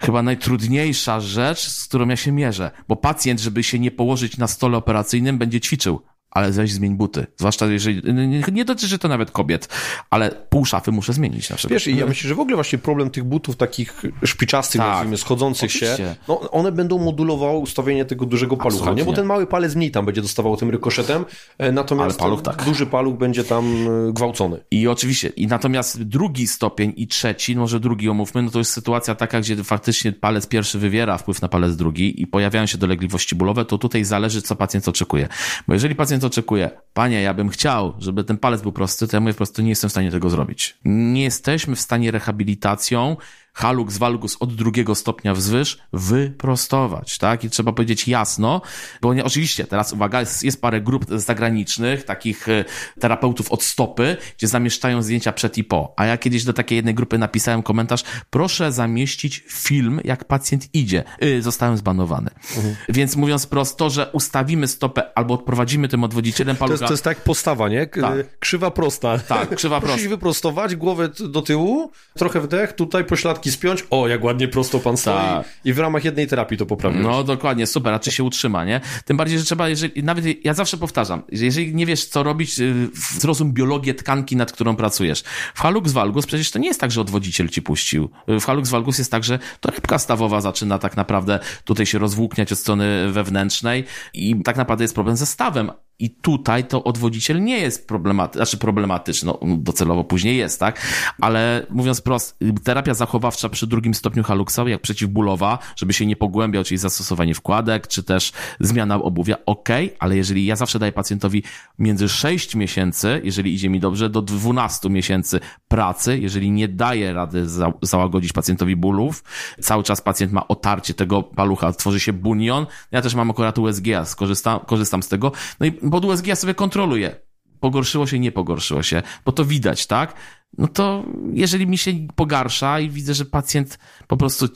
chyba 0.02 0.22
najtrudniejsza 0.22 1.20
rzecz, 1.20 1.68
z 1.68 1.88
którą 1.88 2.08
ja 2.08 2.16
się 2.16 2.32
mierzę. 2.32 2.70
Bo 2.88 2.96
pacjent, 2.96 3.40
żeby 3.40 3.62
się 3.62 3.78
nie 3.78 3.90
położyć 3.90 4.38
na 4.38 4.46
stole 4.46 4.78
operacyjnym, 4.78 5.38
będzie 5.38 5.60
ćwiczył 5.60 6.02
ale 6.30 6.50
weź 6.50 6.72
zmień 6.72 6.96
buty. 6.96 7.26
Zwłaszcza 7.36 7.66
jeżeli, 7.66 8.14
nie, 8.14 8.42
nie 8.52 8.64
dotyczy 8.64 8.98
to 8.98 9.08
nawet 9.08 9.30
kobiet, 9.30 9.68
ale 10.10 10.30
pół 10.30 10.64
szafy 10.64 10.92
muszę 10.92 11.12
zmienić 11.12 11.50
na 11.50 11.56
przykład. 11.56 11.72
Wiesz, 11.72 11.86
ja 11.86 12.06
myślę, 12.06 12.28
że 12.28 12.34
w 12.34 12.40
ogóle 12.40 12.56
właśnie 12.56 12.78
problem 12.78 13.10
tych 13.10 13.24
butów 13.24 13.56
takich 13.56 14.02
szpiczastych, 14.24 14.80
tak, 14.80 14.88
nazwijmy, 14.88 15.16
schodzących 15.16 15.70
oczywiście. 15.70 15.96
się, 15.96 16.16
no 16.28 16.50
one 16.50 16.72
będą 16.72 16.98
modulowały 16.98 17.58
ustawienie 17.58 18.04
tego 18.04 18.26
dużego 18.26 18.56
palucha, 18.56 18.76
Absolutnie. 18.76 19.02
nie? 19.02 19.06
Bo 19.06 19.12
ten 19.12 19.26
mały 19.26 19.46
palec 19.46 19.74
mniej 19.74 19.90
tam 19.90 20.06
będzie 20.06 20.22
dostawał 20.22 20.56
tym 20.56 20.70
rykoszetem, 20.70 21.24
e, 21.58 21.72
natomiast 21.72 22.18
paluch, 22.18 22.42
tak. 22.42 22.64
duży 22.64 22.86
paluch 22.86 23.18
będzie 23.18 23.44
tam 23.44 23.64
e, 24.08 24.12
gwałcony. 24.12 24.60
I 24.70 24.88
oczywiście, 24.88 25.28
i 25.28 25.46
natomiast 25.46 26.02
drugi 26.02 26.46
stopień 26.46 26.92
i 26.96 27.06
trzeci, 27.08 27.56
może 27.56 27.80
drugi 27.80 28.08
omówmy, 28.08 28.42
no 28.42 28.50
to 28.50 28.58
jest 28.58 28.72
sytuacja 28.72 29.14
taka, 29.14 29.40
gdzie 29.40 29.64
faktycznie 29.64 30.12
palec 30.12 30.46
pierwszy 30.46 30.78
wywiera 30.78 31.18
wpływ 31.18 31.42
na 31.42 31.48
palec 31.48 31.76
drugi 31.76 32.22
i 32.22 32.26
pojawiają 32.26 32.66
się 32.66 32.78
dolegliwości 32.78 33.34
bólowe, 33.34 33.64
to 33.64 33.78
tutaj 33.78 34.04
zależy, 34.04 34.42
co 34.42 34.56
pacjent 34.56 34.88
oczekuje. 34.88 35.28
Bo 35.68 35.74
jeżeli 35.74 35.94
pacjent 35.94 36.15
oczekuje, 36.24 36.70
panie, 36.94 37.22
ja 37.22 37.34
bym 37.34 37.48
chciał, 37.48 37.94
żeby 37.98 38.24
ten 38.24 38.38
palec 38.38 38.62
był 38.62 38.72
prosty, 38.72 39.08
to 39.08 39.16
ja 39.16 39.20
mówię 39.20 39.32
po 39.32 39.36
prostu, 39.36 39.62
nie 39.62 39.68
jestem 39.68 39.90
w 39.90 39.92
stanie 39.92 40.10
tego 40.10 40.30
zrobić. 40.30 40.78
Nie 40.84 41.22
jesteśmy 41.22 41.76
w 41.76 41.80
stanie 41.80 42.10
rehabilitacją 42.10 43.16
halux 43.56 43.98
valgus 43.98 44.36
od 44.40 44.54
drugiego 44.54 44.94
stopnia 44.94 45.34
wzwyż 45.34 45.78
wyprostować, 45.92 47.18
tak? 47.18 47.44
I 47.44 47.50
trzeba 47.50 47.72
powiedzieć 47.72 48.08
jasno, 48.08 48.60
bo 49.02 49.14
nie, 49.14 49.24
oczywiście, 49.24 49.64
teraz 49.64 49.92
uwaga, 49.92 50.20
jest, 50.20 50.44
jest 50.44 50.60
parę 50.60 50.80
grup 50.80 51.06
zagranicznych, 51.10 52.04
takich 52.04 52.48
e, 52.48 52.64
terapeutów 53.00 53.52
od 53.52 53.62
stopy, 53.62 54.16
gdzie 54.36 54.48
zamieszczają 54.48 55.02
zdjęcia 55.02 55.32
przed 55.32 55.58
i 55.58 55.64
po. 55.64 55.94
A 55.96 56.06
ja 56.06 56.18
kiedyś 56.18 56.44
do 56.44 56.52
takiej 56.52 56.76
jednej 56.76 56.94
grupy 56.94 57.18
napisałem 57.18 57.62
komentarz, 57.62 58.04
proszę 58.30 58.72
zamieścić 58.72 59.44
film, 59.48 60.00
jak 60.04 60.24
pacjent 60.24 60.74
idzie. 60.74 61.04
Yy, 61.20 61.42
zostałem 61.42 61.76
zbanowany. 61.76 62.30
Mhm. 62.56 62.76
Więc 62.88 63.16
mówiąc 63.16 63.46
prosto, 63.46 63.90
że 63.90 64.10
ustawimy 64.12 64.68
stopę 64.68 65.18
albo 65.18 65.34
odprowadzimy 65.34 65.88
tym 65.88 66.04
odwodzicielem 66.04 66.56
palucha. 66.56 66.78
To 66.78 66.84
jest, 66.84 66.88
to 66.88 66.92
jest 66.92 67.04
tak 67.04 67.24
postawa, 67.24 67.68
nie? 67.68 67.86
Tak. 67.86 68.38
Krzywa 68.38 68.70
prosta. 68.70 69.18
Tak, 69.18 69.56
krzywa 69.56 69.80
prosta. 69.80 69.96
Musisz 69.96 70.08
wyprostować 70.08 70.76
głowę 70.76 71.08
do 71.28 71.42
tyłu, 71.42 71.90
trochę 72.14 72.40
wdech, 72.40 72.72
tutaj 72.72 73.04
pośladki 73.04 73.45
spiąć, 73.52 73.84
o, 73.90 74.08
jak 74.08 74.24
ładnie 74.24 74.48
prosto 74.48 74.78
pan 74.78 74.96
stoi 74.96 75.16
Ta. 75.16 75.44
i 75.64 75.72
w 75.72 75.78
ramach 75.78 76.04
jednej 76.04 76.26
terapii 76.26 76.58
to 76.58 76.66
poprawiłeś. 76.66 77.06
No 77.06 77.24
dokładnie, 77.24 77.66
super, 77.66 77.94
a 77.94 77.98
czy 77.98 78.10
się 78.10 78.24
utrzyma, 78.24 78.64
nie? 78.64 78.80
Tym 79.04 79.16
bardziej, 79.16 79.38
że 79.38 79.44
trzeba, 79.44 79.68
jeżeli, 79.68 80.02
nawet 80.02 80.44
ja 80.44 80.54
zawsze 80.54 80.76
powtarzam, 80.76 81.22
że 81.32 81.44
jeżeli 81.44 81.74
nie 81.74 81.86
wiesz, 81.86 82.04
co 82.04 82.22
robić, 82.22 82.60
y, 82.60 82.88
zrozum 82.94 83.52
biologię 83.52 83.94
tkanki, 83.94 84.36
nad 84.36 84.52
którą 84.52 84.76
pracujesz. 84.76 85.22
W 85.54 85.60
halux 85.60 85.92
valgus 85.92 86.26
przecież 86.26 86.50
to 86.50 86.58
nie 86.58 86.68
jest 86.68 86.80
tak, 86.80 86.90
że 86.90 87.00
odwodziciel 87.00 87.48
ci 87.48 87.62
puścił. 87.62 88.10
W 88.28 88.44
halux 88.44 88.70
valgus 88.70 88.98
jest 88.98 89.10
tak, 89.10 89.24
że 89.24 89.38
to 89.60 89.70
rybka 89.70 89.98
stawowa 89.98 90.40
zaczyna 90.40 90.78
tak 90.78 90.96
naprawdę 90.96 91.38
tutaj 91.64 91.86
się 91.86 91.98
rozwłókniać 91.98 92.52
od 92.52 92.58
strony 92.58 93.12
wewnętrznej 93.12 93.84
i 94.14 94.42
tak 94.44 94.56
naprawdę 94.56 94.84
jest 94.84 94.94
problem 94.94 95.16
ze 95.16 95.26
stawem, 95.26 95.70
i 95.98 96.10
tutaj 96.10 96.64
to 96.64 96.84
odwodziciel 96.84 97.44
nie 97.44 97.58
jest 97.58 97.88
problematyczny, 97.88 98.38
znaczy 98.38 98.56
problematyczny, 98.58 99.26
no 99.26 99.56
docelowo 99.56 100.04
później 100.04 100.36
jest, 100.36 100.60
tak? 100.60 100.86
Ale 101.20 101.66
mówiąc 101.70 102.00
prosto, 102.00 102.44
terapia 102.64 102.94
zachowawcza 102.94 103.48
przy 103.48 103.66
drugim 103.66 103.94
stopniu 103.94 104.22
haluksowej, 104.22 104.72
jak 104.72 104.80
przeciwbólowa, 104.80 105.58
żeby 105.76 105.92
się 105.92 106.06
nie 106.06 106.16
pogłębiał, 106.16 106.64
czyli 106.64 106.78
zastosowanie 106.78 107.34
wkładek, 107.34 107.86
czy 107.86 108.02
też 108.02 108.32
zmiana 108.60 109.02
obuwia, 109.02 109.36
ok, 109.46 109.68
ale 109.98 110.16
jeżeli 110.16 110.46
ja 110.46 110.56
zawsze 110.56 110.78
daję 110.78 110.92
pacjentowi 110.92 111.42
między 111.78 112.08
6 112.08 112.54
miesięcy, 112.54 113.20
jeżeli 113.24 113.54
idzie 113.54 113.68
mi 113.68 113.80
dobrze, 113.80 114.10
do 114.10 114.22
12 114.22 114.90
miesięcy 114.90 115.40
pracy, 115.68 116.18
jeżeli 116.18 116.50
nie 116.50 116.68
daję 116.68 117.12
rady 117.12 117.48
za, 117.48 117.72
załagodzić 117.82 118.32
pacjentowi 118.32 118.76
bólów, 118.76 119.24
cały 119.60 119.82
czas 119.82 120.00
pacjent 120.00 120.32
ma 120.32 120.48
otarcie 120.48 120.94
tego 120.94 121.22
palucha, 121.22 121.72
tworzy 121.72 122.00
się 122.00 122.12
bunion, 122.12 122.66
ja 122.92 123.02
też 123.02 123.14
mam 123.14 123.30
akurat 123.30 123.58
USG, 123.58 123.86
skorzystam, 124.04 124.60
korzystam 124.60 125.02
z 125.02 125.08
tego, 125.08 125.32
no 125.60 125.66
i 125.66 125.85
pod 125.90 126.04
USG 126.04 126.26
ja 126.26 126.36
sobie 126.36 126.54
kontroluję. 126.54 127.16
Pogorszyło 127.60 128.06
się, 128.06 128.18
nie 128.18 128.32
pogorszyło 128.32 128.82
się, 128.82 129.02
bo 129.24 129.32
to 129.32 129.44
widać, 129.44 129.86
tak? 129.86 130.14
No 130.58 130.68
to 130.68 131.04
jeżeli 131.32 131.66
mi 131.66 131.78
się 131.78 131.92
pogarsza 132.16 132.80
i 132.80 132.90
widzę, 132.90 133.14
że 133.14 133.24
pacjent 133.24 133.78
po 134.06 134.16
prostu 134.16 134.48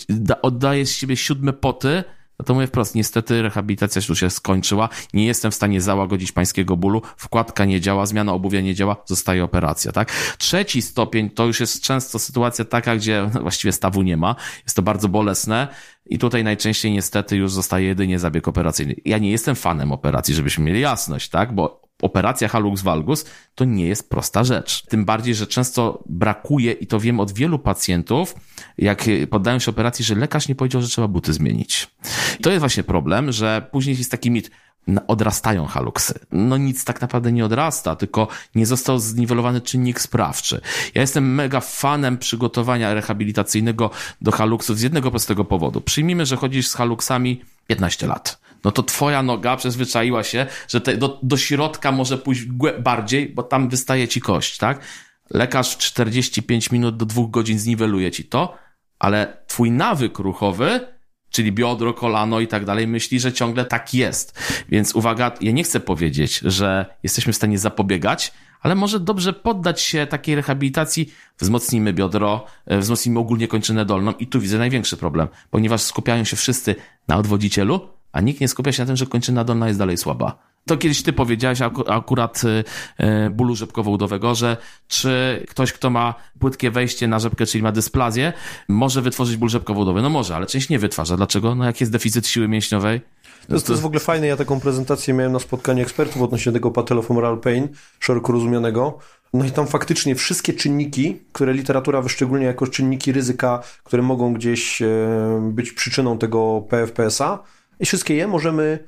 oddaje 0.42 0.86
z 0.86 0.92
siebie 0.92 1.16
siódme 1.16 1.52
poty, 1.52 2.04
no 2.40 2.44
to 2.44 2.54
mówię 2.54 2.66
wprost, 2.66 2.94
niestety 2.94 3.42
rehabilitacja 3.42 4.02
już 4.08 4.20
się 4.20 4.30
skończyła, 4.30 4.88
nie 5.14 5.26
jestem 5.26 5.50
w 5.50 5.54
stanie 5.54 5.80
załagodzić 5.80 6.32
pańskiego 6.32 6.76
bólu, 6.76 7.02
wkładka 7.16 7.64
nie 7.64 7.80
działa, 7.80 8.06
zmiana 8.06 8.32
obuwia 8.32 8.60
nie 8.60 8.74
działa, 8.74 8.96
zostaje 9.06 9.44
operacja, 9.44 9.92
tak? 9.92 10.12
Trzeci 10.38 10.82
stopień 10.82 11.30
to 11.30 11.46
już 11.46 11.60
jest 11.60 11.82
często 11.82 12.18
sytuacja 12.18 12.64
taka, 12.64 12.96
gdzie 12.96 13.30
właściwie 13.42 13.72
stawu 13.72 14.02
nie 14.02 14.16
ma, 14.16 14.36
jest 14.64 14.76
to 14.76 14.82
bardzo 14.82 15.08
bolesne 15.08 15.68
i 16.10 16.18
tutaj 16.18 16.44
najczęściej 16.44 16.92
niestety 16.92 17.36
już 17.36 17.52
zostaje 17.52 17.86
jedynie 17.86 18.18
zabieg 18.18 18.48
operacyjny. 18.48 18.94
Ja 19.04 19.18
nie 19.18 19.30
jestem 19.30 19.56
fanem 19.56 19.92
operacji, 19.92 20.34
żebyśmy 20.34 20.64
mieli 20.64 20.80
jasność, 20.80 21.28
tak? 21.28 21.54
Bo 21.54 21.82
operacja 22.02 22.48
halux 22.48 22.82
valgus 22.82 23.24
to 23.54 23.64
nie 23.64 23.86
jest 23.86 24.10
prosta 24.10 24.44
rzecz. 24.44 24.86
Tym 24.86 25.04
bardziej, 25.04 25.34
że 25.34 25.46
często 25.46 26.04
brakuje, 26.06 26.72
i 26.72 26.86
to 26.86 27.00
wiem 27.00 27.20
od 27.20 27.32
wielu 27.32 27.58
pacjentów, 27.58 28.34
jak 28.78 29.04
poddają 29.30 29.58
się 29.58 29.70
operacji, 29.70 30.04
że 30.04 30.14
lekarz 30.14 30.48
nie 30.48 30.54
powiedział, 30.54 30.82
że 30.82 30.88
trzeba 30.88 31.08
buty 31.08 31.32
zmienić. 31.32 31.88
I 32.38 32.42
to 32.42 32.50
jest 32.50 32.60
właśnie 32.60 32.82
problem, 32.82 33.32
że 33.32 33.68
później 33.72 33.96
jest 33.96 34.10
taki 34.10 34.30
mit, 34.30 34.50
odrastają 35.06 35.66
haluksy. 35.66 36.18
No 36.32 36.56
nic 36.56 36.84
tak 36.84 37.00
naprawdę 37.00 37.32
nie 37.32 37.44
odrasta, 37.44 37.96
tylko 37.96 38.28
nie 38.54 38.66
został 38.66 38.98
zniwelowany 38.98 39.60
czynnik 39.60 40.00
sprawczy. 40.00 40.60
Ja 40.94 41.00
jestem 41.00 41.34
mega 41.34 41.60
fanem 41.60 42.18
przygotowania 42.18 42.94
rehabilitacyjnego 42.94 43.90
do 44.20 44.30
haluksów 44.32 44.78
z 44.78 44.82
jednego 44.82 45.10
prostego 45.10 45.44
powodu. 45.44 45.80
Przyjmijmy, 45.80 46.26
że 46.26 46.36
chodzisz 46.36 46.68
z 46.68 46.74
haluksami 46.74 47.42
15 47.66 48.06
lat. 48.06 48.40
No 48.64 48.72
to 48.72 48.82
twoja 48.82 49.22
noga 49.22 49.56
przyzwyczaiła 49.56 50.24
się, 50.24 50.46
że 50.68 50.80
te, 50.80 50.96
do, 50.96 51.18
do 51.22 51.36
środka 51.36 51.92
może 51.92 52.18
pójść 52.18 52.42
bardziej, 52.80 53.28
bo 53.28 53.42
tam 53.42 53.68
wystaje 53.68 54.08
ci 54.08 54.20
kość, 54.20 54.58
tak? 54.58 54.80
Lekarz 55.30 55.74
w 55.74 55.78
45 55.78 56.70
minut 56.70 56.96
do 56.96 57.06
2 57.06 57.22
godzin 57.28 57.58
zniweluje 57.58 58.10
ci 58.10 58.24
to, 58.24 58.58
ale 58.98 59.36
twój 59.46 59.70
nawyk 59.70 60.18
ruchowy 60.18 60.80
czyli 61.30 61.52
biodro, 61.52 61.94
kolano 61.94 62.40
i 62.40 62.46
tak 62.46 62.64
dalej, 62.64 62.86
myśli, 62.86 63.20
że 63.20 63.32
ciągle 63.32 63.64
tak 63.64 63.94
jest. 63.94 64.38
Więc 64.68 64.94
uwaga, 64.94 65.32
ja 65.40 65.52
nie 65.52 65.64
chcę 65.64 65.80
powiedzieć, 65.80 66.38
że 66.38 66.86
jesteśmy 67.02 67.32
w 67.32 67.36
stanie 67.36 67.58
zapobiegać, 67.58 68.32
ale 68.60 68.74
może 68.74 69.00
dobrze 69.00 69.32
poddać 69.32 69.80
się 69.80 70.06
takiej 70.06 70.34
rehabilitacji, 70.34 71.12
wzmocnijmy 71.38 71.92
biodro, 71.92 72.46
e, 72.66 72.78
wzmocnijmy 72.78 73.20
ogólnie 73.20 73.48
kończynę 73.48 73.84
dolną 73.84 74.12
i 74.12 74.26
tu 74.26 74.40
widzę 74.40 74.58
największy 74.58 74.96
problem, 74.96 75.28
ponieważ 75.50 75.82
skupiają 75.82 76.24
się 76.24 76.36
wszyscy 76.36 76.74
na 77.08 77.16
odwodzicielu, 77.16 77.88
a 78.12 78.20
nikt 78.20 78.40
nie 78.40 78.48
skupia 78.48 78.72
się 78.72 78.82
na 78.82 78.86
tym, 78.86 78.96
że 78.96 79.06
kończyna 79.06 79.44
dolna 79.44 79.66
jest 79.68 79.78
dalej 79.78 79.96
słaba. 79.96 80.49
To 80.66 80.76
kiedyś 80.76 81.02
ty 81.02 81.12
powiedziałeś 81.12 81.58
akurat 81.86 82.42
y, 82.44 82.64
y, 83.26 83.30
bólu 83.30 83.54
rzepkowo-udowego, 83.54 84.34
że 84.34 84.56
czy 84.88 85.44
ktoś, 85.48 85.72
kto 85.72 85.90
ma 85.90 86.14
płytkie 86.38 86.70
wejście 86.70 87.08
na 87.08 87.18
rzepkę, 87.18 87.46
czyli 87.46 87.62
ma 87.62 87.72
dysplazję, 87.72 88.32
może 88.68 89.02
wytworzyć 89.02 89.36
ból 89.36 89.48
rzepkowo-udowy? 89.48 90.02
No 90.02 90.10
może, 90.10 90.36
ale 90.36 90.46
część 90.46 90.68
nie 90.68 90.78
wytwarza. 90.78 91.16
Dlaczego? 91.16 91.54
No 91.54 91.64
jak 91.64 91.80
jest 91.80 91.92
deficyt 91.92 92.26
siły 92.26 92.48
mięśniowej? 92.48 93.00
To 93.48 93.54
jest, 93.54 93.66
to 93.66 93.72
jest 93.72 93.82
w 93.82 93.86
ogóle 93.86 94.00
fajne. 94.00 94.26
Ja 94.26 94.36
taką 94.36 94.60
prezentację 94.60 95.14
miałem 95.14 95.32
na 95.32 95.38
spotkaniu 95.38 95.82
ekspertów 95.82 96.22
odnośnie 96.22 96.52
tego 96.52 96.70
patellofemoral 96.70 97.38
pain, 97.38 97.68
szeroko 98.00 98.32
rozumianego. 98.32 98.98
No 99.34 99.44
i 99.44 99.50
tam 99.50 99.66
faktycznie 99.66 100.14
wszystkie 100.14 100.52
czynniki, 100.52 101.20
które 101.32 101.52
literatura 101.52 102.02
wyszczególnia 102.02 102.46
jako 102.46 102.66
czynniki 102.66 103.12
ryzyka, 103.12 103.62
które 103.84 104.02
mogą 104.02 104.34
gdzieś 104.34 104.82
e, 104.82 104.88
być 105.52 105.72
przyczyną 105.72 106.18
tego 106.18 106.64
PFPS-a, 106.68 107.42
i 107.80 107.86
wszystkie 107.86 108.14
je 108.14 108.26
możemy 108.26 108.78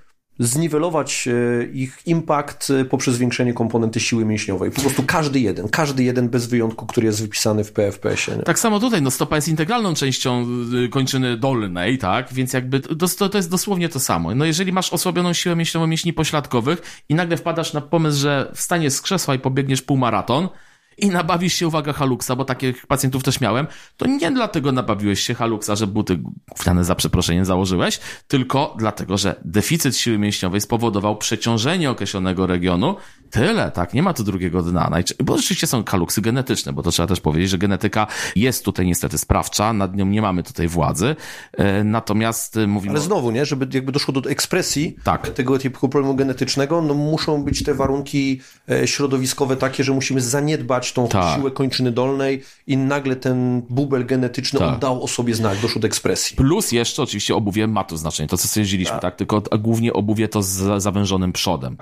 zniwelować 0.46 1.28
e, 1.28 1.64
ich 1.64 1.98
impact 2.06 2.70
e, 2.70 2.84
poprzez 2.84 3.14
zwiększenie 3.14 3.54
komponenty 3.54 4.00
siły 4.00 4.24
mięśniowej. 4.24 4.70
Po 4.70 4.80
prostu 4.80 5.02
każdy 5.06 5.40
jeden, 5.40 5.68
każdy 5.68 6.02
jeden 6.04 6.28
bez 6.28 6.46
wyjątku, 6.46 6.86
który 6.86 7.06
jest 7.06 7.22
wypisany 7.22 7.64
w 7.64 7.72
PFPS-ie. 7.72 8.36
Tak 8.36 8.58
samo 8.58 8.80
tutaj, 8.80 9.02
no 9.02 9.10
stopa 9.10 9.36
jest 9.36 9.48
integralną 9.48 9.94
częścią 9.94 10.46
e, 10.84 10.88
kończyny 10.88 11.36
dolnej, 11.36 11.98
tak? 11.98 12.32
Więc 12.32 12.52
jakby 12.52 12.80
to, 12.80 13.28
to 13.28 13.38
jest 13.38 13.50
dosłownie 13.50 13.88
to 13.88 14.00
samo. 14.00 14.34
No 14.34 14.44
jeżeli 14.44 14.72
masz 14.72 14.92
osłabioną 14.92 15.32
siłę 15.32 15.56
mięśniową 15.56 15.86
mięśni 15.86 16.12
pośladkowych 16.12 17.04
i 17.08 17.14
nagle 17.14 17.36
wpadasz 17.36 17.72
na 17.72 17.80
pomysł, 17.80 18.20
że 18.20 18.52
wstaniesz 18.54 18.92
z 18.92 19.00
krzesła 19.00 19.34
i 19.34 19.38
pobiegniesz 19.38 19.82
półmaraton, 19.82 20.48
i 20.98 21.08
nabawisz 21.08 21.54
się, 21.54 21.68
uwaga, 21.68 21.92
haluksa, 21.92 22.36
bo 22.36 22.44
takich 22.44 22.86
pacjentów 22.86 23.22
też 23.22 23.40
miałem, 23.40 23.66
to 23.96 24.06
nie 24.06 24.30
dlatego 24.30 24.72
nabawiłeś 24.72 25.20
się 25.20 25.34
haluksa, 25.34 25.76
że 25.76 25.86
buty 25.86 26.16
gówniane 26.16 26.84
za 26.84 26.94
przeproszeniem 26.94 27.44
założyłeś, 27.44 28.00
tylko 28.28 28.74
dlatego, 28.78 29.18
że 29.18 29.40
deficyt 29.44 29.96
siły 29.96 30.18
mięśniowej 30.18 30.60
spowodował 30.60 31.16
przeciążenie 31.16 31.90
określonego 31.90 32.46
regionu. 32.46 32.96
Tyle, 33.30 33.70
tak, 33.70 33.94
nie 33.94 34.02
ma 34.02 34.14
tu 34.14 34.24
drugiego 34.24 34.62
dna. 34.62 34.90
Bo 35.24 35.36
rzeczywiście 35.36 35.66
są 35.66 35.84
haluksy 35.84 36.20
genetyczne, 36.20 36.72
bo 36.72 36.82
to 36.82 36.90
trzeba 36.90 37.06
też 37.06 37.20
powiedzieć, 37.20 37.50
że 37.50 37.58
genetyka 37.58 38.06
jest 38.36 38.64
tutaj 38.64 38.86
niestety 38.86 39.18
sprawcza, 39.18 39.72
nad 39.72 39.96
nią 39.96 40.06
nie 40.06 40.22
mamy 40.22 40.42
tutaj 40.42 40.68
władzy, 40.68 41.16
e, 41.52 41.84
natomiast 41.84 42.56
e, 42.56 42.66
mówimy... 42.66 42.94
Ale 42.94 43.00
znowu, 43.00 43.30
nie, 43.30 43.46
żeby 43.46 43.68
jakby 43.74 43.92
doszło 43.92 44.14
do 44.14 44.30
ekspresji 44.30 44.96
tak. 45.04 45.28
tego 45.28 45.58
typu 45.58 45.88
problemu 45.88 46.14
genetycznego, 46.16 46.82
no 46.82 46.94
muszą 46.94 47.44
być 47.44 47.62
te 47.62 47.74
warunki 47.74 48.40
e, 48.70 48.86
środowiskowe 48.86 49.56
takie, 49.56 49.84
że 49.84 49.92
musimy 49.92 50.20
zaniedbać 50.20 50.81
tą 50.90 51.08
tak. 51.08 51.36
siłę 51.36 51.50
kończyny 51.50 51.92
dolnej 51.92 52.42
i 52.66 52.76
nagle 52.76 53.16
ten 53.16 53.62
bubel 53.70 54.06
genetyczny 54.06 54.58
tak. 54.58 54.74
oddał 54.74 55.02
o 55.02 55.08
sobie 55.08 55.34
znak, 55.34 55.60
doszło 55.60 55.80
do 55.80 55.86
ekspresji. 55.86 56.36
Plus 56.36 56.72
jeszcze 56.72 57.02
oczywiście 57.02 57.34
obuwie 57.34 57.66
ma 57.66 57.84
tu 57.84 57.96
znaczenie, 57.96 58.28
to 58.28 58.36
co 58.36 58.48
stwierdziliśmy, 58.48 58.92
tak. 58.92 59.02
tak? 59.02 59.16
Tylko 59.16 59.42
głównie 59.58 59.92
obuwie 59.92 60.28
to 60.28 60.42
z 60.42 60.82
zawężonym 60.82 61.32
przodem. 61.32 61.76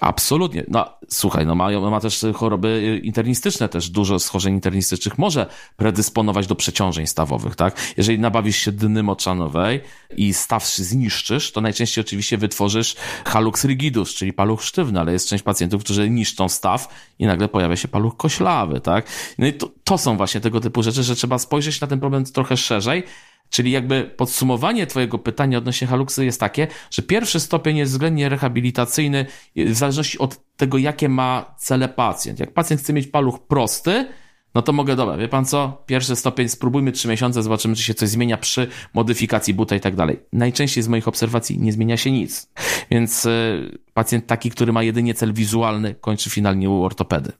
Absolutnie. 0.00 0.64
No 0.68 0.98
słuchaj, 1.08 1.46
no 1.46 1.54
ma, 1.54 1.80
ma 1.90 2.00
też 2.00 2.26
choroby 2.34 3.00
internistyczne, 3.04 3.68
też 3.68 3.90
dużo 3.90 4.18
schorzeń 4.18 4.54
internistycznych 4.54 5.18
może 5.18 5.46
predysponować 5.76 6.46
do 6.46 6.54
przeciążeń 6.54 7.06
stawowych, 7.06 7.56
tak? 7.56 7.94
Jeżeli 7.96 8.18
nabawisz 8.18 8.56
się 8.56 8.72
dny 8.72 9.02
moczanowej 9.02 9.80
i 10.16 10.34
staw 10.34 10.68
zniszczysz, 10.68 11.52
to 11.52 11.60
najczęściej 11.60 12.04
oczywiście 12.04 12.38
wytworzysz 12.38 12.96
halux 13.24 13.64
rigidus, 13.64 14.14
czyli 14.14 14.32
paluch 14.32 14.64
sztywny, 14.64 15.00
ale 15.00 15.12
jest 15.12 15.28
część 15.28 15.44
pacjentów, 15.44 15.84
którzy 15.84 16.10
niszczą 16.10 16.48
staw 16.48 16.88
i 17.18 17.26
nagle 17.26 17.48
pojawia 17.48 17.76
się 17.76 17.88
paluch 17.88 18.16
koślawy, 18.16 18.80
tak? 18.80 19.06
No 19.38 19.46
i 19.46 19.52
to, 19.52 19.70
to 19.84 19.98
są 19.98 20.16
właśnie 20.16 20.40
tego 20.40 20.60
typu 20.60 20.82
rzeczy, 20.82 21.02
że 21.02 21.16
trzeba 21.16 21.38
spojrzeć 21.38 21.80
na 21.80 21.86
ten 21.86 22.00
problem 22.00 22.24
trochę 22.24 22.56
szerzej, 22.56 23.02
Czyli 23.50 23.70
jakby 23.70 24.04
podsumowanie 24.16 24.86
Twojego 24.86 25.18
pytania 25.18 25.58
odnośnie 25.58 25.86
haluksy 25.86 26.24
jest 26.24 26.40
takie, 26.40 26.66
że 26.90 27.02
pierwszy 27.02 27.40
stopień 27.40 27.76
jest 27.76 27.92
względnie 27.92 28.28
rehabilitacyjny 28.28 29.26
w 29.56 29.74
zależności 29.74 30.18
od 30.18 30.56
tego, 30.56 30.78
jakie 30.78 31.08
ma 31.08 31.54
cele 31.58 31.88
pacjent. 31.88 32.40
Jak 32.40 32.54
pacjent 32.54 32.82
chce 32.82 32.92
mieć 32.92 33.06
paluch 33.06 33.46
prosty, 33.46 34.06
no 34.54 34.62
to 34.62 34.72
mogę, 34.72 34.96
dobra, 34.96 35.16
wie 35.16 35.28
pan 35.28 35.44
co, 35.44 35.82
pierwszy 35.86 36.16
stopień, 36.16 36.48
spróbujmy 36.48 36.92
trzy 36.92 37.08
miesiące, 37.08 37.42
zobaczymy, 37.42 37.76
czy 37.76 37.82
się 37.82 37.94
coś 37.94 38.08
zmienia 38.08 38.36
przy 38.36 38.68
modyfikacji 38.94 39.54
buta 39.54 39.76
i 39.76 39.80
tak 39.80 39.96
dalej. 39.96 40.20
Najczęściej 40.32 40.82
z 40.82 40.88
moich 40.88 41.08
obserwacji 41.08 41.58
nie 41.58 41.72
zmienia 41.72 41.96
się 41.96 42.10
nic. 42.10 42.50
Więc 42.90 43.26
y, 43.26 43.78
pacjent 43.96 44.26
taki, 44.26 44.50
który 44.50 44.72
ma 44.72 44.82
jedynie 44.82 45.14
cel 45.14 45.32
wizualny, 45.32 45.94
kończy 45.94 46.30
finalnie 46.30 46.70
u 46.70 46.82
ortopedy. 46.82 47.32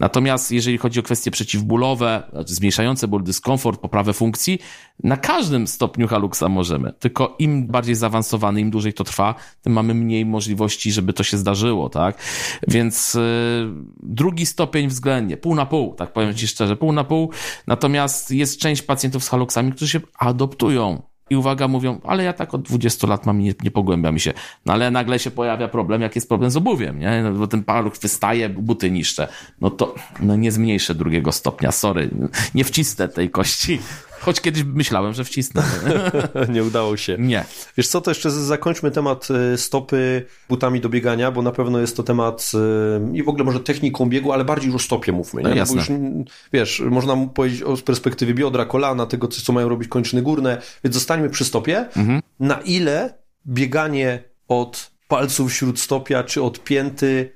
Natomiast 0.00 0.52
jeżeli 0.52 0.78
chodzi 0.78 1.00
o 1.00 1.02
kwestie 1.02 1.30
przeciwbólowe, 1.30 2.22
znaczy 2.32 2.54
zmniejszające 2.54 3.08
ból, 3.08 3.22
dyskomfort, 3.22 3.80
poprawę 3.80 4.12
funkcji, 4.12 4.58
na 5.02 5.16
każdym 5.16 5.66
stopniu 5.66 6.08
haluksa 6.08 6.48
możemy. 6.48 6.92
Tylko 6.92 7.36
im 7.38 7.66
bardziej 7.66 7.94
zaawansowany, 7.94 8.60
im 8.60 8.70
dłużej 8.70 8.94
to 8.94 9.04
trwa, 9.04 9.34
tym 9.62 9.72
mamy 9.72 9.94
mniej 9.94 10.26
możliwości, 10.26 10.92
żeby 10.92 11.12
to 11.12 11.22
się 11.22 11.38
zdarzyło, 11.38 11.88
tak? 11.88 12.18
Więc 12.68 13.14
yy, 13.14 13.22
drugi 14.02 14.46
stopień 14.46 14.88
względnie, 14.88 15.36
pół 15.36 15.54
na 15.54 15.66
pół, 15.66 15.94
tak 15.94 16.12
powiem 16.12 16.34
Ci 16.34 16.48
szczerze, 16.48 16.76
pół 16.76 16.92
na 16.92 17.04
pół. 17.04 17.30
Natomiast 17.66 18.30
jest 18.30 18.58
część 18.58 18.82
pacjentów 18.82 19.24
z 19.24 19.28
haluksami, 19.28 19.72
którzy 19.72 19.90
się 19.90 20.00
adoptują 20.18 21.02
i 21.30 21.36
uwaga, 21.36 21.68
mówią, 21.68 22.00
ale 22.04 22.24
ja 22.24 22.32
tak 22.32 22.54
od 22.54 22.62
20 22.62 23.06
lat 23.06 23.26
mam, 23.26 23.38
nie, 23.38 23.54
nie 23.62 23.70
pogłębia 23.70 24.12
mi 24.12 24.20
się. 24.20 24.32
No 24.66 24.72
ale 24.72 24.90
nagle 24.90 25.18
się 25.18 25.30
pojawia 25.30 25.68
problem, 25.68 26.02
jak 26.02 26.14
jest 26.14 26.28
problem 26.28 26.50
z 26.50 26.56
obuwiem, 26.56 26.98
nie? 26.98 27.22
No, 27.22 27.32
bo 27.32 27.46
ten 27.46 27.64
paluch 27.64 27.98
wystaje, 27.98 28.48
buty 28.48 28.90
niszcze. 28.90 29.28
No 29.60 29.70
to 29.70 29.94
no 30.20 30.36
nie 30.36 30.52
zmniejszę 30.52 30.94
drugiego 30.94 31.32
stopnia, 31.32 31.72
sorry. 31.72 32.10
Nie 32.54 32.64
wcisnę 32.64 33.08
tej 33.08 33.30
kości. 33.30 33.78
Choć 34.24 34.40
kiedyś 34.40 34.64
myślałem, 34.64 35.14
że 35.14 35.24
wcisnę. 35.24 35.62
nie 36.54 36.64
udało 36.64 36.96
się. 36.96 37.16
Nie. 37.18 37.44
Wiesz 37.76 37.88
co, 37.88 38.00
to 38.00 38.10
jeszcze 38.10 38.30
zakończmy 38.30 38.90
temat 38.90 39.28
e, 39.30 39.58
stopy 39.58 40.26
butami 40.48 40.80
do 40.80 40.88
biegania, 40.88 41.30
bo 41.30 41.42
na 41.42 41.52
pewno 41.52 41.80
jest 41.80 41.96
to 41.96 42.02
temat 42.02 42.52
e, 42.54 43.16
i 43.16 43.22
w 43.22 43.28
ogóle 43.28 43.44
może 43.44 43.60
techniką 43.60 44.08
biegu, 44.08 44.32
ale 44.32 44.44
bardziej 44.44 44.72
już 44.72 44.82
o 44.82 44.84
stopie 44.84 45.12
mówmy. 45.12 45.42
Nie? 45.42 45.48
No 45.48 45.54
jasne. 45.54 45.82
Bo 45.86 45.92
już, 45.92 46.30
wiesz, 46.52 46.82
można 46.90 47.16
powiedzieć 47.16 47.62
o, 47.62 47.76
z 47.76 47.82
perspektywy 47.82 48.34
biodra, 48.34 48.64
kolana, 48.64 49.06
tego, 49.06 49.28
co 49.28 49.52
mają 49.52 49.68
robić 49.68 49.88
kończyny 49.88 50.22
górne, 50.22 50.62
więc 50.84 50.94
zostańmy 50.94 51.30
przy 51.30 51.44
stopie. 51.44 51.88
Mhm. 51.96 52.22
Na 52.40 52.60
ile 52.60 53.18
bieganie 53.46 54.24
od 54.48 54.90
palców 55.08 55.52
śródstopia 55.52 56.24
czy 56.24 56.42
od 56.42 56.64
pięty 56.64 57.32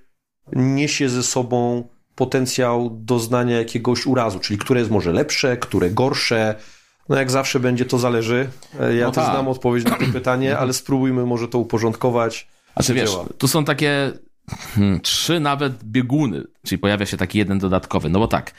niesie 0.52 1.08
ze 1.08 1.22
sobą 1.22 1.88
potencjał 2.14 2.90
doznania 2.90 3.58
jakiegoś 3.58 4.06
urazu, 4.06 4.40
czyli 4.40 4.58
które 4.58 4.80
jest 4.80 4.90
może 4.90 5.12
lepsze, 5.12 5.56
które 5.56 5.90
gorsze, 5.90 6.54
no 7.08 7.16
jak 7.16 7.30
zawsze 7.30 7.60
będzie, 7.60 7.84
to 7.84 7.98
zależy. 7.98 8.48
E, 8.80 8.94
ja 8.94 9.06
no 9.06 9.12
też 9.12 9.24
tak. 9.24 9.34
znam 9.34 9.48
odpowiedź 9.48 9.84
na 9.84 9.96
to 9.96 10.04
pytanie, 10.12 10.58
ale 10.58 10.72
spróbujmy 10.72 11.26
może 11.26 11.48
to 11.48 11.58
uporządkować. 11.58 12.48
A 12.74 12.82
czy 12.82 12.94
wiesz, 12.94 13.10
tu 13.38 13.48
są 13.48 13.64
takie 13.64 14.12
hmm, 14.74 15.00
trzy 15.00 15.40
nawet 15.40 15.84
bieguny, 15.84 16.44
czyli 16.62 16.78
pojawia 16.78 17.06
się 17.06 17.16
taki 17.16 17.38
jeden 17.38 17.58
dodatkowy. 17.58 18.08
No 18.08 18.18
bo 18.18 18.28
tak, 18.28 18.52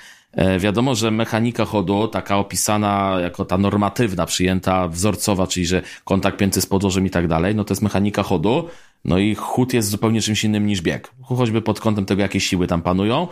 wiadomo, 0.60 0.96
że 0.96 1.12
mechanika 1.12 1.66
chodu, 1.66 2.08
taka 2.08 2.38
opisana 2.38 3.18
jako 3.22 3.46
ta 3.46 3.58
normatywna, 3.58 4.26
przyjęta, 4.26 4.88
wzorcowa, 4.88 5.48
czyli 5.48 5.66
że 5.66 5.82
kontakt 6.04 6.38
pięty 6.38 6.62
z 6.62 6.66
podłożem 6.66 7.06
i 7.06 7.10
tak 7.10 7.28
dalej, 7.28 7.56
no 7.56 7.64
to 7.64 7.74
jest 7.74 7.82
mechanika 7.82 8.24
chodu, 8.24 8.70
no 9.06 9.20
i 9.20 9.36
chód 9.36 9.74
jest 9.74 9.90
zupełnie 9.90 10.22
czymś 10.22 10.44
innym 10.44 10.66
niż 10.66 10.82
bieg. 10.82 11.12
Choćby 11.22 11.62
pod 11.62 11.80
kątem 11.80 12.06
tego, 12.06 12.22
jakie 12.22 12.40
siły 12.40 12.68
tam 12.68 12.82
panują. 12.82 13.28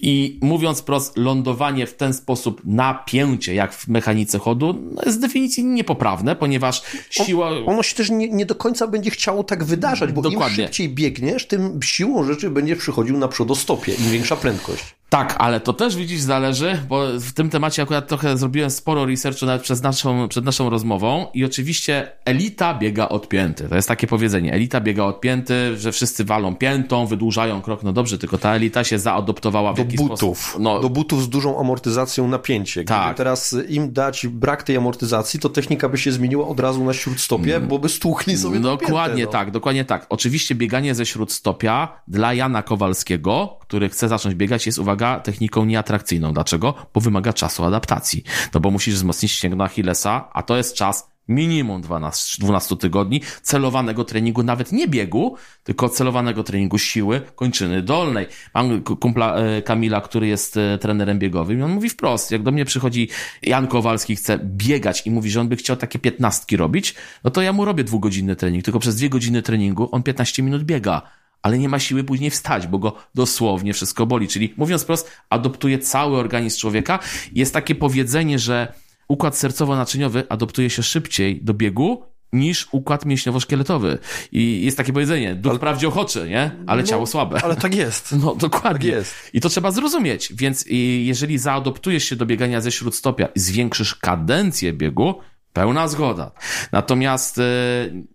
I 0.00 0.38
mówiąc 0.42 0.82
prost, 0.82 1.16
lądowanie 1.16 1.86
w 1.86 1.94
ten 1.94 2.14
sposób 2.14 2.60
napięcie, 2.64 3.54
jak 3.54 3.74
w 3.74 3.88
mechanice 3.88 4.38
chodu, 4.38 4.82
no 4.94 5.02
jest 5.06 5.18
z 5.18 5.20
definicji 5.20 5.64
niepoprawne, 5.64 6.36
ponieważ 6.36 6.82
siła... 7.10 7.48
On, 7.48 7.68
ono 7.68 7.82
się 7.82 7.96
też 7.96 8.10
nie, 8.10 8.28
nie, 8.28 8.46
do 8.46 8.54
końca 8.54 8.86
będzie 8.86 9.10
chciało 9.10 9.44
tak 9.44 9.64
wydarzać, 9.64 10.12
bo 10.12 10.22
Dokładnie. 10.22 10.56
im 10.56 10.66
szybciej 10.66 10.88
biegniesz, 10.88 11.46
tym 11.46 11.80
siłą 11.82 12.24
rzeczy 12.24 12.50
będzie 12.50 12.76
przychodził 12.76 13.18
na 13.18 13.28
stopie, 13.54 13.94
im 13.94 14.10
większa 14.10 14.36
prędkość. 14.36 14.94
Tak, 15.08 15.36
ale 15.38 15.60
to 15.60 15.72
też 15.72 15.96
widzisz 15.96 16.20
zależy, 16.20 16.82
bo 16.88 17.06
w 17.20 17.32
tym 17.32 17.50
temacie 17.50 17.82
akurat 17.82 18.08
trochę 18.08 18.36
zrobiłem 18.36 18.70
sporo 18.70 19.06
researchu 19.06 19.46
nawet 19.46 19.62
przed 19.62 19.82
naszą, 19.82 20.28
przed 20.28 20.44
naszą 20.44 20.70
rozmową 20.70 21.26
i 21.34 21.44
oczywiście 21.44 22.12
elita 22.24 22.74
biega 22.74 23.08
odpięty. 23.08 23.68
To 23.68 23.76
jest 23.76 23.88
takie 23.88 24.06
powiedzenie. 24.06 24.52
Elita 24.52 24.80
biega 24.80 25.04
odpięty, 25.04 25.76
że 25.76 25.92
wszyscy 25.92 26.24
walą 26.24 26.56
piętą, 26.56 27.06
wydłużają 27.06 27.62
krok. 27.62 27.82
No 27.82 27.92
dobrze, 27.92 28.18
tylko 28.18 28.38
ta 28.38 28.54
elita 28.54 28.84
się 28.84 28.98
zaadoptowała 28.98 29.72
w 29.72 29.76
do 29.76 29.82
jakiś 29.82 29.96
butów, 29.96 30.38
sposób. 30.38 30.62
No, 30.62 30.80
do 30.80 30.90
butów 30.90 31.22
z 31.22 31.28
dużą 31.28 31.60
amortyzacją 31.60 32.28
napięcie. 32.28 32.84
Gdyby 32.84 33.00
tak. 33.00 33.16
teraz 33.16 33.56
im 33.68 33.92
dać 33.92 34.26
brak 34.26 34.62
tej 34.62 34.76
amortyzacji, 34.76 35.40
to 35.40 35.48
technika 35.48 35.88
by 35.88 35.98
się 35.98 36.12
zmieniła 36.12 36.48
od 36.48 36.60
razu 36.60 36.84
na 36.84 36.92
śródstopie, 36.92 37.56
mm. 37.56 37.68
bo 37.68 37.78
by 37.78 37.88
stłukli 37.88 38.36
sobie 38.36 38.60
Dokładnie 38.60 39.16
piętę, 39.16 39.24
no. 39.24 39.30
tak, 39.32 39.50
dokładnie 39.50 39.84
tak. 39.84 40.06
Oczywiście 40.08 40.54
bieganie 40.54 40.94
ze 40.94 41.06
śródstopia 41.06 42.00
dla 42.08 42.34
Jana 42.34 42.62
Kowalskiego, 42.62 43.58
który 43.60 43.88
chce 43.88 44.08
zacząć 44.08 44.34
biegać, 44.34 44.66
jest, 44.66 44.78
uwaga, 44.78 44.95
techniką 45.24 45.64
nieatrakcyjną. 45.64 46.32
Dlaczego? 46.32 46.74
Bo 46.94 47.00
wymaga 47.00 47.32
czasu 47.32 47.64
adaptacji. 47.64 48.24
No 48.54 48.60
bo 48.60 48.70
musisz 48.70 48.94
wzmocnić 48.94 49.32
ścięgno 49.32 49.64
Achillesa, 49.64 50.28
a 50.32 50.42
to 50.42 50.56
jest 50.56 50.74
czas 50.74 51.16
minimum 51.28 51.80
12, 51.80 52.40
12 52.40 52.76
tygodni 52.76 53.20
celowanego 53.42 54.04
treningu, 54.04 54.42
nawet 54.42 54.72
nie 54.72 54.88
biegu, 54.88 55.36
tylko 55.64 55.88
celowanego 55.88 56.42
treningu 56.42 56.78
siły 56.78 57.20
kończyny 57.36 57.82
dolnej. 57.82 58.26
Mam 58.54 58.82
kumpla 58.82 59.36
e, 59.36 59.62
Kamila, 59.62 60.00
który 60.00 60.26
jest 60.26 60.56
e, 60.56 60.78
trenerem 60.78 61.18
biegowym 61.18 61.58
i 61.58 61.62
on 61.62 61.70
mówi 61.70 61.88
wprost, 61.88 62.30
jak 62.30 62.42
do 62.42 62.52
mnie 62.52 62.64
przychodzi 62.64 63.08
Jan 63.42 63.66
Kowalski, 63.66 64.16
chce 64.16 64.38
biegać 64.38 65.06
i 65.06 65.10
mówi, 65.10 65.30
że 65.30 65.40
on 65.40 65.48
by 65.48 65.56
chciał 65.56 65.76
takie 65.76 65.98
piętnastki 65.98 66.56
robić, 66.56 66.94
no 67.24 67.30
to 67.30 67.42
ja 67.42 67.52
mu 67.52 67.64
robię 67.64 67.84
dwugodzinny 67.84 68.36
trening, 68.36 68.64
tylko 68.64 68.78
przez 68.78 68.96
dwie 68.96 69.08
godziny 69.08 69.42
treningu 69.42 69.88
on 69.92 70.02
15 70.02 70.42
minut 70.42 70.64
biega 70.64 71.02
ale 71.46 71.58
nie 71.58 71.68
ma 71.68 71.78
siły 71.78 72.04
później 72.04 72.30
wstać, 72.30 72.66
bo 72.66 72.78
go 72.78 72.96
dosłownie 73.14 73.72
wszystko 73.72 74.06
boli. 74.06 74.28
Czyli 74.28 74.54
mówiąc 74.56 74.84
prosto, 74.84 75.10
adoptuje 75.30 75.78
cały 75.78 76.18
organizm 76.18 76.60
człowieka. 76.60 76.98
Jest 77.32 77.54
takie 77.54 77.74
powiedzenie, 77.74 78.38
że 78.38 78.72
układ 79.08 79.34
sercowo-naczyniowy 79.34 80.22
adoptuje 80.28 80.70
się 80.70 80.82
szybciej 80.82 81.40
do 81.42 81.54
biegu 81.54 82.02
niż 82.32 82.68
układ 82.72 83.06
mięśniowo-szkieletowy. 83.06 83.98
I 84.32 84.64
jest 84.64 84.76
takie 84.76 84.92
powiedzenie, 84.92 85.34
duch 85.34 85.50
ale, 85.50 85.58
wprawdzie 85.58 85.88
ochoczy, 85.88 86.28
nie? 86.28 86.50
Ale 86.66 86.82
no, 86.82 86.88
ciało 86.88 87.06
słabe. 87.06 87.40
Ale 87.44 87.56
tak 87.56 87.74
jest. 87.74 88.14
No, 88.24 88.34
dokładnie. 88.34 88.90
Tak 88.90 88.98
jest. 88.98 89.14
I 89.32 89.40
to 89.40 89.48
trzeba 89.48 89.70
zrozumieć. 89.70 90.32
Więc 90.34 90.64
jeżeli 91.04 91.38
zaadoptujesz 91.38 92.04
się 92.04 92.16
do 92.16 92.26
biegania 92.26 92.60
ze 92.60 92.72
śródstopia 92.72 93.26
i 93.26 93.40
zwiększysz 93.40 93.94
kadencję 93.94 94.72
biegu, 94.72 95.14
pełna 95.52 95.88
zgoda. 95.88 96.30
Natomiast 96.72 97.38
y, 97.38 97.42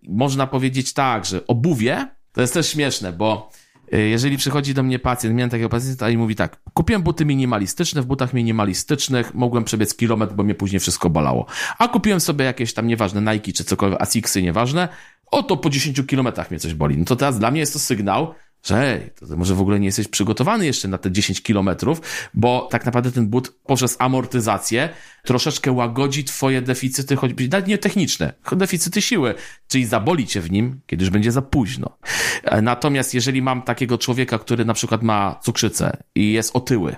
można 0.08 0.46
powiedzieć 0.46 0.92
tak, 0.92 1.24
że 1.24 1.46
obuwie 1.46 2.08
to 2.32 2.40
jest 2.40 2.54
też 2.54 2.68
śmieszne, 2.68 3.12
bo 3.12 3.50
y, 3.94 4.08
jeżeli 4.08 4.36
przychodzi 4.36 4.74
do 4.74 4.82
mnie 4.82 4.98
pacjent, 4.98 5.36
miałem 5.36 5.50
takiego 5.50 5.68
pacjenta 5.68 6.10
i 6.10 6.16
mówi 6.16 6.36
tak, 6.36 6.60
kupiłem 6.74 7.02
buty 7.02 7.24
minimalistyczne, 7.24 8.02
w 8.02 8.06
butach 8.06 8.34
minimalistycznych 8.34 9.34
mogłem 9.34 9.64
przebiec 9.64 9.94
kilometr, 9.94 10.34
bo 10.34 10.42
mnie 10.42 10.54
później 10.54 10.80
wszystko 10.80 11.10
bolało. 11.10 11.46
A 11.78 11.88
kupiłem 11.88 12.20
sobie 12.20 12.44
jakieś 12.44 12.74
tam 12.74 12.86
nieważne 12.86 13.34
Nike 13.34 13.52
czy 13.52 13.64
cokolwiek, 13.64 14.02
Asicsy, 14.02 14.42
nieważne, 14.42 14.88
oto 15.30 15.56
po 15.56 15.70
10 15.70 16.02
kilometrach 16.06 16.50
mnie 16.50 16.60
coś 16.60 16.74
boli. 16.74 16.98
No 16.98 17.04
to 17.04 17.16
teraz 17.16 17.38
dla 17.38 17.50
mnie 17.50 17.60
jest 17.60 17.72
to 17.72 17.78
sygnał, 17.78 18.34
że 18.62 19.00
to 19.28 19.36
może 19.36 19.54
w 19.54 19.60
ogóle 19.60 19.80
nie 19.80 19.86
jesteś 19.86 20.08
przygotowany 20.08 20.66
jeszcze 20.66 20.88
na 20.88 20.98
te 20.98 21.12
10 21.12 21.42
kilometrów, 21.42 22.00
bo 22.34 22.68
tak 22.70 22.86
naprawdę 22.86 23.12
ten 23.12 23.26
but 23.26 23.48
poprzez 23.66 23.96
amortyzację 23.98 24.88
troszeczkę 25.24 25.72
łagodzi 25.72 26.24
twoje 26.24 26.62
deficyty, 26.62 27.16
choćby 27.16 27.48
nawet 27.48 27.66
nie 27.66 27.78
techniczne, 27.78 28.32
deficyty 28.52 29.02
siły, 29.02 29.34
czyli 29.68 29.86
zaboli 29.86 30.26
cię 30.26 30.40
w 30.40 30.50
nim, 30.50 30.80
kiedy 30.86 31.04
już 31.04 31.10
będzie 31.10 31.32
za 31.32 31.42
późno. 31.42 31.98
E, 32.44 32.62
natomiast 32.62 33.14
jeżeli 33.14 33.42
mam 33.42 33.62
takiego 33.62 33.98
człowieka, 33.98 34.38
który 34.38 34.64
na 34.64 34.74
przykład 34.74 35.02
ma 35.02 35.40
cukrzycę 35.42 35.96
i 36.14 36.32
jest 36.32 36.56
otyły 36.56 36.96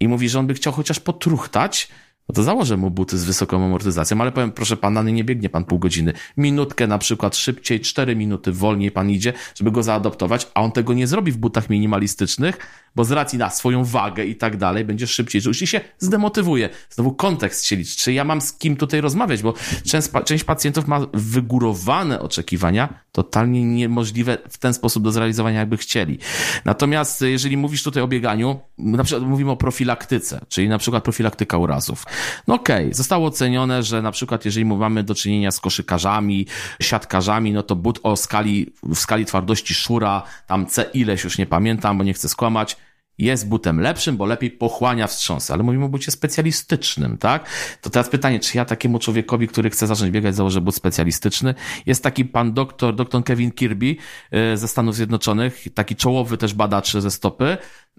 i 0.00 0.08
mówi, 0.08 0.28
że 0.28 0.38
on 0.38 0.46
by 0.46 0.54
chciał 0.54 0.72
chociaż 0.72 1.00
potruchtać, 1.00 1.88
no 2.30 2.34
to 2.34 2.42
założę 2.42 2.76
mu 2.76 2.90
buty 2.90 3.18
z 3.18 3.24
wysoką 3.24 3.64
amortyzacją, 3.64 4.20
ale 4.20 4.32
powiem, 4.32 4.52
proszę 4.52 4.76
pana, 4.76 5.02
nie 5.02 5.24
biegnie 5.24 5.48
pan 5.48 5.64
pół 5.64 5.78
godziny. 5.78 6.12
Minutkę 6.36 6.86
na 6.86 6.98
przykład 6.98 7.36
szybciej, 7.36 7.80
cztery 7.80 8.16
minuty 8.16 8.52
wolniej 8.52 8.90
pan 8.90 9.10
idzie, 9.10 9.32
żeby 9.54 9.70
go 9.70 9.82
zaadoptować, 9.82 10.46
a 10.54 10.62
on 10.62 10.72
tego 10.72 10.92
nie 10.92 11.06
zrobi 11.06 11.32
w 11.32 11.36
butach 11.36 11.70
minimalistycznych, 11.70 12.58
bo 12.96 13.04
z 13.04 13.10
racji 13.10 13.38
na 13.38 13.50
swoją 13.50 13.84
wagę 13.84 14.24
i 14.24 14.36
tak 14.36 14.56
dalej 14.56 14.84
będzie 14.84 15.06
szybciej 15.06 15.42
czuł 15.42 15.52
i 15.62 15.66
się 15.66 15.80
zdemotywuje. 15.98 16.68
Znowu 16.90 17.12
kontekst 17.12 17.64
się 17.64 17.76
liczy. 17.76 17.96
Czy 17.96 18.12
ja 18.12 18.24
mam 18.24 18.40
z 18.40 18.52
kim 18.52 18.76
tutaj 18.76 19.00
rozmawiać, 19.00 19.42
bo 19.42 19.54
część, 19.84 20.08
część 20.24 20.44
pacjentów 20.44 20.88
ma 20.88 21.00
wygórowane 21.14 22.20
oczekiwania, 22.20 22.88
totalnie 23.12 23.64
niemożliwe 23.64 24.38
w 24.48 24.58
ten 24.58 24.74
sposób 24.74 25.04
do 25.04 25.12
zrealizowania, 25.12 25.58
jakby 25.58 25.76
chcieli. 25.76 26.18
Natomiast 26.64 27.20
jeżeli 27.20 27.56
mówisz 27.56 27.82
tutaj 27.82 28.02
o 28.02 28.08
bieganiu, 28.08 28.60
na 28.78 29.04
przykład 29.04 29.28
mówimy 29.28 29.50
o 29.50 29.56
profilaktyce, 29.56 30.40
czyli 30.48 30.68
na 30.68 30.78
przykład 30.78 31.04
profilaktyka 31.04 31.58
urazów. 31.58 32.06
No 32.46 32.54
okej, 32.54 32.84
okay, 32.84 32.94
zostało 32.94 33.26
ocenione, 33.26 33.82
że 33.82 34.02
na 34.02 34.12
przykład 34.12 34.44
jeżeli 34.44 34.64
mamy 34.64 35.02
do 35.02 35.14
czynienia 35.14 35.50
z 35.50 35.60
koszykarzami, 35.60 36.46
siatkarzami, 36.82 37.52
no 37.52 37.62
to 37.62 37.76
but 37.76 38.00
o 38.02 38.16
skali, 38.16 38.72
w 38.82 38.98
skali 38.98 39.24
twardości 39.24 39.74
szura, 39.74 40.22
tam 40.46 40.66
C 40.66 40.82
ileś, 40.94 41.24
już 41.24 41.38
nie 41.38 41.46
pamiętam, 41.46 41.98
bo 41.98 42.04
nie 42.04 42.14
chcę 42.14 42.28
skłamać, 42.28 42.76
jest 43.24 43.48
butem 43.48 43.80
lepszym, 43.80 44.16
bo 44.16 44.26
lepiej 44.26 44.50
pochłania 44.50 45.06
wstrząsy, 45.06 45.52
ale 45.52 45.62
mówimy 45.62 45.84
o 45.84 45.88
bucie 45.88 46.10
specjalistycznym, 46.10 47.18
tak? 47.18 47.48
To 47.80 47.90
teraz 47.90 48.08
pytanie, 48.08 48.40
czy 48.40 48.56
ja 48.56 48.64
takiemu 48.64 48.98
człowiekowi, 48.98 49.48
który 49.48 49.70
chce 49.70 49.86
zacząć 49.86 50.10
biegać, 50.10 50.34
założę 50.34 50.60
but 50.60 50.74
specjalistyczny? 50.74 51.54
Jest 51.86 52.02
taki 52.02 52.24
pan 52.24 52.52
doktor, 52.52 52.94
doktor 52.94 53.24
Kevin 53.24 53.52
Kirby 53.52 53.96
y, 54.34 54.56
ze 54.56 54.68
Stanów 54.68 54.94
Zjednoczonych, 54.94 55.64
taki 55.74 55.96
czołowy 55.96 56.36
też 56.36 56.54
badacz 56.54 56.92
ze 56.92 57.10
stopy, 57.10 57.56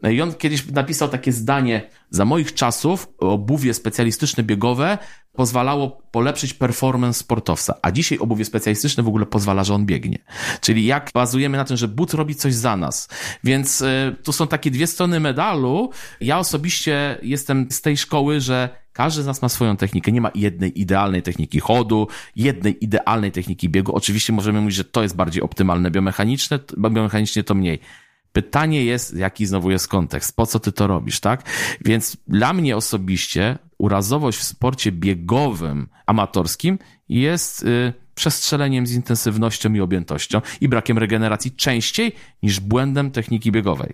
i 0.09 0.21
on 0.21 0.33
kiedyś 0.33 0.67
napisał 0.71 1.09
takie 1.09 1.31
zdanie, 1.31 1.89
za 2.09 2.25
moich 2.25 2.53
czasów 2.53 3.07
obuwie 3.17 3.73
specjalistyczne 3.73 4.43
biegowe 4.43 4.97
pozwalało 5.33 6.01
polepszyć 6.11 6.53
performance 6.53 7.19
sportowca, 7.19 7.73
a 7.81 7.91
dzisiaj 7.91 8.17
obuwie 8.17 8.45
specjalistyczne 8.45 9.03
w 9.03 9.07
ogóle 9.07 9.25
pozwala, 9.25 9.63
że 9.63 9.73
on 9.73 9.85
biegnie. 9.85 10.17
Czyli 10.61 10.85
jak 10.85 11.11
bazujemy 11.13 11.57
na 11.57 11.65
tym, 11.65 11.77
że 11.77 11.87
but 11.87 12.13
robi 12.13 12.35
coś 12.35 12.53
za 12.53 12.77
nas. 12.77 13.09
Więc 13.43 13.81
y, 13.81 14.15
tu 14.23 14.31
są 14.31 14.47
takie 14.47 14.71
dwie 14.71 14.87
strony 14.87 15.19
medalu. 15.19 15.89
Ja 16.21 16.39
osobiście 16.39 17.17
jestem 17.21 17.71
z 17.71 17.81
tej 17.81 17.97
szkoły, 17.97 18.41
że 18.41 18.69
każdy 18.93 19.23
z 19.23 19.25
nas 19.25 19.41
ma 19.41 19.49
swoją 19.49 19.77
technikę. 19.77 20.11
Nie 20.11 20.21
ma 20.21 20.31
jednej 20.35 20.81
idealnej 20.81 21.21
techniki 21.23 21.59
chodu, 21.59 22.07
jednej 22.35 22.83
idealnej 22.83 23.31
techniki 23.31 23.69
biegu. 23.69 23.95
Oczywiście 23.95 24.33
możemy 24.33 24.61
mówić, 24.61 24.75
że 24.75 24.83
to 24.83 25.03
jest 25.03 25.15
bardziej 25.15 25.43
optymalne 25.43 25.91
biomechaniczne, 25.91 26.59
biomechanicznie 26.77 27.43
to 27.43 27.55
mniej. 27.55 27.79
Pytanie 28.33 28.85
jest, 28.85 29.15
jaki 29.15 29.45
znowu 29.45 29.71
jest 29.71 29.87
kontekst, 29.87 30.35
po 30.35 30.45
co 30.45 30.59
ty 30.59 30.71
to 30.71 30.87
robisz, 30.87 31.19
tak? 31.19 31.43
Więc 31.85 32.17
dla 32.27 32.53
mnie 32.53 32.77
osobiście 32.77 33.57
urazowość 33.77 34.39
w 34.39 34.43
sporcie 34.43 34.91
biegowym, 34.91 35.87
amatorskim 36.05 36.79
jest 37.09 37.63
y, 37.63 37.93
przestrzeleniem 38.15 38.87
z 38.87 38.93
intensywnością 38.93 39.73
i 39.73 39.79
objętością 39.79 40.41
i 40.61 40.69
brakiem 40.69 40.97
regeneracji 40.97 41.51
częściej 41.51 42.11
niż 42.43 42.59
błędem 42.59 43.11
techniki 43.11 43.51
biegowej. 43.51 43.93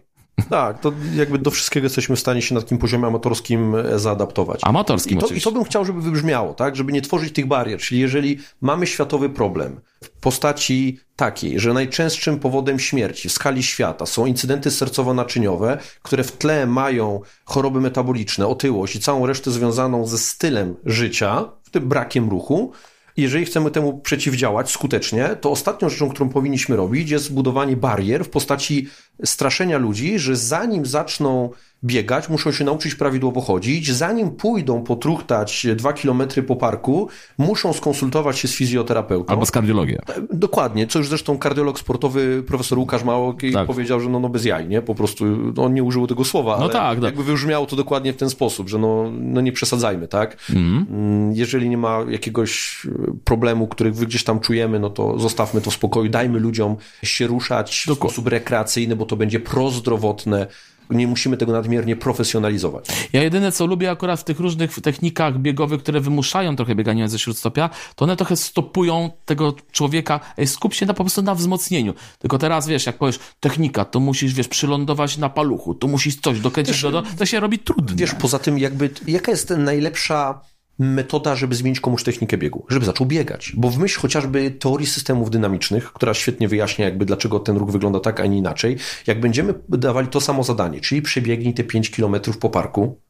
Tak, 0.50 0.80
to 0.80 0.92
jakby 1.16 1.40
do 1.40 1.52
wszystkiego 1.52 1.86
jesteśmy 1.86 2.16
w 2.16 2.20
stanie 2.20 2.42
się 2.42 2.56
na 2.56 2.62
takim 2.62 2.78
poziomie 2.78 3.08
amatorskim 3.08 3.76
e, 3.76 4.00
zaadaptować. 4.00 4.62
Amatorskim 4.64 5.18
I 5.18 5.20
to, 5.20 5.26
oczywiście. 5.26 5.50
I 5.50 5.54
to 5.54 5.60
bym 5.60 5.66
chciał, 5.68 5.86
żeby 5.86 6.02
wybrzmiało, 6.02 6.54
tak? 6.54 6.76
Żeby 6.76 6.92
nie 6.92 7.02
tworzyć 7.02 7.34
tych 7.34 7.46
barier. 7.46 7.80
Czyli 7.80 8.02
jeżeli 8.02 8.40
mamy 8.62 8.88
światowy 8.88 9.30
problem 9.30 9.80
w 10.04 10.10
postaci 10.10 11.00
takiej, 11.16 11.60
że 11.60 11.74
najczęstszym 11.74 12.40
powodem 12.40 12.80
śmierci 12.80 13.30
w 13.30 13.32
skali 13.32 13.64
świata 13.64 14.06
są 14.06 14.26
incydenty 14.26 14.70
sercowo-naczyniowe, 14.70 15.78
które 16.02 16.24
w 16.24 16.32
tle 16.32 16.68
mają 16.68 17.22
choroby 17.46 17.82
metaboliczne, 17.82 18.48
otyłość 18.48 18.96
i 18.96 19.00
całą 19.00 19.26
resztę 19.26 19.52
związaną 19.52 20.08
ze 20.08 20.18
stylem 20.18 20.76
życia, 20.86 21.46
w 21.64 21.70
tym 21.70 21.90
brakiem 21.90 22.30
ruchu, 22.30 22.72
jeżeli 23.18 23.46
chcemy 23.46 23.72
temu 23.72 24.00
przeciwdziałać 24.00 24.72
skutecznie, 24.72 25.30
to 25.42 25.52
ostatnią 25.52 25.90
rzeczą, 25.90 26.10
którą 26.10 26.30
powinniśmy 26.30 26.76
robić, 26.76 27.10
jest 27.10 27.34
budowanie 27.34 27.78
barier 27.78 28.26
w 28.26 28.30
postaci 28.30 28.88
straszenia 29.26 29.78
ludzi, 29.78 30.20
że 30.20 30.36
zanim 30.36 30.86
zaczną 30.86 31.50
biegać, 31.84 32.30
muszą 32.30 32.52
się 32.52 32.64
nauczyć 32.64 32.96
prawidłowo 32.96 33.42
chodzić. 33.42 33.92
Zanim 33.94 34.32
pójdą 34.32 34.84
potruchtać 34.84 35.68
dwa 35.76 35.94
kilometry 35.94 36.44
po 36.44 36.56
parku, 36.56 37.10
muszą 37.38 37.74
skonsultować 37.74 38.40
się 38.40 38.48
z 38.48 38.56
fizjoterapeutą. 38.56 39.34
Albo 39.34 39.46
z 39.46 39.52
kardiologiem. 39.52 40.00
Dokładnie, 40.34 40.88
co 40.88 41.00
już 41.00 41.08
zresztą 41.08 41.38
kardiolog 41.38 41.80
sportowy 41.80 42.44
profesor 42.48 42.80
Łukasz 42.80 43.04
Małok 43.04 43.42
tak. 43.54 43.68
powiedział, 43.68 44.00
że 44.00 44.10
no, 44.10 44.20
no 44.20 44.30
bez 44.30 44.46
jaj, 44.46 44.68
nie? 44.68 44.82
Po 44.82 44.96
prostu 44.96 45.26
no, 45.26 45.64
on 45.64 45.74
nie 45.74 45.84
użył 45.84 46.08
tego 46.08 46.24
słowa, 46.24 46.58
no 46.58 46.64
ale 46.64 46.74
tak, 46.74 46.96
tak. 46.96 47.04
jakby 47.04 47.24
wybrzmiało 47.24 47.66
to 47.66 47.76
dokładnie 47.76 48.14
w 48.14 48.18
ten 48.18 48.30
sposób, 48.30 48.70
że 48.70 48.80
no, 48.80 49.12
no 49.12 49.42
nie 49.42 49.52
przesadzajmy, 49.52 50.08
tak? 50.08 50.38
Mhm. 50.50 50.86
Mm. 50.90 51.36
Jeżeli 51.36 51.70
nie 51.70 51.78
ma 51.78 52.00
jakiegoś 52.10 52.82
problemu, 53.24 53.68
który 53.68 53.92
gdzieś 53.92 54.24
tam 54.24 54.40
czujemy, 54.40 54.80
no 54.80 54.90
to 54.90 55.20
zostawmy 55.20 55.62
to 55.62 55.72
w 55.72 55.74
spokoju, 55.74 56.10
dajmy 56.10 56.40
ludziom 56.40 56.76
się 57.04 57.28
ruszać 57.28 57.86
w 57.88 57.94
sposób 57.94 58.28
rekreacyjny, 58.28 58.96
bo 58.96 59.06
to 59.06 59.16
będzie 59.16 59.40
prozdrowotne, 59.40 60.48
nie 60.90 61.08
musimy 61.08 61.38
tego 61.38 61.52
nadmiernie 61.52 61.96
profesjonalizować. 61.96 62.86
Ja 63.14 63.24
jedyne, 63.24 63.52
co 63.52 63.66
lubię 63.66 63.92
akurat 63.92 64.20
w 64.20 64.24
tych 64.24 64.40
różnych 64.40 64.82
technikach 64.82 65.40
biegowych, 65.40 65.82
które 65.84 66.02
wymuszają 66.02 66.56
trochę 66.56 66.76
bieganie 66.76 67.10
ze 67.10 67.20
śródstopia, 67.20 67.70
to 67.96 68.06
one 68.06 68.16
trochę 68.16 68.36
stopują 68.36 69.12
tego 69.26 69.54
człowieka, 69.72 70.20
ej, 70.38 70.48
skup 70.48 70.74
się 70.74 70.86
na, 70.86 70.94
po 70.94 71.04
prostu 71.04 71.22
na 71.22 71.36
wzmocnieniu. 71.36 71.94
Tylko 72.20 72.38
teraz, 72.38 72.68
wiesz, 72.68 72.86
jak 72.86 72.98
powiesz 72.98 73.20
technika, 73.40 73.86
to 73.86 74.00
musisz, 74.00 74.34
wiesz, 74.34 74.48
przylądować 74.48 75.18
na 75.18 75.30
paluchu, 75.30 75.76
to 75.76 75.88
musisz 75.88 76.16
coś 76.16 76.40
dokręcić, 76.40 76.82
do, 76.82 77.04
to 77.18 77.26
się 77.26 77.40
robi 77.40 77.60
trudne. 77.60 77.96
Wiesz, 77.96 78.14
poza 78.14 78.40
tym 78.40 78.60
jakby, 78.60 78.90
jaka 79.08 79.32
jest 79.32 79.50
najlepsza 79.50 80.42
metoda, 80.80 81.36
żeby 81.36 81.56
zmienić 81.56 81.80
komuś 81.80 82.04
technikę 82.04 82.38
biegu, 82.38 82.66
żeby 82.70 82.86
zaczął 82.86 83.08
biegać. 83.08 83.54
Bo 83.58 83.70
w 83.70 83.78
myśl 83.78 84.00
chociażby 84.00 84.52
teorii 84.52 84.88
systemów 84.88 85.30
dynamicznych, 85.30 85.94
która 85.94 86.14
świetnie 86.14 86.48
wyjaśnia 86.48 86.86
jakby 86.86 87.06
dlaczego 87.06 87.40
ten 87.40 87.58
ruch 87.58 87.72
wygląda 87.72 88.00
tak, 88.00 88.20
a 88.20 88.26
nie 88.26 88.38
inaczej, 88.38 88.78
jak 89.08 89.20
będziemy 89.20 89.54
dawali 89.70 90.08
to 90.08 90.22
samo 90.22 90.44
zadanie, 90.44 90.82
czyli 90.82 91.02
przebiegnij 91.02 91.54
te 91.54 91.64
5 91.64 91.92
kilometrów 91.92 92.38
po 92.38 92.50
parku 92.50 93.02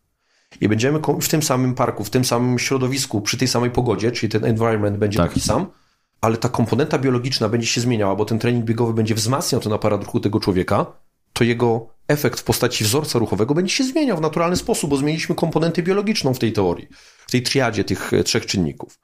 i 0.62 0.68
będziemy 0.68 1.00
w 1.22 1.30
tym 1.30 1.44
samym 1.44 1.76
parku, 1.76 2.04
w 2.04 2.10
tym 2.10 2.26
samym 2.26 2.60
środowisku, 2.60 3.22
przy 3.22 3.38
tej 3.38 3.48
samej 3.48 3.72
pogodzie, 3.72 4.12
czyli 4.12 4.32
ten 4.32 4.46
environment 4.46 4.98
będzie 4.98 5.18
tak. 5.18 5.30
taki 5.30 5.42
sam, 5.42 5.68
ale 6.22 6.38
ta 6.38 6.50
komponenta 6.50 6.98
biologiczna 6.98 7.50
będzie 7.50 7.68
się 7.68 7.82
zmieniała, 7.82 8.16
bo 8.16 8.26
ten 8.26 8.40
trening 8.40 8.66
biegowy 8.66 8.94
będzie 8.94 9.16
wzmacniał 9.16 9.62
ten 9.62 9.74
aparat 9.74 10.04
ruchu 10.04 10.20
tego 10.20 10.40
człowieka, 10.40 10.86
to 11.34 11.44
jego 11.44 11.97
efekt 12.08 12.40
w 12.40 12.44
postaci 12.44 12.84
wzorca 12.84 13.20
ruchowego 13.20 13.54
będzie 13.54 13.74
się 13.74 13.84
zmieniał 13.84 14.18
w 14.18 14.22
naturalny 14.22 14.56
sposób, 14.56 14.90
bo 14.90 14.98
zmieniliśmy 14.98 15.36
komponentę 15.36 15.84
biologiczną 15.84 16.34
w 16.34 16.40
tej 16.40 16.54
teorii 16.54 16.88
w 17.28 17.32
tej 17.32 17.42
triadzie 17.42 17.84
tych 17.84 18.14
e, 18.14 18.24
trzech 18.24 18.46
czynników. 18.46 19.00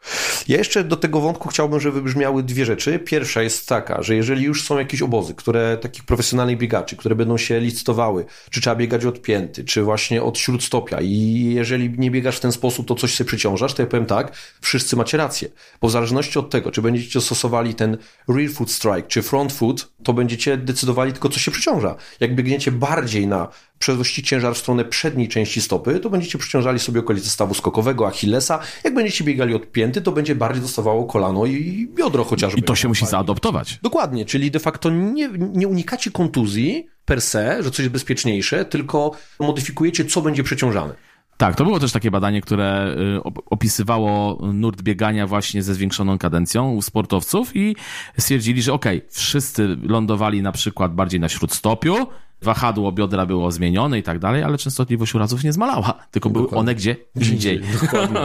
Ja 0.47 0.57
jeszcze 0.57 0.83
do 0.83 0.95
tego 0.95 1.21
wątku 1.21 1.49
chciałbym, 1.49 1.79
żeby 1.79 2.01
wybrzmiały 2.01 2.43
dwie 2.43 2.65
rzeczy. 2.65 2.99
Pierwsza 2.99 3.41
jest 3.41 3.67
taka, 3.67 4.03
że 4.03 4.15
jeżeli 4.15 4.43
już 4.43 4.63
są 4.63 4.79
jakieś 4.79 5.01
obozy, 5.01 5.33
które 5.35 5.77
takich 5.77 6.03
profesjonalnych 6.03 6.57
biegaczy, 6.57 6.95
które 6.95 7.15
będą 7.15 7.37
się 7.37 7.59
licytowały, 7.59 8.25
czy 8.49 8.61
trzeba 8.61 8.75
biegać 8.75 9.05
od 9.05 9.21
pięty, 9.21 9.63
czy 9.63 9.81
właśnie 9.83 10.23
od 10.23 10.37
śródstopia 10.37 11.01
i 11.01 11.43
jeżeli 11.55 11.89
nie 11.97 12.11
biegasz 12.11 12.37
w 12.37 12.39
ten 12.39 12.51
sposób, 12.51 12.87
to 12.87 12.95
coś 12.95 13.13
się 13.13 13.25
przyciążasz, 13.25 13.73
to 13.73 13.81
ja 13.81 13.87
powiem 13.87 14.05
tak, 14.05 14.33
wszyscy 14.61 14.95
macie 14.95 15.17
rację, 15.17 15.49
bo 15.81 15.87
w 15.87 15.91
zależności 15.91 16.39
od 16.39 16.49
tego, 16.49 16.71
czy 16.71 16.81
będziecie 16.81 17.21
stosowali 17.21 17.75
ten 17.75 17.97
rear 18.27 18.49
foot 18.49 18.71
strike, 18.71 19.07
czy 19.07 19.21
front 19.21 19.53
foot, 19.53 19.91
to 20.03 20.13
będziecie 20.13 20.57
decydowali 20.57 21.11
tylko, 21.11 21.29
co 21.29 21.39
się 21.39 21.51
przyciąża. 21.51 21.95
Jak 22.19 22.35
biegniecie 22.35 22.71
bardziej 22.95 23.27
na 23.27 23.47
przenosi 23.79 24.23
ciężar 24.23 24.55
w 24.55 24.57
stronę 24.57 24.85
przedniej 24.85 25.27
części 25.27 25.61
stopy, 25.61 25.99
to 25.99 26.09
będziecie 26.09 26.37
przyciążali 26.37 26.79
sobie 26.79 26.99
okolice 26.99 27.29
stawu 27.29 27.53
skokowego, 27.53 28.07
Achillesa. 28.07 28.59
Jak 28.83 28.93
będziecie 28.93 29.23
biegali 29.23 29.55
od 29.55 29.71
pięty, 29.71 30.01
to 30.01 30.11
będzie 30.11 30.35
bardziej 30.35 30.61
dostawało 30.61 31.05
kolano 31.05 31.45
i 31.45 31.87
biodro 31.95 32.23
chociażby. 32.23 32.59
I 32.59 32.63
to 32.63 32.75
się 32.75 32.87
musi 32.87 33.05
zaadoptować. 33.05 33.79
Dokładnie, 33.83 34.25
czyli 34.25 34.51
de 34.51 34.59
facto 34.59 34.89
nie, 34.89 35.29
nie 35.37 35.67
unikacie 35.67 36.11
kontuzji 36.11 36.87
per 37.05 37.21
se, 37.21 37.63
że 37.63 37.71
coś 37.71 37.79
jest 37.79 37.93
bezpieczniejsze, 37.93 38.65
tylko 38.65 39.11
modyfikujecie, 39.39 40.05
co 40.05 40.21
będzie 40.21 40.43
przeciążane. 40.43 40.93
Tak, 41.37 41.55
to 41.55 41.63
było 41.63 41.79
też 41.79 41.91
takie 41.91 42.11
badanie, 42.11 42.41
które 42.41 42.95
y, 43.17 43.23
opisywało 43.49 44.39
nurt 44.53 44.81
biegania 44.81 45.27
właśnie 45.27 45.63
ze 45.63 45.73
zwiększoną 45.73 46.17
kadencją 46.17 46.71
u 46.71 46.81
sportowców 46.81 47.55
i 47.55 47.75
stwierdzili, 48.17 48.61
że 48.61 48.73
okej, 48.73 48.97
okay, 48.97 49.09
wszyscy 49.11 49.77
lądowali 49.83 50.41
na 50.41 50.51
przykład 50.51 50.93
bardziej 50.93 51.19
na 51.19 51.29
śródstopiu, 51.29 52.07
wahadło 52.43 52.91
biodra 52.91 53.25
było 53.25 53.51
zmienione 53.51 53.99
i 53.99 54.03
tak 54.03 54.19
dalej, 54.19 54.43
ale 54.43 54.57
częstotliwość 54.57 55.15
urazów 55.15 55.43
nie 55.43 55.53
zmalała, 55.53 55.93
tylko 56.11 56.29
były 56.29 56.49
one 56.49 56.75
gdzie? 56.75 56.95
Indziej. 57.31 57.61
Dokładnie. 57.81 58.19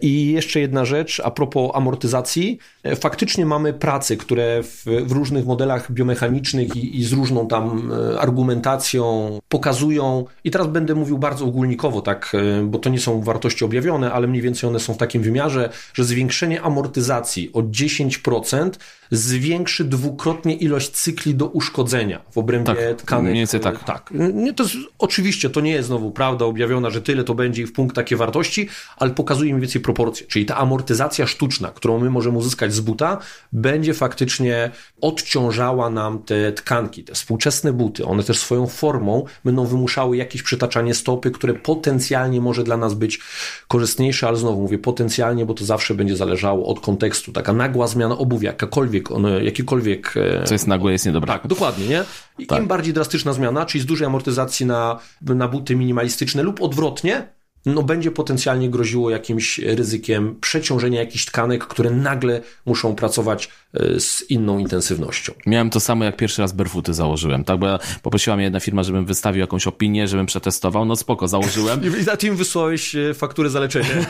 I 0.00 0.32
jeszcze 0.32 0.60
jedna 0.60 0.84
rzecz, 0.84 1.22
a 1.24 1.30
propos 1.30 1.70
amortyzacji. 1.74 2.58
Faktycznie 3.00 3.46
mamy 3.46 3.72
prace, 3.72 4.16
które 4.16 4.62
w, 4.62 4.84
w 5.04 5.12
różnych 5.12 5.46
modelach 5.46 5.92
biomechanicznych 5.92 6.76
i, 6.76 6.98
i, 7.00 7.04
z 7.04 7.12
różną 7.12 7.48
tam 7.48 7.92
e, 7.92 8.20
argumentacją 8.20 9.38
pokazują, 9.48 10.24
i 10.44 10.50
teraz 10.50 10.66
będę 10.66 10.94
mówił 10.94 11.18
bardzo 11.18 11.44
ogólnikowo, 11.44 12.00
tak, 12.00 12.32
e, 12.34 12.62
bo 12.62 12.78
to 12.78 12.90
nie 12.90 12.98
są 12.98 13.22
wartości 13.22 13.64
objawione, 13.64 14.12
ale 14.12 14.26
mniej 14.26 14.42
więcej 14.42 14.70
one 14.70 14.80
są 14.80 14.94
w 14.94 14.96
takim 14.96 15.22
wymiarze, 15.22 15.70
że 15.94 16.04
zwiększenie 16.04 16.62
amortyzacji 16.62 17.50
o 17.52 17.62
10% 17.62 18.70
zwiększy 19.10 19.84
dwukrotnie 19.84 20.54
ilość 20.54 20.90
cykli 20.90 21.34
do 21.34 21.46
uszkodzenia 21.46 22.20
w 22.30 22.38
obrębie 22.38 22.74
tak, 22.74 22.96
tkanek. 23.20 23.30
Mniej 23.30 23.40
więcej 23.40 23.60
tak. 23.60 23.84
tak. 23.84 24.10
Nie, 24.34 24.54
to 24.54 24.62
jest, 24.62 24.76
oczywiście 24.98 25.50
to 25.50 25.60
nie 25.60 25.70
jest 25.70 25.88
znowu 25.88 26.10
prawda 26.10 26.44
objawiona, 26.44 26.90
że 26.90 27.02
tyle 27.02 27.24
to 27.24 27.34
będzie 27.34 27.62
i 27.62 27.66
w 27.66 27.72
punkt 27.72 27.96
takie 27.96 28.16
wartości, 28.16 28.68
ale 28.96 29.10
pokazuje 29.10 29.52
mniej 29.52 29.62
więcej 29.62 29.80
proporcje. 29.80 30.26
Czyli 30.26 30.46
ta 30.46 30.56
amortyzacja 30.56 31.26
sztuczna, 31.26 31.68
którą 31.68 31.98
my 31.98 32.10
możemy 32.10 32.38
uzyskać 32.38 32.72
z 32.72 32.80
buta, 32.80 33.18
będzie 33.52 33.94
faktycznie 33.94 34.70
odciążała 35.00 35.90
nam 35.90 36.22
te 36.22 36.52
tkanki, 36.52 37.04
te 37.04 37.14
współczesne 37.14 37.72
buty. 37.72 38.04
One 38.04 38.22
też 38.22 38.38
swoją 38.38 38.66
formą 38.66 39.24
będą 39.44 39.66
wymuszały 39.66 40.16
jakieś 40.16 40.42
przytaczanie 40.42 40.94
stopy, 40.94 41.30
które 41.30 41.54
potencjalnie 41.54 42.40
może 42.40 42.64
dla 42.64 42.76
nas 42.76 42.94
być 42.94 43.20
korzystniejsze, 43.68 44.28
ale 44.28 44.36
znowu 44.36 44.62
mówię 44.62 44.78
potencjalnie, 44.78 45.46
bo 45.46 45.54
to 45.54 45.64
zawsze 45.64 45.94
będzie 45.94 46.16
zależało 46.16 46.66
od 46.66 46.80
kontekstu. 46.80 47.32
Taka 47.32 47.52
nagła 47.52 47.86
zmiana 47.86 48.18
obuwia, 48.18 48.50
jakakolwiek, 48.50 49.08
jakikolwiek... 49.42 50.14
E, 50.16 50.44
Co 50.44 50.54
jest 50.54 50.66
nagłe, 50.66 50.92
jest 50.92 51.06
niedobre. 51.06 51.32
Tak, 51.32 51.46
dokładnie, 51.46 51.86
nie? 51.86 52.04
I 52.40 52.46
tak. 52.46 52.58
Im 52.58 52.66
bardziej 52.66 52.94
drastyczna 52.94 53.32
zmiana, 53.32 53.66
czyli 53.66 53.82
z 53.82 53.86
dużej 53.86 54.06
amortyzacji 54.06 54.66
na, 54.66 54.98
na 55.22 55.48
buty 55.48 55.76
minimalistyczne 55.76 56.42
lub 56.42 56.62
odwrotnie, 56.62 57.28
no 57.66 57.82
będzie 57.82 58.10
potencjalnie 58.10 58.70
groziło 58.70 59.10
jakimś 59.10 59.58
ryzykiem 59.58 60.40
przeciążenia 60.40 61.00
jakichś 61.00 61.24
tkanek, 61.24 61.64
które 61.66 61.90
nagle 61.90 62.40
muszą 62.66 62.94
pracować 62.94 63.48
z 63.98 64.30
inną 64.30 64.58
intensywnością. 64.58 65.32
Miałem 65.46 65.70
to 65.70 65.80
samo, 65.80 66.04
jak 66.04 66.16
pierwszy 66.16 66.42
raz 66.42 66.52
barefooty 66.52 66.94
założyłem, 66.94 67.44
tak? 67.44 67.58
Bo 67.58 67.66
ja 67.66 67.78
poprosiła 68.02 68.36
mnie 68.36 68.44
jedna 68.44 68.60
firma, 68.60 68.82
żebym 68.82 69.04
wystawił 69.04 69.40
jakąś 69.40 69.66
opinię, 69.66 70.08
żebym 70.08 70.26
przetestował, 70.26 70.84
no 70.84 70.96
spoko, 70.96 71.28
założyłem. 71.28 71.80
I 72.00 72.02
za 72.02 72.16
tym 72.16 72.36
wysłałeś 72.36 72.94
e, 72.94 73.14
fakturę 73.14 73.50
za 73.50 73.60
leczenie. 73.60 73.88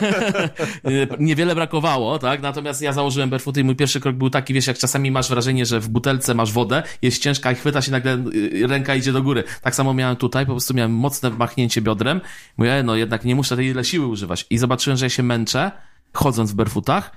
Niewiele 1.19 1.55
brakowało, 1.55 2.19
tak? 2.19 2.41
Natomiast 2.41 2.81
ja 2.81 2.93
założyłem 2.93 3.29
barefooty 3.29 3.61
i 3.61 3.63
mój 3.63 3.75
pierwszy 3.75 3.99
krok 3.99 4.15
był 4.15 4.29
taki, 4.29 4.53
wiesz, 4.53 4.67
jak 4.67 4.77
czasami 4.77 5.11
masz 5.11 5.29
wrażenie, 5.29 5.65
że 5.65 5.79
w 5.79 5.89
butelce 5.89 6.33
masz 6.33 6.51
wodę, 6.51 6.83
jest 7.01 7.21
ciężka 7.21 7.51
i 7.51 7.55
chwyta 7.55 7.81
się 7.81 7.91
nagle, 7.91 8.23
y, 8.33 8.67
ręka 8.67 8.95
idzie 8.95 9.13
do 9.13 9.21
góry. 9.21 9.43
Tak 9.61 9.75
samo 9.75 9.93
miałem 9.93 10.15
tutaj, 10.15 10.45
po 10.45 10.51
prostu 10.51 10.73
miałem 10.73 10.91
mocne 10.91 11.29
machnięcie 11.29 11.81
biodrem. 11.81 12.21
Mówię, 12.57 12.83
no 12.83 12.95
jednak 12.95 13.25
nie 13.25 13.35
muszę 13.35 13.55
tyle 13.55 13.83
siły 13.83 14.07
używać. 14.07 14.45
I 14.49 14.57
zobaczyłem, 14.57 14.97
że 14.97 15.05
ja 15.05 15.09
się 15.09 15.23
męczę, 15.23 15.71
chodząc 16.13 16.51
w 16.51 16.55
barefootach, 16.55 17.11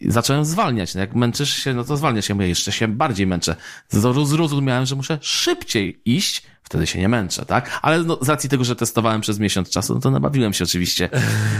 zacząłem 0.00 0.44
zwalniać. 0.44 0.94
No 0.94 1.00
jak 1.00 1.14
męczysz 1.14 1.54
się, 1.54 1.74
no 1.74 1.84
to 1.84 1.96
zwalniasz 1.96 2.24
się. 2.24 2.34
Mówię, 2.34 2.48
jeszcze 2.48 2.72
się 2.72 2.88
bardziej 2.88 3.26
męczę. 3.26 3.56
Zrozumiałem, 3.88 4.86
że 4.86 4.96
muszę 4.96 5.18
szybciej 5.20 6.02
iść, 6.04 6.42
wtedy 6.62 6.86
się 6.86 6.98
nie 6.98 7.08
męczę, 7.08 7.46
tak? 7.46 7.78
Ale 7.82 8.02
no, 8.02 8.18
z 8.20 8.28
racji 8.28 8.50
tego, 8.50 8.64
że 8.64 8.76
testowałem 8.76 9.20
przez 9.20 9.38
miesiąc 9.38 9.70
czasu, 9.70 9.94
no 9.94 10.00
to 10.00 10.10
nabawiłem 10.10 10.52
się 10.52 10.64
oczywiście 10.64 11.08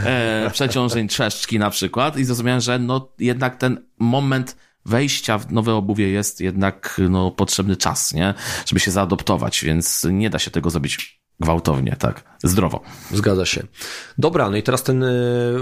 e, 0.05 0.49
przeciążeń 0.53 1.07
trzeszczki 1.07 1.59
na 1.59 1.69
przykład 1.69 2.17
i 2.17 2.23
zrozumiałem, 2.23 2.61
że 2.61 2.79
no 2.79 3.13
jednak 3.19 3.57
ten 3.57 3.85
moment 3.99 4.55
wejścia 4.85 5.37
w 5.37 5.51
nowe 5.51 5.75
obuwie 5.75 6.09
jest 6.09 6.41
jednak 6.41 7.01
no, 7.09 7.31
potrzebny 7.31 7.77
czas, 7.77 8.13
nie? 8.13 8.33
Żeby 8.65 8.79
się 8.79 8.91
zaadoptować, 8.91 9.63
więc 9.63 10.07
nie 10.11 10.29
da 10.29 10.39
się 10.39 10.51
tego 10.51 10.69
zrobić 10.69 11.20
gwałtownie, 11.41 11.95
tak, 11.99 12.23
zdrowo. 12.43 12.81
Zgadza 13.11 13.45
się. 13.45 13.63
Dobra, 14.17 14.49
no 14.49 14.57
i 14.57 14.63
teraz 14.63 14.83
ten 14.83 15.03
e, 15.03 15.09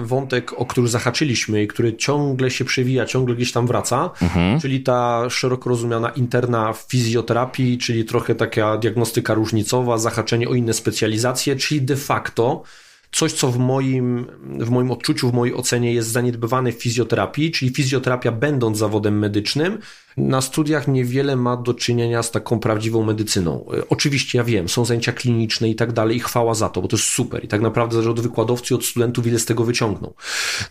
wątek, 0.02 0.54
o 0.54 0.66
który 0.66 0.88
zahaczyliśmy 0.88 1.64
i 1.64 1.68
który 1.68 1.98
ciągle 1.98 2.52
się 2.52 2.66
przewija, 2.66 3.06
ciągle 3.06 3.36
gdzieś 3.36 3.52
tam 3.52 3.68
wraca, 3.68 4.10
mhm. 4.22 4.60
czyli 4.60 4.84
ta 4.84 5.30
szeroko 5.30 5.70
rozumiana 5.70 6.10
interna 6.10 6.74
fizjoterapii, 6.88 7.78
czyli 7.78 8.06
trochę 8.06 8.36
taka 8.36 8.78
diagnostyka 8.78 9.34
różnicowa, 9.34 9.98
zahaczenie 9.98 10.50
o 10.50 10.54
inne 10.54 10.74
specjalizacje, 10.74 11.56
czyli 11.56 11.82
de 11.82 11.96
facto 11.96 12.64
coś, 13.12 13.34
co 13.34 13.52
w 13.52 13.58
moim, 13.58 14.28
w 14.60 14.70
moim 14.70 14.92
odczuciu, 14.92 15.30
w 15.30 15.34
mojej 15.34 15.56
ocenie 15.56 15.94
jest 15.94 16.10
zaniedbywane 16.10 16.72
w 16.72 16.82
fizjoterapii, 16.82 17.52
czyli 17.52 17.72
fizjoterapia 17.72 18.32
będąc 18.32 18.78
zawodem 18.78 19.20
medycznym, 19.20 19.80
na 20.18 20.42
studiach 20.42 20.88
niewiele 20.88 21.36
ma 21.36 21.58
do 21.58 21.74
czynienia 21.74 22.24
z 22.24 22.32
taką 22.32 22.60
prawdziwą 22.60 23.04
medycyną. 23.04 23.66
Oczywiście 23.90 24.38
ja 24.38 24.44
wiem, 24.44 24.70
są 24.70 24.86
zajęcia 24.86 25.12
kliniczne 25.12 25.70
i 25.70 25.76
tak 25.76 25.92
dalej 25.92 26.18
i 26.18 26.20
chwała 26.20 26.54
za 26.54 26.70
to, 26.70 26.82
bo 26.82 26.88
to 26.88 26.98
jest 26.98 27.10
super 27.10 27.46
i 27.46 27.48
tak 27.48 27.62
naprawdę 27.62 27.94
zależy 27.94 28.10
od 28.10 28.20
wykładowcy, 28.20 28.76
od 28.76 28.86
studentów, 28.86 29.28
ile 29.28 29.40
z 29.40 29.46
tego 29.46 29.64
wyciągną. 29.64 30.14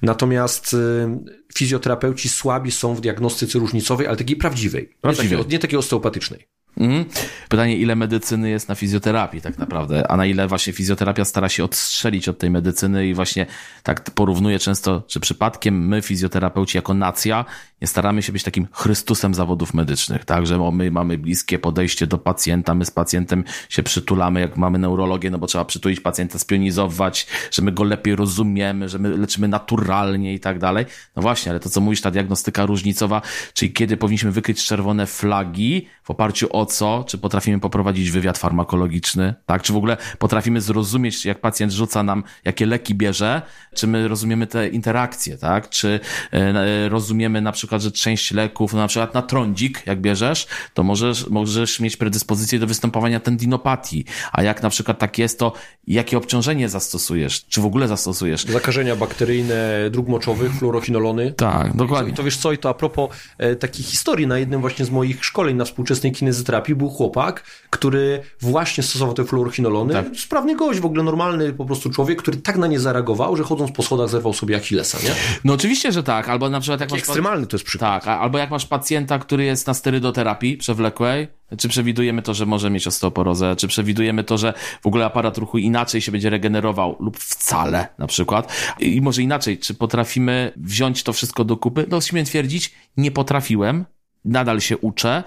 Natomiast 0.03 0.75
y, 0.75 1.09
fizjoterapeuci 1.55 2.29
słabi 2.29 2.71
są 2.71 2.95
w 2.95 3.01
diagnostyce 3.01 3.59
różnicowej, 3.59 4.07
ale 4.07 4.17
takiej 4.17 4.37
prawdziwej, 4.37 4.95
prawdziwej. 5.01 5.31
Nie, 5.31 5.37
takiej, 5.37 5.53
nie 5.53 5.59
takiej 5.59 5.79
osteopatycznej. 5.79 6.58
Mhm. 6.79 7.05
Pytanie, 7.49 7.77
ile 7.77 7.97
medycyny 7.97 8.51
jest 8.51 8.69
na 8.69 8.75
fizjoterapii 8.75 9.41
tak 9.41 9.59
naprawdę, 9.59 10.11
a 10.11 10.17
na 10.17 10.27
ile 10.27 10.49
właśnie 10.49 10.73
fizjoterapia 10.73 11.25
stara 11.25 11.49
się 11.49 11.65
odstrzelić 11.65 12.29
od 12.29 12.39
tej 12.39 12.51
medycyny 12.51 13.07
i 13.07 13.15
właśnie 13.15 13.47
tak 13.83 14.11
porównuje 14.11 14.59
często, 14.59 15.03
czy 15.07 15.21
przypadkiem 15.21 15.89
my, 15.89 16.03
fizjoterapeuci 16.03 16.79
jako 16.79 16.95
nacja, 16.95 17.45
nie 17.81 17.89
staramy 17.89 18.23
się 18.23 18.33
być 18.33 18.43
takim 18.43 18.69
Chrystusem 18.73 19.35
zawodów 19.35 19.75
medycznych, 19.75 20.25
tak, 20.25 20.47
że 20.47 20.73
my 20.73 20.91
mamy 20.91 21.19
bliskie 21.19 21.59
podejście 21.59 22.07
do 22.07 22.19
pacjenta, 22.19 22.75
my 22.75 22.85
z 22.85 22.91
pacjentem 22.91 23.45
się 23.69 23.83
przytulamy, 23.83 24.41
jak 24.41 24.57
mamy 24.57 24.79
neurologię, 24.79 25.31
no 25.31 25.39
bo 25.39 25.47
trzeba 25.47 25.65
przytulić 25.65 26.01
pacjenta, 26.01 26.39
spionizować, 26.39 27.27
że 27.51 27.63
my 27.63 27.73
go 27.73 27.85
lepiej 27.85 28.17
rozumiemy, 28.17 28.89
że 28.89 28.99
my 28.99 29.17
leczymy 29.17 29.49
naturalnie 29.49 30.35
i 30.35 30.41
tak 30.41 30.59
dalej. 30.59 30.87
No 31.17 31.23
właśnie, 31.23 31.51
ale 31.51 31.61
to 31.61 31.71
co 31.71 31.81
mówisz, 31.81 32.01
ta 32.01 32.11
diagnostyka 32.11 32.67
różnicowa, 32.67 33.23
czyli 33.55 33.73
kiedy 33.73 33.97
powinniśmy 33.97 34.33
wykryć 34.33 34.65
czerwone 34.65 35.07
flagi 35.07 35.87
w 36.03 36.11
oparciu 36.11 36.49
o 36.51 36.67
co, 36.69 37.05
czy 37.07 37.19
potrafimy 37.19 37.61
poprowadzić 37.61 38.11
wywiad 38.11 38.39
farmakologiczny, 38.39 39.35
tak, 39.47 39.63
czy 39.63 39.73
w 39.73 39.77
ogóle 39.77 39.97
potrafimy 40.19 40.61
zrozumieć, 40.61 41.25
jak 41.25 41.41
pacjent 41.41 41.73
rzuca 41.73 42.03
nam, 42.03 42.25
jakie 42.45 42.67
leki 42.67 42.95
bierze, 42.95 43.43
czy 43.75 43.87
my 43.87 44.09
rozumiemy 44.09 44.47
te 44.47 44.69
interakcje, 44.69 45.39
tak, 45.39 45.69
czy 45.69 46.01
e, 46.33 46.89
rozumiemy 46.89 47.41
na 47.41 47.53
przykład 47.53 47.83
że 47.83 47.93
część 47.93 48.33
leków, 48.33 48.73
no 48.73 48.79
na 48.79 48.89
przykład 48.89 49.15
na 49.15 49.23
trądzik, 49.23 49.83
jak 49.87 50.01
bierzesz, 50.01 50.47
to 50.75 50.83
możesz, 50.83 51.29
możesz 51.29 51.81
mieć 51.81 51.97
predyspozycję 51.97 52.59
do 52.59 52.67
występowania 52.67 53.21
tendinopatii. 53.21 54.05
A 54.33 54.43
jak 54.43 54.63
na 54.63 54.71
przykład 54.71 54.99
tak 54.99 55.19
jest, 55.19 55.39
to 55.39 55.53
jakie 55.87 56.19
obciążenie 56.19 56.69
zastosujesz? 56.69 57.47
Czy 57.47 57.61
w 57.61 57.65
ogóle 57.65 57.89
zastosujesz? 57.89 58.45
Zakażenia 58.45 58.97
bakteryjne 58.97 59.91
dróg 59.91 60.09
moczowych, 60.09 60.53
fluorochinolony. 60.53 61.33
Tak, 61.33 61.77
dokładnie. 61.77 62.13
I 62.13 62.15
to 62.15 62.23
wiesz 62.23 62.37
co, 62.37 62.53
i 62.53 62.59
to 62.59 62.69
a 62.69 62.75
propos 62.75 63.11
e, 63.39 63.57
takiej 63.57 63.85
historii, 63.85 64.27
na 64.27 64.39
jednym 64.39 64.61
właśnie 64.61 64.85
z 64.85 64.91
moich 64.91 65.25
szkoleń 65.25 65.57
na 65.57 65.65
współczesnej 65.65 66.13
kinezyterapii 66.49 66.75
był 66.75 66.91
chłopak, 66.91 67.43
który 67.71 68.23
właśnie 68.41 68.83
stosował 68.83 69.15
te 69.15 69.25
fluorochinolony. 69.25 69.93
Tak. 69.93 70.07
Sprawny 70.17 70.57
gość, 70.57 70.81
w 70.81 70.87
ogóle 70.87 71.03
normalny 71.03 71.53
po 71.53 71.65
prostu 71.65 71.91
człowiek, 71.91 72.23
który 72.23 72.37
tak 72.37 72.57
na 72.57 72.67
nie 72.67 72.81
zareagował, 72.81 73.37
że 73.37 73.45
chodząc 73.45 73.73
po 73.73 73.83
schodach 73.83 74.09
zerwał 74.09 74.33
sobie 74.33 74.57
Achillesa, 74.57 74.99
nie? 75.05 75.15
No 75.45 75.53
oczywiście, 75.53 75.93
że 75.93 76.03
tak. 76.03 76.29
Albo 76.29 76.51
na 76.51 76.61
przykład 76.61 76.81
jak 76.81 76.91
masz... 76.91 76.99
Ekstremalny 76.99 77.47
to 77.47 77.57
jest 77.57 77.67
przykład. 77.67 78.05
Tak, 78.05 78.21
albo 78.21 78.39
jak 78.39 78.51
masz 78.51 78.67
pacjenta, 78.67 79.19
który 79.19 79.45
jest 79.45 79.67
na 79.67 79.75
sterydoterapii 79.75 80.57
przewlekłej, 80.57 81.29
czy 81.59 81.69
przewidujemy 81.69 82.23
to, 82.23 82.35
że 82.35 82.47
może 82.47 82.71
mieć 82.71 82.87
osteoporozę, 82.87 83.57
czy 83.57 83.69
przewidujemy 83.69 84.25
to, 84.25 84.39
że 84.39 84.55
w 84.83 84.87
ogóle 84.87 85.05
aparat 85.05 85.39
ruchu 85.39 85.59
inaczej 85.59 86.01
się 86.01 86.13
będzie 86.13 86.31
regenerował 86.31 86.97
lub 87.01 87.19
wcale 87.19 87.89
na 87.99 88.07
przykład. 88.07 88.53
I 88.79 89.01
może 89.01 89.23
inaczej, 89.23 89.59
czy 89.59 89.75
potrafimy 89.75 90.53
wziąć 90.57 91.03
to 91.03 91.13
wszystko 91.13 91.45
do 91.45 91.57
kupy? 91.57 91.87
No 91.89 92.01
śmiem 92.01 92.25
twierdzić, 92.25 92.75
nie 92.97 93.11
potrafiłem, 93.11 93.85
nadal 94.25 94.61
się 94.61 94.79
uczę, 94.79 95.23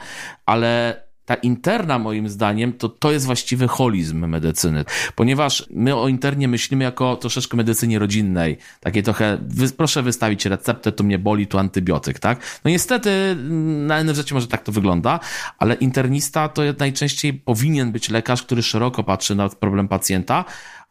ale 0.46 1.04
ta 1.26 1.36
interna 1.36 2.00
moim 2.00 2.30
zdaniem 2.30 2.74
to, 2.74 2.90
to 2.90 3.12
jest 3.12 3.26
właściwy 3.26 3.68
holizm 3.68 4.28
medycyny, 4.28 4.86
ponieważ 5.16 5.66
my 5.70 5.96
o 5.96 6.08
internie 6.08 6.48
myślimy 6.48 6.84
jako 6.84 7.16
troszeczkę 7.16 7.58
medycynie 7.58 8.00
rodzinnej, 8.00 8.58
takie 8.80 9.04
trochę, 9.04 9.38
wy, 9.42 9.70
proszę 9.70 10.04
wystawić 10.04 10.46
receptę, 10.46 10.92
to 10.92 11.04
mnie 11.04 11.20
boli, 11.20 11.48
tu 11.48 11.58
antybiotyk, 11.58 12.20
tak? 12.20 12.40
No 12.66 12.72
niestety 12.72 13.36
na 13.88 14.04
NFZ 14.04 14.32
może 14.32 14.48
tak 14.48 14.64
to 14.64 14.72
wygląda, 14.72 15.20
ale 15.58 15.76
internista 15.76 16.50
to 16.50 16.62
najczęściej 16.80 17.34
powinien 17.34 17.92
być 17.92 18.10
lekarz, 18.10 18.44
który 18.44 18.64
szeroko 18.64 19.04
patrzy 19.04 19.36
na 19.36 19.50
problem 19.50 19.88
pacjenta, 19.88 20.46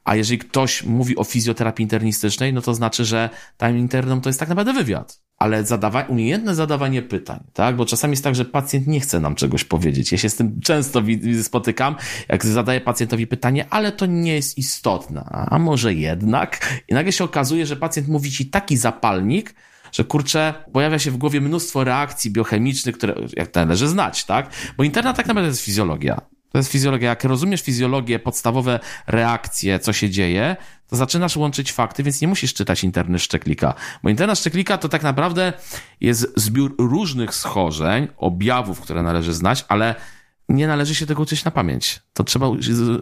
a 0.04 0.16
jeżeli 0.16 0.38
ktoś 0.38 0.82
mówi 0.82 1.16
o 1.16 1.24
fizjoterapii 1.24 1.82
internistycznej, 1.82 2.52
no 2.52 2.62
to 2.62 2.74
znaczy, 2.74 3.04
że 3.04 3.30
tam 3.56 3.78
internom 3.78 4.20
to 4.20 4.28
jest 4.28 4.40
tak 4.40 4.48
naprawdę 4.48 4.72
wywiad. 4.72 5.20
Ale 5.38 5.64
zadawa 5.64 6.02
umiejętne 6.02 6.54
zadawanie 6.54 7.02
pytań, 7.02 7.40
tak? 7.52 7.76
Bo 7.76 7.86
czasami 7.86 8.12
jest 8.12 8.24
tak, 8.24 8.34
że 8.34 8.44
pacjent 8.44 8.86
nie 8.86 9.00
chce 9.00 9.20
nam 9.20 9.34
czegoś 9.34 9.64
powiedzieć. 9.64 10.12
Ja 10.12 10.18
się 10.18 10.28
z 10.28 10.36
tym 10.36 10.60
często 10.60 11.02
spotykam, 11.42 11.96
jak 12.28 12.46
zadaję 12.46 12.80
pacjentowi 12.80 13.26
pytanie, 13.26 13.66
ale 13.70 13.92
to 13.92 14.06
nie 14.06 14.34
jest 14.34 14.58
istotne. 14.58 15.24
A 15.30 15.58
może 15.58 15.94
jednak? 15.94 16.80
I 16.88 16.94
nagle 16.94 17.12
się 17.12 17.24
okazuje, 17.24 17.66
że 17.66 17.76
pacjent 17.76 18.08
mówi 18.08 18.30
ci 18.30 18.46
taki 18.46 18.76
zapalnik, 18.76 19.54
że 19.92 20.04
kurczę, 20.04 20.54
pojawia 20.72 20.98
się 20.98 21.10
w 21.10 21.16
głowie 21.16 21.40
mnóstwo 21.40 21.84
reakcji 21.84 22.30
biochemicznych, 22.30 22.98
które 22.98 23.14
jak 23.36 23.54
należy 23.54 23.88
znać, 23.88 24.24
tak? 24.24 24.50
Bo 24.76 24.84
interna 24.84 25.12
tak 25.12 25.26
naprawdę 25.26 25.48
jest 25.48 25.64
fizjologia 25.64 26.20
To 26.52 26.58
jest 26.58 26.72
fizjologia. 26.72 27.08
Jak 27.08 27.24
rozumiesz 27.24 27.62
fizjologię, 27.62 28.18
podstawowe 28.18 28.80
reakcje, 29.06 29.78
co 29.78 29.92
się 29.92 30.10
dzieje, 30.10 30.56
to 30.88 30.96
zaczynasz 30.96 31.36
łączyć 31.36 31.72
fakty, 31.72 32.02
więc 32.02 32.20
nie 32.20 32.28
musisz 32.28 32.54
czytać 32.54 32.84
internet 32.84 33.22
szczeklika. 33.22 33.74
Bo 34.02 34.10
internet 34.10 34.38
szczeklika 34.38 34.78
to 34.78 34.88
tak 34.88 35.02
naprawdę 35.02 35.52
jest 36.00 36.32
zbiór 36.36 36.74
różnych 36.78 37.34
schorzeń, 37.34 38.08
objawów, 38.16 38.80
które 38.80 39.02
należy 39.02 39.32
znać, 39.32 39.64
ale 39.68 39.94
nie 40.50 40.66
należy 40.66 40.94
się 40.94 41.06
tego 41.06 41.22
uczyć 41.22 41.44
na 41.44 41.50
pamięć. 41.50 42.00
To 42.14 42.24
trzeba 42.24 42.46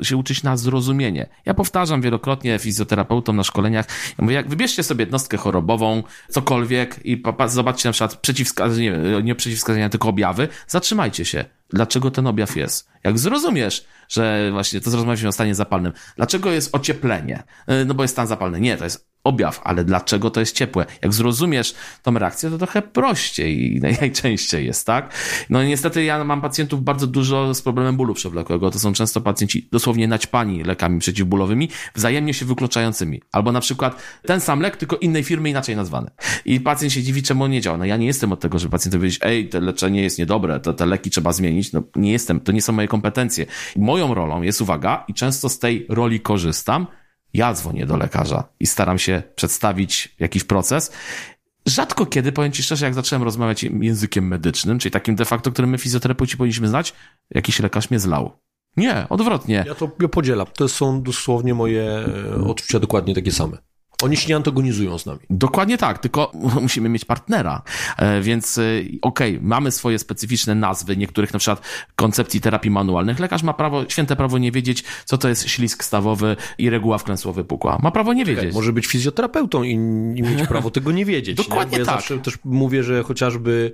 się 0.02 0.16
uczyć 0.16 0.42
na 0.42 0.56
zrozumienie. 0.56 1.28
Ja 1.46 1.54
powtarzam 1.54 2.00
wielokrotnie 2.00 2.58
fizjoterapeutom 2.58 3.36
na 3.36 3.44
szkoleniach, 3.44 3.86
ja 4.18 4.24
mówię, 4.24 4.34
jak 4.34 4.48
wybierzcie 4.48 4.82
sobie 4.82 5.02
jednostkę 5.02 5.36
chorobową, 5.36 6.02
cokolwiek 6.28 7.00
i 7.04 7.22
zobaczcie 7.46 7.88
na 7.88 7.92
przykład 7.92 8.16
przeciwwskazania, 8.16 8.96
nie, 8.96 9.22
nie 9.22 9.34
przeciwwskazania, 9.34 9.88
tylko 9.88 10.08
objawy, 10.08 10.48
zatrzymajcie 10.66 11.24
się. 11.24 11.44
Dlaczego 11.70 12.10
ten 12.10 12.26
objaw 12.26 12.56
jest? 12.56 12.88
Jak 13.04 13.18
zrozumiesz, 13.18 13.84
że 14.08 14.48
właśnie 14.52 14.80
to 14.80 14.90
zrozumieliśmy 14.90 15.28
o 15.28 15.32
stanie 15.32 15.54
zapalnym, 15.54 15.92
dlaczego 16.16 16.50
jest 16.52 16.74
ocieplenie? 16.74 17.42
No 17.86 17.94
bo 17.94 18.04
jest 18.04 18.14
stan 18.14 18.26
zapalny. 18.26 18.60
Nie, 18.60 18.76
to 18.76 18.84
jest 18.84 19.08
objaw, 19.28 19.60
ale 19.64 19.84
dlaczego 19.84 20.30
to 20.30 20.40
jest 20.40 20.56
ciepłe? 20.56 20.86
Jak 21.02 21.12
zrozumiesz 21.12 21.74
tą 22.02 22.18
reakcję, 22.18 22.50
to 22.50 22.58
trochę 22.58 22.82
prościej 22.82 23.76
i 23.76 23.80
najczęściej 24.00 24.66
jest, 24.66 24.86
tak? 24.86 25.14
No 25.50 25.64
niestety 25.64 26.04
ja 26.04 26.24
mam 26.24 26.40
pacjentów 26.40 26.84
bardzo 26.84 27.06
dużo 27.06 27.54
z 27.54 27.62
problemem 27.62 27.96
bólu 27.96 28.14
przewlekłego. 28.14 28.70
To 28.70 28.78
są 28.78 28.92
często 28.92 29.20
pacjenci 29.20 29.68
dosłownie 29.72 30.08
naćpani 30.08 30.64
lekami 30.64 31.00
przeciwbólowymi, 31.00 31.68
wzajemnie 31.94 32.34
się 32.34 32.46
wykluczającymi. 32.46 33.22
Albo 33.32 33.52
na 33.52 33.60
przykład 33.60 34.02
ten 34.26 34.40
sam 34.40 34.60
lek, 34.60 34.76
tylko 34.76 34.96
innej 34.96 35.24
firmy 35.24 35.50
inaczej 35.50 35.76
nazwany. 35.76 36.10
I 36.44 36.60
pacjent 36.60 36.92
się 36.92 37.02
dziwi, 37.02 37.22
czemu 37.22 37.44
on 37.44 37.50
nie 37.50 37.60
działa. 37.60 37.78
No 37.78 37.84
ja 37.84 37.96
nie 37.96 38.06
jestem 38.06 38.32
od 38.32 38.40
tego, 38.40 38.58
żeby 38.58 38.70
pacjentowi 38.70 39.08
powiedzieć, 39.08 39.20
ej, 39.22 39.48
to 39.48 39.60
leczenie 39.60 40.02
jest 40.02 40.18
niedobre, 40.18 40.60
to 40.60 40.72
te 40.72 40.86
leki 40.86 41.10
trzeba 41.10 41.32
zmienić. 41.32 41.72
No 41.72 41.82
nie 41.96 42.12
jestem, 42.12 42.40
to 42.40 42.52
nie 42.52 42.62
są 42.62 42.72
moje 42.72 42.88
kompetencje. 42.88 43.46
Moją 43.76 44.14
rolą 44.14 44.42
jest 44.42 44.60
uwaga 44.60 45.04
i 45.08 45.14
często 45.14 45.48
z 45.48 45.58
tej 45.58 45.86
roli 45.88 46.20
korzystam, 46.20 46.86
ja 47.34 47.54
dzwonię 47.54 47.86
do 47.86 47.96
lekarza 47.96 48.48
i 48.60 48.66
staram 48.66 48.98
się 48.98 49.22
przedstawić 49.34 50.14
jakiś 50.18 50.44
proces. 50.44 50.92
Rzadko 51.66 52.06
kiedy, 52.06 52.32
powiem 52.32 52.52
Ci 52.52 52.62
szczerze, 52.62 52.84
jak 52.84 52.94
zacząłem 52.94 53.22
rozmawiać 53.22 53.62
językiem 53.62 54.28
medycznym, 54.28 54.78
czyli 54.78 54.92
takim 54.92 55.16
de 55.16 55.24
facto, 55.24 55.52
którym 55.52 55.70
my 55.70 55.78
fizjoterapeuci 55.78 56.36
powinniśmy 56.36 56.68
znać, 56.68 56.94
jakiś 57.30 57.60
lekarz 57.60 57.90
mnie 57.90 58.00
zlał. 58.00 58.30
Nie, 58.76 59.06
odwrotnie. 59.08 59.64
Ja 59.66 59.74
to 59.74 59.90
ja 60.00 60.08
podzielam. 60.08 60.46
To 60.54 60.68
są 60.68 61.02
dosłownie 61.02 61.54
moje 61.54 61.82
e, 61.82 62.44
odczucia 62.44 62.78
dokładnie 62.78 63.14
takie 63.14 63.32
same. 63.32 63.58
Oni 64.02 64.16
się 64.16 64.28
nie 64.28 64.36
antagonizują 64.36 64.98
z 64.98 65.06
nami. 65.06 65.20
Dokładnie 65.30 65.78
tak, 65.78 65.98
tylko 65.98 66.32
musimy 66.62 66.88
mieć 66.88 67.04
partnera. 67.04 67.62
E, 67.96 68.20
więc 68.20 68.58
e, 68.58 68.62
okej, 69.02 69.36
okay, 69.36 69.48
mamy 69.48 69.70
swoje 69.70 69.98
specyficzne 69.98 70.54
nazwy 70.54 70.96
niektórych 70.96 71.32
na 71.32 71.38
przykład 71.38 71.60
koncepcji 71.96 72.40
terapii 72.40 72.70
manualnych. 72.70 73.18
Lekarz 73.18 73.42
ma 73.42 73.52
prawo, 73.52 73.84
święte 73.88 74.16
prawo 74.16 74.38
nie 74.38 74.52
wiedzieć, 74.52 74.84
co 75.04 75.18
to 75.18 75.28
jest 75.28 75.48
ślisk 75.48 75.84
stawowy 75.84 76.36
i 76.58 76.70
reguła 76.70 76.98
wkręsłowy 76.98 77.44
pukła. 77.44 77.78
Ma 77.82 77.90
prawo 77.90 78.12
nie 78.12 78.24
wiedzieć. 78.24 78.44
Czekaj, 78.44 78.54
może 78.54 78.72
być 78.72 78.86
fizjoterapeutą 78.86 79.62
i, 79.62 79.70
i 79.70 80.22
mieć 80.22 80.48
prawo 80.48 80.70
tego 80.70 80.92
nie 80.92 81.04
wiedzieć. 81.04 81.36
Dokładnie 81.36 81.72
nie? 81.72 81.78
ja 81.78 81.86
tak. 81.86 81.94
zawsze 81.94 82.18
też 82.18 82.38
mówię, 82.44 82.82
że 82.82 83.02
chociażby 83.02 83.72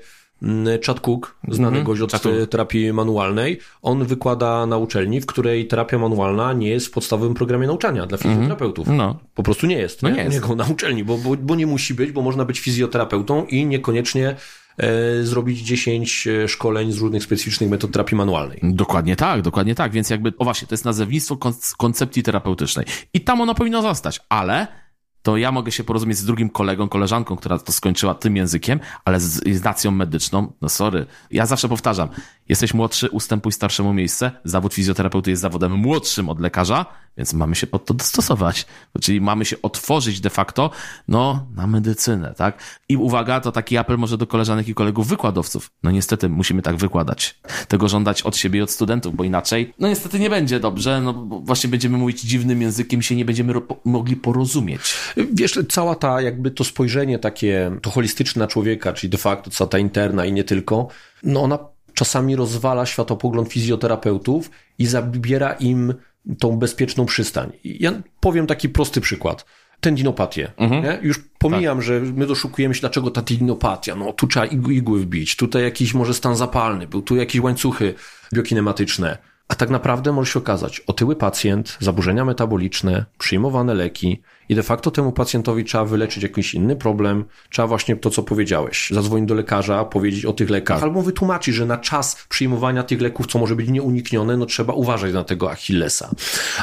Chad 0.86 1.00
Cook, 1.00 1.36
znany 1.48 1.78
mm 1.78 1.92
-hmm. 1.92 2.42
od 2.42 2.50
terapii 2.50 2.92
manualnej, 2.92 3.58
on 3.82 4.04
wykłada 4.04 4.66
na 4.66 4.76
uczelni, 4.76 5.20
w 5.20 5.26
której 5.26 5.66
terapia 5.66 5.98
manualna 5.98 6.52
nie 6.52 6.68
jest 6.68 6.86
w 6.86 6.90
podstawowym 6.90 7.34
programie 7.34 7.66
nauczania 7.66 8.06
dla 8.06 8.18
mhm. 8.18 8.34
fizjoterapeutów. 8.34 8.88
Mm 8.88 9.00
-hmm. 9.00 9.02
No. 9.02 9.18
Po 9.34 9.42
prostu 9.42 9.66
nie 9.66 9.78
jest. 9.78 10.02
No 10.02 10.10
nie, 10.10 10.16
nie 10.16 10.34
jest. 10.34 10.48
na 10.48 10.64
uczelni, 10.64 11.04
bo, 11.04 11.18
bo, 11.18 11.36
bo 11.36 11.54
nie 11.54 11.66
musi 11.66 11.94
być, 11.94 12.12
bo 12.12 12.22
można 12.22 12.44
być 12.44 12.60
fizjoterapeutą 12.60 13.46
i 13.46 13.66
niekoniecznie 13.66 14.36
e, 14.78 15.22
zrobić 15.22 15.60
10 15.60 16.26
e, 16.26 16.48
szkoleń 16.48 16.92
z 16.92 16.98
różnych 16.98 17.22
specyficznych 17.22 17.70
metod 17.70 17.90
terapii 17.92 18.16
manualnej. 18.16 18.60
Dokładnie 18.62 19.16
tak, 19.16 19.42
dokładnie 19.42 19.74
tak. 19.74 19.92
Więc 19.92 20.10
jakby, 20.10 20.32
o 20.38 20.44
właśnie, 20.44 20.68
to 20.68 20.74
jest 20.74 20.84
nazewnictwo 20.84 21.38
koncepcji 21.76 22.22
terapeutycznej. 22.22 22.86
I 23.14 23.20
tam 23.20 23.40
ono 23.40 23.54
powinno 23.54 23.82
zostać, 23.82 24.20
ale 24.28 24.83
to 25.24 25.36
ja 25.36 25.52
mogę 25.52 25.72
się 25.72 25.84
porozumieć 25.84 26.18
z 26.18 26.24
drugim 26.24 26.50
kolegą, 26.50 26.88
koleżanką, 26.88 27.36
która 27.36 27.58
to 27.58 27.72
skończyła 27.72 28.14
tym 28.14 28.36
językiem, 28.36 28.80
ale 29.04 29.20
z, 29.20 29.56
z 29.58 29.64
nacją 29.64 29.90
medyczną, 29.90 30.52
no 30.62 30.68
sorry. 30.68 31.06
Ja 31.30 31.46
zawsze 31.46 31.68
powtarzam, 31.68 32.08
jesteś 32.48 32.74
młodszy, 32.74 33.10
ustępuj 33.10 33.52
starszemu 33.52 33.94
miejsce. 33.94 34.30
Zawód 34.44 34.74
fizjoterapeuty 34.74 35.30
jest 35.30 35.42
zawodem 35.42 35.72
młodszym 35.72 36.28
od 36.28 36.40
lekarza, 36.40 36.86
więc 37.16 37.32
mamy 37.32 37.54
się 37.54 37.66
pod 37.66 37.84
to 37.84 37.94
dostosować. 37.94 38.66
Czyli 39.00 39.20
mamy 39.20 39.44
się 39.44 39.56
otworzyć 39.62 40.20
de 40.20 40.30
facto, 40.30 40.70
no, 41.08 41.46
na 41.56 41.66
medycynę, 41.66 42.34
tak? 42.36 42.62
I 42.88 42.96
uwaga, 42.96 43.40
to 43.40 43.52
taki 43.52 43.76
apel 43.76 43.98
może 43.98 44.18
do 44.18 44.26
koleżanek 44.26 44.68
i 44.68 44.74
kolegów 44.74 45.08
wykładowców. 45.08 45.70
No 45.82 45.90
niestety, 45.90 46.28
musimy 46.28 46.62
tak 46.62 46.76
wykładać. 46.76 47.40
Tego 47.68 47.88
żądać 47.88 48.22
od 48.22 48.36
siebie 48.36 48.58
i 48.58 48.62
od 48.62 48.70
studentów, 48.70 49.16
bo 49.16 49.24
inaczej, 49.24 49.74
no 49.78 49.88
niestety 49.88 50.18
nie 50.18 50.30
będzie 50.30 50.60
dobrze, 50.60 51.00
no 51.00 51.12
właśnie 51.42 51.70
będziemy 51.70 51.98
mówić 51.98 52.20
dziwnym 52.20 52.62
językiem, 52.62 53.02
się 53.02 53.16
nie 53.16 53.24
będziemy 53.24 53.54
mogli 53.84 54.16
porozumieć. 54.16 54.94
Wiesz, 55.16 55.58
cała 55.68 55.94
ta, 55.94 56.20
jakby 56.20 56.50
to 56.50 56.64
spojrzenie 56.64 57.18
takie, 57.18 57.78
to 57.82 57.90
holistyczne 57.90 58.40
na 58.40 58.46
człowieka, 58.46 58.92
czyli 58.92 59.10
de 59.10 59.18
facto 59.18 59.50
cała 59.50 59.68
ta 59.68 59.78
interna 59.78 60.24
i 60.24 60.32
nie 60.32 60.44
tylko, 60.44 60.88
no 61.22 61.42
ona 61.42 61.58
czasami 61.94 62.36
rozwala 62.36 62.86
światopogląd 62.86 63.48
fizjoterapeutów 63.48 64.50
i 64.78 64.86
zabiera 64.86 65.52
im 65.52 65.94
tą 66.38 66.56
bezpieczną 66.56 67.06
przystań. 67.06 67.52
Ja 67.64 67.92
powiem 68.20 68.46
taki 68.46 68.68
prosty 68.68 69.00
przykład. 69.00 69.44
Tendinopatię. 69.80 70.52
Mhm. 70.56 71.04
Już 71.04 71.20
pomijam, 71.38 71.78
tak. 71.78 71.86
że 71.86 72.00
my 72.00 72.26
doszukujemy 72.26 72.74
się, 72.74 72.80
dlaczego 72.80 73.10
ta 73.10 73.22
tendinopatia. 73.22 73.94
No, 73.94 74.12
tu 74.12 74.26
trzeba 74.26 74.46
igły 74.46 75.00
wbić, 75.00 75.36
tutaj 75.36 75.62
jakiś 75.62 75.94
może 75.94 76.14
stan 76.14 76.36
zapalny 76.36 76.86
był, 76.86 77.02
tu 77.02 77.16
jakieś 77.16 77.40
łańcuchy 77.40 77.94
biokinematyczne. 78.34 79.18
A 79.48 79.54
tak 79.54 79.70
naprawdę 79.70 80.12
może 80.12 80.32
się 80.32 80.38
okazać 80.38 80.80
otyły 80.80 81.16
pacjent, 81.16 81.76
zaburzenia 81.80 82.24
metaboliczne, 82.24 83.04
przyjmowane 83.18 83.74
leki, 83.74 84.22
i 84.48 84.54
de 84.54 84.62
facto 84.62 84.90
temu 84.90 85.12
pacjentowi 85.12 85.64
trzeba 85.64 85.84
wyleczyć 85.84 86.22
jakiś 86.22 86.54
inny 86.54 86.76
problem, 86.76 87.24
trzeba 87.50 87.68
właśnie 87.68 87.96
to, 87.96 88.10
co 88.10 88.22
powiedziałeś, 88.22 88.90
zadzwonić 88.90 89.28
do 89.28 89.34
lekarza, 89.34 89.84
powiedzieć 89.84 90.24
o 90.24 90.32
tych 90.32 90.50
lekach, 90.50 90.82
albo 90.82 91.02
wytłumaczyć, 91.02 91.54
że 91.54 91.66
na 91.66 91.78
czas 91.78 92.26
przyjmowania 92.28 92.82
tych 92.82 93.00
leków, 93.00 93.26
co 93.26 93.38
może 93.38 93.56
być 93.56 93.68
nieuniknione, 93.68 94.36
no 94.36 94.46
trzeba 94.46 94.72
uważać 94.72 95.12
na 95.12 95.24
tego 95.24 95.50
Achillesa. 95.50 96.10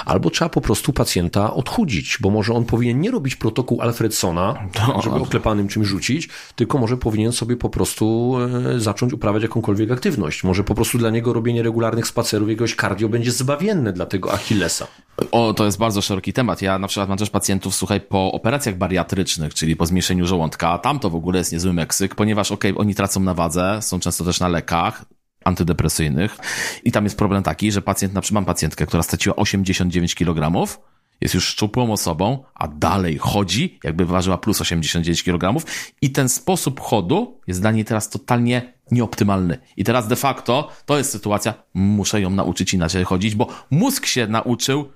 Albo 0.05 0.29
trzeba 0.29 0.49
po 0.49 0.61
prostu 0.61 0.93
pacjenta 0.93 1.53
odchudzić, 1.53 2.17
bo 2.21 2.29
może 2.29 2.53
on 2.53 2.65
powinien 2.65 3.01
nie 3.01 3.11
robić 3.11 3.35
protokół 3.35 3.81
Alfredsona, 3.81 4.67
no, 4.87 5.01
żeby 5.01 5.15
oklepanym 5.15 5.67
czymś 5.67 5.87
rzucić, 5.87 6.29
tylko 6.55 6.77
może 6.77 6.97
powinien 6.97 7.31
sobie 7.31 7.57
po 7.57 7.69
prostu 7.69 8.35
e, 8.75 8.79
zacząć 8.79 9.13
uprawiać 9.13 9.43
jakąkolwiek 9.43 9.91
aktywność. 9.91 10.43
Może 10.43 10.63
po 10.63 10.75
prostu 10.75 10.97
dla 10.97 11.09
niego 11.09 11.33
robienie 11.33 11.63
regularnych 11.63 12.07
spacerów, 12.07 12.49
jakiegoś 12.49 12.75
cardio 12.75 13.09
będzie 13.09 13.31
zbawienne 13.31 13.93
dla 13.93 14.05
tego 14.05 14.33
Achillesa. 14.33 14.87
O, 15.31 15.53
to 15.53 15.65
jest 15.65 15.77
bardzo 15.77 16.01
szeroki 16.01 16.33
temat. 16.33 16.61
Ja 16.61 16.79
na 16.79 16.87
przykład 16.87 17.09
mam 17.09 17.17
też 17.17 17.29
pacjentów, 17.29 17.70
słuchaj, 17.71 18.01
po 18.01 18.31
operacjach 18.31 18.77
bariatrycznych, 18.77 19.53
czyli 19.53 19.75
po 19.75 19.85
zmniejszeniu 19.85 20.27
żołądka, 20.27 20.77
tam 20.77 20.99
to 20.99 21.09
w 21.09 21.15
ogóle 21.15 21.37
jest 21.37 21.51
niezły 21.51 21.73
Meksyk, 21.73 22.15
ponieważ 22.15 22.51
okej, 22.51 22.71
okay, 22.71 22.81
oni 22.81 22.95
tracą 22.95 23.19
na 23.19 23.33
wadze, 23.33 23.79
są 23.81 23.99
często 23.99 24.23
też 24.23 24.39
na 24.39 24.47
lekach, 24.47 25.05
antydepresyjnych 25.43 26.37
i 26.83 26.91
tam 26.91 27.03
jest 27.03 27.17
problem 27.17 27.43
taki, 27.43 27.71
że 27.71 27.81
pacjent, 27.81 28.13
na 28.13 28.21
przykład 28.21 28.35
mam 28.35 28.45
pacjentkę, 28.45 28.85
która 28.85 29.03
straciła 29.03 29.35
89 29.35 30.15
kg, 30.15 30.67
jest 31.21 31.33
już 31.33 31.45
szczupłą 31.45 31.93
osobą, 31.93 32.43
a 32.53 32.67
dalej 32.67 33.17
chodzi, 33.17 33.79
jakby 33.83 34.05
ważyła 34.05 34.37
plus 34.37 34.61
89 34.61 35.23
kg 35.23 35.65
i 36.01 36.11
ten 36.11 36.29
sposób 36.29 36.79
chodu 36.79 37.39
jest 37.47 37.61
dla 37.61 37.71
niej 37.71 37.85
teraz 37.85 38.09
totalnie 38.09 38.73
nieoptymalny. 38.91 39.57
I 39.77 39.83
teraz 39.83 40.07
de 40.07 40.15
facto 40.15 40.69
to 40.85 40.97
jest 40.97 41.11
sytuacja, 41.11 41.53
muszę 41.73 42.21
ją 42.21 42.29
nauczyć 42.29 42.73
inaczej 42.73 43.03
chodzić, 43.03 43.35
bo 43.35 43.47
mózg 43.71 44.05
się 44.05 44.27
nauczył 44.27 44.91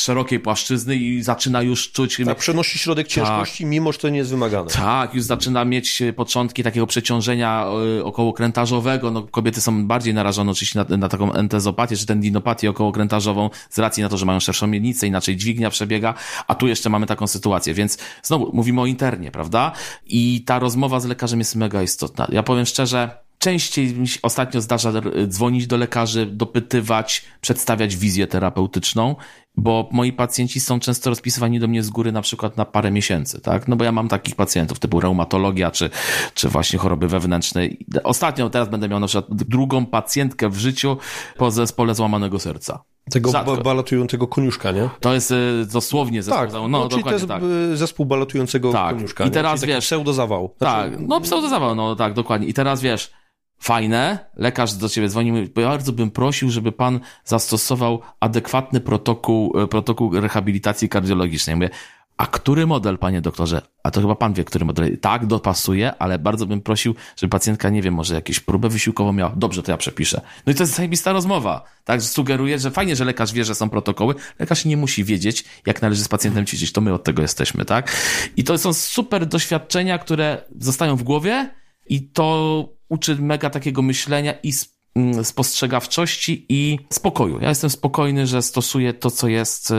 szerokiej 0.00 0.40
płaszczyzny 0.40 0.96
i 0.96 1.22
zaczyna 1.22 1.62
już 1.62 1.92
czuć... 1.92 2.20
Tak, 2.24 2.38
przenosi 2.38 2.78
środek 2.78 3.08
ciężkości, 3.08 3.64
tak, 3.64 3.70
mimo 3.70 3.92
że 3.92 3.98
to 3.98 4.08
nie 4.08 4.18
jest 4.18 4.30
wymagane. 4.30 4.70
Tak, 4.70 5.14
już 5.14 5.24
zaczyna 5.24 5.64
mieć 5.64 6.02
początki 6.16 6.62
takiego 6.62 6.86
przeciążenia 6.86 7.66
e, 7.98 8.04
okołokrętarzowego. 8.04 9.10
No, 9.10 9.22
kobiety 9.22 9.60
są 9.60 9.86
bardziej 9.86 10.14
narażone 10.14 10.52
oczywiście 10.52 10.84
na, 10.88 10.96
na 10.96 11.08
taką 11.08 11.32
entezopatię, 11.32 11.96
czy 11.96 12.06
tendinopatię 12.06 12.70
okołokrętarzową 12.70 13.50
z 13.70 13.78
racji 13.78 14.02
na 14.02 14.08
to, 14.08 14.16
że 14.16 14.26
mają 14.26 14.40
szerszą 14.40 14.66
miednicę, 14.66 15.06
inaczej 15.06 15.36
dźwignia 15.36 15.70
przebiega, 15.70 16.14
a 16.46 16.54
tu 16.54 16.66
jeszcze 16.66 16.90
mamy 16.90 17.06
taką 17.06 17.26
sytuację, 17.26 17.74
więc 17.74 17.98
znowu 18.22 18.50
mówimy 18.52 18.80
o 18.80 18.86
internie, 18.86 19.30
prawda? 19.30 19.72
I 20.06 20.44
ta 20.46 20.58
rozmowa 20.58 21.00
z 21.00 21.04
lekarzem 21.04 21.38
jest 21.38 21.56
mega 21.56 21.82
istotna. 21.82 22.26
Ja 22.30 22.42
powiem 22.42 22.66
szczerze, 22.66 23.26
Częściej 23.38 23.94
mi 23.94 24.08
się 24.08 24.18
ostatnio 24.22 24.60
zdarza 24.60 24.92
dzwonić 25.26 25.66
do 25.66 25.76
lekarzy, 25.76 26.26
dopytywać, 26.26 27.24
przedstawiać 27.40 27.96
wizję 27.96 28.26
terapeutyczną, 28.26 29.16
bo 29.56 29.88
moi 29.92 30.12
pacjenci 30.12 30.60
są 30.60 30.80
często 30.80 31.10
rozpisywani 31.10 31.60
do 31.60 31.68
mnie 31.68 31.82
z 31.82 31.90
góry 31.90 32.12
na 32.12 32.22
przykład 32.22 32.56
na 32.56 32.64
parę 32.64 32.90
miesięcy, 32.90 33.40
tak? 33.40 33.68
No 33.68 33.76
bo 33.76 33.84
ja 33.84 33.92
mam 33.92 34.08
takich 34.08 34.34
pacjentów 34.36 34.78
typu 34.78 35.00
reumatologia, 35.00 35.70
czy, 35.70 35.90
czy 36.34 36.48
właśnie 36.48 36.78
choroby 36.78 37.08
wewnętrzne. 37.08 37.68
Ostatnio 38.04 38.50
teraz 38.50 38.68
będę 38.68 38.88
miał 38.88 39.00
na 39.00 39.06
przykład 39.06 39.34
drugą 39.34 39.86
pacjentkę 39.86 40.48
w 40.48 40.56
życiu 40.56 40.96
po 41.36 41.50
zespole 41.50 41.94
złamanego 41.94 42.38
serca. 42.38 42.84
Tego 43.10 43.32
ba 43.32 43.44
balatującego 43.44 44.26
koniuszka, 44.26 44.72
nie? 44.72 44.88
To 45.00 45.14
jest 45.14 45.30
y, 45.30 45.66
dosłownie 45.72 46.22
zespół. 46.22 46.44
Tak, 46.44 46.52
no, 46.52 46.68
no 46.68 46.88
czyli 46.88 47.04
to 47.04 47.12
jest 47.12 47.28
tak. 47.28 47.42
zespół 47.74 48.06
balatujący 48.06 48.60
tak. 48.60 48.94
koniuszka. 48.94 49.24
I 49.24 49.30
teraz 49.30 49.64
wiesz. 49.64 49.84
Pseudozawał. 49.84 50.54
Znaczy... 50.58 50.90
Tak, 50.90 51.00
no 51.00 51.20
pseudozawał, 51.20 51.74
no 51.74 51.96
tak, 51.96 52.14
dokładnie. 52.14 52.46
I 52.46 52.54
teraz 52.54 52.80
wiesz, 52.82 53.12
fajne, 53.58 54.18
lekarz 54.36 54.72
do 54.72 54.88
ciebie 54.88 55.08
dzwoni, 55.08 55.32
mówi, 55.32 55.48
bardzo 55.54 55.92
bym 55.92 56.10
prosił, 56.10 56.50
żeby 56.50 56.72
pan 56.72 57.00
zastosował 57.24 58.00
adekwatny 58.20 58.80
protokół, 58.80 59.60
e, 59.60 59.66
protokół 59.66 60.20
rehabilitacji 60.20 60.88
kardiologicznej. 60.88 61.56
Mówię, 61.56 61.70
a 62.16 62.26
który 62.26 62.66
model, 62.66 62.98
panie 62.98 63.20
doktorze? 63.20 63.62
A 63.82 63.90
to 63.90 64.00
chyba 64.00 64.14
pan 64.14 64.34
wie, 64.34 64.44
który 64.44 64.64
model. 64.64 64.98
Tak, 64.98 65.26
dopasuje, 65.26 65.94
ale 65.98 66.18
bardzo 66.18 66.46
bym 66.46 66.60
prosił, 66.60 66.94
żeby 67.16 67.30
pacjentka, 67.30 67.70
nie 67.70 67.82
wiem, 67.82 67.94
może 67.94 68.14
jakieś 68.14 68.40
próbę 68.40 68.68
wysiłkową 68.68 69.12
miała. 69.12 69.32
Dobrze, 69.36 69.62
to 69.62 69.70
ja 69.70 69.76
przepiszę. 69.76 70.20
No 70.46 70.52
i 70.52 70.54
to 70.56 70.62
jest 70.62 70.74
zajebista 70.74 71.12
rozmowa. 71.12 71.64
Tak, 71.84 72.02
sugeruje, 72.02 72.58
że 72.58 72.70
fajnie, 72.70 72.96
że 72.96 73.04
lekarz 73.04 73.32
wie, 73.32 73.44
że 73.44 73.54
są 73.54 73.68
protokoły. 73.68 74.14
Lekarz 74.38 74.64
nie 74.64 74.76
musi 74.76 75.04
wiedzieć, 75.04 75.44
jak 75.66 75.82
należy 75.82 76.04
z 76.04 76.08
pacjentem 76.08 76.46
ćwiczyć. 76.46 76.72
To 76.72 76.80
my 76.80 76.94
od 76.94 77.04
tego 77.04 77.22
jesteśmy, 77.22 77.64
tak? 77.64 77.96
I 78.36 78.44
to 78.44 78.58
są 78.58 78.72
super 78.72 79.26
doświadczenia, 79.26 79.98
które 79.98 80.42
zostają 80.58 80.96
w 80.96 81.02
głowie 81.02 81.50
i 81.88 82.08
to 82.08 82.68
uczy 82.88 83.16
mega 83.16 83.50
takiego 83.50 83.82
myślenia 83.82 84.34
i 84.42 84.52
Mm, 84.96 85.24
spostrzegawczości 85.24 86.46
i 86.48 86.78
spokoju. 86.92 87.40
Ja 87.40 87.48
jestem 87.48 87.70
spokojny, 87.70 88.26
że 88.26 88.42
stosuję 88.42 88.94
to, 88.94 89.10
co 89.10 89.28
jest, 89.28 89.70
y, 89.70 89.74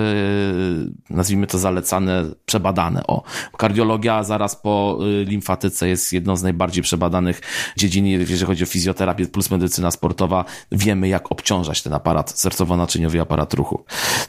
nazwijmy 1.10 1.47
to 1.47 1.58
zalecane, 1.58 2.26
przebadane. 2.45 3.08
O, 3.08 3.24
kardiologia 3.58 4.24
zaraz 4.24 4.55
po 4.55 4.99
y, 5.22 5.26
limfatyce 5.26 5.88
jest 5.88 6.14
jedną 6.14 6.36
z 6.36 6.43
najbardziej 6.43 6.84
przebadanych 6.84 7.41
dziedzin, 7.78 8.05
jeżeli 8.05 8.45
chodzi 8.45 8.64
o 8.64 8.68
fizjoterapię 8.68 9.26
plus 9.26 9.51
medycyna 9.51 9.91
sportowa. 9.91 10.45
Wiemy, 10.72 11.08
jak 11.08 11.32
obciążać 11.32 11.82
ten 11.84 11.93
aparat 11.93 12.32
sercowo-naczyniowy 12.32 13.22
aparat 13.22 13.53
ruchu. 13.53 13.86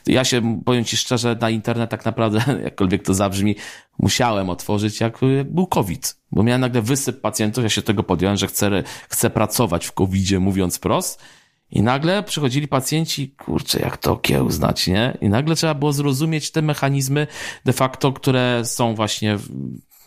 Ja 0.06 0.24
się, 0.24 0.60
powiem 0.64 0.84
Ci 0.84 0.96
szczerze, 0.96 1.36
na 1.40 1.50
internet 1.50 1.90
tak 1.90 2.04
naprawdę, 2.04 2.40
jakkolwiek 2.64 3.02
to 3.02 3.14
zabrzmi, 3.14 3.56
musiałem 3.98 4.50
otworzyć, 4.50 5.00
jak, 5.00 5.22
jak 5.36 5.52
był 5.52 5.66
COVID. 5.66 6.16
Bo 6.32 6.42
miałem 6.42 6.60
nagle 6.60 6.82
wysyp 6.82 7.20
pacjentów, 7.20 7.64
ja 7.64 7.70
się 7.70 7.82
tego 7.82 8.02
podjąłem, 8.02 8.36
że 8.36 8.46
chcę, 8.46 8.82
chcę 9.08 9.30
pracować 9.30 9.86
w 9.86 9.92
COVID-zie, 9.92 10.40
mówiąc 10.40 10.78
prost. 10.78 11.22
I 11.70 11.82
nagle 11.82 12.22
przychodzili 12.22 12.68
pacjenci, 12.68 13.30
kurczę, 13.30 13.80
jak 13.80 13.96
to 13.96 14.12
okiełznać, 14.12 14.86
nie? 14.86 15.18
I 15.20 15.28
nagle 15.28 15.56
trzeba 15.56 15.74
było 15.74 15.92
zrozumieć 15.92 16.50
te 16.50 16.62
mechanizmy 16.62 17.26
de 17.64 17.72
facto, 17.72 18.12
które 18.12 18.62
są 18.64 18.94
właśnie 18.94 19.38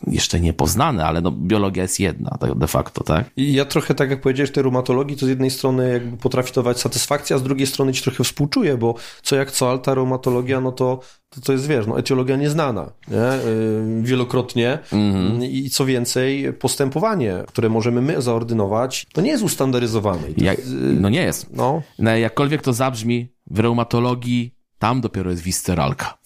jeszcze 0.06 0.40
niepoznane, 0.40 1.06
ale 1.06 1.20
no, 1.20 1.30
biologia 1.30 1.82
jest 1.82 2.00
jedna 2.00 2.36
tak 2.40 2.54
de 2.54 2.66
facto, 2.66 3.04
tak? 3.04 3.30
I 3.36 3.52
ja 3.52 3.64
trochę, 3.64 3.94
tak 3.94 4.10
jak 4.10 4.20
powiedziałeś, 4.20 4.50
tej 4.50 4.62
reumatologii, 4.62 5.16
to 5.16 5.26
z 5.26 5.28
jednej 5.28 5.50
strony 5.50 5.92
jakby 5.92 6.16
potrafi 6.16 6.52
to 6.52 6.62
dawać 6.62 6.80
satysfakcję, 6.80 7.36
a 7.36 7.38
z 7.38 7.42
drugiej 7.42 7.66
strony 7.66 7.92
ci 7.92 8.02
trochę 8.02 8.24
współczuję, 8.24 8.76
bo 8.76 8.94
co 9.22 9.36
jak 9.36 9.50
co, 9.50 9.70
ale 9.70 9.78
ta 9.78 9.94
reumatologia, 9.94 10.60
no 10.60 10.72
to 10.72 11.00
to, 11.34 11.40
to 11.40 11.52
jest, 11.52 11.66
wiesz, 11.66 11.86
no, 11.86 11.98
etiologia 11.98 12.36
nieznana, 12.36 12.92
nie? 13.08 13.16
Yy, 13.16 14.02
wielokrotnie 14.02 14.78
mm-hmm. 14.92 15.44
i 15.44 15.70
co 15.70 15.84
więcej, 15.84 16.52
postępowanie, 16.52 17.44
które 17.46 17.68
możemy 17.68 18.02
my 18.02 18.22
zaordynować, 18.22 19.06
to 19.12 19.20
nie 19.20 19.30
jest 19.30 19.44
ustandaryzowane. 19.44 20.22
Ja, 20.36 20.52
no 21.00 21.08
nie 21.08 21.22
jest. 21.22 21.52
No. 21.52 21.82
no. 21.98 22.16
Jakkolwiek 22.16 22.62
to 22.62 22.72
zabrzmi, 22.72 23.28
w 23.50 23.58
reumatologii 23.58 24.54
tam 24.82 25.00
dopiero 25.00 25.30
jest 25.30 25.42
wisteralka. 25.42 26.18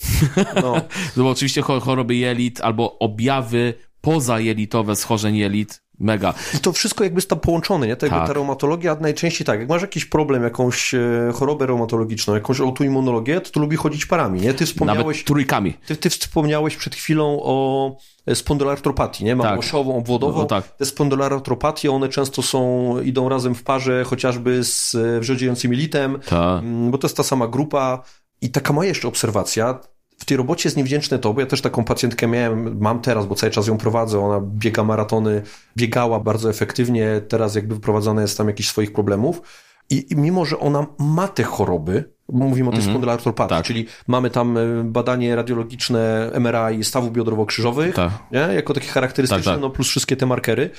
No. 0.63 0.75
no 1.17 1.23
bo 1.25 1.31
oczywiście 1.31 1.63
choroby 1.63 2.15
jelit 2.15 2.61
albo 2.61 2.99
objawy 2.99 3.75
pozajelitowe 4.01 4.97
schorzeń 4.97 5.37
jelit 5.37 5.83
Mega. 6.01 6.35
I 6.55 6.59
to 6.59 6.73
wszystko 6.73 7.05
jakby 7.05 7.19
jest 7.19 7.31
tam 7.31 7.41
połączone, 7.41 7.87
nie? 7.87 7.97
Ta, 7.97 8.09
tak. 8.09 8.27
ta 8.27 8.33
reumatologia 8.33 8.97
najczęściej 9.01 9.47
tak, 9.47 9.61
jak 9.61 9.69
masz 9.69 9.83
jakiś 9.83 10.05
problem, 10.05 10.43
jakąś 10.43 10.95
e, 10.95 11.01
chorobę 11.35 11.67
reumatologiczną, 11.67 12.35
jakąś 12.35 12.61
autoimmunologię, 12.61 13.41
to 13.41 13.51
tu 13.51 13.61
lubi 13.61 13.77
chodzić 13.77 14.07
parami, 14.07 14.41
nie? 14.41 14.55
Ty 14.55 14.67
wspomniałeś... 14.67 15.07
Nawet 15.07 15.25
trójkami. 15.25 15.75
Ty, 15.87 15.97
ty 15.97 16.11
wspomniałeś 16.11 16.77
przed 16.77 16.95
chwilą 16.95 17.41
o 17.43 17.97
e, 18.27 18.35
spondylartropatii, 18.35 19.25
nie? 19.25 19.37
Mam 19.37 19.47
tak. 19.47 19.59
osiową, 19.59 19.97
obwodową. 19.97 20.39
No, 20.39 20.45
tak. 20.45 20.69
Te 20.69 20.85
spondylartropatie, 20.85 21.91
one 21.91 22.09
często 22.09 22.43
są, 22.43 23.01
idą 23.01 23.29
razem 23.29 23.55
w 23.55 23.63
parze, 23.63 24.05
chociażby 24.05 24.65
z 24.65 24.95
e, 24.95 25.21
wrzodziejącym 25.21 25.75
litem, 25.75 26.19
tak. 26.29 26.63
Mm, 26.63 26.91
bo 26.91 26.99
to 26.99 27.07
jest 27.07 27.17
ta 27.17 27.23
sama 27.23 27.49
grupa. 27.49 28.03
I 28.41 28.51
taka 28.51 28.73
moja 28.73 28.89
jeszcze 28.89 29.09
obserwacja, 29.09 29.81
w 30.19 30.25
tej 30.25 30.37
robocie 30.37 30.67
jest 30.69 30.77
niewdzięczne 30.77 31.19
to, 31.19 31.35
bo 31.35 31.41
ja 31.41 31.47
też 31.47 31.61
taką 31.61 31.85
pacjentkę 31.85 32.27
miałem, 32.27 32.79
mam 32.81 33.01
teraz, 33.01 33.27
bo 33.27 33.35
cały 33.35 33.51
czas 33.51 33.67
ją 33.67 33.79
prowadzę, 33.79 34.25
ona 34.25 34.41
biega 34.41 34.85
maratony, 34.85 35.43
biegała 35.77 36.21
bardzo 36.21 36.51
efektywnie, 36.51 37.21
teraz 37.29 37.55
jakby 37.55 37.75
wyprowadzana 37.75 38.23
jest 38.23 38.39
tam 38.39 38.47
jakichś 38.47 38.69
swoich 38.69 38.93
problemów 38.93 39.43
i, 39.91 40.07
i 40.13 40.17
mimo, 40.17 40.45
że 40.45 40.59
ona 40.59 40.87
ma 40.99 41.29
te 41.29 41.43
choroby, 41.43 42.13
mówimy 42.29 42.69
o 42.69 42.73
tej 42.73 42.81
mm 42.81 42.89
-hmm. 42.89 42.93
spondylartropatii, 42.93 43.55
tak. 43.55 43.65
czyli 43.65 43.87
mamy 44.07 44.31
tam 44.31 44.59
e, 44.59 44.85
badanie 44.85 45.37
radiologiczne 45.37 46.31
MRI 46.41 46.85
stawów 46.85 47.13
biodrowo-krzyżowych, 47.13 47.93
tak. 47.93 48.13
nie? 48.33 48.39
jako 48.41 48.75
takie 48.75 48.89
charakterystyczne, 48.89 49.45
tak, 49.45 49.55
tak. 49.55 49.61
no 49.63 49.71
plus 49.71 49.89
wszystkie 49.89 50.17
te 50.17 50.27
markery 50.27 50.71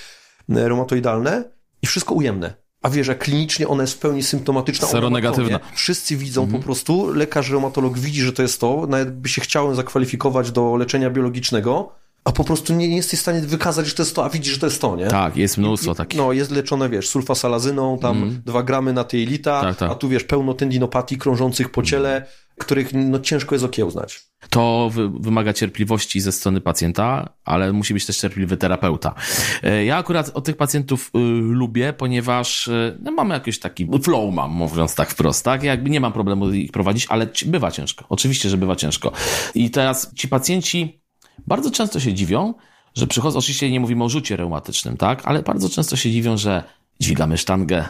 e, 0.49 0.69
reumatoidalne 0.69 1.43
i 1.81 1.87
wszystko 1.87 2.15
ujemne 2.15 2.66
a 2.87 2.89
wiesz, 2.89 3.07
że 3.07 3.15
klinicznie 3.15 3.67
ona 3.67 3.83
jest 3.83 3.93
w 3.93 3.97
pełni 3.97 4.23
symptomatyczna. 4.23 4.87
Seronegatywna. 4.87 5.59
Wszyscy 5.73 6.17
widzą 6.17 6.43
mhm. 6.43 6.61
po 6.61 6.65
prostu, 6.65 7.13
lekarz 7.13 7.49
reumatolog 7.49 7.99
widzi, 7.99 8.21
że 8.21 8.33
to 8.33 8.41
jest 8.41 8.61
to, 8.61 8.87
nawet 8.89 9.11
by 9.15 9.29
się 9.29 9.41
chciałem 9.41 9.75
zakwalifikować 9.75 10.51
do 10.51 10.75
leczenia 10.75 11.09
biologicznego, 11.09 11.91
a 12.23 12.31
po 12.31 12.43
prostu 12.43 12.73
nie, 12.73 12.89
nie 12.89 12.95
jesteś 12.95 13.19
w 13.19 13.21
stanie 13.21 13.41
wykazać, 13.41 13.87
że 13.87 13.93
to 13.93 14.03
jest 14.03 14.15
to, 14.15 14.25
a 14.25 14.29
widzisz, 14.29 14.53
że 14.53 14.59
to 14.59 14.65
jest 14.65 14.81
to, 14.81 14.95
nie? 14.95 15.07
Tak, 15.07 15.37
jest 15.37 15.57
mnóstwo 15.57 15.95
takich. 15.95 16.19
No, 16.19 16.33
jest 16.33 16.51
leczone, 16.51 16.89
wiesz, 16.89 17.09
sulfasalazyną, 17.09 17.99
tam 17.99 18.17
mm. 18.17 18.41
2 18.45 18.63
gramy 18.63 18.93
na 18.93 19.03
tej 19.03 19.25
lita, 19.25 19.61
tak, 19.61 19.77
tak. 19.77 19.91
a 19.91 19.95
tu, 19.95 20.09
wiesz, 20.09 20.23
pełno 20.23 20.53
tendinopatii 20.53 21.17
krążących 21.17 21.69
po 21.69 21.83
ciele, 21.83 22.25
których 22.57 22.93
no, 22.93 23.19
ciężko 23.19 23.55
jest 23.55 23.65
okiełznać. 23.65 24.27
To 24.49 24.89
wy, 24.93 25.09
wymaga 25.09 25.53
cierpliwości 25.53 26.21
ze 26.21 26.31
strony 26.31 26.61
pacjenta, 26.61 27.29
ale 27.45 27.73
musi 27.73 27.93
być 27.93 28.05
też 28.05 28.17
cierpliwy 28.17 28.57
terapeuta. 28.57 29.15
E, 29.63 29.85
ja 29.85 29.97
akurat 29.97 30.31
od 30.33 30.45
tych 30.45 30.57
pacjentów 30.57 31.11
y, 31.15 31.19
lubię, 31.41 31.93
ponieważ 31.93 32.67
y, 32.67 32.97
no, 33.01 33.11
mamy 33.11 33.33
jakiś 33.33 33.59
taki 33.59 33.87
flow 34.03 34.33
mam, 34.33 34.51
mówiąc 34.51 34.95
tak 34.95 35.09
wprost, 35.09 35.45
tak? 35.45 35.63
Jakby 35.63 35.89
nie 35.89 35.99
mam 35.99 36.13
problemu 36.13 36.51
ich 36.51 36.71
prowadzić, 36.71 37.05
ale 37.09 37.27
bywa 37.45 37.71
ciężko. 37.71 38.05
Oczywiście, 38.09 38.49
że 38.49 38.57
bywa 38.57 38.75
ciężko. 38.75 39.11
I 39.55 39.71
teraz 39.71 40.13
ci 40.15 40.27
pacjenci 40.27 41.01
bardzo 41.47 41.71
często 41.71 41.99
się 41.99 42.13
dziwią, 42.13 42.53
że 42.95 43.07
przychodzą, 43.07 43.39
oczywiście 43.39 43.71
nie 43.71 43.79
mówimy 43.79 44.03
o 44.03 44.09
rzucie 44.09 44.35
reumatycznym, 44.35 44.97
tak? 44.97 45.21
Ale 45.25 45.43
bardzo 45.43 45.69
często 45.69 45.95
się 45.95 46.11
dziwią, 46.11 46.37
że 46.37 46.63
dźwigamy 46.99 47.37
sztangę, 47.37 47.85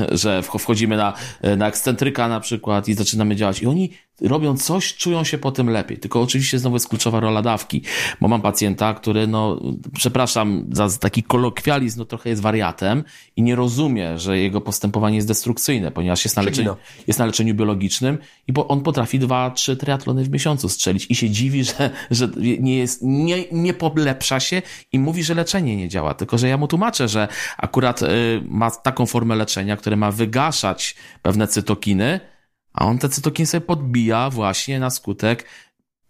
że 0.22 0.42
wchodzimy 0.42 0.96
na, 0.96 1.12
na 1.56 1.68
ekscentryka 1.68 2.28
na 2.28 2.40
przykład 2.40 2.88
i 2.88 2.94
zaczynamy 2.94 3.36
działać. 3.36 3.62
I 3.62 3.66
oni 3.66 3.90
robią 4.22 4.56
coś, 4.56 4.94
czują 4.94 5.24
się 5.24 5.38
po 5.38 5.52
tym 5.52 5.70
lepiej. 5.70 5.98
Tylko 5.98 6.22
oczywiście 6.22 6.58
znowu 6.58 6.76
jest 6.76 6.88
kluczowa 6.88 7.20
rola 7.20 7.42
dawki, 7.42 7.82
bo 8.20 8.28
mam 8.28 8.42
pacjenta, 8.42 8.94
który, 8.94 9.26
no, 9.26 9.60
przepraszam 9.94 10.66
za 10.72 10.88
taki 10.88 11.22
kolokwializm, 11.22 11.98
no 11.98 12.04
trochę 12.04 12.30
jest 12.30 12.42
wariatem 12.42 13.04
i 13.36 13.42
nie 13.42 13.56
rozumie, 13.56 14.18
że 14.18 14.38
jego 14.38 14.60
postępowanie 14.60 15.16
jest 15.16 15.28
destrukcyjne, 15.28 15.90
ponieważ 15.90 16.24
jest 16.24 16.36
na 16.36 16.42
leczeniu, 16.42 16.76
jest 17.06 17.18
na 17.18 17.26
leczeniu 17.26 17.54
biologicznym 17.54 18.18
i 18.48 18.52
bo 18.52 18.68
on 18.68 18.80
potrafi 18.80 19.18
dwa, 19.18 19.50
trzy 19.50 19.76
triatlony 19.76 20.24
w 20.24 20.30
miesiącu 20.30 20.68
strzelić 20.68 21.06
i 21.10 21.14
się 21.14 21.30
dziwi, 21.30 21.64
że, 21.64 21.90
że 22.10 22.28
nie 22.60 22.76
jest, 22.76 23.02
nie, 23.02 23.44
nie 23.52 23.74
polepsza 23.74 24.40
się 24.40 24.62
i 24.92 24.98
mówi, 24.98 25.24
że 25.24 25.34
leczenie 25.34 25.76
nie 25.76 25.88
działa. 25.88 26.14
Tylko, 26.14 26.38
że 26.38 26.48
ja 26.48 26.56
mu 26.56 26.68
tłumaczę, 26.68 27.08
że 27.08 27.28
akurat 27.58 28.02
y, 28.02 28.06
ma 28.48 28.70
taką 28.70 29.06
formę 29.06 29.36
leczenia, 29.36 29.76
które 29.76 29.96
ma 29.96 30.10
wygaszać 30.10 30.94
pewne 31.22 31.48
cytokiny, 31.48 32.20
a 32.72 32.86
on 32.86 32.98
te 32.98 33.08
cytokiny 33.08 33.46
sobie 33.46 33.60
podbija 33.60 34.30
właśnie 34.30 34.80
na 34.80 34.90
skutek 34.90 35.44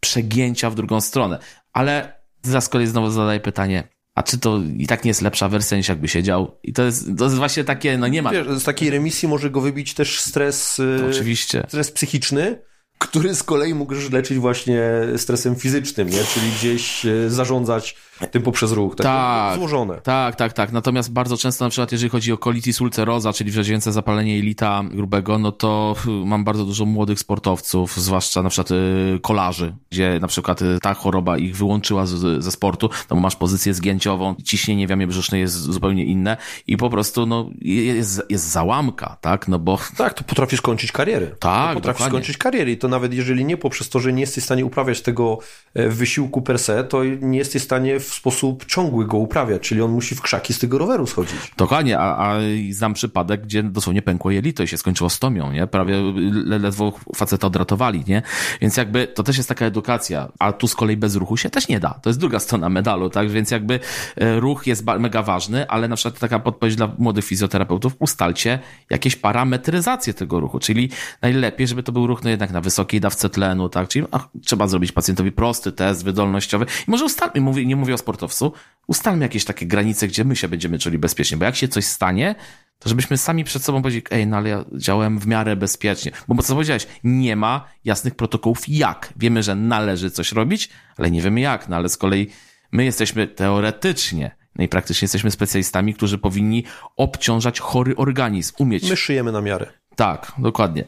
przegięcia 0.00 0.70
w 0.70 0.74
drugą 0.74 1.00
stronę. 1.00 1.38
Ale 1.72 2.22
zaraz 2.42 2.68
kolej 2.68 2.86
znowu 2.86 3.10
zadaję 3.10 3.40
pytanie, 3.40 3.88
a 4.14 4.22
czy 4.22 4.38
to 4.38 4.60
i 4.76 4.86
tak 4.86 5.04
nie 5.04 5.08
jest 5.10 5.22
lepsza 5.22 5.48
wersja 5.48 5.76
niż 5.76 5.88
jakby 5.88 6.08
siedział? 6.08 6.58
I 6.62 6.72
to 6.72 6.82
jest, 6.82 7.08
to 7.18 7.24
jest 7.24 7.36
właśnie 7.36 7.64
takie, 7.64 7.98
no 7.98 8.08
nie 8.08 8.22
ma. 8.22 8.30
Wiesz, 8.30 8.46
z 8.48 8.64
takiej 8.64 8.90
remisji 8.90 9.28
może 9.28 9.50
go 9.50 9.60
wybić 9.60 9.94
też 9.94 10.20
stres, 10.20 10.76
to 10.76 11.06
oczywiście. 11.10 11.64
stres 11.68 11.90
psychiczny, 11.90 12.62
który 12.98 13.34
z 13.34 13.42
kolei 13.42 13.74
mógłbyś 13.74 14.10
leczyć 14.10 14.38
właśnie 14.38 14.82
stresem 15.16 15.56
fizycznym, 15.56 16.08
nie? 16.08 16.24
czyli 16.24 16.46
gdzieś 16.58 17.06
e, 17.06 17.30
zarządzać 17.30 17.96
tym 18.30 18.42
poprzez 18.42 18.72
ruch. 18.72 18.96
Tak, 18.96 19.06
tak, 19.06 19.58
złożone. 19.58 20.00
Tak, 20.02 20.36
tak, 20.36 20.52
tak. 20.52 20.72
Natomiast 20.72 21.12
bardzo 21.12 21.36
często 21.36 21.64
na 21.64 21.68
przykład 21.70 21.92
jeżeli 21.92 22.10
chodzi 22.10 22.32
o 22.32 22.36
colitis 22.36 22.80
ulceroza, 22.80 23.32
czyli 23.32 23.50
wrzodzięce 23.50 23.92
zapalenie 23.92 24.36
jelita 24.36 24.82
grubego, 24.90 25.38
no 25.38 25.52
to 25.52 25.96
mam 26.24 26.44
bardzo 26.44 26.64
dużo 26.64 26.84
młodych 26.84 27.18
sportowców, 27.18 27.96
zwłaszcza 27.96 28.42
na 28.42 28.48
przykład 28.48 28.70
y, 28.70 29.20
kolarzy, 29.22 29.74
gdzie 29.90 30.18
na 30.20 30.28
przykład 30.28 30.62
y, 30.62 30.78
ta 30.82 30.94
choroba 30.94 31.38
ich 31.38 31.56
wyłączyła 31.56 32.06
z, 32.06 32.44
ze 32.44 32.50
sportu, 32.50 32.90
no 33.10 33.16
bo 33.16 33.22
masz 33.22 33.36
pozycję 33.36 33.74
zgięciową, 33.74 34.34
ciśnienie 34.44 34.86
w 34.86 34.90
jamie 34.90 35.06
brzusznej 35.06 35.40
jest 35.40 35.54
zupełnie 35.54 36.04
inne 36.04 36.36
i 36.66 36.76
po 36.76 36.90
prostu 36.90 37.26
no 37.26 37.50
jest, 37.60 38.22
jest 38.30 38.50
załamka, 38.50 39.16
tak, 39.20 39.48
no 39.48 39.58
bo... 39.58 39.78
Tak, 39.96 40.14
to 40.14 40.24
potrafisz 40.24 40.60
kończyć 40.60 40.92
kariery. 40.92 41.26
Tak, 41.26 41.68
to 41.68 41.74
Potrafisz 41.74 41.98
dokładnie. 41.98 42.18
skończyć 42.18 42.38
kariery 42.38 42.72
i 42.72 42.78
to 42.78 42.88
nawet 42.88 43.14
jeżeli 43.14 43.44
nie 43.44 43.56
poprzez 43.56 43.88
to, 43.88 44.00
że 44.00 44.12
nie 44.12 44.20
jesteś 44.20 44.42
w 44.42 44.46
stanie 44.46 44.64
uprawiać 44.64 45.00
tego 45.00 45.38
e, 45.74 45.88
wysiłku 45.88 46.42
per 46.42 46.58
se, 46.58 46.84
to 46.84 47.04
nie 47.04 47.38
jesteś 47.38 47.62
w 47.62 47.64
stanie 47.64 48.00
w 48.00 48.11
sposób 48.14 48.66
ciągły 48.66 49.06
go 49.06 49.16
uprawiać, 49.16 49.62
czyli 49.62 49.82
on 49.82 49.90
musi 49.90 50.14
w 50.14 50.22
krzaki 50.22 50.54
z 50.54 50.58
tego 50.58 50.78
roweru 50.78 51.06
schodzić. 51.06 51.38
Dokładnie, 51.56 51.98
a, 51.98 52.32
a 52.32 52.38
znam 52.70 52.94
przypadek, 52.94 53.42
gdzie 53.42 53.62
dosłownie 53.62 54.02
pękło 54.02 54.30
jelito 54.30 54.62
i 54.62 54.68
się 54.68 54.78
skończyło 54.78 55.10
stomią, 55.10 55.52
nie? 55.52 55.66
Prawie 55.66 55.96
ledwo 56.44 56.92
faceta 57.16 57.46
odratowali, 57.46 58.04
nie? 58.08 58.22
Więc 58.60 58.76
jakby 58.76 59.06
to 59.06 59.22
też 59.22 59.36
jest 59.36 59.48
taka 59.48 59.66
edukacja, 59.66 60.28
a 60.38 60.52
tu 60.52 60.68
z 60.68 60.74
kolei 60.74 60.96
bez 60.96 61.16
ruchu 61.16 61.36
się 61.36 61.50
też 61.50 61.68
nie 61.68 61.80
da. 61.80 61.90
To 61.90 62.10
jest 62.10 62.20
druga 62.20 62.40
strona 62.40 62.68
medalu, 62.68 63.10
tak? 63.10 63.30
Więc 63.30 63.50
jakby 63.50 63.80
e, 64.16 64.40
ruch 64.40 64.66
jest 64.66 64.84
mega 64.98 65.22
ważny, 65.22 65.68
ale 65.68 65.88
na 65.88 65.96
przykład 65.96 66.18
taka 66.18 66.38
podpowiedź 66.38 66.76
dla 66.76 66.90
młodych 66.98 67.24
fizjoterapeutów, 67.24 67.96
ustalcie 67.98 68.58
jakieś 68.90 69.16
parametryzację 69.16 70.14
tego 70.14 70.40
ruchu, 70.40 70.58
czyli 70.58 70.90
najlepiej, 71.22 71.66
żeby 71.66 71.82
to 71.82 71.92
był 71.92 72.06
ruch 72.06 72.24
no 72.24 72.30
jednak 72.30 72.50
na 72.50 72.60
wysokiej 72.60 73.00
dawce 73.00 73.30
tlenu, 73.30 73.68
tak? 73.68 73.88
Czyli 73.88 74.06
ach, 74.10 74.28
trzeba 74.44 74.66
zrobić 74.66 74.92
pacjentowi 74.92 75.32
prosty 75.32 75.72
test 75.72 76.04
wydolnościowy 76.04 76.66
i 76.88 76.90
może 76.90 77.04
ustalmy, 77.04 77.64
nie 77.66 77.76
mówię 77.76 77.94
o 77.94 77.98
sportowcu, 78.02 78.52
ustalmy 78.86 79.24
jakieś 79.24 79.44
takie 79.44 79.66
granice, 79.66 80.08
gdzie 80.08 80.24
my 80.24 80.36
się 80.36 80.48
będziemy 80.48 80.78
czuli 80.78 80.98
bezpiecznie, 80.98 81.36
bo 81.36 81.44
jak 81.44 81.56
się 81.56 81.68
coś 81.68 81.84
stanie, 81.84 82.34
to 82.78 82.88
żebyśmy 82.88 83.18
sami 83.18 83.44
przed 83.44 83.64
sobą 83.64 83.82
powiedzieli, 83.82 84.06
ej, 84.10 84.26
no 84.26 84.36
ale 84.36 84.48
ja 84.48 84.64
działałem 84.76 85.18
w 85.18 85.26
miarę 85.26 85.56
bezpiecznie. 85.56 86.12
Bo 86.28 86.42
co 86.42 86.54
powiedziałeś, 86.54 86.86
nie 87.04 87.36
ma 87.36 87.68
jasnych 87.84 88.14
protokołów 88.14 88.68
jak. 88.68 89.12
Wiemy, 89.16 89.42
że 89.42 89.54
należy 89.54 90.10
coś 90.10 90.32
robić, 90.32 90.68
ale 90.96 91.10
nie 91.10 91.22
wiemy 91.22 91.40
jak. 91.40 91.68
No 91.68 91.76
ale 91.76 91.88
z 91.88 91.96
kolei 91.96 92.30
my 92.72 92.84
jesteśmy 92.84 93.26
teoretycznie 93.26 94.36
no 94.56 94.64
i 94.64 94.68
praktycznie 94.68 95.04
jesteśmy 95.06 95.30
specjalistami, 95.30 95.94
którzy 95.94 96.18
powinni 96.18 96.64
obciążać 96.96 97.60
chory 97.60 97.96
organizm, 97.96 98.54
umieć. 98.58 98.90
My 98.90 98.96
szyjemy 98.96 99.32
na 99.32 99.40
miarę. 99.40 99.66
Tak, 99.96 100.32
dokładnie. 100.38 100.84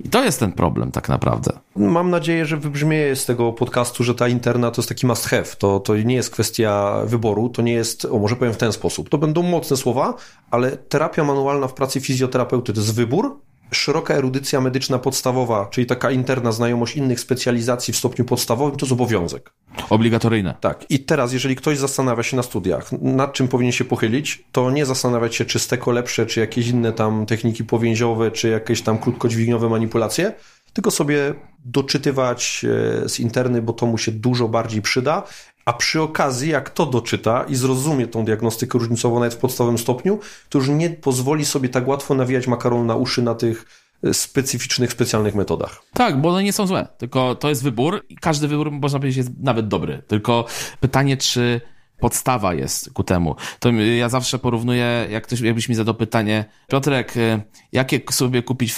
I 0.00 0.08
to 0.08 0.24
jest 0.24 0.40
ten 0.40 0.52
problem 0.52 0.90
tak 0.90 1.08
naprawdę. 1.08 1.52
Mam 1.76 2.10
nadzieję, 2.10 2.46
że 2.46 2.56
wybrzmieje 2.56 3.16
z 3.16 3.26
tego 3.26 3.52
podcastu, 3.52 4.04
że 4.04 4.14
ta 4.14 4.28
interna 4.28 4.70
to 4.70 4.80
jest 4.80 4.88
taki 4.88 5.06
must 5.06 5.26
have. 5.26 5.44
To, 5.44 5.80
to 5.80 5.96
nie 5.96 6.14
jest 6.14 6.30
kwestia 6.30 7.00
wyboru, 7.04 7.48
to 7.48 7.62
nie 7.62 7.72
jest, 7.72 8.04
o 8.04 8.18
może 8.18 8.36
powiem 8.36 8.54
w 8.54 8.56
ten 8.56 8.72
sposób, 8.72 9.08
to 9.08 9.18
będą 9.18 9.42
mocne 9.42 9.76
słowa, 9.76 10.14
ale 10.50 10.76
terapia 10.76 11.24
manualna 11.24 11.68
w 11.68 11.74
pracy 11.74 12.00
fizjoterapeuty 12.00 12.72
to 12.72 12.80
jest 12.80 12.94
wybór, 12.94 13.40
szeroka 13.70 14.14
erudycja 14.14 14.60
medyczna 14.60 14.98
podstawowa, 14.98 15.66
czyli 15.70 15.86
taka 15.86 16.10
interna 16.10 16.52
znajomość 16.52 16.96
innych 16.96 17.20
specjalizacji 17.20 17.94
w 17.94 17.96
stopniu 17.96 18.24
podstawowym, 18.24 18.76
to 18.76 18.86
jest 18.86 18.92
obowiązek. 18.92 19.52
Obligatoryjne. 19.90 20.54
Tak. 20.60 20.84
I 20.88 21.00
teraz, 21.00 21.32
jeżeli 21.32 21.56
ktoś 21.56 21.78
zastanawia 21.78 22.22
się 22.22 22.36
na 22.36 22.42
studiach, 22.42 22.92
nad 22.92 23.32
czym 23.32 23.48
powinien 23.48 23.72
się 23.72 23.84
pochylić, 23.84 24.44
to 24.52 24.70
nie 24.70 24.86
zastanawiać 24.86 25.36
się, 25.36 25.44
czy 25.44 25.58
steko 25.58 25.92
lepsze, 25.92 26.26
czy 26.26 26.40
jakieś 26.40 26.68
inne 26.68 26.92
tam 26.92 27.26
techniki 27.26 27.64
powięziowe, 27.64 28.30
czy 28.30 28.48
jakieś 28.48 28.82
tam 28.82 28.98
krótkodźwigniowe 28.98 29.68
manipulacje, 29.68 30.32
tylko 30.72 30.90
sobie 30.90 31.34
doczytywać 31.64 32.64
e, 33.04 33.08
z 33.08 33.20
interny, 33.20 33.62
bo 33.62 33.72
to 33.72 33.86
mu 33.86 33.98
się 33.98 34.12
dużo 34.12 34.48
bardziej 34.48 34.82
przyda. 34.82 35.22
A 35.68 35.72
przy 35.72 36.02
okazji, 36.02 36.50
jak 36.50 36.70
to 36.70 36.86
doczyta 36.86 37.44
i 37.48 37.56
zrozumie 37.56 38.06
tą 38.06 38.24
diagnostykę 38.24 38.78
różnicową 38.78 39.18
nawet 39.18 39.34
w 39.34 39.36
podstawowym 39.36 39.78
stopniu, 39.78 40.18
to 40.48 40.58
już 40.58 40.68
nie 40.68 40.90
pozwoli 40.90 41.44
sobie 41.44 41.68
tak 41.68 41.88
łatwo 41.88 42.14
nawijać 42.14 42.46
makaronu 42.46 42.84
na 42.84 42.96
uszy 42.96 43.22
na 43.22 43.34
tych 43.34 43.64
e, 44.04 44.14
specyficznych, 44.14 44.92
specjalnych 44.92 45.34
metodach. 45.34 45.82
Tak, 45.92 46.20
bo 46.20 46.28
one 46.28 46.42
nie 46.42 46.52
są 46.52 46.66
złe, 46.66 46.88
tylko 46.98 47.34
to 47.34 47.48
jest 47.48 47.62
wybór 47.62 48.04
i 48.08 48.16
każdy 48.16 48.48
wybór, 48.48 48.70
można 48.70 48.98
powiedzieć, 48.98 49.16
jest 49.16 49.30
nawet 49.40 49.68
dobry. 49.68 50.02
Tylko 50.06 50.44
pytanie, 50.80 51.16
czy 51.16 51.60
podstawa 52.00 52.54
jest 52.54 52.92
ku 52.92 53.04
temu. 53.04 53.36
To 53.58 53.70
ja 53.72 54.08
zawsze 54.08 54.38
porównuję, 54.38 55.06
jak 55.10 55.24
ktoś, 55.24 55.40
jakbyś 55.40 55.68
mi 55.68 55.74
zadał 55.74 55.94
pytanie, 55.94 56.44
Piotrek, 56.68 57.16
e, 57.16 57.40
jakie 57.72 58.00
sobie 58.10 58.42
kupić 58.42 58.74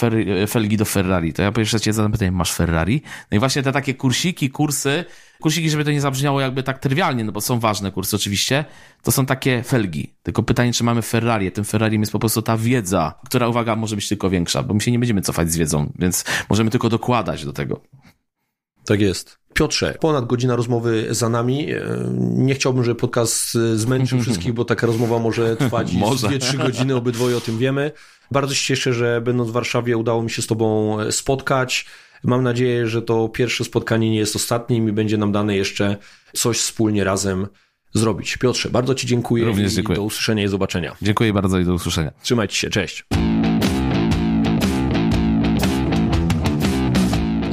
felgi 0.47 0.77
do 0.77 0.85
Ferrari? 0.85 1.33
To 1.33 1.41
ja 1.41 1.51
pierwsze 1.51 1.79
cię 1.79 1.93
zadam 1.93 2.11
pytanie, 2.11 2.31
masz 2.31 2.53
Ferrari? 2.53 3.01
No 3.31 3.35
i 3.35 3.39
właśnie 3.39 3.63
te 3.63 3.71
takie 3.71 3.93
kursiki, 3.93 4.49
kursy, 4.49 5.05
kursiki, 5.41 5.69
żeby 5.69 5.85
to 5.85 5.91
nie 5.91 6.01
zabrzmiało 6.01 6.41
jakby 6.41 6.63
tak 6.63 6.79
trywialnie, 6.79 7.23
no 7.23 7.31
bo 7.31 7.41
są 7.41 7.59
ważne 7.59 7.91
kursy 7.91 8.15
oczywiście, 8.15 8.65
to 9.03 9.11
są 9.11 9.25
takie 9.25 9.63
felgi. 9.63 10.15
Tylko 10.23 10.43
pytanie, 10.43 10.73
czy 10.73 10.83
mamy 10.83 11.01
Ferrari? 11.01 11.51
Tym 11.51 11.63
Ferrari 11.63 11.99
jest 11.99 12.11
po 12.11 12.19
prostu 12.19 12.41
ta 12.41 12.57
wiedza, 12.57 13.19
która, 13.25 13.47
uwaga, 13.47 13.75
może 13.75 13.95
być 13.95 14.07
tylko 14.07 14.29
większa, 14.29 14.63
bo 14.63 14.73
my 14.73 14.81
się 14.81 14.91
nie 14.91 14.99
będziemy 14.99 15.21
cofać 15.21 15.51
z 15.51 15.57
wiedzą, 15.57 15.91
więc 15.99 16.25
możemy 16.49 16.69
tylko 16.69 16.89
dokładać 16.89 17.45
do 17.45 17.53
tego. 17.53 17.81
Tak 18.85 19.01
jest. 19.01 19.40
Piotrze, 19.53 19.97
ponad 19.99 20.25
godzina 20.25 20.55
rozmowy 20.55 21.07
za 21.09 21.29
nami. 21.29 21.71
E, 21.71 21.81
nie 22.19 22.55
chciałbym, 22.55 22.83
żeby 22.83 22.99
podcast 22.99 23.57
zmęczył 23.75 24.21
wszystkich, 24.23 24.53
bo 24.53 24.65
taka 24.65 24.87
rozmowa 24.87 25.19
może 25.19 25.55
trwać 25.55 25.91
2-3 25.95 26.57
godziny, 26.57 26.95
obydwoje 26.95 27.37
o 27.37 27.41
tym 27.41 27.57
wiemy. 27.57 27.91
Bardzo 28.31 28.53
się 28.55 28.63
cieszę, 28.67 28.93
że 28.93 29.21
będąc 29.21 29.49
w 29.49 29.53
Warszawie 29.53 29.97
udało 29.97 30.23
mi 30.23 30.29
się 30.29 30.41
z 30.41 30.47
Tobą 30.47 30.97
spotkać. 31.11 31.85
Mam 32.23 32.43
nadzieję, 32.43 32.87
że 32.87 33.01
to 33.01 33.29
pierwsze 33.29 33.63
spotkanie 33.63 34.09
nie 34.09 34.17
jest 34.17 34.35
ostatnim 34.35 34.89
i 34.89 34.91
będzie 34.91 35.17
nam 35.17 35.31
dane 35.31 35.55
jeszcze 35.55 35.97
coś 36.33 36.57
wspólnie 36.57 37.03
razem 37.03 37.47
zrobić. 37.93 38.37
Piotrze, 38.37 38.69
bardzo 38.69 38.95
Ci 38.95 39.07
dziękuję. 39.07 39.45
Również 39.45 39.73
dziękuję. 39.73 39.95
do 39.95 40.03
usłyszenia 40.03 40.43
i 40.43 40.47
zobaczenia. 40.47 40.95
Dziękuję 41.01 41.33
bardzo 41.33 41.59
i 41.59 41.65
do 41.65 41.73
usłyszenia. 41.73 42.11
Trzymajcie 42.21 42.55
się, 42.55 42.69
cześć. 42.69 43.05